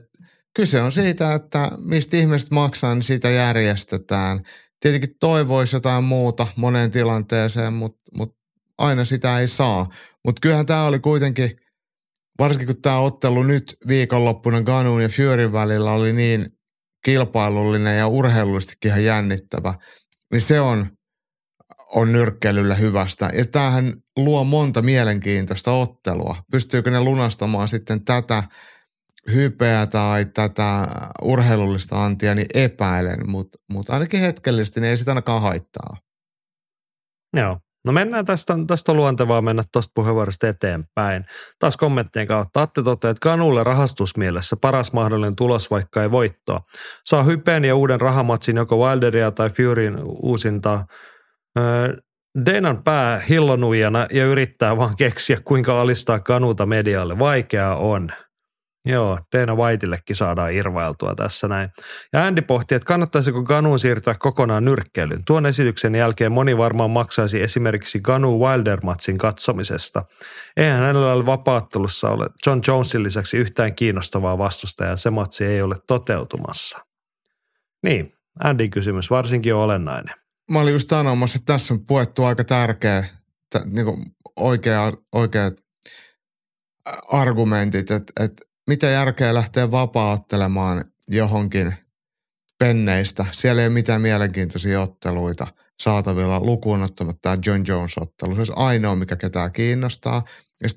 kyse 0.55 0.81
on 0.81 0.91
siitä, 0.91 1.33
että 1.33 1.71
mistä 1.77 2.17
ihmiset 2.17 2.51
maksaa, 2.51 2.93
niin 2.93 3.03
siitä 3.03 3.29
järjestetään. 3.29 4.39
Tietenkin 4.79 5.15
toivoisi 5.19 5.75
jotain 5.75 6.03
muuta 6.03 6.47
moneen 6.55 6.91
tilanteeseen, 6.91 7.73
mutta 7.73 8.03
mut 8.17 8.35
aina 8.77 9.05
sitä 9.05 9.39
ei 9.39 9.47
saa. 9.47 9.89
Mutta 10.25 10.39
kyllähän 10.41 10.65
tämä 10.65 10.85
oli 10.85 10.99
kuitenkin– 10.99 11.51
varsinkin 12.41 12.67
kun 12.67 12.81
tämä 12.81 12.97
ottelu 12.97 13.43
nyt 13.43 13.77
viikonloppuna 13.87 14.61
Ganun 14.61 15.03
ja 15.03 15.09
Fury 15.09 15.51
välillä 15.51 15.91
oli 15.91 16.13
niin 16.13 16.45
kilpailullinen 17.05 17.97
ja 17.97 18.07
urheilullisestikin 18.07 18.89
ihan 18.89 19.03
jännittävä, 19.03 19.73
niin 20.31 20.41
se 20.41 20.59
on, 20.59 20.87
on 21.95 22.11
nyrkkeilyllä 22.11 22.75
hyvästä. 22.75 23.29
Ja 23.33 23.45
tämähän 23.45 23.93
luo 24.17 24.43
monta 24.43 24.81
mielenkiintoista 24.81 25.71
ottelua. 25.71 26.35
Pystyykö 26.51 26.91
ne 26.91 26.99
lunastamaan 26.99 27.67
sitten 27.67 28.05
tätä 28.05 28.43
hypeä 29.33 29.87
tai 29.87 30.25
tätä 30.25 30.87
urheilullista 31.21 32.05
antia, 32.05 32.35
niin 32.35 32.47
epäilen, 32.53 33.29
mutta 33.29 33.57
mut 33.73 33.89
ainakin 33.89 34.19
hetkellisesti 34.19 34.81
niin 34.81 34.89
ei 34.89 34.97
sitä 34.97 35.11
ainakaan 35.11 35.41
haittaa. 35.41 35.97
Joo, 37.37 37.57
No 37.87 37.93
mennään 37.93 38.25
tästä, 38.25 38.53
tästä 38.67 38.91
on 38.91 38.95
luontevaa 38.95 39.41
mennä 39.41 39.63
tuosta 39.73 39.91
puheenvuorosta 39.95 40.47
eteenpäin. 40.47 41.25
Taas 41.59 41.77
kommenttien 41.77 42.27
kautta. 42.27 42.61
Atte 42.61 42.83
toteaa, 42.83 43.11
että 43.11 43.23
Kanulle 43.23 43.63
rahastusmielessä 43.63 44.55
paras 44.61 44.93
mahdollinen 44.93 45.35
tulos, 45.35 45.71
vaikka 45.71 46.03
ei 46.03 46.11
voittoa. 46.11 46.61
Saa 47.09 47.23
hypeen 47.23 47.65
ja 47.65 47.75
uuden 47.75 48.01
rahamatsin 48.01 48.55
joko 48.55 48.77
Wilderia 48.77 49.31
tai 49.31 49.49
Furyn 49.49 49.97
uusinta. 50.03 50.85
Öö, 51.59 51.97
Denan 52.45 52.83
pää 52.83 53.19
hillonujana 53.19 54.07
ja 54.11 54.25
yrittää 54.25 54.77
vaan 54.77 54.95
keksiä, 54.95 55.37
kuinka 55.45 55.81
alistaa 55.81 56.19
kanuta 56.19 56.65
medialle. 56.65 57.19
Vaikeaa 57.19 57.75
on. 57.75 58.09
Joo, 58.85 59.19
Dana 59.37 59.55
Whiteillekin 59.55 60.15
saadaan 60.15 60.53
irvailtua 60.53 61.15
tässä 61.15 61.47
näin. 61.47 61.69
Ja 62.13 62.25
Andy 62.25 62.41
pohti, 62.41 62.75
että 62.75 62.85
kannattaisiko 62.85 63.43
Ganuun 63.43 63.79
siirtyä 63.79 64.15
kokonaan 64.19 64.65
nyrkkeilyyn. 64.65 65.25
Tuon 65.25 65.45
esityksen 65.45 65.95
jälkeen 65.95 66.31
moni 66.31 66.57
varmaan 66.57 66.91
maksaisi 66.91 67.41
esimerkiksi 67.41 67.99
Ganu 67.99 68.39
Wilder-matsin 68.39 69.17
katsomisesta. 69.17 70.05
Eihän 70.57 70.79
hänellä 70.79 71.13
ole 71.13 71.25
vapaattelussa 71.25 72.09
ole 72.09 72.29
John 72.45 72.61
Jonesin 72.67 73.03
lisäksi 73.03 73.37
yhtään 73.37 73.75
kiinnostavaa 73.75 74.37
vastustajaa. 74.37 74.97
Se 74.97 75.09
matsi 75.09 75.45
ei 75.45 75.61
ole 75.61 75.75
toteutumassa. 75.87 76.77
Niin, 77.83 78.13
Andy 78.43 78.67
kysymys 78.67 79.09
varsinkin 79.09 79.55
on 79.55 79.61
olennainen. 79.61 80.15
Mä 80.51 80.59
olin 80.59 80.73
just 80.73 80.89
sanomassa, 80.89 81.37
että 81.39 81.53
tässä 81.53 81.73
on 81.73 81.85
puettu 81.85 82.23
aika 82.23 82.43
tärkeä, 82.43 83.03
t- 83.49 83.65
niin 83.65 84.13
oikea, 84.35 84.91
oikeat 85.11 85.53
argumentit, 87.11 87.91
että, 87.91 88.23
että 88.23 88.50
mitä 88.71 88.87
järkeä 88.87 89.33
lähteä 89.33 89.71
vapaattelemaan 89.71 90.85
johonkin 91.07 91.75
penneistä. 92.59 93.25
Siellä 93.31 93.61
ei 93.61 93.67
ole 93.67 93.73
mitään 93.73 94.01
mielenkiintoisia 94.01 94.81
otteluita 94.81 95.47
saatavilla 95.81 96.39
lukuun 96.39 96.83
ottamatta 96.83 97.19
tämä 97.21 97.37
John 97.45 97.63
Jones-ottelu. 97.67 98.35
Se 98.35 98.39
olisi 98.39 98.53
ainoa, 98.55 98.95
mikä 98.95 99.15
ketään 99.15 99.51
kiinnostaa. 99.53 100.23
Ja 100.63 100.69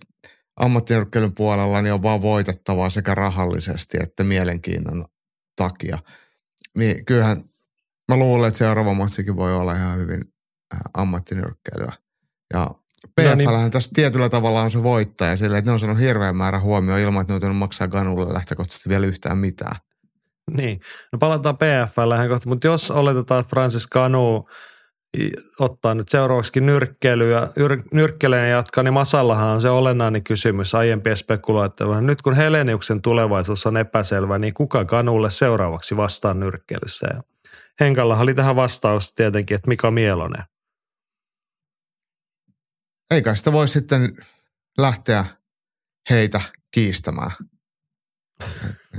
ammattinyrkkeilyn 0.56 1.34
puolella 1.34 1.82
niin 1.82 1.92
on 1.92 2.02
vaan 2.02 2.22
voitettavaa 2.22 2.90
sekä 2.90 3.14
rahallisesti 3.14 3.98
että 4.00 4.24
mielenkiinnon 4.24 5.04
takia. 5.56 5.98
Niin 6.78 7.04
kyllähän 7.04 7.44
mä 8.08 8.16
luulen, 8.16 8.48
että 8.48 8.58
seuraava 8.58 8.94
matsikin 8.94 9.36
voi 9.36 9.54
olla 9.54 9.74
ihan 9.74 9.98
hyvin 9.98 10.20
äh, 10.74 10.80
ammattinyrkkeilyä. 10.94 11.92
Ja 12.54 12.70
PFL 13.20 13.50
no 13.50 13.60
niin. 13.60 13.70
tässä 13.70 13.90
tietyllä 13.94 14.28
tavalla 14.28 14.62
on 14.62 14.70
se 14.70 14.82
voittaja 14.82 15.36
sille, 15.36 15.58
että 15.58 15.70
ne 15.70 15.72
on 15.72 15.80
saanut 15.80 16.00
hirveän 16.00 16.36
määrä 16.36 16.60
huomioon 16.60 17.00
ilman, 17.00 17.20
että 17.20 17.38
ne 17.40 17.46
on 17.46 17.56
maksaa 17.56 17.88
Ganulle 17.88 18.34
lähtökohtaisesti 18.34 18.88
vielä 18.88 19.06
yhtään 19.06 19.38
mitään. 19.38 19.76
Niin, 20.56 20.80
no 21.12 21.18
palataan 21.18 21.56
PFL 21.56 22.28
kohta, 22.28 22.48
mutta 22.48 22.66
jos 22.66 22.90
oletetaan, 22.90 23.40
että 23.40 23.50
Francis 23.50 23.86
Ganu 23.86 24.48
ottaa 25.60 25.94
nyt 25.94 26.08
seuraavaksi 26.08 26.60
nyrkkeilyä, 26.60 27.48
nyrkkeleen 27.92 28.50
jatkaa, 28.50 28.84
niin 28.84 28.94
Masallahan 28.94 29.48
on 29.48 29.62
se 29.62 29.68
olennainen 29.68 30.22
kysymys 30.22 30.74
aiempien 30.74 31.16
spekuloitteluja. 31.16 32.00
Nyt 32.00 32.22
kun 32.22 32.34
Heleniuksen 32.34 33.02
tulevaisuus 33.02 33.66
on 33.66 33.76
epäselvä, 33.76 34.38
niin 34.38 34.54
kuka 34.54 34.84
Ganulle 34.84 35.30
seuraavaksi 35.30 35.96
vastaa 35.96 36.34
nyrkkeilyssä? 36.34 37.06
Henkallahan 37.80 38.22
oli 38.22 38.34
tähän 38.34 38.56
vastaus 38.56 39.12
tietenkin, 39.14 39.54
että 39.54 39.68
Mika 39.68 39.90
Mielonen 39.90 40.44
eikä 43.14 43.34
sitä 43.34 43.52
voi 43.52 43.68
sitten 43.68 44.16
lähteä 44.78 45.24
heitä 46.10 46.40
kiistämään. 46.70 47.30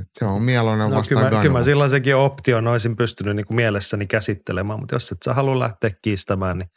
Et 0.01 0.07
se 0.13 0.25
on 0.25 0.43
mieloinen 0.43 0.89
no, 0.89 0.95
vastaan 0.95 1.27
kyllä, 1.27 1.41
kyllä 1.41 1.57
mä 1.57 1.63
sellaisen 1.63 2.15
option 2.17 2.67
olisin 2.67 2.95
pystynyt 2.95 3.35
niin 3.35 3.45
kuin 3.45 3.55
mielessäni 3.55 4.07
käsittelemään, 4.07 4.79
mutta 4.79 4.95
jos 4.95 5.11
et 5.11 5.17
sä 5.25 5.33
halua 5.33 5.59
lähteä 5.59 5.91
kiistämään, 6.01 6.57
niin 6.57 6.69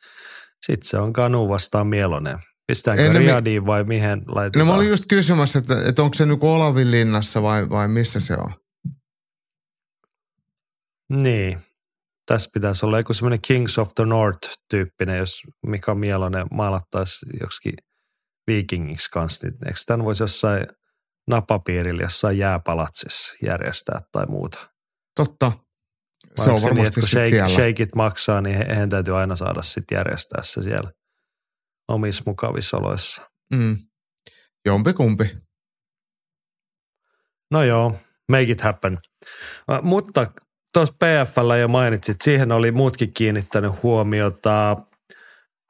sitten 0.66 0.88
se 0.88 0.98
on 0.98 1.12
Kanu 1.12 1.48
vastaan 1.48 1.86
mieloinen. 1.86 2.38
Pistetäänkö 2.66 3.04
Ennen 3.04 3.22
Riadiin 3.22 3.66
vai 3.66 3.84
mihin 3.84 4.22
laitetaan? 4.26 4.66
No 4.66 4.72
mä 4.72 4.76
olin 4.76 4.88
just 4.88 5.04
kysymässä, 5.08 5.58
että, 5.58 5.88
että 5.88 6.02
onko 6.02 6.14
se 6.14 6.26
nyt 6.26 6.38
Olavin 6.42 6.90
linnassa 6.90 7.42
vai, 7.42 7.70
vai 7.70 7.88
missä 7.88 8.20
se 8.20 8.34
on? 8.34 8.52
Niin. 11.08 11.60
Tässä 12.28 12.50
pitäisi 12.54 12.86
olla 12.86 12.98
joku 12.98 13.14
semmoinen 13.14 13.40
Kings 13.46 13.78
of 13.78 13.90
the 13.94 14.04
North-tyyppinen, 14.04 15.18
jos 15.18 15.42
Mika 15.66 15.94
Mielonen 15.94 16.46
maalattaisi 16.50 17.26
joksikin 17.40 17.74
vikingiksi 18.46 19.10
kanssa, 19.10 19.48
niin 19.48 19.54
eikö 19.66 19.78
tämän 19.86 20.04
voisi 20.04 20.22
jossain 20.22 20.66
napapiirillä 21.28 22.02
jossain 22.02 22.38
jääpalatsissa 22.38 23.34
järjestää 23.42 24.00
tai 24.12 24.26
muuta? 24.26 24.68
Totta. 25.16 25.52
Se 26.36 26.50
on 26.50 26.62
varmasti 26.62 27.00
niin, 27.00 27.08
sit 27.08 27.10
shake, 27.10 27.28
siellä. 27.28 27.48
shakeit 27.48 27.94
maksaa, 27.94 28.40
niin 28.40 28.56
he- 28.56 28.66
heidän 28.68 28.88
täytyy 28.88 29.16
aina 29.18 29.36
saada 29.36 29.62
sitten 29.62 29.96
järjestää 29.96 30.42
se 30.42 30.62
siellä 30.62 30.90
omissa 31.88 32.22
mukavissa 32.26 32.76
oloissa. 32.76 33.30
Mm. 33.54 33.76
Jompikumpi. 34.66 35.36
No 37.50 37.62
joo, 37.62 37.96
make 38.28 38.42
it 38.42 38.60
happen. 38.60 38.98
Ä, 39.72 39.80
Mutta 39.82 40.26
tuossa 40.72 40.94
PFL 40.94 41.52
jo 41.60 41.68
mainitsit, 41.68 42.20
siihen 42.20 42.52
oli 42.52 42.72
muutkin 42.72 43.12
kiinnittänyt 43.12 43.82
huomiota. 43.82 44.76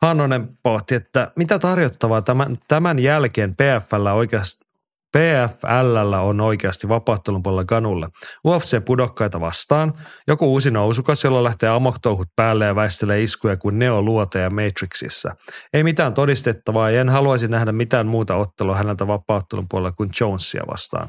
Hannonen 0.02 0.48
pohti, 0.62 0.94
että 0.94 1.32
mitä 1.36 1.58
tarjottavaa 1.58 2.22
tämän, 2.22 2.56
tämän 2.68 2.98
jälkeen 2.98 3.54
PFL 3.54 4.06
oikeasti 4.06 4.68
PFL 5.16 6.12
on 6.22 6.40
oikeasti 6.40 6.88
vapauttelun 6.88 7.42
puolella 7.42 7.64
Ganulle. 7.64 8.08
UFC-pudokkaita 8.46 9.40
vastaan. 9.40 9.92
Joku 10.28 10.46
uusi 10.46 10.70
nousukas, 10.70 11.24
jolla 11.24 11.44
lähtee 11.44 11.68
amoktouhut 11.68 12.28
päälle 12.36 12.64
ja 12.66 12.74
väistelee 12.74 13.22
iskuja 13.22 13.56
kuin 13.56 13.78
Neo 13.78 14.02
luoteja 14.02 14.50
Matrixissa. 14.50 15.36
Ei 15.72 15.82
mitään 15.82 16.14
todistettavaa 16.14 16.90
ja 16.90 17.00
en 17.00 17.08
haluaisi 17.08 17.48
nähdä 17.48 17.72
mitään 17.72 18.06
muuta 18.06 18.36
ottelua 18.36 18.76
häneltä 18.76 19.06
vapauttelun 19.06 19.66
puolella 19.70 19.92
kuin 19.92 20.10
Jonesia 20.20 20.62
vastaan. 20.70 21.08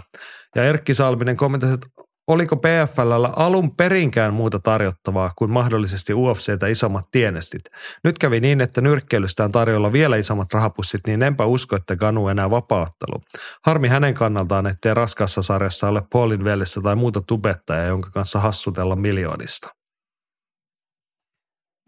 Ja 0.55 0.63
Erkki 0.63 0.93
Salminen 0.93 1.37
kommentoi, 1.37 1.73
että 1.73 1.87
oliko 2.29 2.55
PFLllä 2.55 3.29
alun 3.35 3.75
perinkään 3.75 4.33
muuta 4.33 4.59
tarjottavaa 4.59 5.31
kuin 5.35 5.51
mahdollisesti 5.51 6.13
UFCtä 6.13 6.67
isommat 6.67 7.03
tienestit. 7.11 7.61
Nyt 8.03 8.17
kävi 8.17 8.39
niin, 8.39 8.61
että 8.61 8.81
nyrkkeilystä 8.81 9.43
on 9.43 9.51
tarjolla 9.51 9.93
vielä 9.93 10.15
isommat 10.15 10.53
rahapussit, 10.53 11.01
niin 11.07 11.23
enpä 11.23 11.45
usko, 11.45 11.75
että 11.75 11.95
Ganu 11.95 12.27
enää 12.27 12.49
vapaattelu. 12.49 13.21
Harmi 13.65 13.87
hänen 13.87 14.13
kannaltaan, 14.13 14.67
ettei 14.67 14.93
raskassa 14.93 15.41
sarjassa 15.41 15.87
ole 15.87 16.03
Paulin 16.13 16.43
velissä 16.43 16.81
tai 16.81 16.95
muuta 16.95 17.21
tubettajaa, 17.21 17.85
jonka 17.85 18.11
kanssa 18.11 18.39
hassutella 18.39 18.95
miljoonista. 18.95 19.67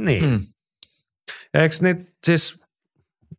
Niin. 0.01 0.29
Mm. 0.29 0.39
Eikö 1.53 1.75
nyt 1.81 2.13
siis, 2.25 2.59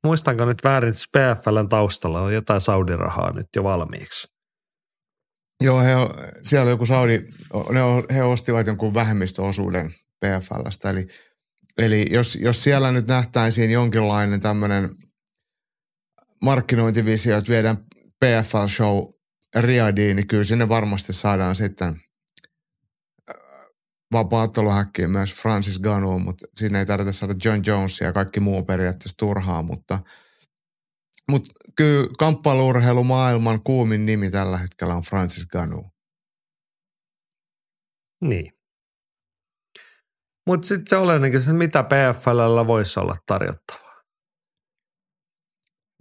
muistanko 0.04 0.44
nyt 0.44 0.64
väärin, 0.64 0.90
että 0.90 1.34
PFLn 1.36 1.68
taustalla 1.68 2.20
on 2.20 2.34
jotain 2.34 2.60
Saudi-rahaa 2.60 3.32
nyt 3.32 3.46
jo 3.56 3.64
valmiiksi? 3.64 4.31
Joo, 5.62 5.80
he, 5.80 5.92
siellä 6.42 6.70
joku 6.70 6.86
Saudi, 6.86 7.18
ne, 7.70 7.80
he 8.14 8.22
ostivat 8.22 8.66
jonkun 8.66 8.94
vähemmistöosuuden 8.94 9.94
PFLstä. 10.20 10.90
Eli, 10.90 11.06
eli 11.78 12.06
jos, 12.10 12.36
jos 12.36 12.62
siellä 12.62 12.92
nyt 12.92 13.06
nähtäisiin 13.06 13.70
jonkinlainen 13.70 14.40
tämmöinen 14.40 14.90
markkinointivisio, 16.42 17.38
että 17.38 17.52
viedään 17.52 17.76
PFL-show 18.24 19.12
Riadiin, 19.56 20.16
niin 20.16 20.26
kyllä 20.26 20.44
sinne 20.44 20.68
varmasti 20.68 21.12
saadaan 21.12 21.54
sitten 21.54 21.88
äh, 21.88 23.36
vapaatteluhäkkiin 24.12 25.10
myös 25.10 25.34
Francis 25.34 25.78
Ganu, 25.78 26.18
mutta 26.18 26.46
siinä 26.54 26.78
ei 26.78 26.86
tarvitse 26.86 27.18
saada 27.18 27.34
John 27.44 27.62
Jonesia 27.66 28.06
ja 28.06 28.12
kaikki 28.12 28.40
muu 28.40 28.62
periaatteessa 28.62 29.16
turhaa, 29.16 29.62
mutta, 29.62 29.98
mutta 31.30 31.50
kyllä 31.76 32.08
kamppailuurheilu 32.18 33.04
maailman 33.04 33.62
kuumin 33.62 34.06
nimi 34.06 34.30
tällä 34.30 34.58
hetkellä 34.58 34.94
on 34.94 35.02
Francis 35.02 35.46
Ganu. 35.46 35.90
Niin. 38.20 38.52
Mutta 40.46 40.68
sitten 40.68 40.86
se 40.88 40.96
olennainen, 40.96 41.42
se 41.42 41.52
mitä 41.52 41.82
PFLllä 41.82 42.66
voisi 42.66 43.00
olla 43.00 43.16
tarjottavaa. 43.26 44.02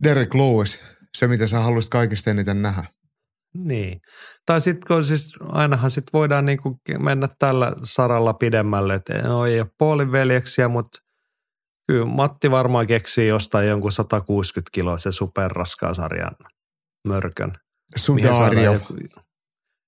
Derek 0.04 0.34
Lewis, 0.34 0.80
se 1.18 1.28
mitä 1.28 1.48
sä 1.48 1.60
haluaisit 1.60 1.90
kaikista 1.90 2.32
eniten 2.32 2.62
nähdä. 2.62 2.84
Niin. 3.54 4.00
Tai 4.46 4.62
sitten 4.62 4.88
kun 4.88 5.06
siis 5.06 5.36
ainahan 5.42 5.92
sit 5.92 6.04
voidaan 6.14 6.46
niinku 6.46 6.80
mennä 7.00 7.28
tällä 7.40 7.72
saralla 7.84 8.34
pidemmälle, 8.34 8.94
että 8.94 9.14
no 9.22 9.46
ei 9.46 9.60
ole 9.60 9.72
Paulin 9.78 10.12
veljeksiä, 10.12 10.68
mutta 10.68 10.98
kyllä 11.92 12.06
Matti 12.06 12.52
varmaan 12.52 12.88
keksii 12.88 13.28
jostain 13.28 13.68
jonkun 13.68 13.92
160 13.92 14.70
kiloa 14.72 14.98
se 14.98 15.12
superraskaan 15.12 15.96
sarjan 15.96 16.36
mörkön. 17.08 17.54
Sudario. 17.96 18.74
Joku, 18.74 18.94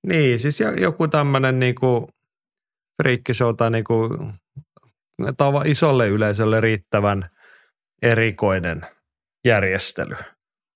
niin, 0.08 0.40
siis 0.40 0.60
jo- 0.60 0.72
joku 0.72 1.08
tämmöinen 1.08 1.60
niinku 1.60 2.10
friikkishow 3.02 3.56
tai 3.56 3.72
niinku 3.72 4.10
tava, 5.38 5.64
isolle 5.66 6.08
yleisölle 6.08 6.62
riittävän 6.62 7.30
erikoinen 8.02 8.82
järjestely, 9.46 10.16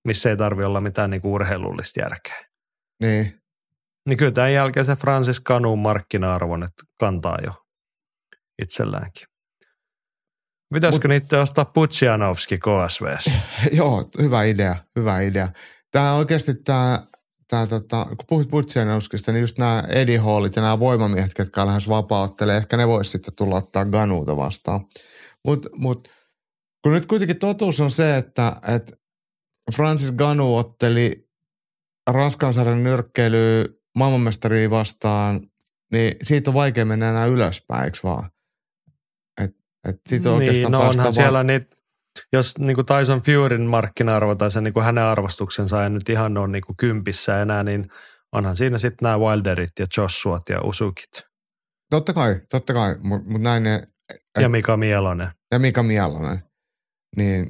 missä 0.04 0.30
ei 0.30 0.36
tarvi 0.36 0.64
olla 0.64 0.80
mitään 0.80 1.10
niinku 1.10 1.34
urheilullista 1.34 2.00
järkeä. 2.00 2.44
Niin. 3.02 3.40
Niin 4.08 4.16
kyllä 4.16 4.32
tämän 4.32 4.52
jälkeen 4.52 4.86
se 4.86 4.96
Francis 4.96 5.42
Canun 5.42 5.78
markkina-arvon 5.78 6.62
että 6.62 6.82
kantaa 7.00 7.38
jo 7.44 7.52
itselläänkin. 8.62 9.27
Pitäisikö 10.74 11.08
niitä 11.08 11.40
ostaa 11.40 11.64
Putsianovski 11.64 12.58
KSVssä? 12.58 13.30
Joo, 13.78 14.04
hyvä 14.22 14.44
idea, 14.44 14.76
hyvä 14.98 15.20
idea. 15.20 15.48
Tämä 15.90 16.14
oikeasti 16.14 16.54
tämä, 16.54 17.06
tämä 17.48 17.66
tota, 17.66 18.04
kun 18.04 18.26
puhuit 18.28 18.48
Putsianowskista, 18.50 19.32
niin 19.32 19.40
just 19.40 19.58
nämä 19.58 19.84
Eddie 19.88 20.18
Hallit 20.18 20.56
ja 20.56 20.62
nämä 20.62 20.80
voimamiehet, 20.80 21.34
ketkä 21.34 21.66
lähes 21.66 21.88
vapauttelee, 21.88 22.56
ehkä 22.56 22.76
ne 22.76 22.88
vois 22.88 23.10
sitten 23.10 23.34
tulla 23.36 23.56
ottaa 23.56 23.84
Ganuuta 23.84 24.36
vastaan. 24.36 24.80
Mutta 25.44 25.68
mut, 25.74 26.08
kun 26.82 26.92
nyt 26.92 27.06
kuitenkin 27.06 27.38
totuus 27.38 27.80
on 27.80 27.90
se, 27.90 28.16
että, 28.16 28.56
että 28.74 28.96
Francis 29.76 30.12
Ganu 30.12 30.56
otteli 30.56 31.28
raskansarjan 32.10 32.84
nyrkkeily 32.84 33.64
maailmanmestaria 33.98 34.70
vastaan, 34.70 35.40
niin 35.92 36.16
siitä 36.22 36.50
on 36.50 36.54
vaikea 36.54 36.84
mennä 36.84 37.10
enää 37.10 37.26
ylöspäin, 37.26 37.84
eikö 37.84 37.98
vaan? 38.02 38.30
Et, 39.88 39.96
et 40.12 40.26
oikeastaan 40.26 40.38
niin, 40.38 40.72
no 40.72 40.78
onhan 40.80 40.96
vaan- 40.96 41.12
siellä 41.12 41.44
niitä, 41.44 41.76
jos 42.32 42.58
niin 42.58 42.74
kuin 42.74 42.86
Tyson 42.86 43.22
Furyn 43.22 43.62
markkina-arvo 43.62 44.34
tai 44.34 44.50
se 44.50 44.60
niin 44.60 44.74
kuin 44.74 44.84
hänen 44.84 45.04
arvostuksensa 45.04 45.84
ei 45.84 45.90
nyt 45.90 46.08
ihan 46.08 46.36
ole 46.38 46.48
niin 46.48 46.64
kuin 46.66 46.76
kympissä 46.76 47.42
enää, 47.42 47.64
niin 47.64 47.84
onhan 48.32 48.56
siinä 48.56 48.78
sitten 48.78 48.98
nämä 49.02 49.18
Wilderit 49.18 49.70
ja 49.78 49.86
Joshuat 49.96 50.42
ja 50.50 50.60
Usukit. 50.62 51.10
Totta 51.90 52.12
kai, 52.12 52.40
totta 52.50 52.72
kai, 52.74 52.94
mutta 53.00 53.30
mut 53.30 53.40
näin 53.40 53.62
ne, 53.62 53.82
ja 54.40 54.48
Mika 54.48 54.76
Mielonen. 54.76 55.28
ja 55.52 55.58
Mika 55.58 55.82
Mielonen, 55.82 56.38
niin, 57.16 57.46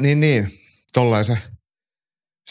niin, 0.00 0.20
niin. 0.20 0.48
Tolleen 0.94 1.24
se, 1.24 1.38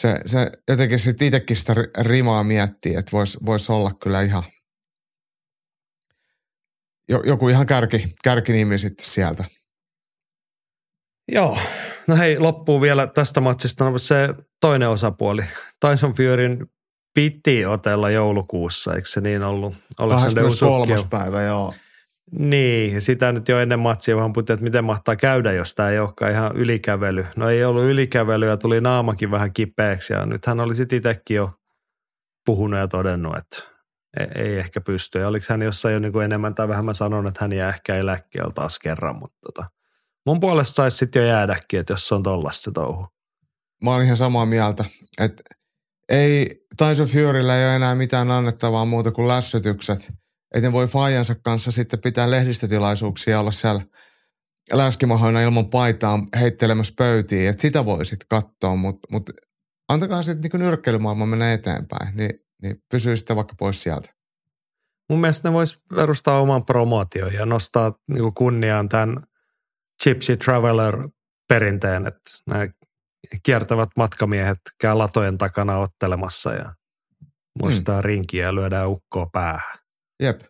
se, 0.00 0.14
se 0.26 0.50
jotenkin 0.68 0.98
sitten 0.98 1.26
itsekin 1.26 1.56
sitä 1.56 1.74
ri- 1.74 2.02
rimaa 2.02 2.42
miettii, 2.42 2.94
että 2.94 3.12
voisi 3.12 3.38
vois 3.46 3.70
olla 3.70 3.90
kyllä 4.02 4.22
ihan 4.22 4.42
joku 7.08 7.48
ihan 7.48 7.66
kärki, 7.66 8.14
kärkinimi 8.24 8.78
sitten 8.78 9.06
sieltä. 9.06 9.44
Joo, 11.32 11.58
no 12.06 12.16
hei, 12.16 12.38
loppuu 12.38 12.80
vielä 12.80 13.06
tästä 13.06 13.40
matsista 13.40 13.90
no 13.90 13.98
se 13.98 14.28
toinen 14.60 14.88
osapuoli. 14.88 15.42
Tyson 15.80 16.12
Furyn 16.12 16.66
piti 17.14 17.66
otella 17.66 18.10
joulukuussa, 18.10 18.94
eikö 18.94 19.08
se 19.08 19.20
niin 19.20 19.42
ollut? 19.42 19.74
Usyk 20.00 20.08
23. 20.08 20.94
jo- 20.94 21.06
päivä, 21.10 21.42
joo. 21.42 21.74
Niin, 22.38 23.00
sitä 23.00 23.32
nyt 23.32 23.48
jo 23.48 23.60
ennen 23.60 23.78
matsia 23.78 24.16
vähän 24.16 24.32
puhuttiin, 24.32 24.54
että 24.54 24.64
miten 24.64 24.84
mahtaa 24.84 25.16
käydä, 25.16 25.52
jos 25.52 25.74
tämä 25.74 25.90
ei 25.90 25.98
olekaan 25.98 26.32
ihan 26.32 26.56
ylikävely. 26.56 27.26
No 27.36 27.48
ei 27.48 27.64
ollut 27.64 27.84
ylikävely 27.84 28.48
ja 28.48 28.56
tuli 28.56 28.80
naamakin 28.80 29.30
vähän 29.30 29.52
kipeäksi 29.52 30.12
ja 30.12 30.26
nyt 30.26 30.46
hän 30.46 30.60
oli 30.60 30.74
sitten 30.74 30.96
itsekin 30.96 31.34
jo 31.34 31.50
puhunut 32.46 32.80
ja 32.80 32.88
todennut, 32.88 33.36
että 33.36 33.73
ei, 34.34 34.58
ehkä 34.58 34.80
pysty. 34.80 35.18
Ja 35.18 35.28
oliko 35.28 35.46
hän 35.48 35.62
jossain 35.62 35.92
jo 35.92 35.98
niin 35.98 36.12
kuin 36.12 36.24
enemmän 36.24 36.54
tai 36.54 36.68
vähemmän 36.68 36.94
sanonut, 36.94 37.28
että 37.28 37.44
hän 37.44 37.52
jää 37.52 37.68
ehkä 37.68 37.96
eläkkeellä 37.96 38.52
taas 38.54 38.78
kerran, 38.78 39.16
mutta 39.16 39.38
tota, 39.46 39.70
mun 40.26 40.40
puolesta 40.40 40.74
saisi 40.74 40.96
sitten 40.96 41.22
jo 41.22 41.28
jäädäkin, 41.28 41.80
että 41.80 41.92
jos 41.92 42.08
se 42.08 42.14
on 42.14 42.22
tollasta 42.22 42.62
se 42.62 42.70
touhu. 42.74 43.06
Mä 43.84 43.94
olen 43.94 44.04
ihan 44.04 44.16
samaa 44.16 44.46
mieltä, 44.46 44.84
että 45.18 45.42
ei 46.08 46.46
Tyson 46.76 47.06
Furyllä 47.06 47.58
ei 47.58 47.64
ole 47.64 47.76
enää 47.76 47.94
mitään 47.94 48.30
annettavaa 48.30 48.84
muuta 48.84 49.12
kuin 49.12 49.28
lässytykset. 49.28 50.12
Että 50.54 50.72
voi 50.72 50.86
Fajansa 50.86 51.34
kanssa 51.34 51.70
sitten 51.70 52.00
pitää 52.00 52.30
lehdistötilaisuuksia 52.30 53.40
olla 53.40 53.50
siellä 53.50 53.80
läskimahoina 54.72 55.42
ilman 55.42 55.70
paitaa 55.70 56.18
heittelemässä 56.40 56.94
pöytiin. 56.96 57.48
Että 57.48 57.62
sitä 57.62 57.84
voi 57.84 58.04
sitten 58.04 58.28
katsoa, 58.28 58.76
mutta 58.76 59.08
mut 59.10 59.30
antakaa 59.88 60.22
sitten 60.22 60.50
niin 60.52 60.62
nyrkkeilymaailma 60.62 61.26
mennä 61.26 61.52
eteenpäin. 61.52 62.16
Niin, 62.16 62.30
niin 62.62 62.76
pysyy 62.90 63.16
sitten 63.16 63.36
vaikka 63.36 63.54
pois 63.58 63.82
sieltä. 63.82 64.12
Mun 65.10 65.20
mielestä 65.20 65.48
ne 65.48 65.52
vois 65.52 65.78
perustaa 65.96 66.40
oman 66.40 66.66
promootio 66.66 67.26
ja 67.26 67.46
nostaa 67.46 67.92
niinku 68.08 68.32
kunniaan 68.32 68.88
tämän 68.88 69.22
Gypsy 70.04 70.36
Traveler 70.36 71.08
perinteen, 71.48 72.06
että 72.06 72.30
nämä 72.46 72.68
kiertävät 73.42 73.88
matkamiehet 73.96 74.58
käy 74.80 74.94
latojen 74.94 75.38
takana 75.38 75.78
ottelemassa 75.78 76.54
ja 76.54 76.74
muistaa 77.62 77.94
hmm. 77.94 78.04
rinkiä 78.04 78.44
ja 78.44 78.54
lyödään 78.54 78.88
ukkoa 78.88 79.26
päähän. 79.32 79.78
Jep. 80.22 80.40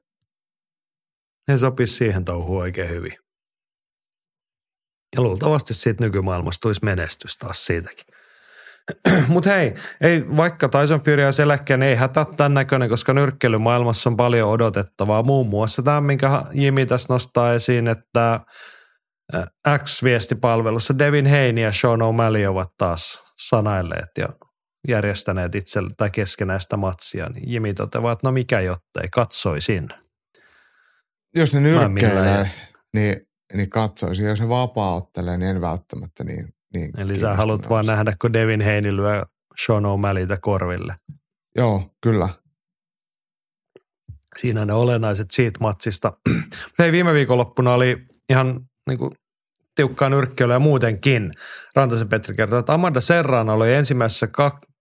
He 1.48 1.58
sopisi 1.58 1.94
siihen 1.94 2.24
touhuun 2.24 2.62
oikein 2.62 2.90
hyvin. 2.90 3.12
Ja 5.16 5.22
luultavasti 5.22 5.74
siitä 5.74 6.04
nykymaailmasta 6.04 6.60
tulisi 6.60 6.84
menestys 6.84 7.36
taas 7.36 7.66
siitäkin. 7.66 8.13
Mutta 9.28 9.50
hei, 9.50 9.74
ei, 10.00 10.24
vaikka 10.36 10.68
Tyson 10.68 11.00
Fury 11.00 11.22
ja 11.22 11.32
Seläkkeen 11.32 11.82
ei 11.82 11.94
hätä 11.94 12.26
tämän 12.36 12.54
näköinen, 12.54 12.88
koska 12.88 13.12
nyrkkeilymaailmassa 13.12 14.10
on 14.10 14.16
paljon 14.16 14.50
odotettavaa. 14.50 15.22
Muun 15.22 15.46
muassa 15.46 15.82
tämä, 15.82 16.00
minkä 16.00 16.42
Jimi 16.52 16.86
tässä 16.86 17.12
nostaa 17.12 17.54
esiin, 17.54 17.88
että 17.88 18.40
X-viestipalvelussa 19.78 20.98
Devin 20.98 21.26
Haney 21.26 21.60
ja 21.60 21.72
Sean 21.72 22.00
O'Malley 22.00 22.46
ovat 22.46 22.70
taas 22.78 23.22
sanailleet 23.48 24.10
ja 24.18 24.28
järjestäneet 24.88 25.54
itselle 25.54 25.90
tai 25.96 26.10
keskenään 26.10 26.60
sitä 26.60 26.76
matsia, 26.76 27.28
niin 27.28 27.52
Jimi 27.52 27.74
toteaa, 27.74 28.12
että 28.12 28.28
no 28.28 28.32
mikä 28.32 28.60
jottei, 28.60 29.08
katsoisin. 29.12 29.88
Jos 31.36 31.54
ne 31.54 31.60
nyrkkeilee, 31.60 32.50
niin, 32.96 33.16
niin 33.54 33.70
katsoisin. 33.70 34.26
Jos 34.26 34.40
ne 34.40 34.48
vapaa-ottelee, 34.48 35.38
niin 35.38 35.50
en 35.50 35.60
välttämättä 35.60 36.24
niin, 36.24 36.48
niin 36.74 37.00
Eli 37.00 37.18
sä 37.18 37.34
haluat 37.34 37.68
vaan 37.68 37.86
nähdä, 37.86 38.12
kun 38.20 38.32
Devin 38.32 38.62
Haney 38.62 38.96
lyö 38.96 39.22
Sean 39.66 39.84
O'Malleyta 39.84 40.38
korville. 40.40 40.94
Joo, 41.56 41.82
kyllä. 42.00 42.28
Siinä 44.36 44.64
ne 44.64 44.72
olennaiset 44.72 45.30
siitä 45.30 45.60
matsista. 45.60 46.12
Hei, 46.78 46.92
viime 46.92 47.12
viikonloppuna 47.14 47.74
oli 47.74 48.06
ihan 48.30 48.60
niin 48.88 48.98
kuin, 48.98 49.10
tiukkaa 49.74 50.08
nyrkkeilyä 50.08 50.58
muutenkin. 50.58 51.32
Rantasen 51.76 52.08
Petri 52.08 52.34
kertoo, 52.34 52.58
että 52.58 52.74
Amanda 52.74 53.00
Serrano 53.00 53.54
oli 53.54 53.74
ensimmäisessä 53.74 54.26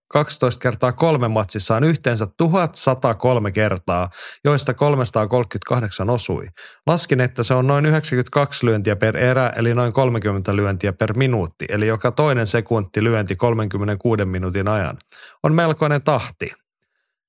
12 0.08 0.60
kertaa 0.60 0.92
kolme 0.92 1.28
matsissaan 1.28 1.84
yhteensä 1.84 2.26
1103 2.36 3.52
kertaa, 3.52 4.08
joista 4.44 4.74
338 4.74 6.10
osui. 6.10 6.46
Laskin, 6.86 7.20
että 7.20 7.42
se 7.42 7.54
on 7.54 7.66
noin 7.66 7.86
92 7.86 8.66
lyöntiä 8.66 8.96
per 8.96 9.16
erä, 9.16 9.52
eli 9.56 9.74
noin 9.74 9.92
30 9.92 10.56
lyöntiä 10.56 10.92
per 10.92 11.16
minuutti, 11.16 11.64
eli 11.68 11.86
joka 11.86 12.10
toinen 12.10 12.46
sekunti 12.46 13.04
lyönti 13.04 13.36
36 13.36 14.24
minuutin 14.24 14.68
ajan. 14.68 14.96
On 15.42 15.54
melkoinen 15.54 16.02
tahti. 16.02 16.52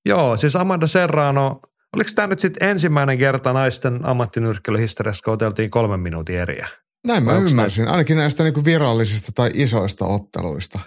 Joo, 0.05 0.37
siis 0.37 0.55
Amanda 0.55 0.87
Serrano, 0.87 1.59
oliko 1.95 2.09
tämä 2.15 2.27
nyt 2.27 2.39
sitten 2.39 2.69
ensimmäinen 2.69 3.17
kerta 3.17 3.53
naisten 3.53 4.05
ammattinyrkkeilyhistoriassa, 4.05 5.21
kun 5.25 5.33
oteltiin 5.33 5.71
kolmen 5.71 5.99
minuutin 5.99 6.39
eriä? 6.39 6.67
Näin 7.07 7.23
mä 7.23 7.33
ymmärsin, 7.33 7.87
ainakin 7.87 8.17
näistä 8.17 8.43
niinku 8.43 8.65
virallisista 8.65 9.31
tai 9.35 9.49
isoista 9.53 10.05
otteluista. 10.05 10.79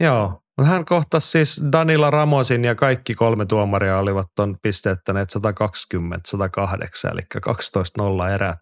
Joo, 0.00 0.43
mutta 0.58 0.72
hän 0.72 0.84
kohtasi 0.84 1.30
siis 1.30 1.62
Danila 1.72 2.10
Ramosin 2.10 2.64
ja 2.64 2.74
kaikki 2.74 3.14
kolme 3.14 3.46
tuomaria 3.46 3.98
olivat 3.98 4.26
ton 4.36 4.56
pisteettäneet 4.62 5.30
120, 5.30 6.30
108, 6.30 7.12
eli 7.12 7.20
12-0 8.26 8.28
erät. 8.28 8.60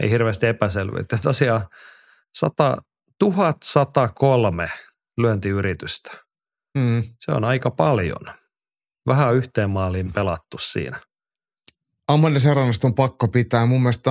Ei 0.00 0.10
hirveästi 0.10 0.46
epäselvyyttä. 0.46 1.18
Tosiaan 1.22 1.66
100, 2.34 2.76
1103 3.18 4.68
lyöntiyritystä. 5.18 6.10
Mm. 6.78 7.02
Se 7.20 7.32
on 7.32 7.44
aika 7.44 7.70
paljon. 7.70 8.34
Vähän 9.06 9.34
yhteen 9.34 9.70
maaliin 9.70 10.12
pelattu 10.12 10.58
siinä. 10.58 11.00
Amanda 12.08 12.40
Serranosta 12.40 12.86
on 12.86 12.94
pakko 12.94 13.28
pitää. 13.28 13.66
Mun 13.66 13.82
mielestä 13.82 14.10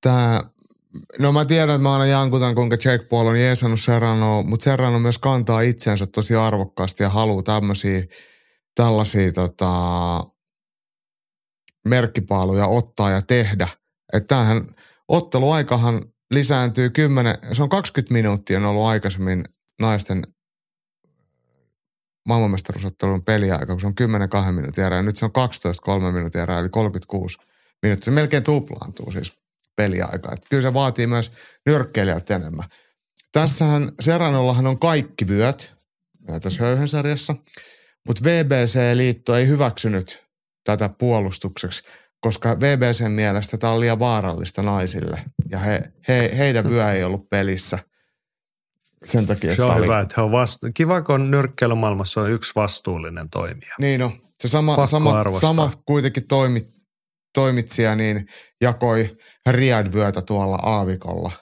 tämä 0.00 0.40
No 1.18 1.32
mä 1.32 1.44
tiedän, 1.44 1.70
että 1.70 1.82
mä 1.82 1.92
aina 1.92 2.06
jankutan, 2.06 2.54
kuinka 2.54 2.76
Jake 2.84 3.04
Paul 3.10 3.26
on 3.26 3.40
jeesannut 3.40 3.80
Serrano, 3.80 4.42
mutta 4.42 4.64
Serrano 4.64 4.98
myös 4.98 5.18
kantaa 5.18 5.60
itsensä 5.60 6.06
tosi 6.06 6.34
arvokkaasti 6.34 7.02
ja 7.02 7.08
haluaa 7.08 7.42
tämmöisiä, 7.42 8.02
tällaisia 8.74 9.32
tota, 9.32 9.70
merkkipaaluja 11.88 12.66
ottaa 12.66 13.10
ja 13.10 13.22
tehdä. 13.22 13.68
Että 14.12 14.26
tämähän 14.26 14.62
otteluaikahan 15.08 16.02
lisääntyy 16.30 16.90
10, 16.90 17.38
se 17.52 17.62
on 17.62 17.68
20 17.68 18.12
minuuttia 18.12 18.58
on 18.58 18.64
ollut 18.64 18.86
aikaisemmin 18.86 19.44
naisten 19.80 20.22
maailmanmestaruusottelun 22.28 23.24
peliaika, 23.24 23.66
kun 23.66 23.80
se 23.80 23.86
on 23.86 23.94
10 23.94 24.28
2 24.28 24.52
minuutin 24.52 24.84
erää. 24.84 25.02
Nyt 25.02 25.16
se 25.16 25.24
on 25.24 25.32
12 25.32 25.82
3 25.82 26.12
minuutin 26.12 26.40
erää, 26.40 26.58
eli 26.58 26.68
36 26.68 27.38
minuuttia. 27.82 28.04
Se 28.04 28.10
melkein 28.10 28.42
tuplaantuu 28.42 29.12
siis 29.12 29.41
peliaika. 29.76 30.32
Että 30.32 30.48
kyllä 30.50 30.62
se 30.62 30.74
vaatii 30.74 31.06
myös 31.06 31.30
nyrkkeilijät 31.66 32.30
enemmän. 32.30 32.68
Tässähän 33.32 33.92
Seranollahan 34.00 34.66
on 34.66 34.78
kaikki 34.78 35.28
vyöt 35.28 35.74
tässä 36.42 36.64
höyhensarjassa, 36.64 37.34
mutta 38.06 38.24
VBC-liitto 38.24 39.34
ei 39.34 39.46
hyväksynyt 39.46 40.24
tätä 40.64 40.88
puolustukseksi, 40.88 41.82
koska 42.20 42.60
VBCn 42.60 43.10
mielestä 43.10 43.58
tämä 43.58 43.72
on 43.72 43.80
liian 43.80 43.98
vaarallista 43.98 44.62
naisille 44.62 45.20
ja 45.50 45.58
he, 45.58 45.82
he, 46.08 46.30
heidän 46.38 46.70
vyö 46.70 46.92
ei 46.92 47.04
ollut 47.04 47.30
pelissä 47.30 47.78
sen 49.04 49.26
takia, 49.26 49.54
Se 49.54 49.62
on 49.62 49.74
oli... 49.74 49.82
hyvä, 49.82 50.00
että 50.00 50.14
he 50.16 50.22
on 50.22 50.32
vastu... 50.32 50.66
Kiva, 50.74 51.00
kun 51.02 51.30
nyrkkeilymaailmassa 51.30 52.20
on 52.20 52.30
yksi 52.30 52.52
vastuullinen 52.54 53.30
toimija. 53.30 53.74
Niin 53.78 54.00
no, 54.00 54.12
se 54.38 54.48
sama, 54.48 54.86
sama, 54.86 55.32
sama 55.40 55.70
kuitenkin 55.86 56.26
toimi, 56.26 56.71
toimitsija 57.34 57.94
niin 57.94 58.26
jakoi 58.60 59.16
Riad-vyötä 59.50 60.22
tuolla 60.22 60.56
aavikolla 60.56 61.32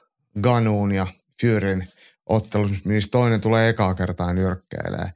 Ganuun 0.41 0.93
ja 0.93 1.07
Furyn 1.41 1.89
ottelussa, 2.27 2.77
missä 2.85 3.11
toinen 3.11 3.41
tulee 3.41 3.69
ekaa 3.69 3.95
kertaa 3.95 4.33
nyrkkeilee. 4.33 5.11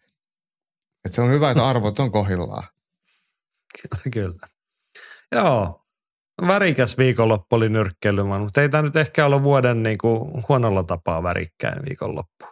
Et 1.05 1.13
se 1.13 1.21
on 1.21 1.31
hyvä, 1.31 1.51
että 1.51 1.67
arvot 1.67 1.99
on 1.99 2.13
kohillaan. 2.13 2.69
Kyllä, 3.83 4.03
kyllä. 4.13 4.47
Joo, 5.33 5.85
värikäs 6.47 6.99
viikonloppu 6.99 7.57
oli 7.57 7.69
nyrkkeilymään, 7.69 8.41
mutta 8.41 8.63
ei 8.63 8.69
tämä 8.69 8.83
nyt 8.83 8.97
ehkä 8.97 9.27
ollut 9.27 9.43
vuoden 9.43 9.83
niin 9.83 9.99
kuin 9.99 10.45
huonolla 10.49 10.83
tapaa 10.83 11.23
värikkäin 11.23 11.85
viikonloppu. 11.89 12.45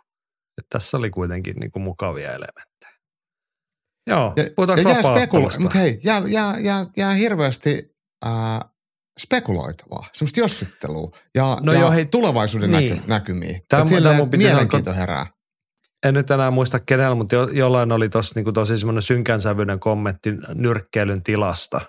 Et 0.58 0.66
tässä 0.68 0.96
oli 0.96 1.10
kuitenkin 1.10 1.56
niin 1.56 1.70
kuin 1.70 1.82
mukavia 1.82 2.28
elementtejä. 2.28 2.92
Joo, 4.06 4.32
ja, 4.36 4.42
ja 4.76 4.90
jää 4.90 5.02
spekula- 5.02 5.60
Mutta 5.60 5.78
hei, 5.78 6.00
jää, 6.04 6.22
jää, 6.26 6.58
jää, 6.58 6.86
jää 6.96 7.12
hirveästi 7.12 7.91
ää, 8.24 8.60
spekuloitavaa, 9.20 10.06
semmoista 10.12 10.40
jossittelua 10.40 11.10
ja, 11.34 11.56
no 11.62 11.72
ja 11.72 11.80
joo, 11.80 11.90
hei, 11.90 12.06
tulevaisuuden 12.06 12.70
niin. 12.70 12.90
näky, 12.90 13.08
näkymiä. 13.08 13.60
Tämä 13.68 13.86
sillä 13.86 14.12
mun 14.12 14.28
mielenkiinto 14.36 14.90
sanoa, 14.90 15.00
herää. 15.00 15.26
En 16.06 16.14
nyt 16.14 16.30
enää 16.30 16.50
muista 16.50 16.80
kenellä, 16.80 17.14
mutta 17.14 17.34
jo, 17.34 17.48
jollain 17.48 17.92
oli 17.92 18.08
tossa, 18.08 18.40
niin 18.40 18.54
tosi 18.54 18.78
semmoinen 18.78 19.02
synkänsävyinen 19.02 19.80
kommentti 19.80 20.30
nyrkkeilyn 20.54 21.22
tilasta. 21.22 21.80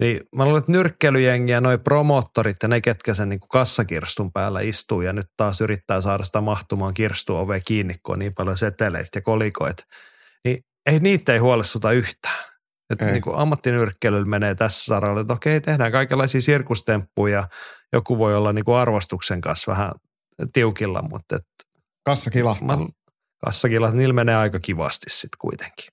Niin 0.00 0.20
mä 0.36 0.44
luulen, 0.44 0.58
että 0.58 0.72
nyrkkeilyjengi 0.72 1.52
ja 1.52 1.60
noi 1.60 1.78
promottorit 1.78 2.56
ja 2.62 2.68
ne, 2.68 2.80
ketkä 2.80 3.14
sen 3.14 3.28
niin 3.28 3.40
kassakirstun 3.40 4.32
päällä 4.32 4.60
istuu 4.60 5.00
ja 5.02 5.12
nyt 5.12 5.26
taas 5.36 5.60
yrittää 5.60 6.00
saada 6.00 6.24
sitä 6.24 6.40
mahtumaan 6.40 6.94
kirstuoveen 6.94 7.62
kiinni, 7.66 7.94
kun 8.02 8.12
on 8.12 8.18
niin 8.18 8.34
paljon 8.34 8.58
seteleitä 8.58 9.08
ja 9.14 9.22
kolikoita, 9.22 9.84
niin 10.44 10.64
ei 10.86 10.98
niitä 10.98 11.32
ei 11.32 11.38
huolestuta 11.38 11.92
yhtään. 11.92 12.39
Että 12.90 13.04
niin 13.04 13.22
kuin 13.22 13.36
ammattinyrkkeilyllä 13.36 14.26
menee 14.26 14.54
tässä 14.54 14.84
saralla, 14.84 15.20
että 15.20 15.32
okei, 15.32 15.60
tehdään 15.60 15.92
kaikenlaisia 15.92 16.40
sirkustemppuja. 16.40 17.48
Joku 17.92 18.18
voi 18.18 18.36
olla 18.36 18.52
niin 18.52 18.64
kuin 18.64 18.76
arvostuksen 18.76 19.40
kanssa 19.40 19.70
vähän 19.70 19.92
tiukilla, 20.52 21.02
mutta... 21.02 21.36
Et, 21.36 21.46
kassa 22.04 22.30
kilahtaa. 22.30 22.86
Kassa 23.44 23.68
kilahtaa, 23.68 23.98
niillä 23.98 24.14
menee 24.14 24.36
aika 24.36 24.58
kivasti 24.58 25.10
sitten 25.10 25.38
kuitenkin. 25.38 25.86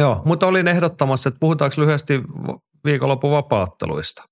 Joo, 0.00 0.22
mutta 0.24 0.46
olin 0.46 0.68
ehdottamassa, 0.68 1.28
että 1.28 1.40
puhutaanko 1.40 1.80
lyhyesti 1.80 2.22
viikonlopun 2.84 3.30
vapaatteluista? 3.30 4.22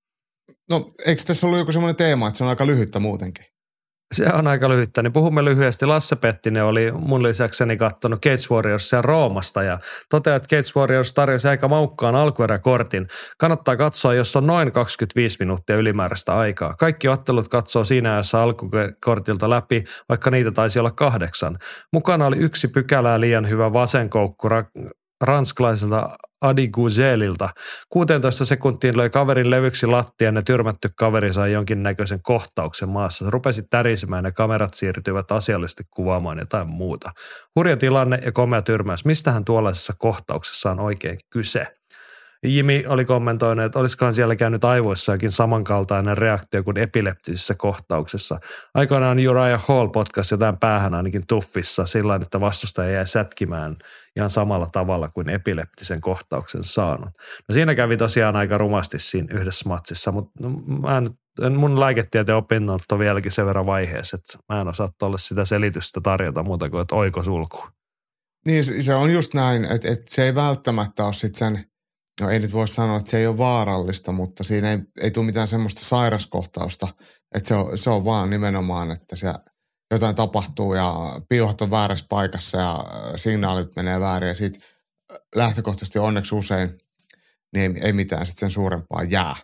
No, 0.71 0.91
eikö 1.07 1.23
tässä 1.23 1.47
ollut 1.47 1.59
joku 1.59 1.73
semmoinen 1.73 1.97
teema, 1.97 2.29
että 2.29 2.39
se 2.39 2.45
on 2.45 2.51
aika 2.51 2.67
lyhyttä 2.67 3.01
muutenkin? 3.01 3.45
Se 4.15 4.27
on 4.33 4.49
aika 4.49 4.69
lyhyttä. 4.69 5.03
Niin 5.03 5.13
puhumme 5.13 5.45
lyhyesti. 5.45 5.87
Lasse 5.87 6.17
Pettinen 6.17 6.65
oli 6.65 6.93
mun 6.93 7.23
lisäkseni 7.23 7.77
kattonut 7.77 8.23
Gates 8.23 8.51
Warriorsia 8.51 9.03
Roomasta 9.03 9.63
ja 9.63 9.79
toteaa, 10.09 10.37
että 10.37 10.57
Gates 10.57 10.77
Warriors 10.77 11.13
tarjosi 11.13 11.49
aika 11.49 11.69
maukkaan 11.69 12.15
alkueräkortin. 12.15 13.09
Kannattaa 13.39 13.77
katsoa, 13.77 14.15
jos 14.15 14.37
on 14.37 14.47
noin 14.47 14.73
25 14.73 15.37
minuuttia 15.41 15.77
ylimääräistä 15.77 16.37
aikaa. 16.37 16.75
Kaikki 16.75 17.09
ottelut 17.09 17.49
katsoo 17.49 17.85
siinä 17.85 18.13
ajassa 18.13 18.43
alkukortilta 18.43 19.51
läpi, 19.51 19.85
vaikka 20.09 20.31
niitä 20.31 20.51
taisi 20.51 20.79
olla 20.79 20.91
kahdeksan. 20.91 21.59
Mukana 21.93 22.27
oli 22.27 22.37
yksi 22.37 22.69
pykälää 22.69 23.21
liian 23.21 23.49
hyvä 23.49 23.73
vasenkoukku 23.73 24.49
ranskalaiselta 25.21 26.17
Adi 26.41 26.69
Guzelilta. 26.69 27.49
16 27.89 28.45
sekuntiin 28.45 28.97
löi 28.97 29.11
kaverin 29.11 29.51
levyksi 29.51 29.87
lattian 29.87 30.37
ja 30.37 30.43
tyrmätty 30.43 30.91
kaveri 30.99 31.33
sai 31.33 31.53
jonkinnäköisen 31.53 32.23
kohtauksen 32.23 32.89
maassa. 32.89 33.25
Se 33.25 33.31
rupesi 33.31 33.63
tärisemään 33.71 34.25
ja 34.25 34.33
kamerat 34.33 34.75
siirtyivät 34.75 35.33
asiallisesti 35.33 35.83
kuvaamaan 35.91 36.39
jotain 36.39 36.69
muuta. 36.69 37.11
Hurja 37.57 37.77
tilanne 37.77 38.19
ja 38.25 38.33
komea 38.33 38.63
tyrmäys. 38.63 39.05
Mistähän 39.05 39.45
tuollaisessa 39.45 39.93
kohtauksessa 39.99 40.71
on 40.71 40.81
oikein 40.81 41.19
kyse? 41.33 41.78
Jimi 42.47 42.85
oli 42.89 43.05
kommentoinut, 43.05 43.65
että 43.65 43.79
olisikohan 43.79 44.15
siellä 44.15 44.37
käynyt 44.37 44.65
aivoissakin 44.65 45.31
samankaltainen 45.31 46.19
reaktio 46.19 46.63
kuin 46.65 46.79
epileptisessä 46.79 47.55
kohtauksessa. 47.55 48.41
Aikoinaan 48.75 49.19
Uriah 49.29 49.65
Hall 49.69 49.89
potkasi 49.89 50.35
jotain 50.35 50.59
päähän 50.59 50.95
ainakin 50.95 51.27
tuffissa 51.27 51.87
sillä 51.87 52.15
että 52.15 52.41
vastustaja 52.41 52.91
jäi 52.91 53.07
sätkimään 53.07 53.77
ihan 54.17 54.31
samalla 54.31 54.69
tavalla 54.73 55.09
kuin 55.09 55.29
epileptisen 55.31 56.01
kohtauksen 56.01 56.65
saanut. 56.65 57.11
No 57.49 57.53
siinä 57.53 57.75
kävi 57.75 57.97
tosiaan 57.97 58.37
aika 58.37 58.59
rumasti 58.59 58.99
siinä 58.99 59.41
yhdessä 59.41 59.69
matsissa, 59.69 60.13
mutta 60.13 60.33
no, 60.41 60.51
mä 60.81 61.03
en, 61.43 61.57
mun 61.57 61.81
lääketieteen 61.81 62.39
opinnot 62.39 62.83
on 62.93 62.99
vieläkin 62.99 63.33
sen 63.33 63.47
verran 63.47 63.67
vaiheessa, 63.67 64.17
että 64.17 64.55
mä 64.55 64.61
en 64.61 64.69
osaa 64.69 64.89
tuolle 64.99 65.19
sitä 65.19 65.45
selitystä 65.45 66.01
tarjota 66.01 66.43
muuta 66.43 66.71
kuin, 66.71 66.83
että 66.83 66.95
oiko 66.95 67.23
sulku. 67.23 67.69
Niin 68.47 68.83
se 68.83 68.95
on 68.95 69.13
just 69.13 69.35
näin, 69.35 69.65
että, 69.65 69.89
että 69.89 70.05
se 70.15 70.25
ei 70.25 70.35
välttämättä 70.35 71.05
ole 71.05 71.13
sitten 71.13 71.39
sen, 71.39 71.68
no 72.21 72.31
ei 72.31 72.39
nyt 72.39 72.53
voi 72.53 72.69
sanoa, 72.69 72.97
että 72.97 73.11
se 73.11 73.19
ei 73.19 73.27
ole 73.27 73.39
vaarallista, 73.39 74.13
mutta 74.13 74.45
siinä 74.45 74.71
ei, 74.71 74.79
ei 75.01 75.11
tule 75.11 75.27
mitään 75.27 75.47
semmoista 75.47 75.81
sairaskohtausta, 75.81 76.89
että 77.35 77.49
se 77.49 77.55
on, 77.55 77.79
se 77.79 77.91
on 77.91 78.05
vaan 78.05 78.31
nimenomaan, 78.31 78.91
että 78.91 79.17
se 79.17 79.35
jotain 79.91 80.15
tapahtuu 80.15 80.75
ja 80.75 80.95
piuhat 81.29 81.61
on 81.61 81.71
väärässä 81.71 82.07
paikassa 82.09 82.59
ja 82.59 82.85
signaalit 83.17 83.77
menee 83.77 84.01
väärin 84.01 84.29
ja 84.29 84.35
sitten 84.35 84.63
lähtökohtaisesti 85.35 85.99
onneksi 85.99 86.35
usein 86.35 86.79
niin 87.55 87.77
ei, 87.77 87.83
ei 87.85 87.93
mitään 87.93 88.27
sitten 88.27 88.41
sen 88.41 88.51
suurempaa 88.51 89.03
jää. 89.03 89.35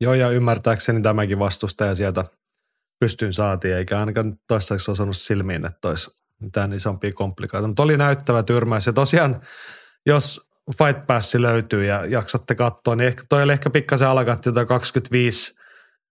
Joo 0.00 0.14
ja 0.14 0.30
ymmärtääkseni 0.30 1.02
tämäkin 1.02 1.38
vastustaja 1.38 1.94
sieltä 1.94 2.24
pystyyn 3.00 3.32
saatiin, 3.32 3.76
eikä 3.76 4.00
ainakaan 4.00 4.36
toistaiseksi 4.48 4.90
osannut 4.90 5.16
silmiin, 5.16 5.66
että 5.66 5.88
olisi 5.88 6.10
mitään 6.40 6.72
isompia 6.72 7.12
komplikaatioita. 7.12 7.68
Mutta 7.68 7.82
oli 7.82 7.96
näyttävä 7.96 8.42
tyrmäys 8.42 8.86
ja 8.86 8.92
tosiaan, 8.92 9.40
jos 10.06 10.47
Fight 10.78 11.06
Pass 11.06 11.34
löytyy 11.34 11.84
ja 11.84 12.04
jaksatte 12.06 12.54
katsoa, 12.54 12.96
niin 12.96 13.06
ehkä 13.06 13.22
toi 13.28 13.42
oli 13.42 13.52
ehkä 13.52 13.70
pikkasen 13.70 14.08
alakatti 14.08 14.48
jotain 14.48 14.66
25 14.66 15.54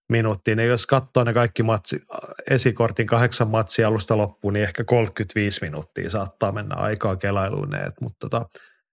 minuuttia. 0.10 0.56
Niin 0.56 0.70
jos 0.70 0.88
katsoo 0.88 1.24
ne 1.24 1.34
kaikki 1.34 1.64
matsi, 1.64 2.02
esikortin 2.50 3.08
kahdeksan 3.08 3.48
matsia 3.48 3.88
alusta 3.88 4.18
loppuun, 4.18 4.54
niin 4.54 4.64
ehkä 4.64 4.84
35 4.84 5.60
minuuttia 5.62 6.10
saattaa 6.10 6.52
mennä 6.52 6.76
aikaa 6.76 7.16
kelailuun. 7.16 7.70
Mutta 8.02 8.30
tota, 8.30 8.46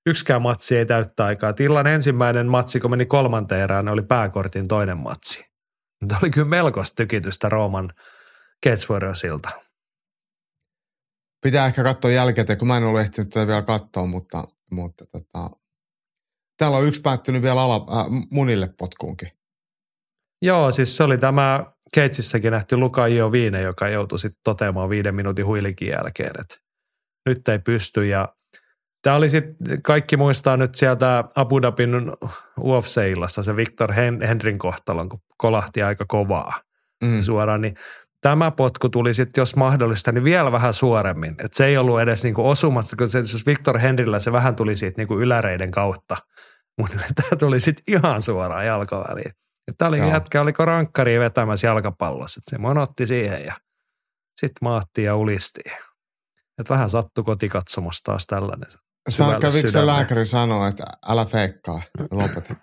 yksikään 0.07 0.43
matsi 0.43 0.77
ei 0.77 0.87
täyttä 0.87 1.25
aikaa. 1.25 1.53
Tillan 1.53 1.87
ensimmäinen 1.87 2.47
matsi, 2.47 2.81
kun 2.81 2.91
meni 2.91 3.07
kolmanteen 3.07 3.61
erään, 3.61 3.89
oli 3.89 4.03
pääkortin 4.03 4.69
toinen 4.69 4.99
matsi. 4.99 5.45
Mutta 6.01 6.17
oli 6.23 6.31
kyllä 6.31 6.49
melkoista 6.49 6.95
tykitystä 6.97 7.49
Rooman 7.49 7.93
Cage. 8.65 9.57
Pitää 11.43 11.67
ehkä 11.67 11.83
katsoa 11.83 12.11
jälkeen, 12.11 12.59
kun 12.59 12.69
mä 12.69 12.77
en 12.77 12.85
ollut 12.85 13.01
ehtinyt 13.01 13.31
tätä 13.31 13.47
vielä 13.47 13.62
katsoa, 13.62 14.07
mutta, 14.07 14.45
mutta 14.75 15.05
tota, 15.07 15.51
täällä 16.59 16.77
on 16.77 16.87
yksi 16.87 17.01
päättynyt 17.01 17.43
vielä 17.43 17.62
ala, 17.62 17.87
äh, 18.01 18.07
munille 18.31 18.75
potkuunkin. 18.79 19.29
Joo, 20.43 20.72
siis 20.72 20.97
se 20.97 21.03
oli 21.03 21.18
tämä 21.18 21.66
Keitsissäkin 21.95 22.53
nähty 22.53 22.77
Luka 22.77 23.07
Io 23.07 23.33
Viine, 23.33 23.61
joka 23.62 23.89
joutui 23.89 24.18
sitten 24.18 24.41
toteamaan 24.45 24.91
viiden 24.91 25.14
minuutin 25.14 25.47
huilikin 25.47 25.89
jälkeen, 25.89 26.33
että 26.41 26.57
nyt 27.27 27.49
ei 27.49 27.59
pysty 27.59 28.07
ja 28.07 28.35
Tämä 29.05 29.16
oli 29.16 29.29
sitten, 29.29 29.83
kaikki 29.83 30.16
muistaa 30.16 30.57
nyt 30.57 30.75
sieltä 30.75 31.25
Abu 31.35 31.62
Dhabin 31.62 31.91
UFC-illassa 32.61 33.43
se 33.43 33.57
Victor 33.57 33.93
Hen- 33.93 34.27
Henrin 34.27 34.59
kohtalon, 34.59 35.09
kun 35.09 35.20
kolahti 35.37 35.83
aika 35.83 36.05
kovaa 36.09 36.61
mm. 37.03 37.22
suoraan, 37.22 37.61
niin 37.61 37.75
tämä 38.25 38.51
potku 38.51 38.89
tuli 38.89 39.14
sitten, 39.14 39.43
jos 39.43 39.57
mahdollista, 39.57 40.12
niin 40.12 40.25
vielä 40.25 40.53
vähän 40.53 40.75
suoremmin. 40.75 41.35
Et 41.45 41.53
se 41.53 41.66
ei 41.66 41.77
ollut 41.77 42.01
edes 42.01 42.25
niinku 42.25 42.49
osumassa, 42.49 42.97
kun 42.97 43.09
se, 43.09 43.18
jos 43.18 43.47
Victor 43.47 43.79
Henrillä 43.79 44.20
se 44.20 44.33
vähän 44.33 44.57
tuli 44.57 44.77
siitä 44.77 45.01
niinku 45.01 45.20
yläreiden 45.20 45.70
kautta. 45.70 46.16
Mutta 46.79 46.97
tämä 47.22 47.37
tuli 47.39 47.61
sitten 47.61 47.85
ihan 47.89 48.22
suoraan 48.22 48.66
jalkaväliin. 48.66 49.31
Tämä 49.79 49.89
oli 49.89 49.99
Joo. 49.99 50.09
jätkä, 50.09 50.41
oliko 50.41 50.64
rankkari 50.64 51.18
vetämässä 51.18 51.66
jalkapallossa. 51.66 52.39
Et 52.39 52.51
se 52.51 52.59
monotti 52.59 53.07
siihen 53.07 53.45
ja 53.45 53.55
sitten 54.41 54.59
maatti 54.62 55.03
ja 55.03 55.16
ulisti. 55.16 55.61
Et 56.59 56.70
vähän 56.70 56.91
sattui 56.91 57.25
kotikatsomus 57.25 58.03
taas 58.03 58.27
tällainen. 58.27 58.68
Sa- 59.09 59.38
kävikö 59.40 59.68
se 59.68 59.86
lääkäri 59.86 60.26
sanoa, 60.26 60.68
että 60.68 60.84
älä 61.09 61.24
feikkaa, 61.24 61.82
lopeta? 62.11 62.55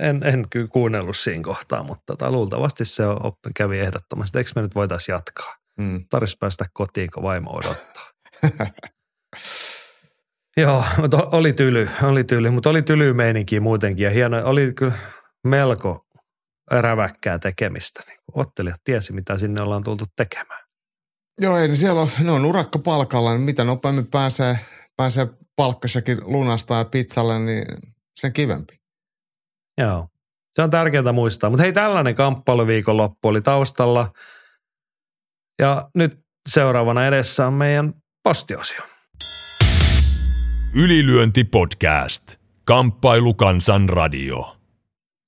en, 0.00 0.22
en 0.24 0.46
kyllä 0.50 0.68
kuunnellut 0.68 1.16
siinä 1.16 1.42
kohtaa, 1.42 1.82
mutta 1.82 2.02
tota, 2.06 2.30
luultavasti 2.30 2.84
se 2.84 3.06
on, 3.06 3.32
kävi 3.56 3.78
ehdottomasti. 3.78 4.38
Eikö 4.38 4.50
me 4.56 4.62
nyt 4.62 4.74
voitaisiin 4.74 5.12
jatkaa? 5.12 5.56
Mm. 5.80 6.04
Tarvitsisi 6.10 6.36
päästä 6.40 6.64
kotiin, 6.72 7.10
kun 7.14 7.22
vaimo 7.22 7.50
odottaa. 7.50 8.10
Joo, 10.56 10.84
mutta 11.00 11.28
oli 11.32 11.52
tyly, 11.52 11.88
oli 12.02 12.24
tyly, 12.24 12.50
mutta 12.50 12.70
oli 12.70 12.82
tyly 12.82 13.12
meininki 13.12 13.60
muutenkin 13.60 14.04
ja 14.04 14.10
hieno, 14.10 14.40
oli 14.44 14.72
kyllä 14.72 14.92
melko 15.44 16.06
räväkkää 16.70 17.38
tekemistä. 17.38 18.02
Niin 18.06 18.18
ottelijat 18.32 18.80
tiesi, 18.84 19.12
mitä 19.12 19.38
sinne 19.38 19.62
ollaan 19.62 19.82
tultu 19.82 20.04
tekemään. 20.16 20.60
Joo, 21.40 21.58
ei, 21.58 21.68
niin 21.68 21.76
siellä 21.76 22.00
on, 22.00 22.08
ne 22.22 22.30
on 22.30 22.44
urakka 22.44 22.78
palkalla, 22.78 23.30
niin 23.30 23.40
mitä 23.40 23.64
nopeammin 23.64 24.06
pääsee, 24.06 24.58
pääsee 24.96 25.26
palkkasekin 25.58 26.18
lunasta 26.22 26.74
ja 26.74 26.84
pizzalle, 26.84 27.38
niin 27.38 27.66
sen 28.20 28.32
kivempi. 28.32 28.76
Joo, 29.78 30.08
se 30.54 30.62
on 30.62 30.70
tärkeää 30.70 31.12
muistaa. 31.12 31.50
Mutta 31.50 31.62
hei, 31.62 31.72
tällainen 31.72 32.14
kamppailuviikonloppu 32.14 33.28
oli 33.28 33.40
taustalla. 33.40 34.12
Ja 35.58 35.90
nyt 35.94 36.20
seuraavana 36.48 37.06
edessä 37.06 37.46
on 37.46 37.52
meidän 37.54 37.94
postiosio. 38.22 38.82
Ylilyönti 40.74 41.44
podcast. 41.44 42.22
Kamppailukansan 42.64 43.88
radio. 43.88 44.56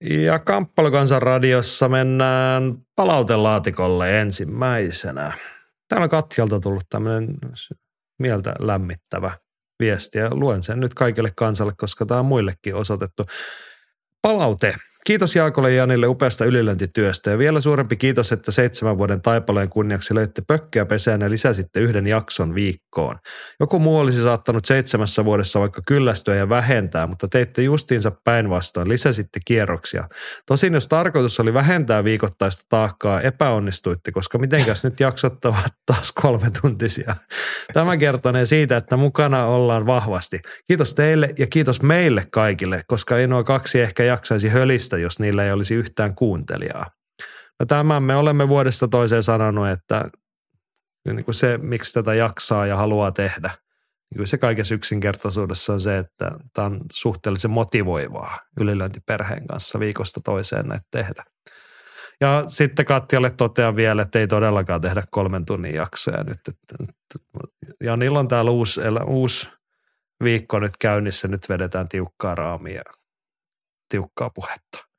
Ja 0.01 0.39
Kamppailukansan 0.39 1.22
radiossa 1.22 1.89
mennään 1.89 2.78
palautelaatikolle 2.97 4.20
ensimmäisenä. 4.20 5.33
Täällä 5.89 6.05
on 6.05 6.11
Katjalta 6.11 6.61
tullut 6.61 6.85
tämmöinen 6.91 7.26
mieltä 8.18 8.55
lämmittävä 8.62 9.39
viesti 9.81 10.18
ja 10.18 10.35
luen 10.35 10.62
sen 10.62 10.81
nyt 10.81 10.95
kaikille 10.95 11.33
kansalle, 11.37 11.72
koska 11.76 12.07
tämä 12.07 12.20
on 12.20 12.26
muillekin 12.26 12.74
osoitettu. 12.74 13.22
Palaute 14.22 14.74
Kiitos 15.11 15.37
Jaakolle 15.37 15.71
ja 15.71 15.77
Janille 15.77 16.07
upeasta 16.07 16.45
ylilöntityöstä 16.45 17.31
ja 17.31 17.39
vielä 17.39 17.61
suurempi 17.61 17.97
kiitos, 17.97 18.33
että 18.33 18.51
seitsemän 18.53 18.99
vuoden 18.99 19.23
taipaleen 19.23 19.69
kunniaksi 19.69 20.15
löitte 20.15 20.43
pökkeä 20.47 20.87
pesään 20.87 21.21
ja 21.21 21.31
lisäsitte 21.31 21.81
yhden 21.81 22.07
jakson 22.07 22.55
viikkoon. 22.55 23.19
Joku 23.61 23.79
muu 23.79 23.99
olisi 23.99 24.23
saattanut 24.23 24.65
seitsemässä 24.65 25.25
vuodessa 25.25 25.61
vaikka 25.61 25.83
kyllästyä 25.87 26.35
ja 26.35 26.49
vähentää, 26.49 27.07
mutta 27.07 27.29
teitte 27.29 27.63
justiinsa 27.63 28.13
päinvastoin, 28.25 28.89
lisäsitte 28.89 29.41
kierroksia. 29.47 30.09
Tosin 30.47 30.75
jos 30.75 30.89
tarkoitus 30.89 31.41
oli 31.41 31.55
vähentää 31.55 32.05
viikoittaista 32.05 32.63
taakkaa, 32.69 33.21
epäonnistuitte, 33.21 34.13
koska 34.13 34.39
mitenkäs 34.39 34.85
nyt 34.85 35.01
jaksot 35.01 35.45
ovat 35.45 35.73
taas 35.87 36.13
kolme 36.13 36.51
tuntisia. 36.63 37.17
Tämä 37.73 37.97
kertonee 37.97 38.47
siitä, 38.47 38.77
että 38.77 38.97
mukana 38.97 39.47
ollaan 39.47 39.87
vahvasti. 39.87 40.41
Kiitos 40.67 40.95
teille 40.95 41.35
ja 41.39 41.47
kiitos 41.47 41.83
meille 41.83 42.25
kaikille, 42.33 42.81
koska 42.87 43.19
ei 43.19 43.27
nuo 43.27 43.45
kaksi 43.45 43.81
ehkä 43.81 44.03
jaksaisi 44.03 44.49
hölistä 44.49 44.99
jos 45.01 45.18
niillä 45.18 45.44
ei 45.44 45.53
olisi 45.53 45.74
yhtään 45.74 46.14
kuuntelijaa. 46.14 46.86
No 47.61 47.66
tämän 47.66 48.03
me 48.03 48.16
olemme 48.16 48.48
vuodesta 48.48 48.88
toiseen 48.88 49.22
sanonut, 49.22 49.68
että 49.68 50.05
niin 51.07 51.24
kuin 51.24 51.34
se, 51.34 51.59
miksi 51.59 51.94
tätä 51.94 52.14
jaksaa 52.14 52.66
ja 52.66 52.76
haluaa 52.76 53.12
tehdä, 53.12 53.51
niin 54.11 54.16
kuin 54.16 54.26
se 54.26 54.38
kaikessa 54.38 54.74
yksinkertaisuudessa 54.74 55.72
on 55.72 55.80
se, 55.80 55.98
että 55.98 56.30
tämä 56.55 56.66
on 56.66 56.80
suhteellisen 56.92 57.51
motivoivaa 57.51 58.38
ylilöintiperheen 58.61 59.46
kanssa 59.46 59.80
viikosta 59.80 60.20
toiseen 60.24 60.68
näitä 60.68 60.86
tehdä. 60.90 61.24
Ja 62.20 62.44
sitten 62.46 62.84
Katjalle 62.84 63.30
totean 63.30 63.76
vielä, 63.76 64.03
että 64.03 64.18
ei 64.18 64.26
todellakaan 64.26 64.80
tehdä 64.80 65.03
kolmen 65.11 65.44
tunnin 65.44 65.74
jaksoja 65.74 66.24
nyt. 66.24 66.38
Ja 67.80 67.96
niillä 67.96 68.18
on 68.18 68.28
täällä 68.28 68.51
uusi, 68.51 68.80
uusi 69.07 69.48
viikko 70.24 70.59
nyt 70.59 70.76
käynnissä, 70.80 71.28
nyt 71.28 71.48
vedetään 71.48 71.88
tiukkaa 71.88 72.34
raamia 72.34 72.82
tiukkaa 73.90 74.30
puhetta. 74.30 74.89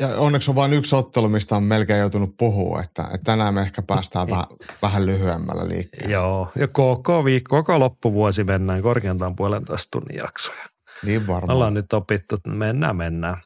Ja 0.00 0.08
onneksi 0.08 0.50
on 0.50 0.54
vain 0.54 0.72
yksi 0.72 0.96
ottelu, 0.96 1.28
mistä 1.28 1.56
on 1.56 1.62
melkein 1.62 2.00
joutunut 2.00 2.36
puhua, 2.36 2.80
että, 2.80 3.02
että 3.02 3.24
tänään 3.24 3.54
me 3.54 3.60
ehkä 3.60 3.82
päästään 3.82 4.30
vähän, 4.30 4.44
vähän 4.82 5.06
lyhyemmällä 5.06 5.68
liikkeelle. 5.68 6.12
Joo, 6.12 6.48
ja 6.56 6.68
koko, 6.68 7.24
viikko, 7.24 7.56
koko 7.56 7.78
loppuvuosi 7.78 8.44
mennään 8.44 8.82
korkeintaan 8.82 9.36
puolentoista 9.36 9.88
tunnin 9.90 10.18
jaksoja. 10.18 10.64
Niin 11.02 11.26
varmaan. 11.26 11.56
Ollaan 11.56 11.74
nyt 11.74 11.92
opittu, 11.92 12.34
että 12.34 12.50
mennään, 12.50 12.96
mennään. 12.96 13.36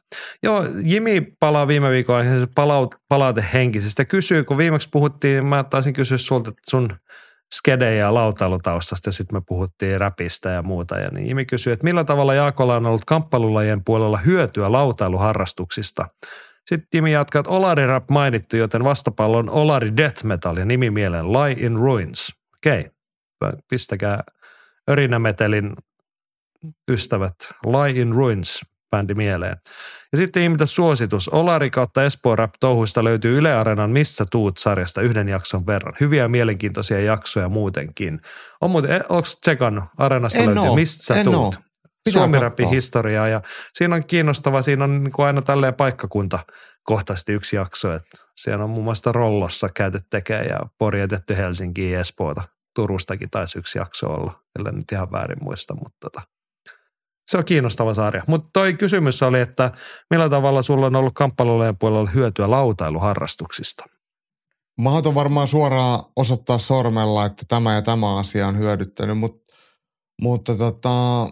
Joo, 0.43 0.65
Jimi 0.83 1.21
palaa 1.39 1.67
viime 1.67 1.89
viikolla 1.89 2.23
palaut, 2.55 2.95
palaute 3.09 3.45
henkisestä. 3.53 4.05
Kysyy, 4.05 4.43
kun 4.43 4.57
viimeksi 4.57 4.89
puhuttiin, 4.91 5.45
mä 5.45 5.63
taisin 5.63 5.93
kysyä 5.93 6.17
sulta 6.17 6.51
sun 6.69 6.89
skede- 7.57 7.95
ja 7.95 8.13
lautailutaustasta 8.13 9.07
ja 9.07 9.11
sitten 9.13 9.37
me 9.37 9.41
puhuttiin 9.47 9.99
räpistä 10.01 10.49
ja 10.49 10.61
muuta. 10.61 10.99
Ja 10.99 11.09
niin 11.09 11.29
Imi 11.29 11.45
kysyi, 11.45 11.73
että 11.73 11.83
millä 11.83 12.03
tavalla 12.03 12.33
Jaakolla 12.33 12.75
on 12.75 12.85
ollut 12.85 13.05
kamppailulajien 13.05 13.83
puolella 13.83 14.17
hyötyä 14.17 14.71
lautailuharrastuksista. 14.71 16.07
Sitten 16.65 16.87
Jimi 16.93 17.11
jatkaa, 17.11 17.39
että 17.39 17.51
Olari 17.51 17.85
Rap 17.85 18.09
mainittu, 18.09 18.57
joten 18.57 18.83
vastapallo 18.83 19.37
on 19.37 19.49
Olari 19.49 19.97
Death 19.97 20.23
Metal 20.23 20.57
ja 20.57 20.65
nimi 20.65 20.89
mieleen 20.89 21.33
Lie 21.33 21.65
in 21.65 21.75
Ruins. 21.75 22.33
Okei, 22.57 22.79
okay. 23.41 23.59
pistäkää 23.69 24.23
Örinämetelin 24.89 25.73
ystävät 26.91 27.35
Lie 27.65 28.01
in 28.01 28.13
Ruins 28.13 28.61
bändi 28.93 29.13
mieleen. 29.13 29.57
Ja 30.11 30.17
sitten 30.17 30.43
ihmitä 30.43 30.65
suositus. 30.65 31.29
Olari 31.29 31.69
kautta 31.69 32.03
Espoo 32.03 32.35
Rap 32.35 32.53
touhuista 32.59 33.03
löytyy 33.03 33.37
Yle 33.37 33.53
Areenan 33.53 33.91
Missä 33.91 34.25
tuut 34.31 34.57
sarjasta 34.57 35.01
yhden 35.01 35.29
jakson 35.29 35.65
verran. 35.65 35.93
Hyviä 35.99 36.27
mielenkiintoisia 36.27 36.99
jaksoja 36.99 37.49
muutenkin. 37.49 38.21
On 38.61 38.71
muuten, 38.71 39.03
onko 39.09 39.27
tsekannut? 39.41 39.83
Areenasta 39.97 40.39
En 40.39 40.45
löytyy 40.45 40.67
oo, 40.67 40.75
Mistä 40.75 41.15
en 41.15 41.25
tuut? 41.25 41.55
oo. 41.55 41.61
Suomi 42.09 42.37
historiaa 42.71 43.27
ja 43.27 43.41
siinä 43.73 43.95
on 43.95 44.03
kiinnostava, 44.07 44.61
siinä 44.61 44.83
on 44.83 45.03
niin 45.03 45.11
kuin 45.11 45.25
aina 45.25 45.41
tälleen 45.41 45.73
paikkakunta 45.73 46.39
kohtaisesti 46.83 47.33
yksi 47.33 47.55
jakso, 47.55 47.93
että 47.93 48.17
siellä 48.35 48.63
on 48.63 48.69
muun 48.69 48.83
muassa 48.83 49.11
Rollossa 49.11 49.69
käyty 49.69 49.99
tekemään 50.09 50.47
ja 50.49 50.59
Pori 50.77 50.99
jätetty 50.99 51.37
Helsinkiin 51.37 51.93
ja 51.93 51.99
Espoota. 51.99 52.41
Turustakin 52.75 53.29
taisi 53.29 53.59
yksi 53.59 53.79
jakso 53.79 54.07
olla, 54.07 54.39
ellei 54.59 54.73
nyt 54.73 54.91
ihan 54.91 55.11
väärin 55.11 55.43
muista, 55.43 55.73
mutta 55.73 55.97
tota, 56.01 56.21
se 57.31 57.37
on 57.37 57.45
kiinnostava 57.45 57.93
sarja. 57.93 58.23
Mutta 58.27 58.49
toi 58.53 58.73
kysymys 58.73 59.23
oli, 59.23 59.39
että 59.39 59.71
millä 60.09 60.29
tavalla 60.29 60.61
sulla 60.61 60.85
on 60.85 60.95
ollut 60.95 61.13
kamppailujen 61.13 61.77
puolella 61.77 62.09
hyötyä 62.09 62.51
lautailuharrastuksista? 62.51 63.85
Mahdoton 64.77 65.15
varmaan 65.15 65.47
suoraan 65.47 65.99
osoittaa 66.15 66.57
sormella, 66.57 67.25
että 67.25 67.43
tämä 67.47 67.73
ja 67.73 67.81
tämä 67.81 68.17
asia 68.17 68.47
on 68.47 68.57
hyödyttänyt, 68.57 69.17
mutta, 69.17 69.53
mutta 70.21 70.55
tota, 70.55 71.27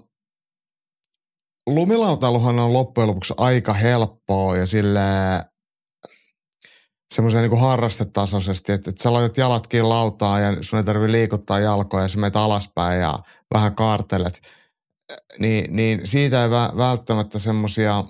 lumilautailuhan 1.68 2.60
on 2.60 2.74
loppujen 2.74 3.08
lopuksi 3.08 3.34
aika 3.38 3.74
helppoa 3.74 4.58
ja 4.58 4.68
sille 4.68 5.02
semmoisen 7.14 7.50
niin 7.50 7.60
harrastetasoisesti, 7.60 8.72
että, 8.72 8.90
että 8.90 9.04
sä 9.04 9.14
laitat 9.14 9.38
jalatkin 9.38 9.90
lautaa 9.90 10.40
ja 10.40 10.58
sun 10.62 10.80
ei 10.80 10.86
tarvitse 10.86 11.12
liikuttaa 11.12 11.60
jalkoja 11.60 12.04
ja 12.04 12.08
sä 12.08 12.20
alaspäin 12.34 13.02
ja 13.02 13.20
vähän 13.54 13.76
kaartelet, 13.76 14.42
niin, 15.40 15.76
niin 15.76 16.02
siitä 16.04 16.44
ei 16.44 16.50
vä- 16.50 16.78
välttämättä 16.78 17.40
semmoisia 17.40 18.04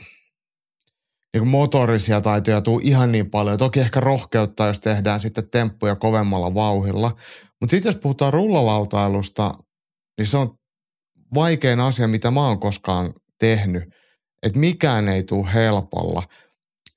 niin 1.34 1.47
motorisia 1.47 2.22
taitoja 2.22 2.62
tuu 2.62 2.80
ihan 2.84 3.12
niin 3.12 3.30
paljon. 3.30 3.58
Toki 3.58 3.80
ehkä 3.80 3.99
rohkeutta, 3.99 4.66
jos 4.66 4.80
tehdään 4.80 5.20
sitten 5.20 5.49
temppuja 5.49 5.95
kovemmalla 5.95 6.54
vauhilla. 6.54 7.16
Mutta 7.62 7.72
sitten 7.72 7.89
jos 7.89 7.97
puhutaan 8.02 8.34
rullalautailusta, 8.34 9.54
niin 10.18 10.28
se 10.28 10.38
on 10.38 10.58
vaikein 11.34 11.80
asia, 11.80 12.08
mitä 12.08 12.32
mä 12.32 12.47
oon 12.47 12.60
koskaan 12.60 13.14
tehnyt. 13.39 13.84
Että 14.43 14.60
mikään 14.60 15.08
ei 15.08 15.24
tule 15.24 15.54
helpolla. 15.54 16.24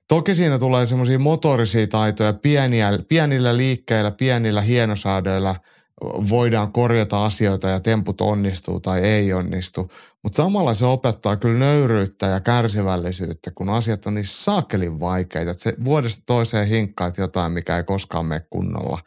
Toki 0.07 0.35
siinä 0.35 0.59
tulee 0.59 0.85
semmoisia 0.85 1.19
motorisia 1.19 1.87
taitoja, 1.87 2.33
pieniä, 2.33 2.89
pienillä 3.09 3.57
liikkeillä, 3.57 4.11
pienillä 4.11 4.61
hienosäädöillä 4.61 5.55
voidaan 6.03 6.71
korjata 6.71 7.25
asioita 7.25 7.69
ja 7.69 7.79
temput 7.79 8.21
onnistuu 8.21 8.79
tai 8.79 9.01
ei 9.01 9.33
onnistu. 9.33 9.91
Mutta 10.23 10.35
samalla 10.35 10.73
se 10.73 10.85
opettaa 10.85 11.37
kyllä 11.37 11.59
nöyryyttä 11.59 12.25
ja 12.25 12.39
kärsivällisyyttä, 12.39 13.51
kun 13.51 13.69
asiat 13.69 14.05
on 14.05 14.13
niin 14.13 14.25
saakelin 14.25 14.99
vaikeita. 14.99 15.51
Että 15.51 15.63
se 15.63 15.73
vuodesta 15.85 16.23
toiseen 16.25 16.67
hinkkaat 16.67 17.17
jotain, 17.17 17.51
mikä 17.51 17.77
ei 17.77 17.83
koskaan 17.83 18.25
mene 18.25 18.45
kunnolla. 18.49 18.99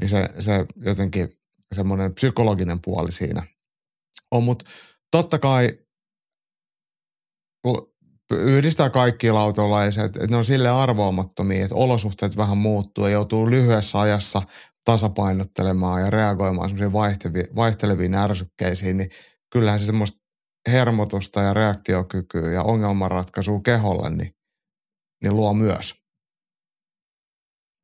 Niin 0.00 0.08
se, 0.08 0.28
se 0.38 0.66
jotenkin 0.84 1.28
semmoinen 1.74 2.14
psykologinen 2.14 2.80
puoli 2.80 3.12
siinä 3.12 3.42
on. 4.30 4.42
Mutta 4.42 4.64
totta 5.10 5.38
kai 5.38 5.78
yhdistää 8.30 8.90
kaikki 8.90 9.30
lautolaiset, 9.30 10.04
että 10.04 10.26
ne 10.30 10.36
on 10.36 10.44
sille 10.44 10.68
arvaamattomia, 10.68 11.62
että 11.62 11.74
olosuhteet 11.74 12.36
vähän 12.36 12.58
muuttuu 12.58 13.04
ja 13.06 13.10
joutuu 13.10 13.50
lyhyessä 13.50 14.00
ajassa 14.00 14.42
tasapainottelemaan 14.84 16.00
ja 16.00 16.10
reagoimaan 16.10 16.68
semmoisiin 16.68 17.54
vaihteleviin, 17.54 18.14
ärsykkeisiin, 18.14 18.96
niin 18.96 19.10
kyllähän 19.52 19.80
se 19.80 19.86
semmoista 19.86 20.18
hermotusta 20.68 21.40
ja 21.40 21.54
reaktiokykyä 21.54 22.50
ja 22.50 22.62
ongelmanratkaisua 22.62 23.60
keholle, 23.64 24.10
niin, 24.10 24.34
niin 25.22 25.36
luo 25.36 25.54
myös. 25.54 25.94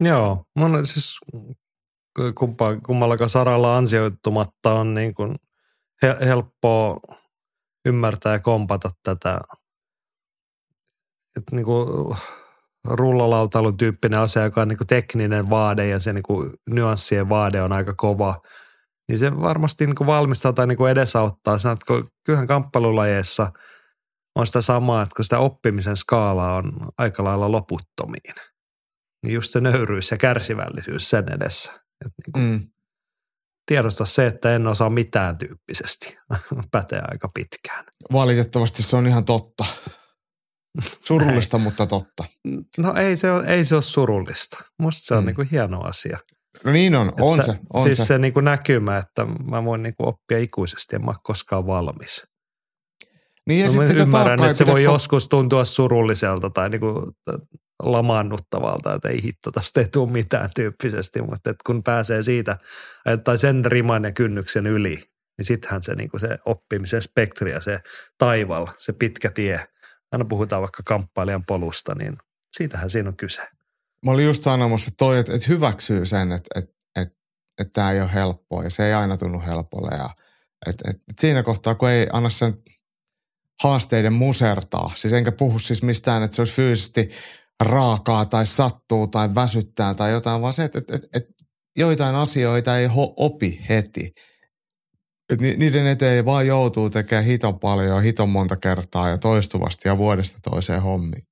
Joo, 0.04 0.44
mun 0.56 0.86
siis 0.86 1.18
kumpa, 2.38 2.76
kummallakaan 2.86 3.30
saralla 3.30 3.76
ansioitumatta 3.76 4.72
on 4.72 4.94
niin 4.94 5.14
kuin 5.14 5.36
he, 6.02 6.16
helppoa 6.20 7.00
ymmärtää 7.86 8.32
ja 8.32 8.40
kompata 8.40 8.90
tätä 9.02 9.40
että 11.38 11.56
niin 11.56 11.64
kuin 11.64 12.16
rullalautailun 12.90 13.76
tyyppinen 13.76 14.20
asia, 14.20 14.42
joka 14.42 14.62
on 14.62 14.68
niin 14.68 14.78
kuin 14.78 14.86
tekninen 14.86 15.50
vaade 15.50 15.88
ja 15.88 15.98
se 15.98 16.12
niin 16.12 16.22
kuin 16.22 16.50
nyanssien 16.70 17.28
vaade 17.28 17.62
on 17.62 17.72
aika 17.72 17.94
kova, 17.94 18.40
niin 19.08 19.18
se 19.18 19.40
varmasti 19.40 19.86
niin 19.86 19.94
kuin 19.94 20.06
valmistaa 20.06 20.52
tai 20.52 20.66
niin 20.66 20.78
kuin 20.78 20.90
edesauttaa. 20.90 21.58
Sanoit, 21.58 21.84
kun 21.84 22.08
kyllähän 22.24 22.46
kamppailulajeissa 22.46 23.52
on 24.34 24.46
sitä 24.46 24.60
samaa, 24.60 25.02
että 25.02 25.16
kun 25.16 25.24
sitä 25.24 25.38
oppimisen 25.38 25.96
skaalaa 25.96 26.54
on 26.54 26.72
aika 26.98 27.24
lailla 27.24 27.52
loputtomiin, 27.52 28.34
niin 29.22 29.34
just 29.34 29.50
se 29.50 29.60
nöyryys 29.60 30.10
ja 30.10 30.16
kärsivällisyys 30.16 31.10
sen 31.10 31.32
edessä. 31.32 31.72
Että 31.72 32.22
niin 32.26 32.32
kuin 32.32 32.44
Mm. 32.44 32.60
Tiedosta 33.66 34.04
se, 34.04 34.26
että 34.26 34.54
en 34.54 34.66
osaa 34.66 34.90
mitään 34.90 35.38
tyyppisesti, 35.38 36.18
pätee 36.72 37.02
aika 37.02 37.28
pitkään. 37.34 37.84
Valitettavasti 38.12 38.82
se 38.82 38.96
on 38.96 39.06
ihan 39.06 39.24
totta. 39.24 39.64
Surullista, 41.04 41.58
mutta 41.58 41.86
totta. 41.86 42.24
No 42.78 42.94
ei 42.96 43.16
se 43.16 43.30
ole, 43.30 43.44
ei 43.46 43.64
se 43.64 43.74
ole 43.74 43.82
surullista. 43.82 44.64
Musta 44.78 45.00
se 45.06 45.14
on 45.14 45.22
Mm. 45.22 45.26
niin 45.26 45.36
kuin 45.36 45.48
hieno 45.50 45.80
asia. 45.80 46.18
No 46.64 46.72
niin 46.72 46.94
on, 46.94 47.12
on 47.20 47.40
Että 47.40 47.52
se, 47.52 47.58
on 47.72 47.82
siis 47.82 47.96
se. 47.96 48.04
se, 48.04 48.18
niin 48.18 48.32
kuin 48.32 48.44
näkymä, 48.44 48.96
että 48.96 49.26
mä 49.50 49.64
voin 49.64 49.82
niin 49.82 49.94
kuin 49.96 50.08
oppia 50.08 50.38
ikuisesti, 50.38 50.96
en 50.96 51.04
mä 51.04 51.10
ole 51.10 51.16
koskaan 51.22 51.66
valmis. 51.66 52.22
Niin 53.48 53.60
ja 53.60 53.66
No, 53.66 53.70
sit 53.70 53.80
mä 53.80 53.86
sitä 53.86 54.02
ymmärrän, 54.02 54.40
että 54.42 54.54
se 54.54 54.66
voi 54.66 54.82
joskus 54.82 55.28
tuntua 55.28 55.64
surulliselta 55.64 56.50
tai 56.50 56.68
niin 56.70 56.80
kuin 56.80 56.94
lamaannuttavalta, 57.82 58.94
että 58.94 59.08
ei 59.08 59.22
hitto, 59.22 59.50
tästä 59.50 59.80
ei 59.80 59.88
tule 59.92 60.10
mitään 60.12 60.50
tyyppisesti, 60.56 61.22
mutta 61.22 61.50
että 61.50 61.62
kun 61.66 61.82
pääsee 61.82 62.22
siitä 62.22 62.58
tai 63.24 63.38
sen 63.38 63.64
riman 63.64 64.04
ja 64.04 64.12
kynnyksen 64.12 64.66
yli, 64.66 64.96
niin 65.38 65.44
sittenhän 65.46 65.82
se, 65.82 65.94
niin 65.94 66.10
kuin 66.10 66.20
se 66.20 66.38
oppimisen 66.46 67.02
spektri 67.02 67.50
ja 67.52 67.60
se 67.60 67.78
taival, 68.18 68.66
se 68.78 68.92
pitkä 68.92 69.30
tie, 69.30 69.66
aina 70.12 70.24
puhutaan 70.24 70.62
vaikka 70.62 70.82
kamppailijan 70.82 71.44
polusta, 71.44 71.94
niin 71.94 72.18
siitähän 72.56 72.90
siinä 72.90 73.08
on 73.08 73.16
kyse. 73.16 73.42
Mä 74.04 74.10
olin 74.10 74.26
just 74.26 74.42
sanomassa, 74.42 74.90
toi, 74.98 75.18
että, 75.18 75.34
että 75.34 75.48
hyväksyy 75.48 76.06
sen, 76.06 76.32
että, 76.32 76.48
että, 76.58 76.74
että, 76.96 77.14
että 77.60 77.72
tämä 77.72 77.92
ei 77.92 78.00
ole 78.00 78.14
helppoa 78.14 78.64
ja 78.64 78.70
se 78.70 78.86
ei 78.86 78.92
aina 78.92 79.16
tunnu 79.16 79.40
helpolle. 79.46 79.96
Ja, 79.96 80.10
että, 80.66 80.90
että, 80.90 81.02
siinä 81.20 81.42
kohtaa, 81.42 81.74
kun 81.74 81.90
ei 81.90 82.06
anna 82.12 82.30
sen 82.30 82.54
haasteiden 83.62 84.12
musertaa, 84.12 84.92
siis 84.94 85.14
enkä 85.14 85.32
puhu 85.32 85.58
siis 85.58 85.82
mistään, 85.82 86.22
että 86.22 86.34
se 86.34 86.40
olisi 86.40 86.54
fyysisesti 86.54 87.08
raakaa 87.64 88.24
tai 88.24 88.46
sattuu 88.46 89.06
tai 89.06 89.34
väsyttää 89.34 89.94
tai 89.94 90.12
jotain, 90.12 90.42
vaan 90.42 90.52
se, 90.52 90.64
että, 90.64 90.78
että, 90.78 90.96
että, 90.96 91.08
että 91.14 91.32
joitain 91.76 92.14
asioita 92.14 92.78
ei 92.78 92.88
opi 93.16 93.64
heti. 93.68 94.12
Et 95.32 95.40
ni- 95.40 95.56
niiden 95.56 95.86
eteen 95.86 96.24
vaan 96.24 96.46
joutuu 96.46 96.90
tekemään 96.90 97.24
hiton 97.24 97.60
paljon 97.60 97.88
ja 97.96 98.00
hiton 98.00 98.28
monta 98.28 98.56
kertaa 98.56 99.08
ja 99.08 99.18
toistuvasti 99.18 99.88
ja 99.88 99.98
vuodesta 99.98 100.38
toiseen 100.50 100.82
hommiin. 100.82 101.22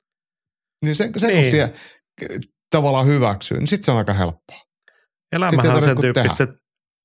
Niin 0.84 0.94
sen, 0.94 1.12
sen 1.16 1.28
niin. 1.28 1.36
kun 1.36 1.40
Niin. 1.42 1.50
siellä 1.50 1.74
tavallaan 2.70 3.06
hyväksyy, 3.06 3.58
niin 3.58 3.66
sitten 3.68 3.84
se 3.84 3.90
on 3.90 3.96
aika 3.98 4.12
helppoa. 4.12 4.58
Elämähän 5.32 5.76
on 5.76 5.82
sen 5.82 6.00
tyyppistä, 6.00 6.44
että 6.44 6.56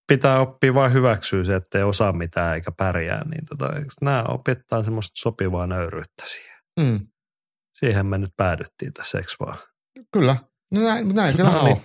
pitää 0.07 0.39
oppia 0.39 0.73
vain 0.73 0.93
hyväksyä 0.93 1.43
se, 1.43 1.55
että 1.55 1.77
ei 1.77 1.83
osaa 1.83 2.11
mitään 2.13 2.55
eikä 2.55 2.71
pärjää, 2.77 3.23
niin 3.29 3.45
tota, 3.45 3.69
nämä 4.01 4.23
opettaa 4.27 4.83
semmoista 4.83 5.13
sopivaa 5.15 5.67
nöyryyttä 5.67 6.23
siihen. 6.25 6.57
Mm, 6.79 7.07
Siihen 7.79 8.05
me 8.05 8.17
nyt 8.17 8.33
päädyttiin 8.37 8.93
tässä, 8.93 9.17
eikö 9.17 9.31
vaan? 9.39 9.57
kyllä. 10.13 10.35
No 10.73 10.81
näin, 10.81 11.15
näin 11.15 11.33
se 11.33 11.43
No 11.43 11.59
on. 11.59 11.81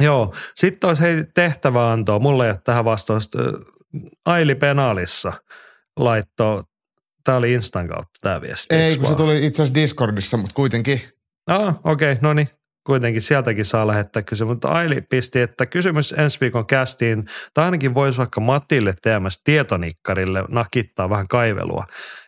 Joo, 0.00 0.34
sitten 0.54 0.88
olisi 0.88 1.02
hei 1.02 1.24
tehtävä 1.34 1.92
antoa. 1.92 2.18
Mulle 2.18 2.44
ei 2.44 2.50
ole 2.50 2.60
tähän 2.64 2.84
vastausta. 2.84 3.38
Aili 4.24 4.54
Penaalissa 4.54 5.32
laittoi, 5.96 6.62
tämä 7.24 7.38
oli 7.38 7.52
Instan 7.52 7.88
kautta 7.88 8.18
tämä 8.22 8.40
viesti. 8.40 8.74
Ei, 8.74 8.96
kun 8.96 9.06
se 9.06 9.14
tuli 9.14 9.46
itse 9.46 9.62
asiassa 9.62 9.80
Discordissa, 9.80 10.36
mutta 10.36 10.54
kuitenkin. 10.54 11.00
Ah, 11.46 11.74
okei, 11.84 12.12
okay, 12.12 12.22
no 12.22 12.32
niin. 12.34 12.48
Kuitenkin 12.86 13.22
sieltäkin 13.22 13.64
saa 13.64 13.86
lähettää 13.86 14.22
kysymys. 14.22 14.48
Mutta 14.48 14.68
Aili 14.68 15.00
pisti, 15.10 15.40
että 15.40 15.66
kysymys 15.66 16.14
ensi 16.18 16.40
viikon 16.40 16.66
kästiin, 16.66 17.24
tai 17.54 17.64
ainakin 17.64 17.94
voisi 17.94 18.18
vaikka 18.18 18.40
Matille 18.40 18.94
TMS 19.02 19.40
tietonikkarille 19.44 20.44
nakittaa 20.48 21.10
vähän 21.10 21.28
kaivelua. 21.28 21.84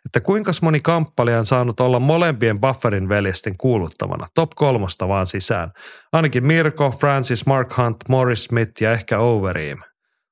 Että 0.06 0.20
kuinka 0.20 0.52
moni 0.62 0.80
kamppailija 0.80 1.38
on 1.38 1.46
saanut 1.46 1.80
olla 1.80 1.98
molempien 1.98 2.60
bufferin 2.60 3.08
veljesten 3.08 3.56
kuuluttamana? 3.58 4.26
Top 4.34 4.50
kolmosta 4.56 5.08
vaan 5.08 5.26
sisään. 5.26 5.70
Ainakin 6.12 6.46
Mirko, 6.46 6.90
Francis, 6.90 7.46
Mark 7.46 7.76
Hunt, 7.76 7.96
Morris 8.08 8.44
Smith 8.44 8.82
ja 8.82 8.92
ehkä 8.92 9.18
Overeem. 9.18 9.78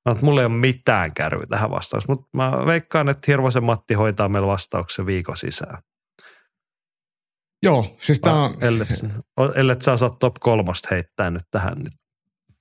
No, 0.07 0.13
että 0.13 0.25
mulla 0.25 0.41
ei 0.41 0.47
ole 0.47 0.55
mitään 0.55 1.15
kärryä 1.15 1.47
tähän 1.51 1.71
vastaus, 1.71 2.09
mutta 2.09 2.29
mä 2.35 2.53
veikkaan, 2.67 3.09
että 3.09 3.25
Hirvosen 3.29 3.65
Matti 3.65 3.95
hoitaa 3.95 4.29
meillä 4.29 4.49
vastauksen 4.49 5.07
viikon 5.07 5.37
sisään. 5.37 5.79
Joo, 7.63 7.97
siis 7.99 8.21
tää 8.21 8.35
on, 8.35 8.55
Ellet, 8.61 8.89
ellet 9.55 9.83
sä 9.83 9.93
osaa 9.93 10.11
top 10.11 10.35
kolmosta 10.41 10.89
heittää 10.91 11.31
nyt 11.31 11.43
tähän 11.51 11.79
nyt. 11.79 11.93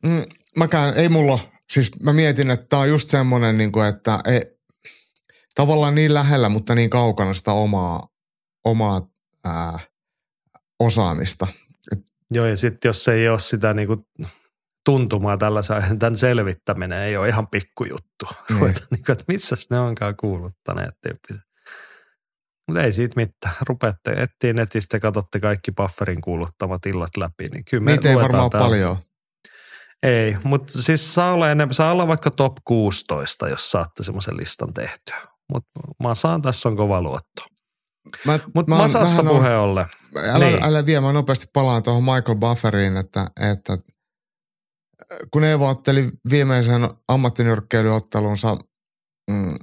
mm, 0.05 0.23
mäkään, 0.57 0.93
ei 0.93 1.09
mulla, 1.09 1.39
siis 1.69 1.91
mä 1.99 2.13
mietin, 2.13 2.51
että 2.51 2.65
tää 2.69 2.79
on 2.79 2.89
just 2.89 3.09
semmonen, 3.09 3.57
niin 3.57 3.71
kuin, 3.71 3.87
että 3.87 4.19
ei, 4.25 4.41
tavallaan 5.55 5.95
niin 5.95 6.13
lähellä, 6.13 6.49
mutta 6.49 6.75
niin 6.75 6.89
kaukana 6.89 7.33
sitä 7.33 7.51
omaa 7.51 8.07
omaa 8.65 9.01
ää, 9.45 9.79
osaamista. 10.79 11.47
Joo, 12.31 12.45
ja 12.45 12.57
sitten 12.57 12.89
jos 12.89 13.07
ei 13.07 13.29
ole 13.29 13.39
sitä 13.39 13.73
niinku 13.73 14.07
tuntumaa 14.85 15.37
tällaisen, 15.37 15.99
tämän 15.99 16.17
selvittäminen 16.17 17.01
ei 17.01 17.17
ole 17.17 17.29
ihan 17.29 17.47
pikkujuttu. 17.47 18.25
Mm. 18.49 18.59
niin, 18.59 18.73
että 19.11 19.23
missä 19.27 19.55
ne 19.69 19.79
onkaan 19.79 20.15
kuuluttaneet 20.19 20.95
tyyppiset. 21.03 21.44
Mutta 22.67 22.83
ei 22.83 22.93
siitä 22.93 23.13
mitään. 23.15 23.55
Rupeatte 23.69 24.11
etsiä 24.11 24.53
netistä 24.53 24.99
katsotte 24.99 25.39
kaikki 25.39 25.71
bufferin 25.71 26.21
kuuluttamat 26.21 26.85
illat 26.85 27.17
läpi. 27.17 27.45
Niin 27.51 27.65
kyllä 27.65 27.85
Niitä 27.85 28.09
ei 28.09 28.15
varmaan 28.15 28.49
tällä. 28.49 28.65
paljon. 28.65 28.97
Ei, 30.03 30.37
mutta 30.43 30.81
siis 30.81 31.13
saa 31.13 31.33
olla, 31.33 31.51
enemmän, 31.51 31.73
saa 31.73 31.91
olla 31.91 32.07
vaikka 32.07 32.31
top 32.31 32.53
16, 32.65 33.49
jos 33.49 33.71
saatte 33.71 34.03
semmoisen 34.03 34.37
listan 34.37 34.73
tehtyä. 34.73 35.21
Mutta 35.53 35.69
mä 36.03 36.15
saan 36.15 36.41
tässä 36.41 36.69
on 36.69 36.77
kova 36.77 37.01
luotto. 37.01 37.45
Mutta 38.55 38.75
Masasta 38.75 39.23
puheen 39.23 39.57
ollen. 39.57 39.85
Älä, 40.17 40.45
niin. 40.45 40.63
älä 40.63 40.85
vie, 40.85 40.99
mä 40.99 41.13
nopeasti 41.13 41.47
palaan 41.53 41.83
tuohon 41.83 42.03
Michael 42.03 42.37
Bufferiin, 42.37 42.97
että, 42.97 43.27
että 43.51 43.77
kun 45.31 45.43
Eeva 45.43 45.69
otteli 45.69 46.11
viimeisen 46.29 46.89
ammattinyrkkeilyottelunsa 47.07 48.57
mm, 49.31 49.55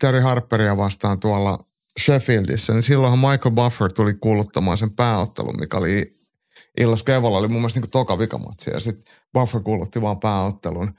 Terry 0.00 0.20
Harperia 0.20 0.76
vastaan 0.76 1.20
tuolla 1.20 1.58
Sheffieldissä, 2.00 2.72
niin 2.72 2.82
silloinhan 2.82 3.18
Michael 3.18 3.54
Buffer 3.54 3.92
tuli 3.92 4.14
kuuluttamaan 4.14 4.78
sen 4.78 4.90
pääottelun, 4.90 5.54
mikä 5.60 5.76
oli 5.76 6.20
illas 6.80 7.02
Kevolla 7.02 7.38
oli 7.38 7.48
mun 7.48 7.60
mielestä 7.60 7.80
niin 7.80 7.90
toka 7.90 8.18
vikamatsi 8.18 8.70
ja 8.70 8.80
sitten 8.80 9.14
Buffer 9.32 9.60
kuulutti 9.60 10.02
vaan 10.02 10.20
pääottelun. 10.20 10.92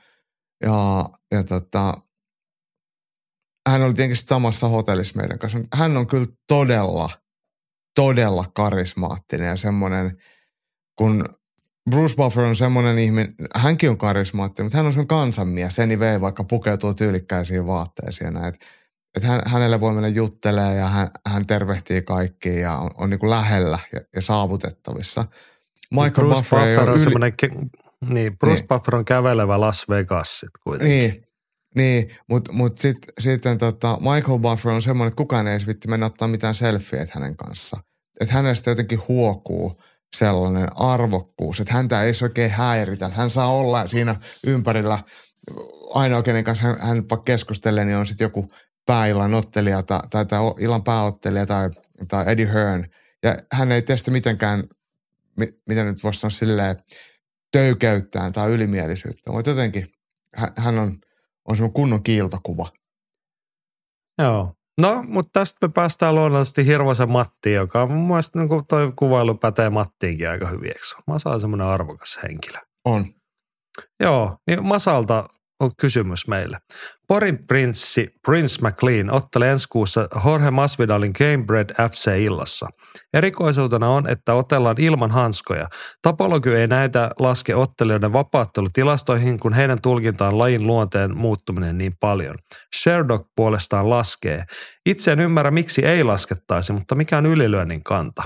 Ja, 0.64 1.06
ja 1.32 1.44
tota, 1.44 1.94
hän 3.70 3.82
oli 3.82 3.94
tietenkin 3.94 4.26
samassa 4.26 4.68
hotellissa 4.68 5.18
meidän 5.18 5.40
kanssa. 5.40 5.60
Hän 5.76 5.98
on 5.98 6.08
kyllä 6.08 6.28
todella, 6.48 7.10
todella 7.96 8.46
karismaattinen 8.54 9.48
ja 9.48 9.56
semmoinen, 9.56 10.18
kun 10.98 11.26
Bruce 11.90 12.16
Buffer 12.16 12.44
on 12.44 12.56
semmoinen 12.56 13.00
ihminen, 13.00 13.36
hänkin 13.56 13.90
on 13.90 13.98
karismaattinen, 13.98 14.66
mutta 14.66 14.78
hän 14.78 14.86
on 14.86 14.92
semmoinen 14.92 15.08
kansanmies, 15.08 15.80
anyway, 15.80 16.22
vaikka 16.22 16.44
pukeutuu 16.44 16.94
tyylikkäisiin 16.94 17.68
vaatteisiin 17.68 18.26
ja 18.26 18.32
näin. 18.32 18.54
Että 19.18 19.28
hän, 19.28 19.42
hänelle 19.46 19.80
voi 19.80 19.94
mennä 19.94 20.08
juttelee 20.08 20.76
ja 20.76 20.88
hän, 20.88 21.08
hän 21.28 21.48
tervehtii 21.48 22.02
kaikki 22.02 22.60
ja 22.60 22.78
on, 22.78 22.92
on 22.98 23.10
niin 23.10 23.20
kuin 23.20 23.30
lähellä 23.30 23.80
ja, 23.94 24.02
ja 24.16 24.22
saavutettavissa. 24.22 25.26
Michael 25.92 26.12
Bruce 26.12 26.36
Buffer, 26.36 26.60
Buffer 26.60 26.90
on 26.90 26.96
yli... 26.96 27.04
semmoinen, 27.04 27.34
niin, 28.10 28.38
Bruce 28.38 28.56
niin. 28.56 28.68
Buffer 28.68 28.96
on 28.96 29.06
kävelevä 29.06 29.60
Las 29.60 29.90
Vegas 29.90 30.40
sit 30.40 30.50
kuitenkin. 30.64 30.98
Niin, 30.98 31.24
niin, 31.76 32.16
mutta 32.30 32.52
mut 32.52 32.78
sit, 32.78 32.98
sitten 33.20 33.58
tota, 33.58 33.98
Michael 34.00 34.40
Buffer 34.40 34.72
on 34.72 34.82
semmoinen, 34.82 35.08
että 35.08 35.18
kukaan 35.18 35.48
ei 35.48 35.60
vitti 35.68 35.88
mennä 35.88 36.06
ottaa 36.06 36.28
mitään 36.28 36.56
selfieitä 36.56 37.12
hänen 37.16 37.38
kanssa. 37.38 37.78
Että 38.20 38.34
hänestä 38.34 38.72
jotenkin 38.72 39.02
huokuu 39.08 39.82
sellainen 40.16 40.68
arvokkuus, 40.76 41.60
että 41.60 41.74
häntä 41.74 42.04
ei 42.04 42.14
oikein 42.24 42.52
häiritä. 42.52 43.06
Että 43.06 43.18
hän 43.18 43.30
saa 43.30 43.54
olla 43.54 43.88
siinä 43.88 44.16
ympärillä, 44.48 45.00
ainoa 45.94 46.24
kenen 46.24 46.44
kanssa 46.44 46.64
hän, 46.68 46.78
hän 46.80 47.04
keskustelee, 47.26 47.86
niin 47.86 47.98
on 47.98 48.08
sitten 48.08 48.26
joku 48.26 48.52
pääillan 48.88 49.34
ottelija 49.34 49.84
tai, 49.84 50.00
tai, 50.10 50.26
tai 50.26 50.40
illan 50.60 50.84
pääottelija 50.84 51.46
tai, 51.46 51.70
tai 52.08 52.26
Eddie 52.28 52.54
Hearn. 52.54 52.86
Ja 53.24 53.36
hän 53.54 53.72
ei 53.72 53.82
tee 53.82 53.98
sitä 53.98 54.12
mitenkään, 54.12 54.64
mitä 55.70 55.84
nyt 55.84 56.04
voisi 56.04 56.20
sanoa 56.20 56.32
silleen, 56.32 56.78
töykäyttään 57.52 58.34
tai 58.34 58.52
ylimielisyyttä. 58.52 59.32
Mutta 59.32 59.50
jotenkin 59.50 59.88
hän 60.58 60.80
on, 60.80 61.00
on 61.46 61.56
semmoinen 61.56 61.74
kunnon 61.74 62.04
kiiltokuva. 62.04 62.68
Joo. 64.18 64.54
No, 64.82 65.04
mutta 65.08 65.40
tästä 65.40 65.68
me 65.68 65.72
päästään 65.74 66.16
luonnollisesti 66.16 66.66
Hirvosen 66.66 67.12
Mattiin, 67.12 67.56
joka 67.56 67.82
on 67.82 67.92
mun 67.92 68.08
mielestä 68.08 68.40
niin 68.40 68.66
toi 68.70 68.94
kuvailu 68.96 69.36
pätee 69.36 69.70
Mattiinkin 69.70 70.30
aika 70.30 70.48
hyvin, 70.48 70.68
eikö? 70.68 71.02
Masa 71.08 71.30
on 71.30 71.40
semmoinen 71.40 71.68
arvokas 71.68 72.20
henkilö. 72.24 72.60
On. 72.86 73.06
Joo, 74.00 74.38
niin 74.48 74.66
Masalta 74.66 75.28
on 75.60 75.72
kysymys 75.78 76.28
meille. 76.28 76.58
Porin 77.08 77.48
prinssi 77.48 78.08
Prince 78.26 78.62
McLean 78.62 79.12
ottelee 79.12 79.52
ensi 79.52 79.68
kuussa 79.70 80.08
Jorge 80.26 80.52
Masvidalin 80.52 81.12
Gamebred 81.18 81.70
FC-illassa. 81.90 82.68
Erikoisuutena 83.14 83.90
on, 83.90 84.10
että 84.10 84.34
otellaan 84.34 84.76
ilman 84.80 85.12
hanskoja. 85.12 85.68
Tapology 86.02 86.56
ei 86.56 86.68
näitä 86.68 87.12
laske 87.20 87.56
ottelijoiden 87.56 88.14
vapaattelutilastoihin, 88.14 89.40
kun 89.40 89.54
heidän 89.54 89.82
tulkintaan 89.82 90.38
lajin 90.38 90.68
luonteen 90.68 91.18
muuttuminen 91.18 91.78
niin 91.78 91.94
paljon. 92.00 92.36
Sherdog 92.82 93.28
puolestaan 93.36 93.90
laskee. 93.90 94.44
Itse 94.86 95.12
en 95.12 95.20
ymmärrä, 95.20 95.52
miksi 95.52 95.86
ei 95.86 96.04
laskettaisi, 96.04 96.74
mutta 96.74 96.96
mikä 96.96 97.18
on 97.18 97.26
ylilyönnin 97.26 97.84
kanta? 97.84 98.24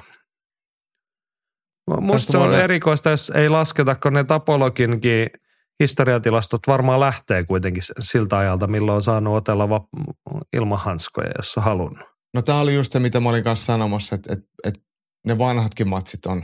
Musta 2.00 2.32
se 2.32 2.38
on 2.38 2.56
erikoista, 2.56 3.10
jos 3.10 3.32
ei 3.36 3.50
lasketa, 3.50 3.96
kun 3.96 4.14
ne 4.14 4.24
tapologinkin– 4.24 5.28
historiatilastot 5.82 6.68
varmaan 6.68 7.00
lähtee 7.00 7.44
kuitenkin 7.44 7.84
siltä 8.00 8.38
ajalta, 8.38 8.68
milloin 8.68 8.96
on 8.96 9.02
saanut 9.02 9.36
otella 9.36 9.70
va- 9.70 9.88
ilman 10.54 10.80
hanskoja, 10.80 11.32
jos 11.38 11.58
on 11.58 11.64
halunnut. 11.64 12.08
No 12.34 12.42
tämä 12.42 12.60
oli 12.60 12.76
just 12.76 12.92
se, 12.92 13.00
mitä 13.00 13.20
mä 13.20 13.30
olin 13.30 13.44
kanssa 13.44 13.66
sanomassa, 13.66 14.16
että, 14.16 14.34
että, 14.34 14.50
että 14.64 14.82
ne 15.28 15.38
vanhatkin 15.38 15.88
matsit 15.90 16.26
on 16.26 16.44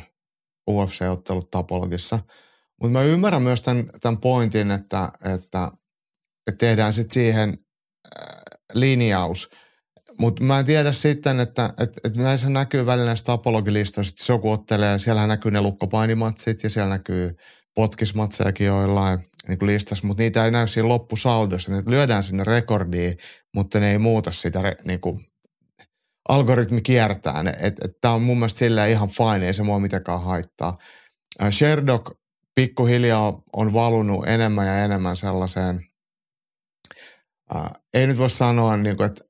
UFC-ottelut 0.69 1.51
tapologissa. 1.51 2.19
Mutta 2.81 2.91
mä 2.91 3.03
ymmärrän 3.03 3.41
myös 3.41 3.61
tämän, 3.61 3.85
tämän 4.01 4.17
pointin, 4.17 4.71
että, 4.71 5.11
että, 5.33 5.71
että 6.47 6.57
tehdään 6.57 6.93
sitten 6.93 7.13
siihen 7.13 7.49
äh, 7.49 8.25
linjaus. 8.73 9.49
Mutta 10.19 10.43
mä 10.43 10.59
en 10.59 10.65
tiedä 10.65 10.91
sitten, 10.91 11.39
että, 11.39 11.73
että, 11.79 12.01
että 12.03 12.21
näissä 12.21 12.49
näkyy 12.49 12.85
välillä 12.85 13.05
näissä 13.05 13.25
tapologilistoissa, 13.25 14.09
että 14.09 14.21
jos 14.21 14.29
joku 14.29 14.51
ottelee, 14.51 14.99
siellä 14.99 15.27
näkyy 15.27 15.51
ne 15.51 15.61
lukkopainimatsit 15.61 16.63
ja 16.63 16.69
siellä 16.69 16.89
näkyy 16.89 17.38
potkismatsejakin 17.78 18.67
joillain 18.67 19.19
niin 19.47 19.59
kuin 19.59 19.67
listassa, 19.67 20.07
mutta 20.07 20.23
niitä 20.23 20.45
ei 20.45 20.51
näy 20.51 20.67
siinä 20.67 20.89
loppusaldossa. 20.89 21.71
Ne 21.71 21.84
lyödään 21.88 22.23
sinne 22.23 22.43
rekordiin, 22.43 23.17
mutta 23.55 23.80
ne 23.80 23.91
ei 23.91 23.97
muuta 23.97 24.32
sitä, 24.32 24.59
niin 24.86 24.99
kuin, 24.99 25.25
algoritmi 26.30 26.82
kiertää 26.82 27.43
ne. 27.43 27.53
Tämä 28.01 28.13
on 28.13 28.21
mun 28.21 28.38
mielestä 28.38 28.59
silleen 28.59 28.91
ihan 28.91 29.09
fine, 29.09 29.47
ei 29.47 29.53
se 29.53 29.63
mua 29.63 29.80
mitenkään 29.80 30.21
haittaa. 30.21 30.78
Sherdog 31.51 32.09
pikkuhiljaa 32.55 33.41
on 33.53 33.73
valunut 33.73 34.28
enemmän 34.28 34.67
ja 34.67 34.84
enemmän 34.84 35.15
sellaiseen, 35.15 35.86
ää, 37.53 37.71
ei 37.93 38.07
nyt 38.07 38.17
voi 38.17 38.30
sanoa, 38.30 38.78
niin 38.78 38.97
kuin, 38.97 39.07
että 39.07 39.23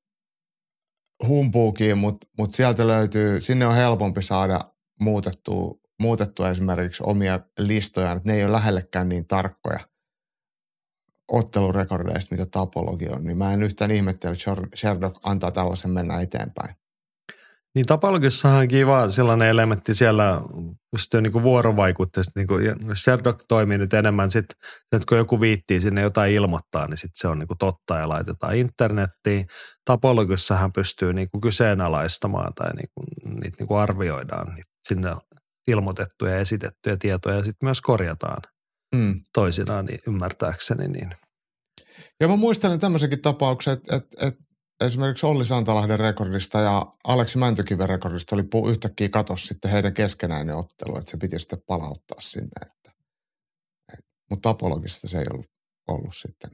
humpuukin, 1.27 1.97
mutta 1.97 2.27
mut 2.37 2.53
sieltä 2.53 2.87
löytyy, 2.87 3.41
sinne 3.41 3.67
on 3.67 3.75
helpompi 3.75 4.21
saada 4.21 4.59
muutettua 5.01 5.86
muutettua 5.99 6.49
esimerkiksi 6.49 7.03
omia 7.05 7.39
listoja, 7.59 8.11
että 8.11 8.29
ne 8.31 8.37
ei 8.37 8.43
ole 8.43 8.51
lähellekään 8.51 9.09
niin 9.09 9.27
tarkkoja 9.27 9.79
ottelurekordeista, 11.31 12.35
mitä 12.35 12.45
tapologi 12.51 13.09
on, 13.09 13.23
niin 13.23 13.37
mä 13.37 13.53
en 13.53 13.63
yhtään 13.63 13.91
ihmettele, 13.91 14.33
että 14.33 14.77
Sherlock 14.77 15.19
antaa 15.23 15.51
tällaisen 15.51 15.91
mennä 15.91 16.21
eteenpäin. 16.21 16.75
Niin 17.75 17.85
tapologissahan 17.85 18.59
on 18.59 18.67
kiva 18.67 19.09
sellainen 19.09 19.47
elementti 19.47 19.93
siellä, 19.93 20.41
pystyy 20.91 21.21
niinku 21.21 21.43
vuorovaikutteesta, 21.43 22.31
niinku, 22.35 22.53
Sherlock 22.95 23.39
toimii 23.47 23.77
nyt 23.77 23.93
enemmän 23.93 24.31
sit, 24.31 24.45
että 24.91 25.05
kun 25.09 25.17
joku 25.17 25.41
viittii 25.41 25.79
sinne 25.79 26.01
jotain 26.01 26.33
ilmoittaa, 26.33 26.87
niin 26.87 26.97
sit 26.97 27.11
se 27.13 27.27
on 27.27 27.39
niinku 27.39 27.55
totta 27.59 27.97
ja 27.97 28.09
laitetaan 28.09 28.55
internettiin. 28.55 29.45
Tapologissahan 29.85 30.73
pystyy 30.73 31.13
niinku 31.13 31.39
kyseenalaistamaan 31.39 32.53
tai 32.53 32.69
niinku, 32.73 33.03
niitä 33.41 33.55
niinku 33.59 33.75
arvioidaan 33.75 34.55
niitä 34.55 34.71
sinne 34.87 35.15
ilmoitettuja 35.67 36.33
ja 36.33 36.39
esitettyjä 36.39 36.97
tietoja 36.99 37.35
ja 37.35 37.43
sitten 37.43 37.67
myös 37.67 37.81
korjataan 37.81 38.41
mm. 38.95 39.21
toisinaan 39.33 39.85
niin 39.85 39.99
ymmärtääkseni. 40.07 40.87
Niin. 40.87 41.15
Ja 42.19 42.27
mä 42.27 42.35
muistelen 42.35 42.79
tämmöisenkin 42.79 43.21
tapauksen, 43.21 43.73
että, 43.73 43.95
että, 43.95 44.27
että 44.27 44.43
esimerkiksi 44.85 45.25
Olli 45.25 45.45
Santalahden 45.45 45.99
rekordista 45.99 46.59
ja 46.59 46.85
Aleksi 47.03 47.37
Mäntykiven 47.37 47.89
rekordista 47.89 48.35
oli 48.35 48.43
puu 48.43 48.69
yhtäkkiä 48.69 49.09
katos 49.09 49.45
sitten 49.45 49.71
heidän 49.71 49.93
keskenään 49.93 50.49
ottelu, 50.49 50.97
että 50.97 51.11
se 51.11 51.17
piti 51.17 51.39
sitten 51.39 51.61
palauttaa 51.67 52.21
sinne. 52.21 52.51
Että, 52.61 52.91
mutta 54.29 54.49
tapologista 54.49 55.07
se 55.07 55.17
ei 55.19 55.25
ollut, 55.33 55.51
ollut 55.87 56.15
sitten 56.15 56.51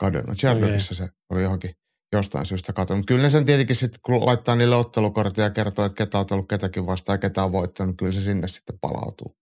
kadonnut. 0.00 0.38
Sherlockissa 0.38 0.94
se 0.94 1.08
oli 1.30 1.42
johonkin 1.42 1.70
jostain 2.12 2.46
syystä 2.46 2.72
katsonut. 2.72 2.98
Mutta 2.98 3.14
kyllä 3.14 3.28
sen 3.28 3.44
tietenkin 3.44 3.76
sitten, 3.76 4.00
kun 4.02 4.26
laittaa 4.26 4.56
niille 4.56 4.76
ottelukorttia 4.76 5.44
ja 5.44 5.50
kertoo, 5.50 5.84
että 5.84 6.04
ketä 6.04 6.18
on 6.18 6.26
ollut 6.30 6.48
ketäkin 6.48 6.86
vastaan 6.86 7.14
ja 7.14 7.18
ketä 7.18 7.44
on 7.44 7.52
voittanut, 7.52 7.96
kyllä 7.98 8.12
se 8.12 8.20
sinne 8.20 8.48
sitten 8.48 8.78
palautuu. 8.80 9.36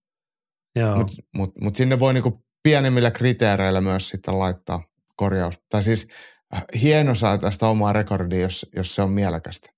Mutta 0.97 1.12
mut, 1.36 1.61
mut 1.61 1.77
sinne 1.77 1.99
voi 1.99 2.15
niinku 2.15 2.45
pienemmillä 2.62 3.11
kriteereillä 3.11 3.81
myös 3.81 4.09
sitten 4.09 4.39
laittaa 4.39 4.85
korjaus. 5.16 5.55
Tai 5.70 5.82
siis 5.82 6.09
äh, 6.55 6.65
hieno 6.82 7.15
saa 7.15 7.39
tästä 7.39 7.66
omaa 7.66 7.93
rekordia, 7.93 8.40
jos, 8.40 8.66
jos 8.77 8.95
se 8.95 9.03
on 9.03 9.12
mielekästä. 9.12 9.69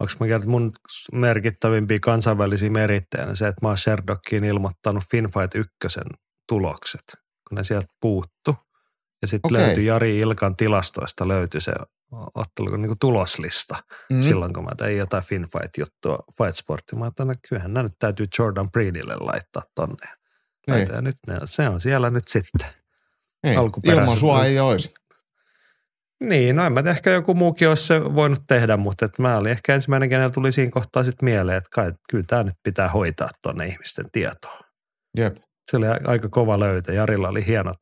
Onko 0.00 0.12
mä 0.20 0.26
kertonut 0.26 0.50
mun 0.50 0.72
merkittävimpiä 1.12 1.98
kansainvälisiä 2.02 2.70
merittejä 2.70 3.34
se, 3.34 3.48
että 3.48 3.58
mä 3.62 3.68
oon 3.68 3.78
Sherdockiin 3.78 4.44
ilmoittanut 4.44 5.04
Finfight 5.10 5.54
ykkösen 5.54 6.06
tulokset, 6.48 7.04
kun 7.48 7.56
ne 7.56 7.64
sieltä 7.64 7.88
puuttu. 8.00 8.65
Ja 9.26 9.30
sitten 9.30 9.52
löytyi 9.52 9.86
Jari 9.86 10.18
Ilkan 10.18 10.56
tilastoista 10.56 11.28
löytyi 11.28 11.60
se 11.60 11.72
ottelu 12.34 12.76
niin 12.76 12.86
kuin 12.88 12.98
tuloslista 12.98 13.76
Mm. 14.12 14.20
silloin, 14.20 14.52
kun 14.52 14.64
mä 14.64 14.70
tein 14.78 14.98
jotain 14.98 15.22
Finfight-juttua 15.24 16.18
Fight 16.38 16.54
Sportia. 16.56 16.98
Mä 16.98 17.04
ajattelin, 17.04 17.30
että 17.30 17.48
kyllähän 17.48 17.74
nämä 17.74 17.82
nyt 17.82 17.92
täytyy 17.98 18.26
Jordan 18.38 18.70
Breedille 18.70 19.16
laittaa 19.20 19.62
tonne. 19.74 20.06
Niin. 20.70 20.88
Ja 20.92 21.00
nyt 21.00 21.16
ne, 21.26 21.38
se 21.44 21.68
on 21.68 21.80
siellä 21.80 22.10
nyt 22.10 22.28
sitten. 22.28 22.66
Niin. 23.46 23.58
alkuperäiset- 23.58 24.00
Ilman 24.02 24.16
sua 24.16 24.44
ei 24.44 24.60
olisi. 24.60 24.94
Niin, 26.24 26.56
no 26.56 26.66
en 26.66 26.72
mä 26.72 26.82
tiedä, 26.82 26.90
ehkä 26.96 27.10
joku 27.10 27.34
muukin 27.34 27.68
olisi 27.68 27.86
se 27.86 28.00
voinut 28.14 28.38
tehdä, 28.48 28.76
mutta 28.76 29.04
et 29.04 29.18
mä 29.18 29.36
olin 29.36 29.50
ehkä 29.52 29.74
ensimmäinen, 29.74 30.08
kenellä 30.08 30.30
tuli 30.30 30.52
siinä 30.52 30.70
kohtaa 30.70 31.02
sitten 31.02 31.24
mieleen, 31.24 31.58
että 31.58 31.70
kai, 31.74 31.92
kyllä 32.10 32.24
tämä 32.26 32.42
nyt 32.42 32.54
pitää 32.62 32.88
hoitaa 32.88 33.28
tuonne 33.42 33.66
ihmisten 33.66 34.10
tietoon. 34.12 34.60
Jep. 35.16 35.36
Se 35.70 35.76
oli 35.76 35.86
aika 36.04 36.28
kova 36.28 36.60
löytö. 36.60 36.92
Jarilla 36.92 37.28
oli 37.28 37.46
hienot 37.46 37.76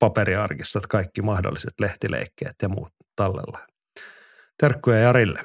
paperiarkistot, 0.00 0.86
kaikki 0.86 1.22
mahdolliset 1.22 1.74
lehtileikkeet 1.80 2.54
ja 2.62 2.68
muut 2.68 2.92
tallella. 3.16 3.58
Terkkuja 4.60 4.98
Jarille. 4.98 5.42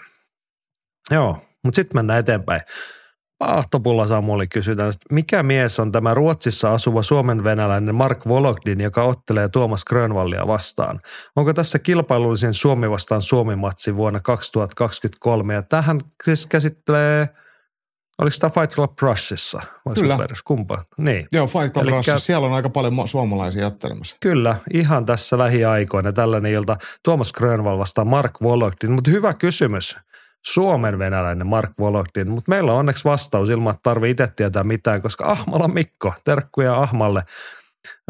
Joo, 1.11 1.37
mutta 1.63 1.75
sitten 1.75 1.97
mennään 1.97 2.19
eteenpäin. 2.19 2.61
Ahtopulla 3.39 4.07
Samuli 4.07 4.47
kysytään, 4.47 4.89
että 4.89 5.05
mikä 5.11 5.43
mies 5.43 5.79
on 5.79 5.91
tämä 5.91 6.13
Ruotsissa 6.13 6.73
asuva 6.73 7.01
suomen 7.01 7.43
venäläinen 7.43 7.95
Mark 7.95 8.27
Vologdin, 8.27 8.81
joka 8.81 9.03
ottelee 9.03 9.49
Tuomas 9.49 9.85
Grönvallia 9.85 10.47
vastaan? 10.47 10.99
Onko 11.35 11.53
tässä 11.53 11.79
kilpailullisin 11.79 12.53
Suomi 12.53 12.89
vastaan 12.89 13.21
Suomi-matsi 13.21 13.95
vuonna 13.95 14.19
2023? 14.19 15.53
Ja 15.53 15.61
tähän 15.61 15.99
siis 16.23 16.47
käsittelee, 16.47 17.29
oliko 18.21 18.35
tämä 18.39 18.49
Fight 18.49 18.75
Club 18.75 18.91
Rushissa 19.01 19.61
vai 19.85 19.95
Kyllä. 19.95 20.13
Super? 20.15 20.33
Kumpa? 20.45 20.83
Niin. 20.97 21.27
Joo, 21.31 21.47
Fight 21.47 21.73
Club 21.73 21.83
Elikkä- 21.83 21.95
Elikkä... 22.11 22.17
siellä 22.17 22.47
on 22.47 22.53
aika 22.53 22.69
paljon 22.69 22.93
ma- 22.93 23.07
suomalaisia 23.07 23.67
ottelemassa. 23.67 24.17
Kyllä, 24.21 24.55
ihan 24.73 25.05
tässä 25.05 25.37
lähiaikoina 25.37 26.13
tällainen 26.13 26.51
ilta 26.51 26.77
Tuomas 27.03 27.33
Grönval 27.33 27.77
vastaan 27.79 28.07
Mark 28.07 28.31
Vologdin, 28.41 28.91
mutta 28.91 29.11
hyvä 29.11 29.33
kysymys. 29.33 29.97
Suomen 30.45 30.99
venäläinen 30.99 31.47
Mark 31.47 31.71
Vologdin, 31.79 32.31
mutta 32.31 32.49
meillä 32.49 32.71
on 32.73 32.79
onneksi 32.79 33.03
vastaus 33.03 33.49
ilman, 33.49 33.71
että 33.71 33.81
tarvii 33.83 34.11
itse 34.11 34.27
tietää 34.35 34.63
mitään, 34.63 35.01
koska 35.01 35.25
Ahmala 35.25 35.67
Mikko, 35.67 36.13
terkkuja 36.23 36.77
Ahmalle, 36.77 37.23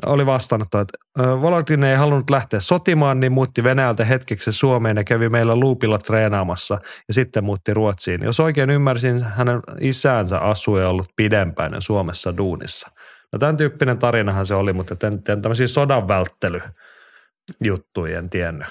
oli 0.06 0.26
vastannut, 0.26 0.76
että 0.76 0.98
ö, 1.20 1.42
Vologdin 1.42 1.84
ei 1.84 1.96
halunnut 1.96 2.30
lähteä 2.30 2.60
sotimaan, 2.60 3.20
niin 3.20 3.32
muutti 3.32 3.64
Venäjältä 3.64 4.06
hetkeksi 4.06 4.52
Suomeen 4.52 4.98
ja 4.98 5.04
kävi 5.04 5.30
meillä 5.30 5.56
luupilla 5.56 5.98
treenaamassa 5.98 6.80
ja 7.08 7.14
sitten 7.14 7.44
muutti 7.44 7.74
Ruotsiin. 7.74 8.24
Jos 8.24 8.40
oikein 8.40 8.70
ymmärsin, 8.70 9.24
hänen 9.24 9.60
isänsä 9.82 10.40
asui 10.40 10.86
ollut 10.86 11.08
pidempään 11.16 11.72
Suomessa 11.80 12.38
duunissa. 12.38 12.92
No 13.34 13.40
tämän 13.40 13.58
tyyppinen 13.58 13.98
tarinahan 13.98 14.46
se 14.46 14.56
oli, 14.56 14.74
mutta 14.74 15.08
en, 15.08 15.22
en 15.30 15.42
tämmöisiä 15.42 15.68
sodan 15.68 16.08
välttelyjuttuja 16.08 18.20
en 18.20 18.30
tiennyt. 18.30 18.68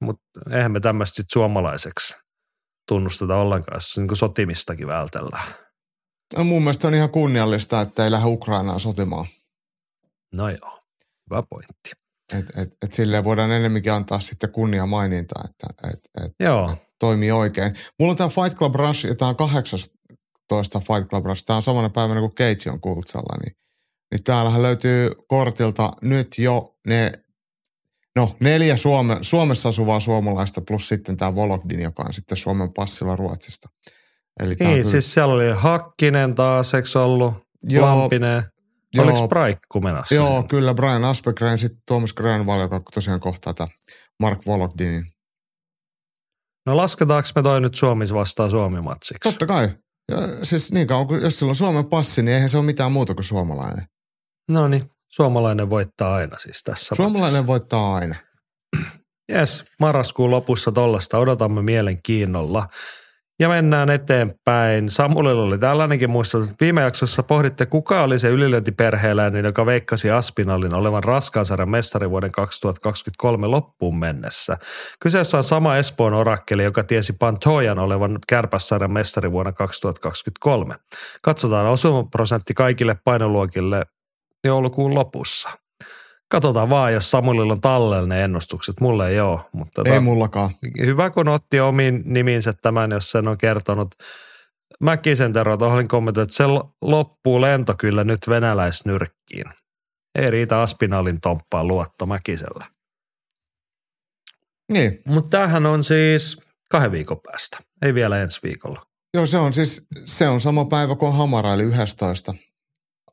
Mutta 0.00 0.24
eihän 0.50 0.72
me 0.72 0.80
tämmöistä 0.80 1.22
suomalaiseksi 1.32 2.16
tunnusteta 2.88 3.36
ollenkaan, 3.36 3.80
niin 3.96 4.08
kuin 4.08 4.18
sotimistakin 4.18 4.86
vältellään. 4.86 5.44
No, 6.36 6.44
mun 6.44 6.62
mielestä 6.62 6.88
on 6.88 6.94
ihan 6.94 7.10
kunniallista, 7.10 7.80
että 7.80 8.04
ei 8.04 8.10
lähde 8.10 8.26
Ukrainaan 8.26 8.80
sotimaan. 8.80 9.26
No 10.36 10.48
joo, 10.48 10.80
hyvä 11.30 11.42
pointti. 11.50 11.90
Et, 12.38 12.50
et, 12.56 12.76
et 12.82 12.92
silleen 12.92 13.24
voidaan 13.24 13.52
enemmänkin 13.52 13.92
antaa 13.92 14.20
sitten 14.20 14.52
kunnia 14.52 14.86
mainintaa, 14.86 15.44
että 15.44 15.88
et, 15.88 16.24
et 16.24 16.32
Joo, 16.40 16.76
toimii 16.98 17.30
oikein. 17.30 17.74
Mulla 17.98 18.10
on 18.10 18.16
tämä 18.16 18.28
Fight 18.28 18.58
Club 18.58 18.74
Rush, 18.74 19.06
ja 19.06 19.14
tämä 19.14 19.28
on 19.28 19.36
18 19.36 20.80
Fight 20.80 21.08
Club 21.10 21.24
Rush. 21.26 21.44
Tämä 21.44 21.56
on 21.56 21.62
samana 21.62 21.88
päivänä 21.90 22.20
kuin 22.20 22.34
Cage 22.34 22.70
on 22.70 22.80
Kultsalla, 22.80 23.36
niin, 23.44 23.56
niin 24.10 24.24
täällähän 24.24 24.62
löytyy 24.62 25.10
kortilta 25.28 25.90
nyt 26.02 26.28
jo 26.38 26.74
ne, 26.86 27.12
no 28.16 28.36
neljä 28.40 28.76
Suome, 28.76 29.18
Suomessa 29.22 29.68
asuvaa 29.68 30.00
suomalaista 30.00 30.60
plus 30.60 30.88
sitten 30.88 31.16
tämä 31.16 31.34
Vologdin, 31.34 31.80
joka 31.80 32.02
on 32.02 32.14
sitten 32.14 32.36
Suomen 32.36 32.72
passilla 32.72 33.16
Ruotsista. 33.16 33.68
Eli 34.40 34.50
on 34.50 34.56
niin 34.66 34.70
kyllä- 34.80 34.90
siis 34.90 35.14
siellä 35.14 35.34
oli 35.34 35.52
Hakkinen 35.52 36.34
taas, 36.34 36.74
eikö 36.74 37.02
ollut? 37.02 37.34
Joo, 37.62 37.86
Lampinen. 37.86 38.42
Joo, 38.94 39.04
Oliko 39.06 39.24
Spraikku 39.24 39.80
menossa? 39.80 40.14
Joo, 40.14 40.28
siinä? 40.28 40.48
kyllä 40.48 40.74
Brian 40.74 41.04
Aspegren, 41.04 41.58
sitten 41.58 41.82
Tuomas 41.88 42.12
Grönval, 42.12 42.60
joka 42.60 42.80
tosiaan 42.94 43.20
kohtaa 43.20 43.54
tätä 43.54 43.72
Mark 44.20 44.46
Vologdinin. 44.46 45.04
No 46.66 46.76
lasketaanko 46.76 47.28
me 47.34 47.42
toi 47.42 47.60
nyt 47.60 47.74
Suomi 47.74 48.06
vastaan 48.14 48.50
Suomi-matsiksi? 48.50 49.30
Totta 49.30 49.46
kai. 49.46 49.68
Ja, 50.10 50.44
siis 50.44 50.72
niin 50.72 50.86
kauan 50.86 51.06
kuin, 51.06 51.22
jos 51.22 51.38
sillä 51.38 51.50
on 51.50 51.56
Suomen 51.56 51.86
passi, 51.86 52.22
niin 52.22 52.34
eihän 52.34 52.48
se 52.48 52.56
ole 52.58 52.66
mitään 52.66 52.92
muuta 52.92 53.14
kuin 53.14 53.24
suomalainen. 53.24 53.84
No 54.50 54.68
niin, 54.68 54.82
suomalainen 55.08 55.70
voittaa 55.70 56.14
aina 56.14 56.38
siis 56.38 56.62
tässä 56.62 56.94
Suomalainen 56.94 57.46
voittaa 57.46 57.94
aina. 57.94 58.14
Jes, 59.32 59.64
marraskuun 59.80 60.30
lopussa 60.30 60.72
tollasta 60.72 61.18
odotamme 61.18 61.62
mielenkiinnolla. 61.62 62.66
Ja 63.40 63.48
mennään 63.48 63.90
eteenpäin. 63.90 64.90
Samulilla 64.90 65.42
oli 65.42 65.58
tällainenkin 65.58 66.10
muistutus, 66.10 66.50
että 66.50 66.64
viime 66.64 66.82
jaksossa 66.82 67.22
pohditte, 67.22 67.66
kuka 67.66 68.02
oli 68.02 68.18
se 68.18 68.28
ylilöintiperheeläinen, 68.28 69.44
joka 69.44 69.66
veikkasi 69.66 70.10
Aspinallin 70.10 70.74
olevan 70.74 71.04
raskaansarjan 71.04 71.70
mestari 71.70 72.10
vuoden 72.10 72.32
2023 72.32 73.46
loppuun 73.46 73.98
mennessä. 73.98 74.58
Kyseessä 75.00 75.36
on 75.36 75.44
sama 75.44 75.76
Espoon 75.76 76.14
orakkeli, 76.14 76.64
joka 76.64 76.82
tiesi 76.82 77.12
Pantojan 77.12 77.78
olevan 77.78 78.18
kärpässarjan 78.28 78.92
mestari 78.92 79.32
vuonna 79.32 79.52
2023. 79.52 80.74
Katsotaan 81.22 81.66
osumaprosentti 81.66 82.54
kaikille 82.54 82.96
painoluokille 83.04 83.86
joulukuun 84.44 84.94
lopussa. 84.94 85.59
Katsotaan 86.30 86.70
vaan, 86.70 86.92
jos 86.92 87.10
Samulilla 87.10 87.52
on 87.52 87.60
tallella 87.60 88.06
ne 88.06 88.24
ennustukset. 88.24 88.80
Mulle 88.80 89.08
ei 89.08 89.20
ole, 89.20 89.40
mutta 89.52 89.70
tota, 89.74 89.94
Ei 89.94 90.00
mullakaan. 90.00 90.50
hyvä 90.86 91.10
kun 91.10 91.28
otti 91.28 91.60
omiin 91.60 92.02
niminsä 92.04 92.52
tämän, 92.52 92.90
jos 92.90 93.10
sen 93.10 93.28
on 93.28 93.38
kertonut. 93.38 93.94
Mäkisen 94.80 95.32
Tero 95.32 95.56
tuohon 95.56 95.88
kommentoin, 95.88 96.22
että 96.22 96.36
se 96.36 96.46
lo- 96.46 96.74
loppuu 96.82 97.40
lento 97.40 97.74
kyllä 97.78 98.04
nyt 98.04 98.18
venäläisnyrkkiin. 98.28 99.44
Ei 100.18 100.30
riitä 100.30 100.60
Aspinalin 100.60 101.20
tomppaa 101.20 101.64
luotto 101.64 102.06
Mäkisellä. 102.06 102.66
Niin. 104.72 104.98
Mutta 105.06 105.30
tämähän 105.30 105.66
on 105.66 105.84
siis 105.84 106.40
kahden 106.70 106.92
viikon 106.92 107.20
päästä, 107.20 107.58
ei 107.82 107.94
vielä 107.94 108.18
ensi 108.22 108.40
viikolla. 108.42 108.86
Joo, 109.14 109.26
se 109.26 109.38
on 109.38 109.52
siis, 109.52 109.86
se 110.04 110.28
on 110.28 110.40
sama 110.40 110.64
päivä 110.64 110.96
kuin 110.96 111.12
Hamara, 111.16 111.54
eli 111.54 111.62
11. 111.62 112.34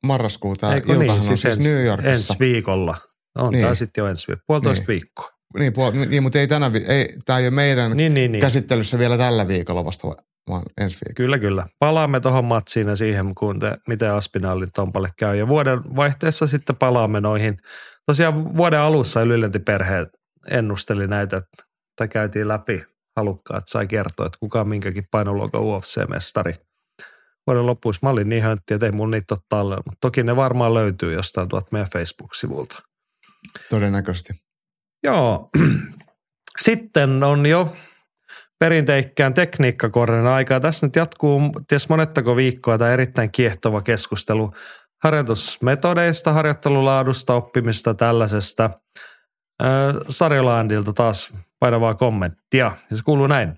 marraskuuta. 0.07 0.73
Eikö 0.73 0.85
Iltahan 0.93 0.99
niin, 0.99 1.11
on 1.11 1.21
siis 1.21 1.41
siis 1.41 1.55
ensi, 1.57 1.69
New 1.69 1.85
Yorkissa. 1.85 2.09
ensi 2.33 2.35
viikolla. 2.39 2.97
On 3.37 3.43
niin. 3.43 3.51
Niin. 3.51 3.63
tämä 3.63 3.75
sitten 3.75 4.01
jo 4.01 4.07
ensi 4.07 4.27
viikolla, 4.27 4.43
puolitoista 4.47 4.81
Niin. 4.81 4.87
viikkoa. 4.87 5.29
Niin, 5.59 5.73
puol- 5.73 6.07
niin, 6.09 6.23
mutta 6.23 6.39
ei 6.39 6.47
tänä 6.47 6.73
vi- 6.73 6.85
ei, 6.87 7.07
tämä 7.25 7.39
ei 7.39 7.45
ole 7.45 7.51
meidän 7.51 7.89
niin, 7.89 7.97
Niin, 7.97 8.13
niin, 8.13 8.31
niin. 8.31 8.41
käsittelyssä 8.41 8.99
vielä 8.99 9.17
tällä 9.17 9.47
viikolla 9.47 9.85
vasta, 9.85 10.07
vaan 10.49 10.63
ensi 10.81 10.97
viikolla. 10.97 11.15
Kyllä, 11.15 11.39
kyllä. 11.39 11.65
Palaamme 11.79 12.19
tuohon 12.19 12.45
matsiin 12.45 12.87
ja 12.87 12.95
siihen, 12.95 13.35
kun 13.35 13.59
te, 13.59 13.77
miten 13.87 14.13
Aspinallin 14.13 14.69
Tompalle 14.75 15.09
käy. 15.19 15.35
Ja 15.37 15.47
vuoden 15.47 15.79
vaihteessa 15.95 16.47
sitten 16.47 16.75
palaamme 16.75 17.21
noihin. 17.21 17.57
Tosiaan 18.05 18.57
vuoden 18.57 18.79
alussa 18.79 19.21
ylilöntiperheet 19.21 20.09
ennusteli 20.51 21.07
näitä, 21.07 21.37
että 21.37 22.07
käytiin 22.07 22.47
läpi 22.47 22.83
halukkaat 23.17 23.63
sai 23.67 23.87
kertoa, 23.87 24.25
että 24.25 24.37
kuka 24.39 24.61
on 24.61 24.67
minkäkin 24.67 25.03
painoluokan 25.11 25.61
UFC-mestari. 25.61 26.53
Vuoden 27.47 27.65
lopussa 27.65 27.99
mä 28.03 28.09
olin 28.09 28.29
niin 28.29 28.43
höntti, 28.43 28.73
että 28.73 28.85
ei 28.85 28.91
mun 28.91 29.11
niitä 29.11 29.33
ole 29.33 29.39
tallella, 29.49 29.83
mutta 29.85 29.97
toki 30.01 30.23
ne 30.23 30.35
varmaan 30.35 30.73
löytyy 30.73 31.13
jostain 31.13 31.49
tuolta 31.49 31.67
meidän 31.71 31.89
Facebook-sivulta. 31.93 32.79
Todennäköisesti. 33.69 34.33
Joo. 35.03 35.49
Sitten 36.59 37.23
on 37.23 37.45
jo 37.45 37.75
perinteikkään 38.59 39.33
tekniikkakorren 39.33 40.27
aikaa. 40.27 40.59
Tässä 40.59 40.85
nyt 40.85 40.95
jatkuu 40.95 41.41
ties 41.67 41.89
monettako 41.89 42.35
viikkoa 42.35 42.77
tämä 42.77 42.91
erittäin 42.91 43.31
kiehtova 43.31 43.81
keskustelu 43.81 44.51
harjoitusmetodeista, 45.03 46.33
harjoittelulaadusta, 46.33 47.33
oppimista 47.33 47.93
tällaisesta. 47.93 48.69
Ö, 49.63 49.67
Sarjolandilta 50.09 50.93
taas 50.93 51.33
painavaa 51.59 51.95
kommenttia. 51.95 52.71
Se 52.93 53.03
kuuluu 53.05 53.27
näin. 53.27 53.57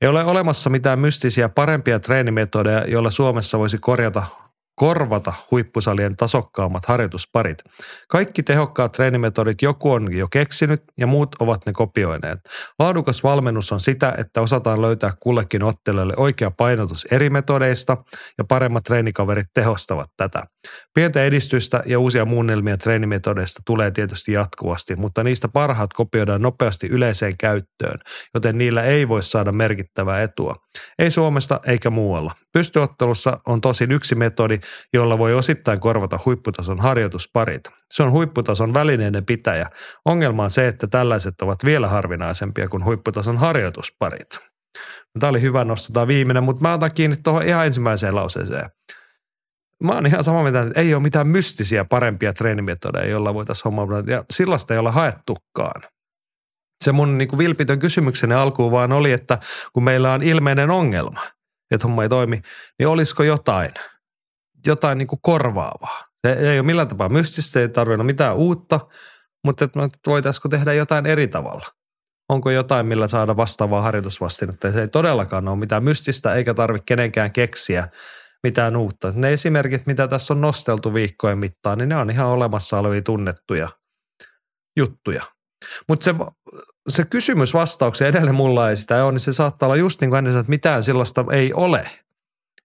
Ei 0.00 0.08
ole 0.08 0.24
olemassa 0.24 0.70
mitään 0.70 0.98
mystisiä 0.98 1.48
parempia 1.48 2.00
treenimetodeja, 2.00 2.84
joilla 2.84 3.10
Suomessa 3.10 3.58
voisi 3.58 3.78
korjata 3.78 4.22
korvata 4.80 5.32
huippusalien 5.50 6.16
tasokkaammat 6.16 6.84
harjoitusparit. 6.84 7.58
Kaikki 8.08 8.42
tehokkaat 8.42 8.92
treenimetodit 8.92 9.62
joku 9.62 9.90
on 9.90 10.16
jo 10.16 10.26
keksinyt 10.32 10.82
ja 10.98 11.06
muut 11.06 11.28
ovat 11.40 11.66
ne 11.66 11.72
kopioineet. 11.72 12.38
Laadukas 12.78 13.22
valmennus 13.22 13.72
on 13.72 13.80
sitä, 13.80 14.14
että 14.18 14.40
osataan 14.40 14.82
löytää 14.82 15.12
kullekin 15.20 15.64
ottelijalle 15.64 16.14
oikea 16.16 16.50
painotus 16.50 17.06
eri 17.10 17.30
metodeista 17.30 17.96
ja 18.38 18.44
paremmat 18.44 18.84
treenikaverit 18.84 19.46
tehostavat 19.54 20.10
tätä. 20.16 20.42
Pientä 20.94 21.24
edistystä 21.24 21.82
ja 21.86 21.98
uusia 21.98 22.24
muunnelmia 22.24 22.76
treenimetodeista 22.76 23.62
tulee 23.66 23.90
tietysti 23.90 24.32
jatkuvasti, 24.32 24.96
mutta 24.96 25.24
niistä 25.24 25.48
parhaat 25.48 25.92
kopioidaan 25.92 26.42
nopeasti 26.42 26.86
yleiseen 26.86 27.36
käyttöön, 27.38 28.00
joten 28.34 28.58
niillä 28.58 28.82
ei 28.82 29.08
voi 29.08 29.22
saada 29.22 29.52
merkittävää 29.52 30.22
etua. 30.22 30.54
Ei 30.98 31.10
Suomesta 31.10 31.60
eikä 31.66 31.90
muualla. 31.90 32.32
Pystyottelussa 32.52 33.40
on 33.46 33.60
tosin 33.60 33.92
yksi 33.92 34.14
metodi, 34.14 34.58
jolla 34.92 35.18
voi 35.18 35.34
osittain 35.34 35.80
korvata 35.80 36.18
huipputason 36.24 36.80
harjoitusparit. 36.80 37.62
Se 37.92 38.02
on 38.02 38.12
huipputason 38.12 38.74
välineiden 38.74 39.26
pitäjä. 39.26 39.70
Ongelma 40.04 40.44
on 40.44 40.50
se, 40.50 40.68
että 40.68 40.86
tällaiset 40.86 41.40
ovat 41.40 41.64
vielä 41.64 41.88
harvinaisempia 41.88 42.68
kuin 42.68 42.84
huipputason 42.84 43.38
harjoitusparit. 43.38 44.50
Tämä 45.20 45.30
oli 45.30 45.40
hyvä 45.40 45.66
tämä 45.92 46.06
viimeinen, 46.06 46.42
mutta 46.42 46.62
mä 46.62 46.74
otan 46.74 46.90
kiinni 46.94 47.16
tuohon 47.22 47.42
ihan 47.42 47.66
ensimmäiseen 47.66 48.14
lauseeseen. 48.14 48.70
Mä 49.84 49.92
oon 49.92 50.06
ihan 50.06 50.24
sama 50.24 50.42
mitä, 50.42 50.62
että 50.62 50.80
ei 50.80 50.94
ole 50.94 51.02
mitään 51.02 51.26
mystisiä 51.26 51.84
parempia 51.84 52.32
treenimetodeja, 52.32 53.10
joilla 53.10 53.34
voitaisiin 53.34 53.64
hommaa. 53.64 54.02
Ja 54.06 54.24
sellaista 54.32 54.74
ei 54.74 54.80
ole 54.80 54.90
haettukaan. 54.90 55.82
Se 56.84 56.92
mun 56.92 57.18
niin 57.18 57.28
kuin 57.28 57.38
vilpitön 57.38 57.78
kysymykseni 57.78 58.34
alkuun 58.34 58.72
vaan 58.72 58.92
oli, 58.92 59.12
että 59.12 59.38
kun 59.72 59.84
meillä 59.84 60.12
on 60.12 60.22
ilmeinen 60.22 60.70
ongelma, 60.70 61.20
että 61.70 61.86
homma 61.86 62.02
ei 62.02 62.08
toimi, 62.08 62.42
niin 62.78 62.88
olisiko 62.88 63.22
jotain, 63.22 63.70
jotain 64.66 64.98
niin 64.98 65.08
kuin 65.08 65.20
korvaavaa. 65.22 66.04
Se 66.26 66.32
ei 66.32 66.58
ole 66.58 66.66
millään 66.66 66.88
tapaa 66.88 67.08
mystistä, 67.08 67.60
ei 67.60 67.68
tarvitse 67.68 68.02
mitään 68.02 68.36
uutta, 68.36 68.80
mutta 69.44 69.64
että 69.64 69.80
voitaisiko 70.06 70.48
tehdä 70.48 70.72
jotain 70.72 71.06
eri 71.06 71.28
tavalla. 71.28 71.66
Onko 72.28 72.50
jotain, 72.50 72.86
millä 72.86 73.08
saada 73.08 73.36
vastaavaa 73.36 73.82
harjoitusvastinetta? 73.82 74.72
Se 74.72 74.80
ei 74.80 74.88
todellakaan 74.88 75.48
ole 75.48 75.58
mitään 75.58 75.84
mystistä, 75.84 76.34
eikä 76.34 76.54
tarvitse 76.54 76.84
kenenkään 76.86 77.32
keksiä 77.32 77.88
mitään 78.42 78.76
uutta. 78.76 79.12
Ne 79.14 79.32
esimerkit, 79.32 79.86
mitä 79.86 80.08
tässä 80.08 80.34
on 80.34 80.40
nosteltu 80.40 80.94
viikkojen 80.94 81.38
mittaan, 81.38 81.78
niin 81.78 81.88
ne 81.88 81.96
on 81.96 82.10
ihan 82.10 82.26
olemassa 82.26 82.78
olevia 82.78 83.02
tunnettuja 83.02 83.68
juttuja. 84.76 85.22
Mutta 85.88 86.04
se, 86.04 86.14
se 86.88 87.04
kysymys 87.04 87.54
vastauksen 87.54 88.08
edelleen 88.08 88.34
mulla 88.34 88.70
ei 88.70 88.76
sitä 88.76 89.04
ole, 89.04 89.12
niin 89.12 89.20
se 89.20 89.32
saattaa 89.32 89.66
olla 89.66 89.76
just 89.76 90.00
niin 90.00 90.10
kuin 90.10 90.18
ennen, 90.18 90.36
että 90.36 90.50
mitään 90.50 90.82
sellaista 90.82 91.24
ei 91.32 91.52
ole. 91.52 91.90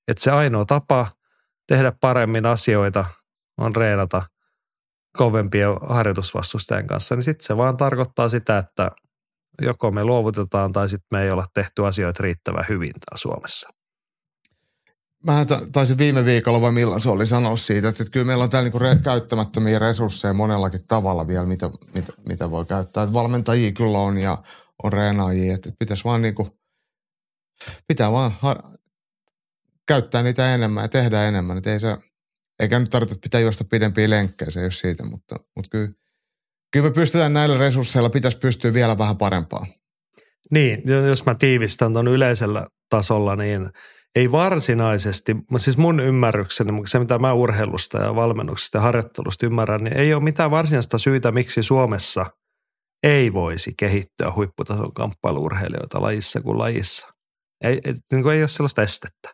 Että 0.07 0.23
se 0.23 0.31
ainoa 0.31 0.65
tapa 0.65 1.07
tehdä 1.67 1.93
paremmin 2.01 2.45
asioita 2.45 3.05
on 3.57 3.75
reenata 3.75 4.21
kovempien 5.17 5.69
harjoitusvastustajan 5.89 6.87
kanssa, 6.87 7.15
niin 7.15 7.23
sitten 7.23 7.45
se 7.45 7.57
vaan 7.57 7.77
tarkoittaa 7.77 8.29
sitä, 8.29 8.57
että 8.57 8.91
joko 9.61 9.91
me 9.91 10.03
luovutetaan 10.03 10.71
tai 10.71 10.89
sitten 10.89 11.07
me 11.11 11.23
ei 11.23 11.31
olla 11.31 11.45
tehty 11.53 11.85
asioita 11.85 12.23
riittävän 12.23 12.65
hyvin 12.69 12.91
täällä 12.91 13.17
Suomessa. 13.17 13.69
Mä 15.25 15.45
taisin 15.71 15.97
viime 15.97 16.25
viikolla 16.25 16.61
vai 16.61 16.71
milloin 16.71 17.01
se 17.01 17.09
oli 17.09 17.25
sanoa 17.25 17.57
siitä, 17.57 17.89
että 17.89 18.05
kyllä 18.11 18.25
meillä 18.25 18.43
on 18.43 18.49
täällä 18.49 18.69
niinku 18.69 18.79
re- 18.79 19.03
käyttämättömiä 19.03 19.79
resursseja 19.79 20.33
monellakin 20.33 20.81
tavalla 20.87 21.27
vielä, 21.27 21.45
mitä, 21.45 21.69
mitä, 21.93 22.13
mitä 22.29 22.51
voi 22.51 22.65
käyttää. 22.65 23.03
Että 23.03 23.13
valmentajia 23.13 23.71
kyllä 23.71 23.99
on 23.99 24.17
ja 24.17 24.37
on 24.83 24.93
reenaajia, 24.93 25.55
että 25.55 25.69
pitäisi 25.79 26.03
vaan 26.03 26.21
niinku, 26.21 26.47
pitää 27.87 28.11
vaan 28.11 28.31
har- 28.41 28.63
käyttää 29.87 30.23
niitä 30.23 30.55
enemmän 30.55 30.83
ja 30.83 30.87
tehdä 30.87 31.23
enemmän. 31.23 31.57
Että 31.57 31.73
ei 31.73 31.79
se, 31.79 31.97
eikä 32.59 32.79
nyt 32.79 32.89
tarvitse 32.89 33.15
pitää 33.21 33.41
juosta 33.41 33.63
pidempiä 33.63 34.09
lenkkejä, 34.09 34.51
se 34.51 34.59
ei 34.59 34.65
ole 34.65 34.71
siitä, 34.71 35.05
mutta, 35.05 35.35
mutta 35.55 35.69
kyllä, 35.69 35.89
kyllä 36.71 36.89
me 36.89 36.93
pystytään 36.93 37.33
näillä 37.33 37.57
resursseilla, 37.57 38.09
pitäisi 38.09 38.37
pystyä 38.37 38.73
vielä 38.73 38.97
vähän 38.97 39.17
parempaa. 39.17 39.65
Niin, 40.51 40.83
jos 41.07 41.25
mä 41.25 41.35
tiivistän 41.35 41.93
tuon 41.93 42.07
yleisellä 42.07 42.67
tasolla, 42.89 43.35
niin 43.35 43.69
ei 44.15 44.31
varsinaisesti, 44.31 45.35
siis 45.57 45.77
mun 45.77 45.99
ymmärrykseni, 45.99 46.81
se 46.87 46.99
mitä 46.99 47.19
mä 47.19 47.33
urheilusta 47.33 47.97
ja 47.97 48.15
valmennuksesta 48.15 48.77
ja 48.77 48.81
harjoittelusta 48.81 49.45
ymmärrän, 49.45 49.83
niin 49.83 49.97
ei 49.97 50.13
ole 50.13 50.23
mitään 50.23 50.51
varsinaista 50.51 50.97
syytä, 50.97 51.31
miksi 51.31 51.63
Suomessa 51.63 52.25
ei 53.03 53.33
voisi 53.33 53.73
kehittyä 53.77 54.31
huipputason 54.35 54.93
kamppailuurheilijoita 54.93 56.01
lajissa 56.01 56.41
kuin 56.41 56.57
lajissa. 56.57 57.07
Ei, 57.63 57.79
et, 57.85 57.95
niin 58.11 58.23
kuin 58.23 58.35
ei 58.35 58.41
ole 58.41 58.47
sellaista 58.47 58.81
estettä. 58.81 59.33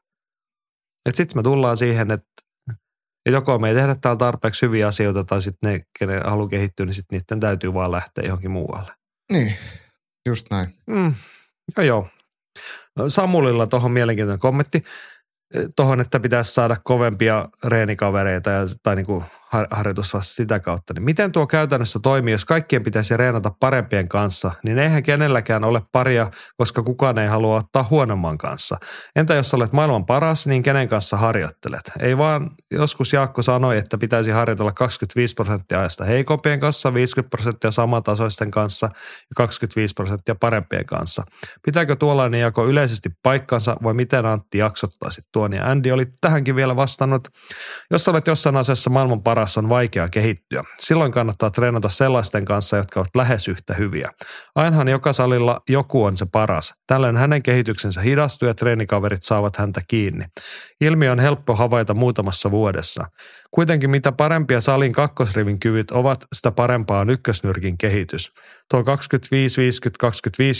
Sitten 1.13 1.37
me 1.37 1.43
tullaan 1.43 1.77
siihen, 1.77 2.11
että 2.11 2.31
joko 3.29 3.59
me 3.59 3.69
ei 3.69 3.75
tehdä 3.75 3.95
täällä 3.95 4.17
tarpeeksi 4.17 4.65
hyviä 4.65 4.87
asioita 4.87 5.23
tai 5.23 5.41
sitten 5.41 5.73
ne, 5.73 5.81
kenen 5.99 6.21
haluaa 6.25 6.47
kehittyä, 6.47 6.85
niin 6.85 6.93
sitten 6.93 7.19
niiden 7.19 7.39
täytyy 7.39 7.73
vaan 7.73 7.91
lähteä 7.91 8.23
johonkin 8.25 8.51
muualle. 8.51 8.91
Niin, 9.31 9.53
just 10.27 10.47
näin. 10.51 10.73
Mm, 10.87 11.13
joo, 11.77 11.85
joo. 11.85 12.09
Samulilla 13.07 13.67
tuohon 13.67 13.91
mielenkiintoinen 13.91 14.39
kommentti. 14.39 14.83
Tuohon, 15.75 16.01
että 16.01 16.19
pitäisi 16.19 16.53
saada 16.53 16.77
kovempia 16.83 17.49
reenikavereita 17.65 18.49
ja, 18.49 18.61
tai 18.83 18.95
niin 18.95 19.05
kuin 19.05 19.23
harjoitus 19.71 20.13
vasta 20.13 20.33
sitä 20.33 20.59
kautta. 20.59 20.93
Niin 20.93 21.03
miten 21.03 21.31
tuo 21.31 21.47
käytännössä 21.47 21.99
toimii, 22.03 22.31
jos 22.31 22.45
kaikkien 22.45 22.83
pitäisi 22.83 23.17
reenata 23.17 23.51
parempien 23.59 24.07
kanssa, 24.07 24.51
niin 24.63 24.79
eihän 24.79 25.03
kenelläkään 25.03 25.63
ole 25.63 25.81
paria, 25.91 26.31
koska 26.57 26.83
kukaan 26.83 27.19
ei 27.19 27.27
halua 27.27 27.55
ottaa 27.55 27.87
huonomman 27.89 28.37
kanssa. 28.37 28.77
Entä 29.15 29.33
jos 29.33 29.53
olet 29.53 29.73
maailman 29.73 30.05
paras, 30.05 30.47
niin 30.47 30.63
kenen 30.63 30.87
kanssa 30.87 31.17
harjoittelet? 31.17 31.91
Ei 31.99 32.17
vaan, 32.17 32.49
joskus 32.71 33.13
Jaakko 33.13 33.41
sanoi, 33.41 33.77
että 33.77 33.97
pitäisi 33.97 34.31
harjoitella 34.31 34.71
25 34.71 35.35
prosenttia 35.35 35.79
ajasta 35.79 36.05
heikompien 36.05 36.59
kanssa, 36.59 36.93
50 36.93 37.29
prosenttia 37.29 37.71
samatasoisten 37.71 38.51
kanssa 38.51 38.85
ja 38.95 39.33
25 39.35 39.93
prosenttia 39.93 40.35
parempien 40.35 40.85
kanssa. 40.85 41.23
Pitääkö 41.65 41.95
tuollainen 41.95 42.39
jako 42.39 42.67
yleisesti 42.67 43.09
paikkansa 43.23 43.77
vai 43.83 43.93
miten 43.93 44.25
Antti 44.25 44.57
jaksottaisi 44.57 45.21
tuon? 45.31 45.53
Ja 45.53 45.65
Andy 45.65 45.91
oli 45.91 46.05
tähänkin 46.21 46.55
vielä 46.55 46.75
vastannut, 46.75 47.27
jos 47.91 48.07
olet 48.07 48.27
jossain 48.27 48.57
asiassa 48.57 48.89
maailman 48.89 49.23
paras, 49.23 49.40
paras 49.41 49.57
on 49.57 49.69
vaikea 49.69 50.09
kehittyä. 50.09 50.63
Silloin 50.77 51.11
kannattaa 51.11 51.49
treenata 51.49 51.89
sellaisten 51.89 52.45
kanssa, 52.45 52.77
jotka 52.77 52.99
ovat 52.99 53.15
lähes 53.15 53.47
yhtä 53.47 53.73
hyviä. 53.73 54.09
Ainahan 54.55 54.87
joka 54.87 55.13
salilla 55.13 55.61
joku 55.69 56.03
on 56.03 56.17
se 56.17 56.25
paras. 56.31 56.73
Tällöin 56.87 57.17
hänen 57.17 57.43
kehityksensä 57.43 58.01
hidastuu 58.01 58.47
ja 58.47 58.53
treenikaverit 58.53 59.23
saavat 59.23 59.57
häntä 59.57 59.81
kiinni. 59.87 60.25
Ilmiö 60.81 61.11
on 61.11 61.19
helppo 61.19 61.55
havaita 61.55 61.93
muutamassa 61.93 62.51
vuodessa. 62.51 63.05
Kuitenkin 63.51 63.89
mitä 63.89 64.11
parempia 64.11 64.61
salin 64.61 64.93
kakkosrivin 64.93 65.59
kyvyt 65.59 65.91
ovat, 65.91 66.25
sitä 66.35 66.51
parempaa 66.51 66.99
on 66.99 67.09
ykkösnyrkin 67.09 67.77
kehitys. 67.77 68.31
Tuo 68.69 68.81
25-50-25 68.81 68.85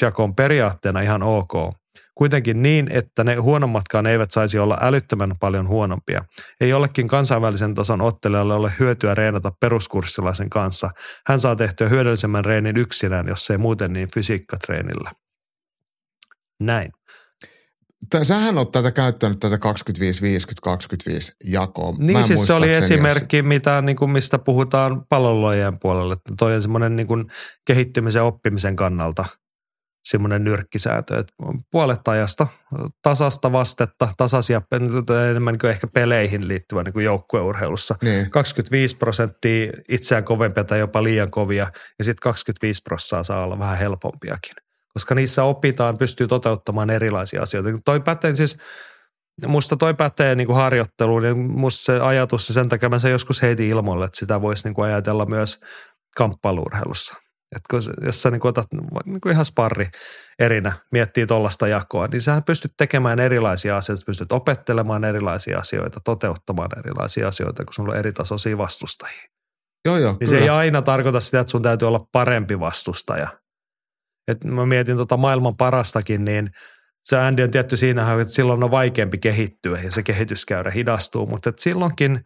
jako 0.01 0.23
on 0.23 0.35
periaatteena 0.35 1.01
ihan 1.01 1.23
ok. 1.23 1.53
Kuitenkin 2.15 2.61
niin, 2.61 2.87
että 2.91 3.23
ne 3.23 3.35
huonommatkaan 3.35 4.07
eivät 4.07 4.31
saisi 4.31 4.59
olla 4.59 4.77
älyttömän 4.81 5.31
paljon 5.39 5.67
huonompia. 5.67 6.23
Ei 6.61 6.69
jollekin 6.69 7.07
kansainvälisen 7.07 7.75
tason 7.75 8.01
ottelijalle 8.01 8.53
ole 8.53 8.71
hyötyä 8.79 9.15
reenata 9.15 9.51
peruskurssilaisen 9.59 10.49
kanssa. 10.49 10.89
Hän 11.27 11.39
saa 11.39 11.55
tehtyä 11.55 11.89
hyödyllisemmän 11.89 12.45
reenin 12.45 12.77
yksinään, 12.77 13.27
jos 13.27 13.49
ei 13.49 13.57
muuten 13.57 13.93
niin 13.93 14.09
fysiikkatreenillä. 14.13 15.11
Näin. 16.59 16.91
Sähän 18.23 18.57
on 18.57 18.71
tätä 18.71 18.91
käyttänyt 18.91 19.39
tätä 19.39 19.55
25-50-25 19.55 19.59
jakoa. 21.45 21.95
Niin 21.99 22.23
siis 22.23 22.47
se 22.47 22.53
oli 22.53 22.69
esimerkki, 22.69 23.37
jos... 23.37 23.45
mitä, 23.45 23.81
niin 23.81 23.95
kuin, 23.95 24.11
mistä 24.11 24.39
puhutaan 24.39 25.05
pallonlojien 25.09 25.79
puolelle. 25.79 26.15
Toi 26.39 26.55
on 26.55 26.61
semmoinen 26.61 26.95
niin 26.95 27.07
kuin, 27.07 27.25
kehittymisen 27.67 28.23
oppimisen 28.23 28.75
kannalta– 28.75 29.25
semmoinen 30.03 30.43
nyrkkisääntö, 30.43 31.19
että 31.19 31.33
puolet 31.71 32.07
ajasta 32.07 32.47
tasasta 33.01 33.51
vastetta, 33.51 34.07
tasaisia, 34.17 34.61
enemmän 35.29 35.57
kuin 35.57 35.71
ehkä 35.71 35.87
peleihin 35.87 36.47
liittyvä 36.47 36.83
niin 36.83 37.03
joukkueurheilussa. 37.03 37.95
Niin. 38.01 38.29
25 38.29 38.97
prosenttia 38.97 39.71
itseään 39.89 40.23
kovempia 40.23 40.63
tai 40.63 40.79
jopa 40.79 41.03
liian 41.03 41.31
kovia 41.31 41.71
ja 41.99 42.03
sitten 42.05 42.23
25 42.23 42.81
prosenttia 42.83 43.23
saa 43.23 43.43
olla 43.43 43.59
vähän 43.59 43.77
helpompiakin. 43.77 44.55
Koska 44.93 45.15
niissä 45.15 45.43
opitaan, 45.43 45.97
pystyy 45.97 46.27
toteuttamaan 46.27 46.89
erilaisia 46.89 47.41
asioita. 47.41 47.69
Toi 47.85 47.99
pätee 47.99 48.35
siis, 48.35 48.57
musta 49.45 49.77
toi 49.77 49.93
pätee 49.93 50.35
niin 50.35 50.47
kuin 50.47 50.55
harjoitteluun 50.55 51.23
ja 51.23 51.35
musta 51.35 51.83
se 51.83 51.99
ajatus, 51.99 52.47
sen 52.47 52.69
takia 52.69 52.89
mä 52.89 52.99
se 52.99 53.09
joskus 53.09 53.41
heitin 53.41 53.67
ilmoille, 53.67 54.05
että 54.05 54.19
sitä 54.19 54.41
voisi 54.41 54.63
niin 54.67 54.73
kuin 54.73 54.85
ajatella 54.85 55.25
myös 55.25 55.59
kamppailuurheilussa– 56.17 57.15
että 57.55 57.67
kun, 57.69 57.81
jos 58.05 58.21
sä 58.21 58.31
niin 58.31 58.47
otat 58.47 58.67
niin 59.05 59.21
kuin 59.21 59.33
ihan 59.33 59.45
sparri 59.45 59.89
erinä, 60.39 60.73
miettii 60.91 61.27
tuollaista 61.27 61.67
jakoa, 61.67 62.07
niin 62.07 62.21
sä 62.21 62.41
pystyt 62.45 62.71
tekemään 62.77 63.19
erilaisia 63.19 63.77
asioita, 63.77 64.03
pystyt 64.05 64.31
opettelemaan 64.31 65.03
erilaisia 65.03 65.59
asioita, 65.59 65.99
toteuttamaan 65.99 66.79
erilaisia 66.79 67.27
asioita, 67.27 67.65
kun 67.65 67.73
sulla 67.73 67.91
on 67.93 67.99
eri 67.99 68.11
tasoisia 68.11 68.57
vastustajia. 68.57 69.23
Joo, 69.85 69.97
joo, 69.97 70.11
niin 70.11 70.19
kyllä. 70.19 70.29
se 70.29 70.37
ei 70.37 70.49
aina 70.49 70.81
tarkoita 70.81 71.19
sitä, 71.19 71.39
että 71.39 71.51
sun 71.51 71.61
täytyy 71.61 71.87
olla 71.87 72.07
parempi 72.11 72.59
vastustaja. 72.59 73.27
Et 74.27 74.43
mä 74.43 74.65
mietin 74.65 74.97
tota 74.97 75.17
maailman 75.17 75.57
parastakin, 75.57 76.25
niin 76.25 76.49
se 77.03 77.17
Andy 77.17 77.43
on 77.43 77.51
tietty 77.51 77.77
siinä, 77.77 78.21
että 78.21 78.33
silloin 78.33 78.63
on 78.63 78.71
vaikeampi 78.71 79.17
kehittyä 79.17 79.79
ja 79.83 79.91
se 79.91 80.03
kehityskäyrä 80.03 80.71
hidastuu, 80.71 81.25
mutta 81.25 81.49
et 81.49 81.59
silloinkin, 81.59 82.21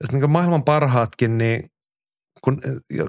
jos 0.00 0.12
niin 0.12 0.30
maailman 0.30 0.64
parhaatkin, 0.64 1.38
niin 1.38 1.70
kun, 2.44 2.60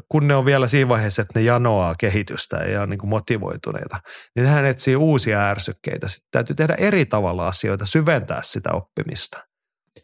kun 0.09 0.27
ne 0.27 0.35
on 0.35 0.45
vielä 0.45 0.67
siinä 0.67 0.89
vaiheessa, 0.89 1.21
että 1.21 1.39
ne 1.39 1.45
janoaa 1.45 1.95
kehitystä 1.99 2.57
ja 2.57 2.81
on 2.81 2.89
niin 2.89 2.97
kuin 2.97 3.09
motivoituneita, 3.09 3.99
niin 4.35 4.47
hän 4.47 4.65
etsii 4.65 4.95
uusia 4.95 5.49
ärsykkeitä. 5.49 6.07
Sitten 6.07 6.27
täytyy 6.31 6.55
tehdä 6.55 6.75
eri 6.77 7.05
tavalla 7.05 7.47
asioita, 7.47 7.85
syventää 7.85 8.41
sitä 8.43 8.71
oppimista. 8.71 9.47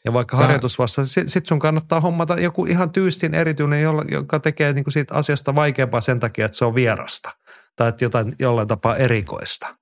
Ja 0.06 0.14
vaikka 0.14 0.38
Tää... 0.38 0.46
harjoitus 0.46 0.80
vasta, 0.80 1.06
sitten 1.06 1.30
sit 1.30 1.46
sun 1.46 1.60
kannattaa 1.60 2.00
hommata 2.00 2.40
joku 2.40 2.66
ihan 2.66 2.92
tyystin 2.92 3.34
erityinen, 3.34 3.82
joka 4.12 4.40
tekee 4.40 4.74
niin 4.74 4.84
kuin 4.84 4.94
siitä 4.94 5.14
asiasta 5.14 5.56
vaikeampaa 5.56 6.02
sen 6.02 6.20
takia, 6.20 6.46
että 6.46 6.58
se 6.58 6.66
on 6.66 6.76
vierasta 6.76 7.30
tai 7.76 7.90
että 7.90 8.06
jotain, 8.06 8.36
jollain 8.40 8.68
tapaa 8.68 8.96
erikoista. 8.96 9.78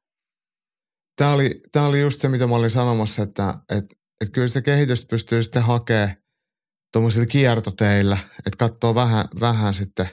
tämä 1.16 1.34
oli, 1.34 1.62
tää 1.72 1.86
oli 1.86 2.02
just 2.02 2.22
se, 2.22 2.28
mitä 2.28 2.48
mä 2.48 2.56
olin 2.56 2.70
sanomassa, 2.70 3.24
että 3.24 3.54
et, 3.70 3.86
et 4.22 4.30
kyllä 4.34 4.48
sitä 4.48 4.62
kehitystä 4.62 5.08
pystyy 5.10 5.44
sitten 5.44 5.64
hakemaan 5.64 6.16
tuommoisilla 6.96 7.26
kiertoteillä, 7.26 8.18
että 8.38 8.58
katsoo 8.58 8.96
vähän, 8.96 9.26
vähän 9.40 9.74
sitten 9.74 10.10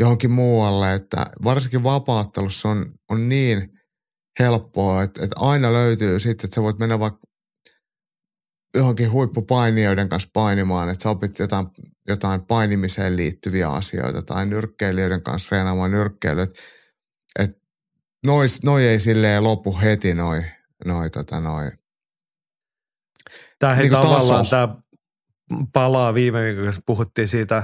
johonkin 0.00 0.30
muualle, 0.30 0.94
että 0.94 1.26
varsinkin 1.44 1.84
vapaattelussa 1.84 2.68
on, 2.68 2.86
on 3.10 3.28
niin 3.28 3.70
helppoa, 4.38 5.02
että, 5.02 5.24
että 5.24 5.36
aina 5.38 5.72
löytyy 5.72 6.20
sitten, 6.20 6.46
että 6.46 6.54
sä 6.54 6.62
voit 6.62 6.78
mennä 6.78 6.98
vaikka 6.98 7.20
johonkin 8.74 9.12
huippupainijoiden 9.12 10.08
kanssa 10.08 10.28
painimaan, 10.32 10.88
että 10.88 11.02
sä 11.02 11.10
opit 11.10 11.38
jotain, 11.38 11.66
jotain 12.08 12.46
painimiseen 12.46 13.16
liittyviä 13.16 13.68
asioita 13.68 14.22
tai 14.22 14.46
nyrkkeilijöiden 14.46 15.22
kanssa 15.22 15.48
reenaamaan 15.52 15.90
nyrkkeilyä. 15.90 16.42
Että 16.42 16.62
et 17.38 17.58
noi, 18.26 18.46
noi 18.64 18.86
ei 18.86 19.00
silleen 19.00 19.44
lopu 19.44 19.78
heti 19.80 20.14
noi, 20.14 20.42
noi, 20.84 21.10
tota, 21.10 21.40
noi. 21.40 21.70
Tämä 23.58 23.76
niin 23.76 23.92
tavallaan 23.92 24.46
tämä 24.50 24.82
palaa 25.72 26.14
viime 26.14 26.44
viikolla, 26.44 26.72
kun 26.72 26.82
puhuttiin 26.86 27.28
siitä, 27.28 27.62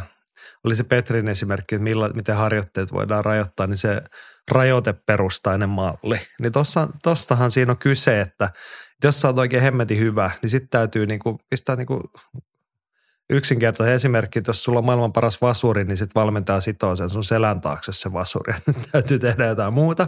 oli 0.64 0.76
se 0.76 0.84
Petrin 0.84 1.28
esimerkki, 1.28 1.74
että 1.74 1.82
millä, 1.82 2.08
miten 2.08 2.36
harjoitteet 2.36 2.92
voidaan 2.92 3.24
rajoittaa, 3.24 3.66
niin 3.66 3.76
se 3.76 4.02
rajoiteperustainen 4.50 5.68
malli. 5.68 6.20
Niin 6.40 6.52
tossa, 6.52 6.88
tostahan 7.02 7.50
siinä 7.50 7.72
on 7.72 7.78
kyse, 7.78 8.20
että 8.20 8.50
jos 9.04 9.20
sä 9.20 9.28
oot 9.28 9.38
oikein 9.38 9.62
hemmetin 9.62 9.98
hyvä, 9.98 10.30
niin 10.42 10.50
sitten 10.50 10.68
täytyy 10.70 11.06
niinku, 11.06 11.40
pistää 11.50 11.76
niinku 11.76 12.10
yksinkertainen 13.30 13.94
esimerkki, 13.94 14.38
että 14.38 14.48
jos 14.48 14.64
sulla 14.64 14.78
on 14.78 14.84
maailman 14.84 15.12
paras 15.12 15.42
vasuri, 15.42 15.84
niin 15.84 15.96
sitten 15.96 16.20
valmentaja 16.20 16.60
sitoo 16.60 16.96
sen 16.96 17.10
sun 17.10 17.24
selän 17.24 17.60
taakse 17.60 17.92
se 17.92 18.12
vasuri, 18.12 18.54
että 18.68 18.72
täytyy 18.92 19.18
tehdä 19.18 19.46
jotain 19.46 19.74
muuta. 19.74 20.06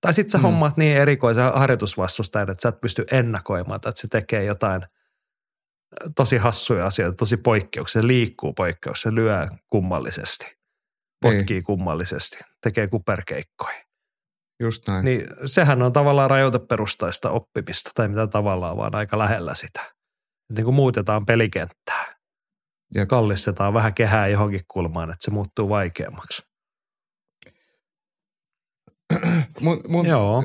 Tai 0.00 0.14
sitten 0.14 0.30
sä 0.30 0.38
mm. 0.38 0.42
hommaat 0.42 0.76
niin 0.76 0.96
erikoisen 0.96 1.52
harjoitusvastustajan, 1.54 2.50
että 2.50 2.62
sä 2.62 2.68
et 2.68 2.80
pysty 2.80 3.04
ennakoimaan, 3.10 3.76
että 3.76 3.92
se 3.94 4.08
tekee 4.08 4.44
jotain 4.44 4.82
tosi 6.16 6.36
hassuja 6.36 6.86
asioita, 6.86 7.16
tosi 7.16 7.36
poikkeuksia, 7.36 8.02
se 8.02 8.06
liikkuu 8.06 8.52
poikkeuksia, 8.52 9.10
se 9.10 9.14
lyö 9.14 9.48
kummallisesti, 9.70 10.46
potkii 11.22 11.56
niin. 11.56 11.64
kummallisesti, 11.64 12.38
tekee 12.62 12.86
kuperkeikkoja. 12.86 13.84
Just 14.62 14.88
näin. 14.88 15.04
Niin 15.04 15.26
sehän 15.44 15.82
on 15.82 15.92
tavallaan 15.92 16.30
rajoiteperustaista 16.30 17.30
oppimista, 17.30 17.90
tai 17.94 18.08
mitä 18.08 18.26
tavallaan, 18.26 18.76
vaan 18.76 18.94
aika 18.94 19.18
lähellä 19.18 19.54
sitä. 19.54 19.94
Niin 20.56 20.64
kuin 20.64 20.74
muutetaan 20.74 21.26
pelikenttää 21.26 22.14
ja 22.94 23.06
kallistetaan 23.06 23.74
vähän 23.74 23.94
kehää 23.94 24.28
johonkin 24.28 24.60
kulmaan, 24.68 25.10
että 25.10 25.24
se 25.24 25.30
muuttuu 25.30 25.68
vaikeammaksi. 25.68 26.42
Mut, 29.60 29.88
mut, 29.88 30.06
Joo. 30.06 30.44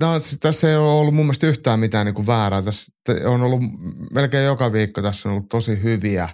No, 0.00 0.08
tässä 0.40 0.70
ei 0.70 0.76
ole 0.76 0.92
ollut 0.92 1.14
mun 1.14 1.24
mielestä 1.24 1.46
yhtään 1.46 1.80
mitään 1.80 2.06
niin 2.06 2.14
kuin 2.14 2.26
väärää. 2.26 2.62
Tässä 2.62 2.92
on 3.24 3.42
ollut 3.42 3.60
melkein 4.14 4.44
joka 4.44 4.72
viikko 4.72 5.02
tässä 5.02 5.28
on 5.28 5.32
ollut 5.32 5.48
tosi 5.48 5.82
hyviä, 5.82 6.28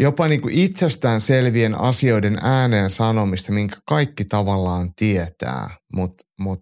jopa 0.00 0.28
niin 0.28 0.40
kuin 0.40 0.54
itsestään 0.54 1.20
selvien 1.20 1.80
asioiden 1.80 2.38
ääneen 2.42 2.90
sanomista, 2.90 3.52
minkä 3.52 3.76
kaikki 3.86 4.24
tavallaan 4.24 4.94
tietää, 4.94 5.70
mutta 5.96 6.26
mut, 6.40 6.58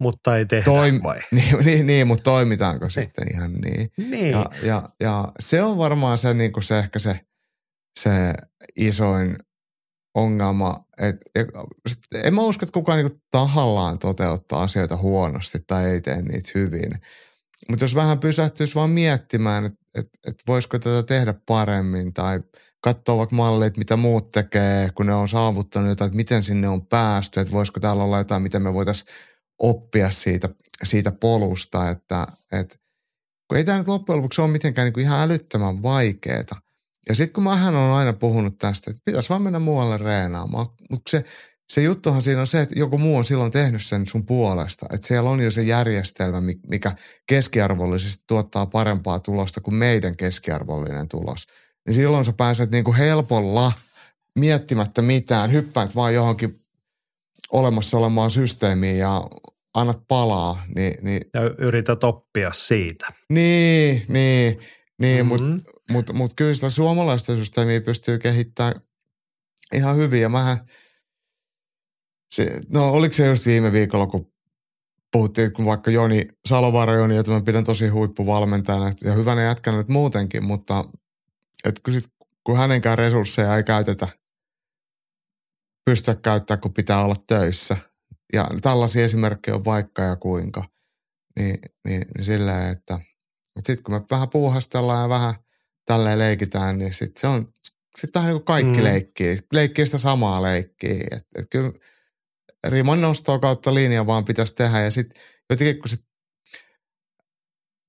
mutta 0.00 0.36
ei 0.36 0.46
tehdä 0.46 0.64
toim- 0.64 1.02
vai? 1.02 1.20
Niin, 1.30 1.64
niin, 1.64 1.86
niin 1.86 2.06
mutta 2.06 2.24
toimitaanko 2.24 2.84
niin. 2.84 2.90
sitten 2.90 3.34
ihan 3.34 3.52
niin? 3.52 3.90
niin. 4.10 4.30
Ja, 4.30 4.46
ja, 4.62 4.88
ja 5.00 5.32
se 5.40 5.62
on 5.62 5.78
varmaan 5.78 6.18
se, 6.18 6.34
niin 6.34 6.52
kuin 6.52 6.64
se 6.64 6.78
ehkä 6.78 6.98
se, 6.98 7.20
se 8.00 8.10
isoin 8.76 9.36
ongelma. 10.14 10.76
Et, 11.00 11.16
et, 11.34 11.48
en 12.24 12.34
mä 12.34 12.40
usko, 12.40 12.64
että 12.64 12.72
kukaan 12.72 12.98
niin 12.98 13.22
tahallaan 13.30 13.98
toteuttaa 13.98 14.62
asioita 14.62 14.96
huonosti 14.96 15.58
tai 15.66 15.84
ei 15.90 16.00
tee 16.00 16.22
niitä 16.22 16.50
hyvin. 16.54 16.92
Mutta 17.70 17.84
jos 17.84 17.94
vähän 17.94 18.18
pysähtyisi 18.18 18.74
vaan 18.74 18.90
miettimään, 18.90 19.64
että 19.64 19.78
et, 19.98 20.08
et 20.26 20.36
voisiko 20.46 20.78
tätä 20.78 21.02
tehdä 21.02 21.34
paremmin 21.46 22.12
tai 22.14 22.40
katsoa 22.80 23.16
vaikka 23.16 23.36
mallit, 23.36 23.76
mitä 23.76 23.96
muut 23.96 24.30
tekee, 24.30 24.90
kun 24.94 25.06
ne 25.06 25.14
on 25.14 25.28
saavuttanut 25.28 25.88
jotain, 25.88 26.06
että 26.06 26.16
miten 26.16 26.42
sinne 26.42 26.68
on 26.68 26.86
päästy, 26.86 27.40
että 27.40 27.52
voisiko 27.52 27.80
täällä 27.80 28.04
olla 28.04 28.18
jotain, 28.18 28.42
miten 28.42 28.62
me 28.62 28.74
voitaisiin 28.74 29.08
oppia 29.58 30.10
siitä, 30.10 30.48
siitä 30.84 31.12
polusta, 31.12 31.90
että, 31.90 32.26
että 32.52 32.76
kun 33.48 33.58
ei 33.58 33.64
tämä 33.64 33.78
nyt 33.78 33.88
loppujen 33.88 34.16
lopuksi 34.16 34.40
ole 34.40 34.50
mitenkään 34.50 34.84
niin 34.84 34.92
kuin 34.92 35.04
ihan 35.04 35.20
älyttömän 35.20 35.82
vaikeeta. 35.82 36.56
Ja 37.08 37.14
sitten 37.14 37.32
kun 37.32 37.44
mähän 37.44 37.74
on 37.74 37.96
aina 37.96 38.12
puhunut 38.12 38.58
tästä, 38.58 38.90
että 38.90 39.02
pitäisi 39.04 39.28
vaan 39.28 39.42
mennä 39.42 39.58
muualle 39.58 39.98
reenaamaan, 39.98 40.66
mutta 40.90 41.10
se, 41.10 41.24
se 41.72 41.82
juttuhan 41.82 42.22
siinä 42.22 42.40
on 42.40 42.46
se, 42.46 42.60
että 42.60 42.78
joku 42.78 42.98
muu 42.98 43.16
on 43.16 43.24
silloin 43.24 43.52
tehnyt 43.52 43.82
sen 43.82 44.06
sun 44.06 44.26
puolesta. 44.26 44.86
Että 44.92 45.06
siellä 45.06 45.30
on 45.30 45.40
jo 45.40 45.50
se 45.50 45.62
järjestelmä, 45.62 46.42
mikä 46.68 46.92
keskiarvollisesti 47.26 48.24
tuottaa 48.28 48.66
parempaa 48.66 49.18
tulosta 49.18 49.60
kuin 49.60 49.74
meidän 49.74 50.16
keskiarvollinen 50.16 51.08
tulos. 51.08 51.46
Niin 51.86 51.94
silloin 51.94 52.24
sä 52.24 52.32
pääset 52.32 52.70
niin 52.70 52.84
kuin 52.84 52.96
helpolla 52.96 53.72
miettimättä 54.38 55.02
mitään, 55.02 55.52
hyppäät 55.52 55.94
vaan 55.94 56.14
johonkin 56.14 56.60
olemassa 57.52 57.98
olemaan 57.98 58.30
systeemiin 58.30 58.98
ja 58.98 59.22
annat 59.74 60.00
palaa. 60.08 60.64
Niin, 60.74 60.94
niin, 61.02 61.20
ja 61.34 61.40
yrität 61.58 62.04
oppia 62.04 62.52
siitä. 62.52 63.12
Niin, 63.28 64.04
niin, 64.08 64.58
niin 65.02 65.26
mm-hmm. 65.26 65.50
mutta 65.50 65.72
mut, 65.92 66.12
mut 66.12 66.34
kyllä 66.34 66.54
sitä 66.54 66.70
suomalaista 66.70 67.36
systeemiä 67.36 67.80
pystyy 67.80 68.18
kehittämään 68.18 68.80
ihan 69.74 69.96
hyvin. 69.96 70.22
Ja 70.22 70.28
mähän, 70.28 70.66
se, 72.34 72.60
no 72.68 72.90
oliko 72.90 73.12
se 73.12 73.26
just 73.26 73.46
viime 73.46 73.72
viikolla, 73.72 74.06
kun 74.06 74.32
puhuttiin, 75.12 75.52
kun 75.52 75.64
vaikka 75.64 75.90
Joni 75.90 76.28
Salovaara 76.48 76.94
Joni, 76.94 77.16
jota 77.16 77.30
mä 77.30 77.42
pidän 77.42 77.64
tosi 77.64 77.88
huippuvalmentajana 77.88 78.92
ja 79.04 79.12
hyvänä 79.12 79.42
jätkänä 79.42 79.76
nyt 79.76 79.88
muutenkin, 79.88 80.44
mutta 80.44 80.84
et 81.64 81.78
kun, 81.78 81.92
sit, 81.92 82.12
kun 82.44 82.56
hänenkään 82.56 82.98
resursseja 82.98 83.56
ei 83.56 83.64
käytetä, 83.64 84.08
pystyä 85.84 86.14
käyttämään, 86.14 86.60
kun 86.60 86.74
pitää 86.74 87.04
olla 87.04 87.16
töissä. 87.26 87.76
Ja 88.32 88.48
tällaisia 88.62 89.04
esimerkkejä 89.04 89.54
on 89.54 89.64
vaikka 89.64 90.02
ja 90.02 90.16
kuinka. 90.16 90.64
Niin, 91.38 91.58
niin, 91.88 92.02
niin 92.16 92.24
silleen, 92.24 92.72
että 92.72 93.00
sitten 93.56 93.82
kun 93.82 93.94
me 93.94 94.00
vähän 94.10 94.28
puuhastellaan 94.28 95.02
ja 95.02 95.08
vähän 95.08 95.34
tälleen 95.84 96.18
leikitään, 96.18 96.78
niin 96.78 96.92
sitten 96.92 97.20
se 97.20 97.26
on 97.26 97.52
sit 97.98 98.14
vähän 98.14 98.28
niin 98.28 98.36
kuin 98.36 98.44
kaikki 98.44 98.78
mm. 98.78 98.84
leikkii. 98.84 99.38
Leikkii 99.52 99.86
sitä 99.86 99.98
samaa 99.98 100.42
leikkiä. 100.42 101.04
Et, 101.10 101.26
et 101.38 101.46
kyllä 101.50 101.72
riman 102.66 103.00
nostoa 103.00 103.38
kautta 103.38 103.74
linja 103.74 104.06
vaan 104.06 104.24
pitäisi 104.24 104.54
tehdä. 104.54 104.80
Ja 104.80 104.90
sitten 104.90 105.22
jotenkin 105.50 105.78
kun 105.78 105.88
sit, 105.88 106.04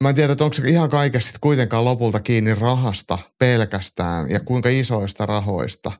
mä 0.04 0.10
en 0.10 0.16
tiedä, 0.16 0.34
että 0.34 0.44
onko 0.44 0.54
se 0.54 0.70
ihan 0.70 0.90
kaikessa 0.90 1.28
sit 1.28 1.38
kuitenkaan 1.38 1.86
lopulta 1.86 2.20
kiinni 2.20 2.56
rahasta 2.56 3.20
pelkästään 3.38 4.30
ja 4.30 4.40
kuinka 4.40 4.70
isoista 4.70 5.26
rahoista. 5.26 5.92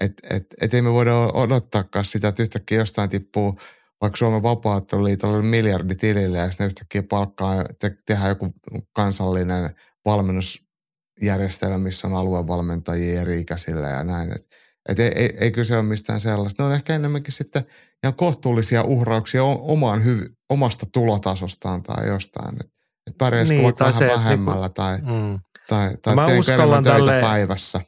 Että 0.00 0.28
et, 0.30 0.46
et 0.60 0.74
ei 0.74 0.82
me 0.82 0.92
voida 0.92 1.14
odottaakaan 1.16 2.04
sitä, 2.04 2.28
että 2.28 2.42
yhtäkkiä 2.42 2.78
jostain 2.78 3.10
tippuu 3.10 3.58
vaikka 4.04 4.16
Suomen 4.16 4.42
vapaatteluliitolle 4.42 5.42
miljardi 5.42 5.94
tilille 5.94 6.38
ja 6.38 6.50
sitten 6.50 6.66
yhtäkkiä 6.66 7.02
palkkaa 7.02 7.64
te, 7.80 7.96
tehdään 8.06 8.28
joku 8.28 8.54
kansallinen 8.92 9.74
valmennusjärjestelmä, 10.04 11.78
missä 11.78 12.06
on 12.06 12.14
aluevalmentajia 12.14 13.20
eri 13.20 13.40
ikäisillä 13.40 13.88
ja 13.88 14.04
näin. 14.04 14.32
Et, 14.32 14.42
et 14.88 14.98
ei, 14.98 15.12
ei, 15.16 15.36
ei 15.40 15.52
kyse 15.52 15.74
ole 15.74 15.82
mistään 15.82 16.20
sellaista. 16.20 16.62
Ne 16.62 16.66
on 16.66 16.74
ehkä 16.74 16.94
enemmänkin 16.94 17.32
sitten 17.32 17.64
ihan 18.02 18.14
kohtuullisia 18.14 18.82
uhrauksia 18.82 19.44
omaan 19.44 20.02
hyv- 20.02 20.34
omasta 20.50 20.86
tulotasostaan 20.92 21.82
tai 21.82 22.06
jostain. 22.06 22.54
Että 22.60 22.74
et 23.06 23.18
pärjäisikö 23.18 23.54
niin, 23.54 23.64
vaikka 23.64 23.84
vähän 23.84 23.98
se, 23.98 24.06
vähemmällä 24.06 24.66
niin, 24.66 24.74
tai, 24.74 24.98
mm. 24.98 25.40
tai, 25.68 25.96
tai 26.02 26.14
Mä 26.14 26.26
teenkö 26.26 26.54
enemmän 26.54 26.84
töitä 26.84 26.98
tälle, 26.98 27.20
päivässä. 27.20 27.80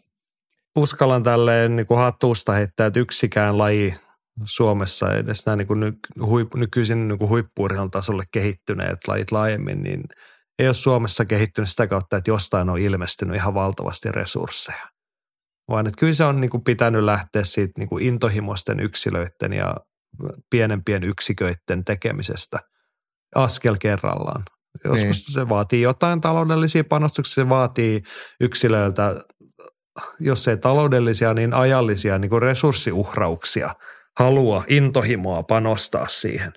Uskallan 0.77 1.23
tälleen 1.23 1.77
niin 1.77 1.87
kuin 1.87 1.99
hattuusta 1.99 2.53
heittää, 2.53 2.87
että 2.87 3.01
yksikään 3.01 3.59
laji 3.59 3.95
Suomessa 4.45 5.15
edes 5.15 5.47
nämä 5.47 5.57
niin 5.57 5.67
kuin 5.67 6.01
huip, 6.21 6.55
nykyisin 6.55 7.09
niin 7.09 7.19
kuin 7.19 7.29
huippuurheilun 7.29 7.91
tasolle 7.91 8.25
kehittyneet 8.33 8.99
lajit 9.09 9.33
laajemmin, 9.33 9.83
niin 9.83 10.03
ei 10.59 10.67
ole 10.67 10.75
Suomessa 10.75 11.25
kehittynyt 11.25 11.71
sitä 11.71 11.87
kautta, 11.87 12.17
että 12.17 12.31
jostain 12.31 12.71
on 12.71 12.79
ilmestynyt 12.79 13.37
ihan 13.37 13.55
valtavasti 13.55 14.13
resursseja. 14.13 14.89
Vaan 15.69 15.87
että 15.87 15.99
kyllä 15.99 16.15
se 16.15 16.25
on 16.25 16.41
niin 16.41 16.51
kuin 16.51 16.65
pitänyt 16.65 17.05
lähteä 17.05 17.45
siitä 17.45 17.73
niin 17.79 17.89
kuin 17.89 18.05
intohimoisten 18.05 18.81
yksilöiden 18.81 19.53
ja 19.53 19.77
pienempien 20.51 21.05
yksiköiden 21.05 21.85
tekemisestä 21.85 22.59
askel 23.35 23.77
kerrallaan. 23.81 24.43
Joskus 24.85 25.03
niin. 25.03 25.33
se 25.33 25.49
vaatii 25.49 25.83
jotain 25.83 26.21
taloudellisia 26.21 26.85
panostuksia, 26.85 27.45
se 27.45 27.49
vaatii 27.49 28.03
yksilöiltä, 28.41 29.15
jos 30.21 30.49
ei 30.49 30.57
taloudellisia, 30.57 31.35
niin 31.35 31.55
ajallisia 31.55 32.19
niin 32.19 32.31
kuin 32.31 32.43
resurssiuhrauksia– 32.43 33.75
halua, 34.19 34.65
intohimoa 34.69 35.43
panostaa 35.43 36.09
siihen. 36.09 36.53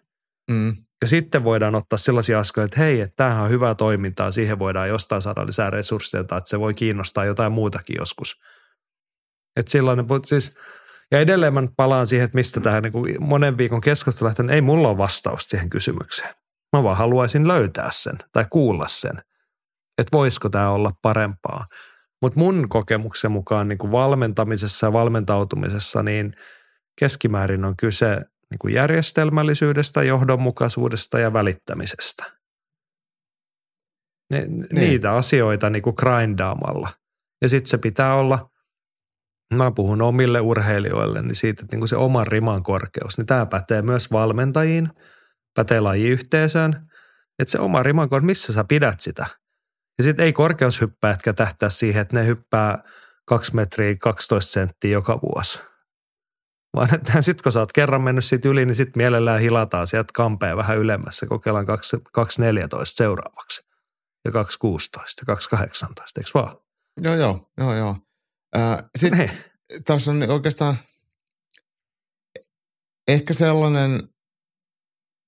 Mm. 0.51 0.75
Ja 1.01 1.07
sitten 1.07 1.43
voidaan 1.43 1.75
ottaa 1.75 1.97
sellaisia 1.97 2.39
askeleita, 2.39 2.73
että 2.75 2.85
hei, 2.85 3.01
että 3.01 3.15
tämähän 3.15 3.43
on 3.43 3.49
hyvää 3.49 3.75
toimintaa, 3.75 4.31
siihen 4.31 4.59
voidaan 4.59 4.89
jostain 4.89 5.21
saada 5.21 5.45
lisää 5.45 5.69
resursseja, 5.69 6.21
että 6.21 6.41
se 6.45 6.59
voi 6.59 6.73
kiinnostaa 6.73 7.25
jotain 7.25 7.51
muutakin 7.51 7.95
joskus. 7.99 8.35
Että 9.59 9.71
silloin, 9.71 9.99
siis, 10.25 10.53
ja 11.11 11.19
edelleen 11.19 11.53
mä 11.53 11.61
palaan 11.77 12.07
siihen, 12.07 12.25
että 12.25 12.35
mistä 12.35 12.59
tähän 12.59 12.83
niin 12.83 13.23
monen 13.23 13.57
viikon 13.57 13.81
keskustelu 13.81 14.27
lähtee, 14.27 14.45
ei 14.49 14.61
mulla 14.61 14.87
ole 14.87 14.97
vastausta 14.97 15.49
siihen 15.49 15.69
kysymykseen. 15.69 16.35
Mä 16.77 16.83
vaan 16.83 16.97
haluaisin 16.97 17.47
löytää 17.47 17.89
sen 17.91 18.17
tai 18.31 18.45
kuulla 18.49 18.87
sen, 18.87 19.17
että 19.97 20.17
voisiko 20.17 20.49
tämä 20.49 20.69
olla 20.69 20.91
parempaa. 21.01 21.65
Mutta 22.21 22.39
mun 22.39 22.69
kokemuksen 22.69 23.31
mukaan 23.31 23.67
niin 23.67 23.77
kuin 23.77 23.91
valmentamisessa 23.91 24.87
ja 24.87 24.93
valmentautumisessa 24.93 26.03
niin 26.03 26.33
keskimäärin 26.99 27.65
on 27.65 27.77
kyse 27.77 28.15
niin 28.49 28.59
kuin 28.59 28.73
järjestelmällisyydestä, 28.73 30.03
johdonmukaisuudesta 30.03 31.19
ja 31.19 31.33
välittämisestä. 31.33 32.31
Ne, 34.33 34.45
niin. 34.47 34.67
Niitä 34.71 35.13
asioita 35.13 35.69
niin 35.69 35.81
kuin 35.81 35.95
grindaamalla. 35.99 36.89
Ja 37.41 37.49
sitten 37.49 37.69
se 37.69 37.77
pitää 37.77 38.15
olla, 38.15 38.49
mä 39.53 39.71
puhun 39.71 40.01
omille 40.01 40.41
urheilijoille, 40.41 41.21
niin 41.21 41.35
siitä, 41.35 41.63
että 41.63 41.75
niin 41.75 41.81
kuin 41.81 41.89
se 41.89 41.95
oman 41.95 42.27
riman 42.27 42.63
korkeus, 42.63 43.17
niin 43.17 43.25
tämä 43.25 43.45
pätee 43.45 43.81
myös 43.81 44.11
valmentajiin, 44.11 44.89
pätee 45.55 45.79
lajiyhteisöön, 45.79 46.89
että 47.39 47.51
se 47.51 47.59
oma 47.59 47.83
riman 47.83 48.09
korkeus, 48.09 48.25
missä 48.25 48.53
sä 48.53 48.63
pidät 48.63 48.99
sitä– 48.99 49.25
ja 49.99 50.03
sitten 50.03 50.25
ei 50.25 50.33
korkeushyppäjätkä 50.33 51.33
tähtää 51.33 51.69
siihen, 51.69 52.01
että 52.01 52.19
ne 52.19 52.25
hyppää 52.25 52.83
2 53.25 53.55
metriä 53.55 53.95
12 54.01 54.51
senttiä 54.51 54.91
joka 54.91 55.19
vuosi. 55.21 55.59
Vaan 56.75 56.95
että 56.95 57.21
sitten 57.21 57.43
kun 57.43 57.51
sä 57.51 57.59
oot 57.59 57.73
kerran 57.73 58.01
mennyt 58.01 58.25
siitä 58.25 58.49
yli, 58.49 58.65
niin 58.65 58.75
sitten 58.75 58.99
mielellään 58.99 59.41
hilataan 59.41 59.87
sieltä 59.87 60.13
kampeen 60.13 60.57
vähän 60.57 60.77
ylemmässä. 60.77 61.25
Kokeillaan 61.25 61.67
2.14 61.67 61.75
seuraavaksi 62.85 63.61
ja 64.25 64.31
2.16 64.31 64.35
ja 65.27 65.35
2.18, 65.57 66.03
eikö 66.17 66.29
vaan? 66.33 66.57
Joo, 67.01 67.15
joo, 67.15 67.51
joo, 67.57 67.75
joo. 67.75 67.95
Sitten 68.97 69.19
niin. 69.19 69.31
tässä 69.85 70.11
on 70.11 70.29
oikeastaan 70.29 70.75
ehkä 73.07 73.33
sellainen, 73.33 73.99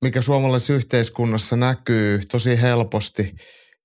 mikä 0.04 0.22
suomalaisessa 0.22 0.74
yhteiskunnassa 0.74 1.56
näkyy 1.56 2.22
tosi 2.32 2.62
helposti– 2.62 3.36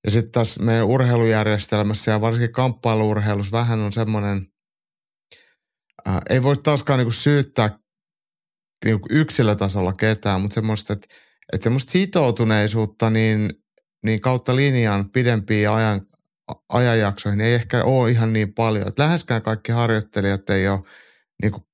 ja 0.07 0.11
sitten 0.11 0.33
taas 0.33 0.59
meidän 0.59 0.87
urheilujärjestelmässä 0.87 2.11
ja 2.11 2.21
varsinkin 2.21 2.53
kamppailuurheilussa 2.53 3.57
vähän 3.57 3.81
on 3.81 3.93
semmoinen, 3.93 4.47
ää, 6.07 6.21
ei 6.31 6.43
voi 6.43 6.57
taaskaan 6.57 6.99
niinku 6.99 7.11
syyttää 7.11 7.79
niinku 8.85 9.07
yksilötasolla 9.11 9.93
ketään, 9.93 10.41
mutta 10.41 10.55
semmoista, 10.55 10.93
että 10.93 11.07
et 11.53 11.63
semmoista 11.63 11.93
sitoutuneisuutta 11.93 13.11
niin, 13.11 13.51
niin 14.05 14.21
kautta 14.21 14.57
linjan 14.57 15.11
pidempiin 15.11 15.71
ajan, 15.71 16.01
ajanjaksoihin 16.69 17.41
ei 17.41 17.55
ehkä 17.55 17.85
ole 17.85 18.11
ihan 18.11 18.33
niin 18.33 18.55
paljon. 18.55 18.89
Et 18.89 18.99
läheskään 18.99 19.43
kaikki 19.43 19.73
harjoittelijat 19.73 20.51
ei 20.51 20.69
ole 20.69 20.81
niinku 21.43 21.67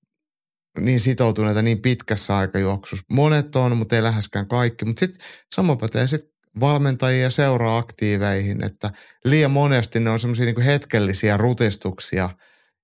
niin 0.80 1.00
sitoutuneita 1.00 1.62
niin 1.62 1.82
pitkässä 1.82 2.36
aikajuoksussa. 2.36 3.04
Monet 3.12 3.56
on, 3.56 3.76
mutta 3.76 3.96
ei 3.96 4.02
läheskään 4.02 4.48
kaikki. 4.48 4.84
Mutta 4.84 5.00
sitten 5.00 5.26
sama 5.54 5.76
pätee 5.76 6.06
sitten 6.06 6.32
valmentajia 6.60 7.30
seuraa 7.30 7.78
aktiiveihin, 7.78 8.64
että 8.64 8.90
liian 9.24 9.50
monesti 9.50 10.00
ne 10.00 10.10
on 10.10 10.20
semmoisia 10.20 10.46
niin 10.46 10.60
hetkellisiä 10.60 11.36
rutistuksia 11.36 12.30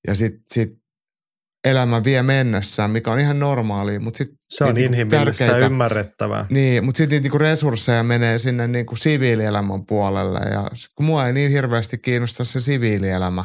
ja 0.06 0.14
sitten 0.14 0.42
sit 0.46 0.87
elämä 1.64 2.04
vie 2.04 2.22
mennessään, 2.22 2.90
mikä 2.90 3.12
on 3.12 3.20
ihan 3.20 3.38
normaali. 3.38 3.98
Mutta 3.98 4.18
sit 4.18 4.28
Se 4.40 4.64
on 4.64 4.74
niin 4.74 4.86
inhimillistä 4.86 5.44
ja 5.44 5.58
ymmärrettävää. 5.58 6.46
Niin, 6.50 6.84
mutta 6.84 6.98
sitten 6.98 7.22
niitä 7.22 7.34
niin 7.34 7.40
resursseja 7.40 8.02
menee 8.02 8.38
sinne 8.38 8.68
niin 8.68 8.86
kuin 8.86 8.98
siviilielämän 8.98 9.86
puolelle 9.86 10.38
ja 10.38 10.62
sitten 10.62 10.94
kun 10.96 11.06
mua 11.06 11.26
ei 11.26 11.32
niin 11.32 11.50
hirveästi 11.50 11.98
kiinnosta 11.98 12.44
se 12.44 12.60
siviilielämä, 12.60 13.44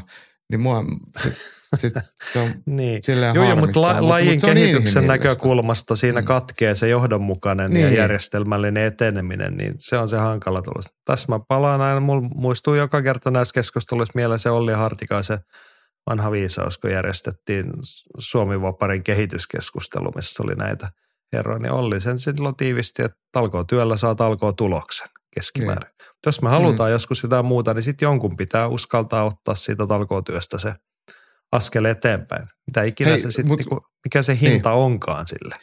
niin 0.51 0.59
mua 0.59 0.83
sit, 1.23 1.33
sit 1.75 1.93
se 2.33 2.39
on 2.39 2.51
niin. 2.65 3.01
Joo, 3.35 3.45
joo, 3.45 3.55
mutta 3.55 3.81
la, 3.81 4.09
lajin 4.09 4.31
mutta 4.31 4.47
kehityksen 4.47 5.07
näkökulmasta 5.07 5.95
siinä 5.95 6.21
mm. 6.21 6.25
katkee 6.25 6.75
se 6.75 6.87
johdonmukainen 6.87 7.71
niin. 7.71 7.85
ja 7.85 7.93
järjestelmällinen 7.93 8.85
eteneminen, 8.85 9.57
niin 9.57 9.73
se 9.77 9.97
on 9.97 10.07
se 10.07 10.17
hankala 10.17 10.61
tulos. 10.61 10.85
Tässä 11.05 11.27
mä 11.29 11.39
palaan 11.47 11.81
aina, 11.81 11.99
mulla 11.99 12.29
muistuu 12.35 12.75
joka 12.75 13.01
kerta 13.01 13.31
näissä 13.31 13.53
keskusteluissa 13.53 14.11
mieleen 14.15 14.39
se 14.39 14.49
Olli 14.49 14.73
Hartikaisen 14.73 15.39
vanha 16.09 16.31
viisaus, 16.31 16.77
kun 16.77 16.91
järjestettiin 16.91 17.65
Suomi-vaparin 18.17 19.03
kehityskeskustelu, 19.03 20.11
missä 20.15 20.43
oli 20.43 20.55
näitä 20.55 20.89
herroja, 21.33 21.59
niin 21.59 21.73
Olli 21.73 22.01
sen 22.01 22.19
silloin 22.19 22.55
tiivisti, 22.55 23.01
että 23.01 23.17
talkoo 23.31 23.63
työllä 23.63 23.97
saa 23.97 24.15
talkoo 24.15 24.53
tuloksen 24.53 25.07
keskimäärin. 25.35 25.81
Niin. 25.81 26.09
Jos 26.25 26.41
me 26.41 26.49
halutaan 26.49 26.89
mm. 26.89 26.91
joskus 26.91 27.23
jotain 27.23 27.45
muuta, 27.45 27.73
niin 27.73 27.83
sitten 27.83 28.05
jonkun 28.05 28.37
pitää 28.37 28.67
uskaltaa 28.67 29.23
ottaa 29.23 29.55
siitä 29.55 29.87
talkootyöstä 29.87 30.57
se 30.57 30.73
askel 31.51 31.85
eteenpäin. 31.85 32.47
Mitä 32.67 32.83
ikinä 32.83 33.09
Hei, 33.09 33.21
se 33.21 33.29
sitten, 33.29 33.47
mut, 33.47 33.59
niinku, 33.59 33.81
mikä 34.05 34.21
se 34.21 34.37
hinta 34.41 34.69
niin. 34.69 34.79
onkaan 34.79 35.27
sille. 35.27 35.55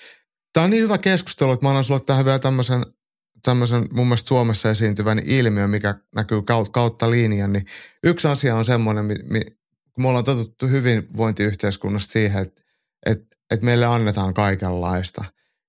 Tämä 0.52 0.64
on 0.64 0.70
niin 0.70 0.82
hyvä 0.82 0.98
keskustelu, 0.98 1.52
että 1.52 1.66
mä 1.66 1.70
annan 1.70 1.84
sulle 1.84 2.00
tähän 2.00 2.24
vielä 2.24 2.38
tämmöisen, 2.38 2.84
tämmöisen 3.42 3.88
mun 3.92 4.06
mielestä 4.06 4.28
Suomessa 4.28 4.70
esiintyvän 4.70 5.20
ilmiön, 5.24 5.70
mikä 5.70 5.94
näkyy 6.14 6.42
kautta, 6.42 6.72
kautta 6.72 7.10
linjan. 7.10 7.52
Niin 7.52 7.66
yksi 8.04 8.28
asia 8.28 8.56
on 8.56 8.64
semmoinen, 8.64 9.04
mi, 9.04 9.14
mi, 9.30 9.40
kun 9.94 10.04
me 10.04 10.08
ollaan 10.08 10.24
totuttu 10.24 10.66
hyvinvointiyhteiskunnasta 10.66 12.12
siihen, 12.12 12.42
että, 12.42 12.62
että, 13.06 13.36
että 13.50 13.66
meille 13.66 13.86
annetaan 13.86 14.34
kaikenlaista. 14.34 15.24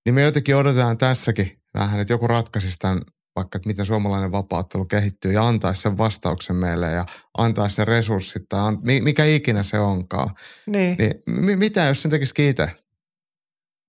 Niin 0.06 0.14
me 0.14 0.22
jotenkin 0.22 0.56
odotetaan 0.56 0.98
tässäkin 0.98 1.62
vähän, 1.78 2.00
että 2.00 2.14
joku 2.14 2.28
ratkaisisi 2.28 2.80
tämän 2.80 3.02
vaikka, 3.36 3.58
että 3.58 3.70
miten 3.70 3.86
suomalainen 3.86 4.32
vapaattelu 4.32 4.86
kehittyy 4.86 5.32
ja 5.32 5.48
antaisi 5.48 5.82
sen 5.82 5.98
vastauksen 5.98 6.56
meille 6.56 6.88
ja 6.88 7.06
antaisi 7.38 7.76
sen 7.76 7.88
resurssit 7.88 8.44
tai 8.50 8.60
an, 8.60 8.78
mikä 9.02 9.26
ikinä 9.26 9.64
se 9.64 9.80
onkaan. 9.80 10.30
Niin. 10.68 10.98
niin 10.98 11.14
m- 11.28 11.60
mitä 11.60 11.86
jos 11.86 12.02
sen 12.02 12.12
tekisi 12.12 12.34
kiite? 12.34 12.72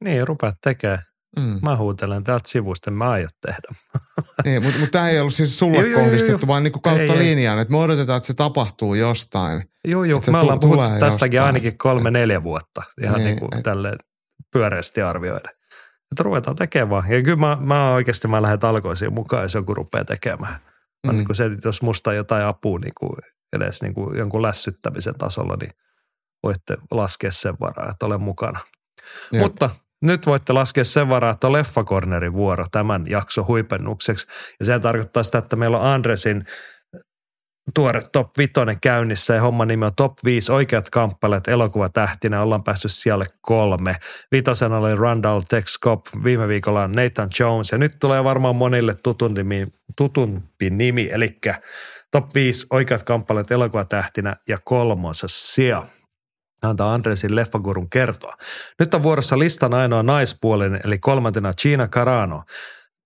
Niin, 0.05 0.29
rupeat 0.29 0.61
tekemään. 0.61 1.11
Mm. 1.41 1.59
Mä 1.63 1.77
huutelen 1.77 2.25
täältä 2.25 2.49
sivusta, 2.49 2.91
mä 2.91 3.11
aio 3.11 3.29
tehdä. 3.47 3.69
niin, 4.45 4.63
mutta, 4.63 4.79
mutta 4.79 4.93
tämä 4.93 5.11
ei 5.11 5.21
ollut 5.21 5.35
siis 5.35 5.59
sulle 5.59 5.89
joo, 5.89 6.01
kohdistettu, 6.01 6.33
joo, 6.33 6.39
joo. 6.41 6.49
vaan 6.49 6.63
niin 6.63 6.73
kuin 6.73 6.83
kautta 6.83 7.13
ei, 7.13 7.19
linjaan, 7.19 7.59
että 7.59 7.73
me 7.73 7.79
odotetaan, 7.79 8.17
että 8.17 8.27
se 8.27 8.35
tapahtuu 8.35 8.95
jostain. 8.95 9.63
Joo, 9.85 10.05
joo, 10.05 10.21
me 10.31 10.39
ollaan 10.39 10.61
puhuttu 10.61 10.83
tästäkin 11.01 11.37
jostain. 11.37 11.47
ainakin 11.47 11.79
kolme-neljä 11.79 12.43
vuotta, 12.43 12.83
ihan 13.03 13.15
niin, 13.15 13.25
niin 13.25 13.39
kuin 13.39 13.57
et... 13.57 13.63
tälleen 13.63 13.99
pyöreästi 14.53 15.03
arvioida 15.03 15.49
että 16.13 16.23
ruvetaan 16.23 16.57
tekemään. 16.57 17.03
Ja 17.09 17.23
kyllä 17.23 17.37
mä, 17.37 17.57
mä 17.61 17.93
oikeasti 17.93 18.29
mä 18.29 18.43
lähden 18.43 18.59
talkoisiin 18.59 19.15
mukaan, 19.15 19.43
jos 19.43 19.55
joku 19.55 19.75
rupeaa 19.75 20.05
tekemään. 20.05 20.61
Mm. 21.07 21.13
Niin 21.13 21.27
kuin 21.27 21.37
se, 21.37 21.51
jos 21.65 21.83
musta 21.83 22.13
jotain 22.13 22.45
apua 22.45 22.79
niin 22.79 22.93
kuin 22.99 23.17
edes 23.53 23.83
niin 23.83 23.95
kuin 23.95 24.19
jonkun 24.19 24.43
lässyttämisen 24.43 25.15
tasolla, 25.15 25.57
niin 25.61 25.73
voitte 26.43 26.77
laskea 26.91 27.33
sen 27.33 27.55
varaa, 27.61 27.91
että 27.91 28.07
olen 28.07 28.21
mukana. 28.21 28.61
Jep. 29.33 29.43
Mutta 29.43 29.71
nyt 30.03 30.27
voitte 30.27 30.53
laskea 30.53 30.85
sen 30.85 31.09
varaa, 31.09 31.33
että 31.33 31.47
on 31.47 31.53
Leffakornerin 31.53 32.33
vuoro 32.33 32.65
tämän 32.73 33.05
jakson 33.07 33.47
huipennukseksi. 33.47 34.27
Ja 34.61 34.66
se 34.66 34.79
tarkoittaa 34.79 35.23
sitä, 35.23 35.39
että 35.39 35.57
meillä 35.57 35.79
on 35.79 35.87
Andresin 35.87 36.45
tuore 37.74 38.01
top 38.12 38.39
5 38.39 38.53
käynnissä 38.83 39.35
ja 39.35 39.41
homman 39.41 39.69
nimi 39.69 39.85
on 39.85 39.95
top 39.97 40.12
5 40.24 40.53
oikeat 40.53 40.91
kamppailijat 40.91 41.49
elokuvatähtinä. 41.49 42.43
Ollaan 42.43 42.65
päässyt 42.65 42.93
siellä 42.93 43.24
kolme. 43.41 43.97
Vitosen 44.33 44.73
oli 44.73 44.95
Randall 44.95 45.41
Tex 45.49 45.81
Cobb, 45.85 46.07
viime 46.24 46.49
viikolla 46.49 46.83
on 46.83 46.93
Nathan 46.93 47.29
Jones 47.41 47.73
ja 47.73 47.79
nyt 47.79 47.93
tulee 48.01 48.24
varmaan 48.24 48.57
monille 48.57 48.95
tutumpi, 48.95 49.43
tutumpi 49.97 50.70
nimi, 50.70 51.09
eli 51.12 51.39
top 52.12 52.35
5 52.35 52.66
oikeat 52.70 53.03
kamppailijat 53.03 53.51
elokuvatähtinä 53.51 54.37
ja 54.49 54.59
kolmosessa 54.65 55.55
sija 55.55 55.83
antaa 56.68 56.94
Andresin 56.94 57.36
leffagurun 57.36 57.90
kertoa. 57.90 58.34
Nyt 58.78 58.94
on 58.94 59.02
vuorossa 59.02 59.39
listan 59.39 59.74
ainoa 59.74 60.02
naispuolinen, 60.02 60.80
eli 60.84 60.98
kolmantena 60.98 61.52
Gina 61.55 61.86
Carano. 61.86 62.43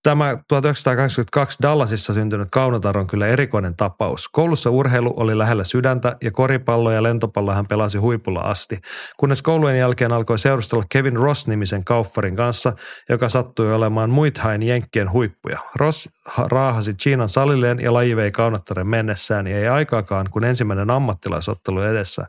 Tämä 0.03 0.37
1982 0.47 1.57
Dallasissa 1.61 2.13
syntynyt 2.13 2.47
Kaunotar 2.51 2.97
on 2.97 3.07
kyllä 3.07 3.27
erikoinen 3.27 3.75
tapaus. 3.75 4.29
Koulussa 4.31 4.69
urheilu 4.69 5.13
oli 5.17 5.37
lähellä 5.37 5.63
sydäntä 5.63 6.15
ja 6.23 6.31
koripallo 6.31 6.91
ja 6.91 7.03
lentopallo 7.03 7.51
hän 7.51 7.67
pelasi 7.67 7.97
huipulla 7.97 8.39
asti, 8.39 8.79
kunnes 9.17 9.41
koulujen 9.41 9.77
jälkeen 9.77 10.13
alkoi 10.13 10.39
seurustella 10.39 10.83
Kevin 10.91 11.15
Ross-nimisen 11.15 11.83
kauffarin 11.83 12.35
kanssa, 12.35 12.73
joka 13.09 13.29
sattui 13.29 13.73
olemaan 13.73 14.09
muithain 14.09 14.63
jenkkien 14.63 15.11
huippuja. 15.11 15.59
Ross 15.75 16.09
raahasi 16.37 16.93
Chiinan 16.93 17.29
salilleen 17.29 17.79
ja 17.79 17.93
laji 17.93 18.15
vei 18.15 18.31
Kaunottaren 18.31 18.87
mennessään 18.87 19.47
ja 19.47 19.57
ei 19.57 19.67
aikaakaan, 19.67 20.29
kun 20.31 20.43
ensimmäinen 20.43 20.91
ammattilaisottelu 20.91 21.81
edessä. 21.81 22.27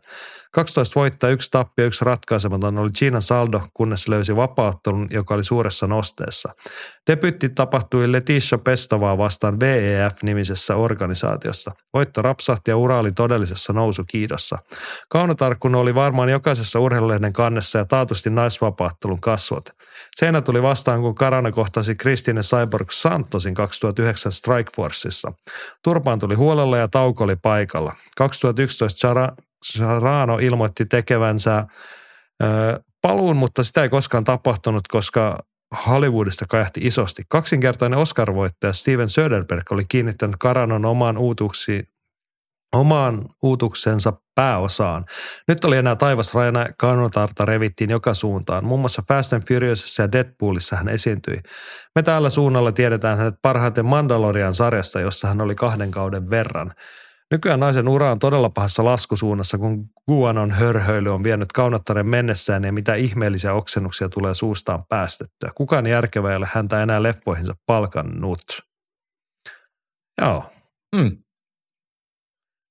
12 0.53 1.01
voittaa, 1.01 1.31
yksi 1.31 1.51
tappio, 1.51 1.87
yksi 1.87 2.05
ratkaisematon 2.05 2.79
oli 2.79 2.91
Chiinan 2.91 3.23
saldo, 3.23 3.62
kunnes 3.75 4.09
löysi 4.09 4.37
vapauttelun, 4.37 5.07
joka 5.11 5.35
oli 5.35 5.45
suuressa 5.45 5.87
nosteessa. 5.87 6.55
Debytti 7.11 7.49
tapahtui 7.49 8.12
Letitia 8.12 8.59
Pestovaa 8.65 9.19
vastaan 9.19 9.61
VEF-nimisessä 9.61 10.77
organisaatiossa. 10.77 11.73
Voitto 11.95 12.23
rapsahti 12.23 12.70
ja 12.70 12.77
ura 12.77 12.99
oli 12.99 13.12
todellisessa 13.12 13.73
nousukiidossa. 13.73 14.59
Kaunotarkkun 15.09 15.75
oli 15.75 15.95
varmaan 15.95 16.29
jokaisessa 16.29 16.81
urheilulehden 16.81 17.33
kannessa 17.33 17.79
ja 17.79 17.85
taatusti 17.85 18.31
naisvapaattelun 18.31 19.20
kasvot. 19.20 19.65
Seinä 20.16 20.41
tuli 20.41 20.62
vastaan, 20.62 21.01
kun 21.01 21.15
Karana 21.15 21.53
kohtasi 21.53 21.95
Kristine 21.95 22.41
Cyborg 22.41 22.91
Santosin 22.91 23.55
2009 23.55 24.33
Strikeforceissa. 24.33 25.33
Turpaan 25.85 26.19
tuli 26.19 26.35
huolella 26.35 26.79
ja 26.79 26.89
tauko 26.89 27.25
oli 27.25 27.37
paikalla. 27.37 27.93
2011 28.16 28.99
Sarano 29.64 30.39
ilmoitti 30.39 30.85
tekevänsä 30.85 31.66
paluun, 33.02 33.36
mutta 33.36 33.62
sitä 33.62 33.82
ei 33.82 33.89
koskaan 33.89 34.24
tapahtunut, 34.24 34.89
koska 34.89 35.39
Hollywoodista 35.86 36.44
kajahti 36.48 36.80
isosti. 36.85 37.22
Kaksinkertainen 37.28 37.98
Oscar-voittaja 37.98 38.72
Steven 38.72 39.09
Söderberg 39.09 39.72
oli 39.72 39.85
kiinnittänyt 39.89 40.36
Karanon 40.39 40.86
omaan 40.86 41.18
uutuksiin 41.18 41.89
omaan 42.76 43.26
uutuksensa 43.43 44.12
pääosaan. 44.35 45.05
Nyt 45.48 45.64
oli 45.64 45.76
enää 45.76 45.97
taivas 45.97 46.35
rajana 46.35 46.66
kanotarta 46.78 47.44
revittiin 47.44 47.90
joka 47.90 48.14
suuntaan. 48.14 48.64
Muun 48.64 48.80
muassa 48.80 49.02
Fast 49.09 49.32
and 49.32 49.43
Furiousissa 49.48 50.02
ja 50.02 50.12
Deadpoolissa 50.12 50.76
hän 50.76 50.89
esiintyi. 50.89 51.40
Me 51.94 52.02
täällä 52.02 52.30
suunnalla 52.30 52.72
tiedetään 52.72 53.18
hänet 53.18 53.35
parhaiten 53.43 53.86
Mandalorian 53.86 54.55
sarjasta, 54.55 55.01
jossa 55.01 55.28
hän 55.28 55.40
oli 55.40 55.55
kahden 55.55 55.90
kauden 55.90 56.30
verran. 56.30 56.72
Nykyään 57.30 57.60
naisen 57.60 57.88
ura 57.88 58.12
on 58.12 58.18
todella 58.18 58.50
pahassa 58.50 58.84
laskusuunnassa, 58.84 59.59
kun 59.59 59.90
Guanon 60.06 60.50
hörhöily 60.50 61.14
on 61.14 61.24
vienyt 61.24 61.52
kaunottaren 61.52 62.06
mennessään 62.06 62.64
ja 62.64 62.72
mitä 62.72 62.94
ihmeellisiä 62.94 63.55
oksennuksia 63.55 64.09
tulee 64.09 64.34
suustaan 64.34 64.84
päästettyä. 64.88 65.52
Kukaan 65.55 65.86
järkevä 65.86 66.30
ei 66.30 66.36
ole 66.36 66.48
häntä 66.52 66.82
enää 66.82 67.02
leffoihinsa 67.02 67.55
palkannut. 67.66 68.42
Joo. 70.20 70.50
Mm. 70.96 71.22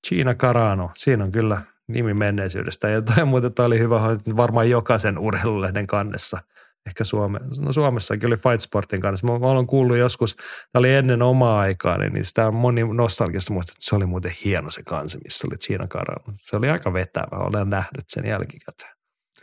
Gina 0.07 0.35
Carano, 0.35 0.89
siinä 0.93 1.23
on 1.23 1.31
kyllä 1.31 1.61
nimi 1.88 2.13
menneisyydestä. 2.13 2.89
Ja 2.89 3.01
toi 3.01 3.25
muuten 3.25 3.53
toi 3.53 3.65
oli 3.65 3.79
hyvä, 3.79 3.99
varmaan 4.35 4.69
jokaisen 4.69 5.17
urheilulehden 5.17 5.88
kannessa. 5.88 6.41
Ehkä 6.88 7.03
Suome, 7.03 7.39
no 7.59 7.73
Suomessakin 7.73 8.27
oli 8.27 8.38
Fight 8.38 8.59
Sportin 8.59 9.01
kanssa. 9.01 9.27
Mä, 9.27 9.39
mä 9.39 9.47
olen 9.47 9.68
kuullut 9.68 9.97
joskus, 9.97 10.35
tämä 10.35 10.80
oli 10.80 10.93
ennen 10.93 11.22
omaa 11.22 11.59
aikaa, 11.59 11.97
niin 11.97 12.26
sitä 12.26 12.47
on 12.47 12.55
moni 12.55 12.81
nostalgista 12.84 13.53
muista, 13.53 13.72
että 13.72 13.85
se 13.85 13.95
oli 13.95 14.05
muuten 14.05 14.34
hieno 14.45 14.72
se 14.72 14.84
kansi, 14.84 15.18
missä 15.23 15.47
oli 15.47 15.57
Gina 15.57 15.88
Carano. 15.88 16.34
Se 16.35 16.55
oli 16.55 16.69
aika 16.69 16.93
vetävä, 16.93 17.38
olen 17.38 17.69
nähnyt 17.69 18.03
sen 18.07 18.26
jälkikäteen. 18.26 18.93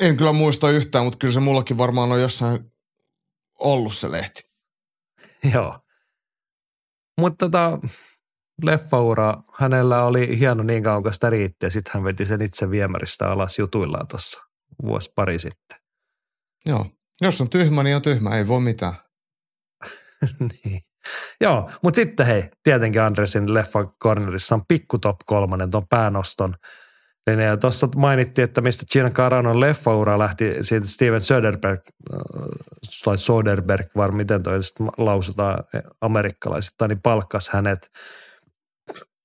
En 0.00 0.16
kyllä 0.16 0.32
muista 0.32 0.70
yhtään, 0.70 1.04
mutta 1.04 1.18
kyllä 1.18 1.34
se 1.34 1.40
mullakin 1.40 1.78
varmaan 1.78 2.12
on 2.12 2.22
jossain 2.22 2.72
ollut 3.58 3.94
se 3.94 4.12
lehti. 4.12 4.42
Joo. 5.54 5.78
Mutta 7.20 7.44
tota, 7.44 7.78
leffaura, 8.62 9.34
hänellä 9.54 10.04
oli 10.04 10.38
hieno 10.38 10.62
niin 10.62 10.82
kauan 10.82 11.02
kuin 11.02 11.14
sitä 11.14 11.30
riitti 11.30 11.66
ja 11.66 11.70
sitten 11.70 11.90
hän 11.94 12.04
veti 12.04 12.26
sen 12.26 12.42
itse 12.42 12.70
viemäristä 12.70 13.28
alas 13.28 13.58
jutuillaan 13.58 14.08
tuossa 14.08 14.40
vuosi 14.82 15.12
pari 15.16 15.38
sitten. 15.38 15.78
Joo. 16.66 16.86
Jos 17.20 17.40
on 17.40 17.50
tyhmä, 17.50 17.82
niin 17.82 17.96
on 17.96 18.02
tyhmä, 18.02 18.36
ei 18.36 18.48
voi 18.48 18.60
mitään. 18.60 18.94
niin. 20.64 20.80
Joo, 21.40 21.70
mutta 21.82 21.96
sitten 21.96 22.26
hei, 22.26 22.50
tietenkin 22.62 23.02
Andresin 23.02 23.54
leffa 23.54 23.84
cornerissa 24.02 24.54
on 24.54 24.66
pikku 24.68 24.98
top 24.98 25.16
kolmonen 25.26 25.70
tuon 25.70 25.88
päänoston. 25.88 26.54
Niin, 27.26 27.40
ja 27.40 27.56
tuossa 27.56 27.88
mainittiin, 27.96 28.44
että 28.44 28.60
mistä 28.60 28.84
Gina 28.92 29.10
Caranon 29.10 29.60
leffaura 29.60 30.18
lähti 30.18 30.64
siitä 30.64 30.86
Steven 30.86 31.20
Söderberg, 31.20 31.80
äh, 32.14 32.20
tai 33.04 33.18
Soderberg, 33.18 33.86
var 33.96 34.12
miten 34.12 34.42
toi 34.42 34.58
lausutaan 34.98 35.64
amerikkalaisista, 36.00 36.88
niin 36.88 37.02
palkkas 37.02 37.48
hänet– 37.48 37.90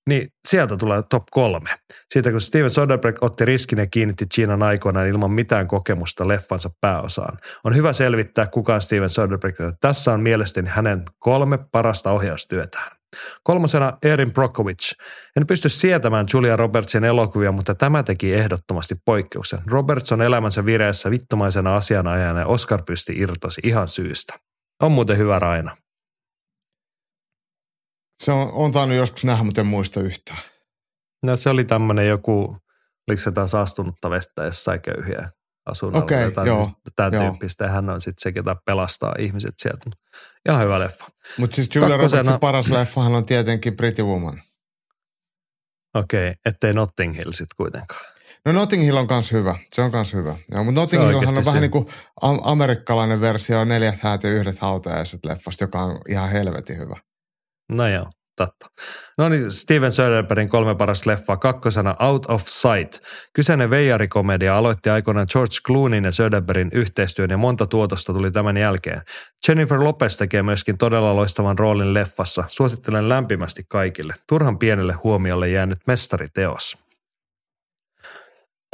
niin 0.10 0.28
sieltä 0.48 0.78
tulee 0.78 1.04
top 1.10 1.24
kolme. 1.32 1.70
Siitä 2.14 2.32
kun 2.32 2.42
Steven 2.42 2.70
Soderbergh 2.70 3.24
otti 3.24 3.46
riskin 3.46 3.80
ja 3.80 3.88
kiinnitti 3.88 4.26
Chinan 4.26 4.64
aikoinaan 4.64 5.08
ilman 5.08 5.32
mitään 5.32 5.68
kokemusta 5.68 6.28
leffansa 6.28 6.70
pääosaan. 6.82 7.38
On 7.64 7.76
hyvä 7.76 7.94
selvittää, 7.94 8.48
kuka 8.48 8.74
on 8.74 8.82
Steven 8.82 9.10
Soderbergh. 9.10 9.62
Tässä 9.82 10.14
on 10.14 10.22
mielestäni 10.22 10.70
hänen 10.70 11.04
kolme 11.20 11.60
parasta 11.72 12.12
ohjaustyötään. 12.12 12.92
Kolmosena 13.44 13.98
Erin 14.04 14.34
Brockovich. 14.34 14.96
En 15.38 15.48
pysty 15.48 15.70
sietämään 15.70 16.26
Julia 16.34 16.56
Robertsin 16.56 17.04
elokuvia, 17.04 17.52
mutta 17.52 17.76
tämä 17.76 18.04
teki 18.04 18.34
ehdottomasti 18.34 18.96
poikkeuksen. 19.06 19.60
Roberts 19.68 20.12
on 20.12 20.22
elämänsä 20.22 20.66
vireessä 20.66 21.12
vittumaisena 21.12 21.76
asianajana 21.76 22.40
ja 22.40 22.46
Oscar 22.46 22.84
pysti 22.84 23.14
irtosi 23.18 23.62
ihan 23.64 23.88
syystä. 23.88 24.40
On 24.82 24.92
muuten 24.92 25.18
hyvä 25.18 25.40
Raina. 25.40 25.76
Se 28.24 28.32
on, 28.32 28.52
on 28.54 28.72
tainnut 28.72 28.98
joskus 28.98 29.26
nähdä, 29.26 29.44
mutta 29.44 29.62
en 29.62 29.68
muista 29.68 30.02
yhtään. 30.02 30.40
No 31.26 31.38
se 31.38 31.50
oli 31.50 31.66
tämmöinen 31.66 32.08
joku, 32.08 32.58
oliko 33.10 33.24
se 33.24 33.32
taas 33.32 33.56
astunutta 33.56 34.10
vettä 34.10 34.44
jossain 34.44 34.82
köyhiä 34.82 35.30
asunnolla. 35.66 36.04
Okei, 36.04 36.28
okay, 36.28 36.48
joo. 36.48 36.64
Siis 36.64 36.76
tämän 36.96 37.14
joo. 37.14 37.24
tyyppistä. 37.24 37.64
Ja 37.64 37.72
hän 37.72 37.90
on 37.90 38.02
sitten 38.02 38.22
se, 38.22 38.32
ketä 38.32 38.56
pelastaa 38.66 39.14
ihmiset 39.20 39.54
sieltä. 39.58 39.90
Ihan 40.50 40.64
hyvä 40.64 40.80
leffa. 40.80 41.06
Mutta 41.38 41.56
siis 41.56 41.70
Julia 41.76 41.90
Kakkosena... 41.90 42.22
Robertsin 42.22 42.40
paras 42.40 42.70
leffahan 42.70 43.16
on 43.16 43.26
tietenkin 43.26 43.78
Pretty 43.78 44.04
Woman. 44.04 44.42
Okei, 45.94 46.28
okay, 46.28 46.40
ettei 46.46 46.74
Notting 46.74 47.18
Hill 47.18 47.32
sitten 47.32 47.56
kuitenkaan. 47.58 48.02
No 48.46 48.52
Notting 48.52 48.84
Hill 48.84 48.98
on 48.98 49.08
kans 49.08 49.32
hyvä. 49.32 49.58
Se 49.72 49.82
on 49.82 49.92
kans 49.92 50.14
hyvä. 50.14 50.36
Joo, 50.52 50.64
mutta 50.64 50.82
Notting 50.82 51.04
Hill 51.04 51.18
on 51.18 51.46
vähän 51.46 51.62
niin 51.62 51.72
kuin 51.72 51.86
amerikkalainen 52.44 53.22
versio 53.22 53.66
neljät 53.66 54.00
häät 54.00 54.24
ja 54.24 54.30
yhdet 54.30 54.60
hautajaiset 54.60 55.26
leffasta, 55.26 55.64
joka 55.64 55.80
on 55.80 56.00
ihan 56.10 56.30
helvetin 56.30 56.78
hyvä. 56.78 56.96
No 57.70 57.88
joo, 57.88 58.12
totta. 58.38 58.66
No 59.18 59.30
niin, 59.30 59.52
Steven 59.52 59.92
Söderbergin 59.92 60.50
kolme 60.50 60.76
paras 60.76 61.06
leffa 61.06 61.38
kakkosena 61.38 61.96
Out 62.00 62.26
of 62.26 62.44
Sight. 62.46 63.04
Kyseinen 63.34 63.70
veijarikomedia 63.70 64.58
aloitti 64.58 64.90
aikoinaan 64.90 65.28
George 65.32 65.56
Clooneyn 65.68 66.04
ja 66.04 66.12
Söderbergin 66.12 66.70
yhteistyön 66.74 67.30
ja 67.30 67.38
monta 67.38 67.66
tuotosta 67.66 68.14
tuli 68.14 68.32
tämän 68.32 68.58
jälkeen. 68.58 69.02
Jennifer 69.48 69.84
Lopez 69.84 70.18
tekee 70.18 70.44
myöskin 70.44 70.78
todella 70.78 71.16
loistavan 71.16 71.60
roolin 71.60 71.94
leffassa. 71.94 72.44
Suosittelen 72.48 73.10
lämpimästi 73.10 73.64
kaikille. 73.68 74.14
Turhan 74.28 74.60
pienelle 74.60 74.94
huomiolle 74.94 75.50
jäänyt 75.50 75.80
mestariteos. 75.88 76.78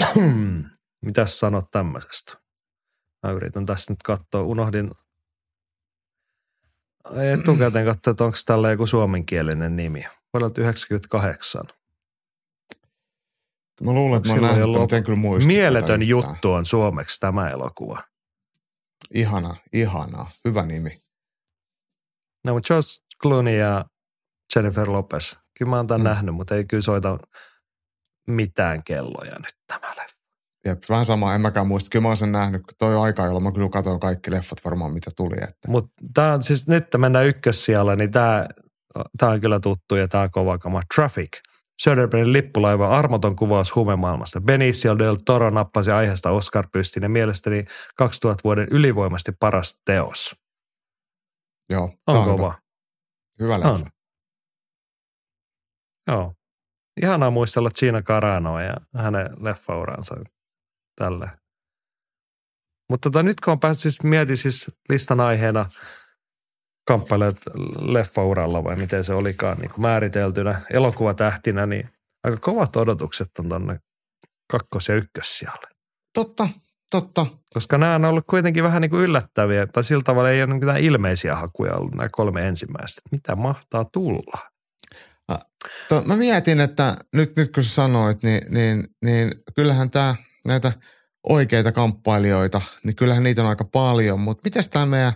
Mitäs 1.06 1.40
sanot 1.40 1.72
tämmöisestä? 1.72 2.38
Mä 3.24 3.32
yritän 3.32 3.66
tässä 3.66 3.92
nyt 3.92 4.04
katsoa. 4.04 4.42
Unohdin 4.42 4.92
etukäteen 7.40 7.86
katsoa, 7.86 8.12
että 8.12 8.24
onko 8.24 8.38
tällä 8.46 8.72
joku 8.72 8.88
suomenkielinen 8.88 9.76
nimi. 9.76 10.06
Vuodelta 10.34 10.62
98. 10.62 11.64
Mä 13.82 13.94
luulen, 13.94 14.18
että 14.18 14.34
mä 14.34 14.42
nähnyt, 14.42 14.70
mutta 14.70 14.96
en 14.96 15.04
kyllä 15.04 15.20
muista. 15.20 15.48
Mieletön 15.48 16.08
juttu 16.08 16.52
on 16.52 16.66
suomeksi 16.66 17.20
tämä 17.20 17.50
elokuva. 17.50 18.04
Ihana, 19.14 19.56
ihana. 19.74 20.26
Hyvä 20.48 20.66
nimi. 20.66 21.02
No, 22.46 22.54
mutta 22.54 22.68
George 22.68 22.88
Clooney 23.22 23.58
ja 23.58 23.86
Jennifer 24.56 24.92
Lopez. 24.92 25.36
Kyllä 25.58 25.70
mä 25.70 25.76
oon 25.76 25.88
tämän 25.88 26.02
mm. 26.02 26.10
nähnyt, 26.10 26.36
mutta 26.36 26.56
ei 26.56 26.66
kyllä 26.66 26.82
soita 26.82 27.18
mitään 28.28 28.84
kelloja 28.84 29.36
nyt 29.40 29.56
tämä 29.68 29.88
leffa. 29.88 30.15
Jep, 30.66 30.84
vähän 30.90 31.06
sama, 31.06 31.36
en 31.36 31.42
mäkään 31.42 31.68
muista. 31.68 31.90
Kyllä 31.92 32.04
mä 32.04 32.08
oon 32.08 32.18
sen 32.18 32.32
nähnyt. 32.32 32.62
Toi 32.78 32.96
aika, 32.96 33.26
jolloin 33.26 33.44
mä 33.44 33.52
kyllä 33.52 33.70
katsoin 33.70 34.00
kaikki 34.00 34.32
leffat 34.32 34.66
varmaan, 34.66 34.94
mitä 34.94 35.12
tuli. 35.18 35.36
Että. 35.44 35.72
Mutta 35.72 35.94
tää 36.14 36.42
siis 36.42 36.68
nyt 36.68 36.86
mennään 36.98 37.26
ykkössijalle, 37.26 37.96
niin 37.96 38.12
tämä 38.12 38.48
tää 39.18 39.30
on 39.30 39.42
kyllä 39.42 39.60
tuttu 39.60 39.96
ja 39.96 40.08
tämä 40.08 40.24
on 40.24 40.32
kova 40.32 40.58
kama. 40.58 40.82
Traffic. 40.96 41.30
Söderbergin 41.82 42.34
lippulaiva 42.34 42.88
armoton 42.88 43.36
kuvaus 43.36 43.76
huumemaailmasta. 43.76 44.42
Benicio 44.42 44.98
del 44.98 45.16
Toro 45.26 45.50
nappasi 45.50 45.92
aiheesta 45.92 46.30
Oscar-pystin 46.30 47.04
ja 47.04 47.10
mielestäni 47.10 47.66
2000 47.96 48.42
vuoden 48.44 48.68
ylivoimasti 48.72 49.32
paras 49.40 49.80
teos. 49.86 50.36
Joo, 51.70 51.94
on 52.08 52.26
kova. 52.26 52.56
Hyvä, 53.40 53.54
hyvä 53.56 53.60
leffa. 53.60 53.86
On. 53.86 53.92
Joo. 56.08 56.34
Ihanaa 57.02 57.32
muistella 57.32 57.70
Gina 57.80 58.02
Caranoa 58.02 58.62
ja 58.62 58.76
hänen 58.96 59.30
leffauransa 59.40 60.16
tälle. 60.96 61.30
Mutta 62.90 63.10
tota, 63.10 63.24
nyt 63.24 63.40
kun 63.40 63.52
on 63.52 63.60
päässyt, 63.60 63.82
siis 63.82 64.04
mietin 64.04 64.38
siis 64.38 64.72
listan 64.90 65.20
aiheena 65.20 65.66
kamppailijat 66.88 67.38
leffauralla 67.80 68.64
vai 68.64 68.76
miten 68.76 69.04
se 69.04 69.14
olikaan 69.14 69.58
niin 69.58 69.72
määriteltynä 69.78 70.62
elokuvatähtinä, 70.74 71.66
niin 71.66 71.90
aika 72.24 72.38
kovat 72.38 72.76
odotukset 72.76 73.28
on 73.40 73.50
tuonne 73.50 73.80
kakkos- 74.54 74.90
ja 74.90 74.96
ykkössijalle. 74.96 75.68
Totta, 76.14 76.50
totta. 76.92 77.26
Koska 77.54 77.78
nämä 77.78 77.96
on 77.96 78.06
ollut 78.06 78.26
kuitenkin 78.30 78.64
vähän 78.64 78.82
niin 78.82 78.90
kuin 78.90 79.04
yllättäviä, 79.04 79.68
tai 79.68 79.84
sillä 79.84 80.04
tavalla 80.04 80.30
ei 80.30 80.44
ole 80.44 80.54
niin 80.54 80.60
mitään 80.60 80.80
ilmeisiä 80.80 81.36
hakuja 81.36 81.76
ollut 81.76 81.96
nämä 81.96 82.10
kolme 82.12 82.48
ensimmäistä. 82.48 83.02
Mitä 83.12 83.36
mahtaa 83.36 83.86
tulla? 83.86 84.56
To, 85.90 86.04
mä 86.06 86.16
mietin, 86.16 86.60
että 86.60 86.96
nyt, 87.16 87.36
nyt 87.38 87.52
kun 87.52 87.64
sä 87.64 87.70
sanoit, 87.70 88.24
niin, 88.24 88.42
niin, 88.50 88.84
niin 89.06 89.32
kyllähän 89.56 89.90
tämä 89.90 90.16
näitä 90.46 90.74
oikeita 91.30 91.72
kamppailijoita, 91.72 92.62
niin 92.84 92.96
kyllähän 92.96 93.24
niitä 93.24 93.42
on 93.44 93.50
aika 93.50 93.66
paljon. 93.66 94.20
Mutta 94.20 94.42
miten 94.44 94.64
tämä 94.70 94.86
meidän 94.86 95.14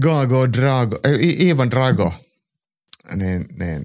Gago 0.00 0.52
Drago, 0.52 0.98
ei, 1.04 1.48
Ivan 1.48 1.70
Drago, 1.70 2.12
niin, 3.14 3.44
niin 3.58 3.82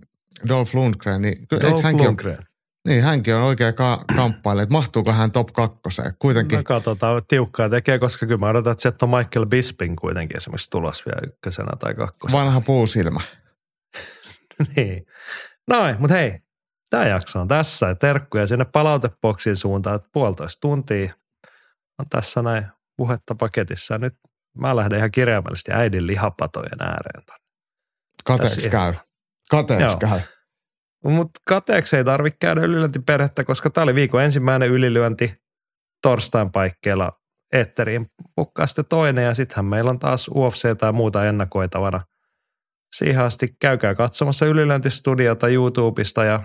Dolph 0.48 0.76
Lundgren, 0.76 1.22
niin 1.22 1.48
Dolph 1.52 1.84
hänkin 1.84 2.06
Lundgren. 2.06 2.38
On, 2.38 2.44
niin, 2.88 3.03
hänkin 3.03 3.36
on 3.36 3.41
oikea 3.41 3.74
ka- 3.74 4.03
kamppailija. 4.15 4.68
Mahtuuko 4.69 5.11
hän 5.11 5.32
top 5.32 5.48
kakkoseen? 5.48 6.14
Kuitenkin. 6.19 6.57
No 6.57 6.64
katsotaan, 6.64 7.22
tiukkaa 7.28 7.69
tekee, 7.69 7.99
koska 7.99 8.26
kyllä 8.26 8.40
mä 8.40 8.49
odotan, 8.49 8.72
että 8.72 8.82
sieltä 8.82 9.06
on 9.06 9.10
Michael 9.10 9.45
Bisping 9.45 9.95
kuitenkin 9.95 10.38
esimerkiksi 10.38 10.69
tulos 10.69 11.06
vielä 11.06 11.22
ykkösenä 11.28 11.72
tai 11.80 11.94
kakkosena. 11.94 12.44
Vanha 12.44 12.61
puusilmä. 12.61 13.19
niin. 14.76 15.06
Noin, 15.68 15.95
mutta 15.99 16.14
hei, 16.14 16.34
tämä 16.90 17.08
jakso 17.08 17.42
on 17.42 17.48
tässä. 17.48 17.96
Terkkuja 17.96 18.48
sinne 18.48 18.66
palauteboksin 18.66 19.56
suuntaan, 19.56 19.96
että 19.96 20.10
puolitoista 20.14 20.62
tuntia 20.62 21.14
on 22.00 22.06
tässä 22.10 22.42
näin 22.42 22.68
puhetta 22.98 23.36
paketissa. 23.36 23.98
Nyt 23.98 24.14
mä 24.58 24.76
lähden 24.76 24.98
ihan 24.98 25.12
kirjaimellisesti 25.12 25.72
äidin 25.72 26.08
lihapatojen 26.08 26.82
ääreen. 26.82 27.24
Kateeksi 28.26 28.70
käy. 28.70 28.94
Kateeksi 29.50 29.98
käy. 29.98 30.20
Mutta 31.04 31.40
kateeksi 31.48 31.98
ei 31.98 32.04
tarvitse 32.04 32.38
käydä 32.42 32.62
ylilyöntiperhettä, 32.62 33.44
koska 33.44 33.70
tämä 33.70 33.84
oli 33.84 33.96
viikon 33.96 34.24
ensimmäinen 34.24 34.70
ylilyönti 34.70 35.34
torstain 36.02 36.52
paikkeilla 36.52 37.12
Eetteriin 37.54 38.06
pukkaa 38.36 38.68
sitten 38.68 38.86
toinen 38.86 39.26
ja 39.26 39.34
sittenhän 39.34 39.66
meillä 39.66 39.90
on 39.90 40.00
taas 40.00 40.28
UFC 40.28 40.78
tai 40.78 40.92
muuta 40.92 41.26
ennakoitavana. 41.26 42.02
Siihen 42.96 43.24
asti 43.24 43.48
käykää 43.62 43.96
katsomassa 43.96 44.46
ylilyöntistudiota 44.46 45.48
YouTubesta 45.48 46.24
ja 46.24 46.44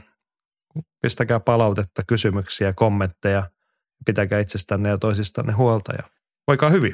pistäkää 1.03 1.41
palautetta, 1.41 2.03
kysymyksiä, 2.07 2.73
kommentteja. 2.73 3.51
Pitäkää 4.07 4.41
itsestänne 4.41 4.89
ja 4.89 4.99
toisistanne 4.99 5.53
huolta 5.53 5.93
ja 5.93 6.03
voikaa 6.47 6.71
hyvin. 6.71 6.93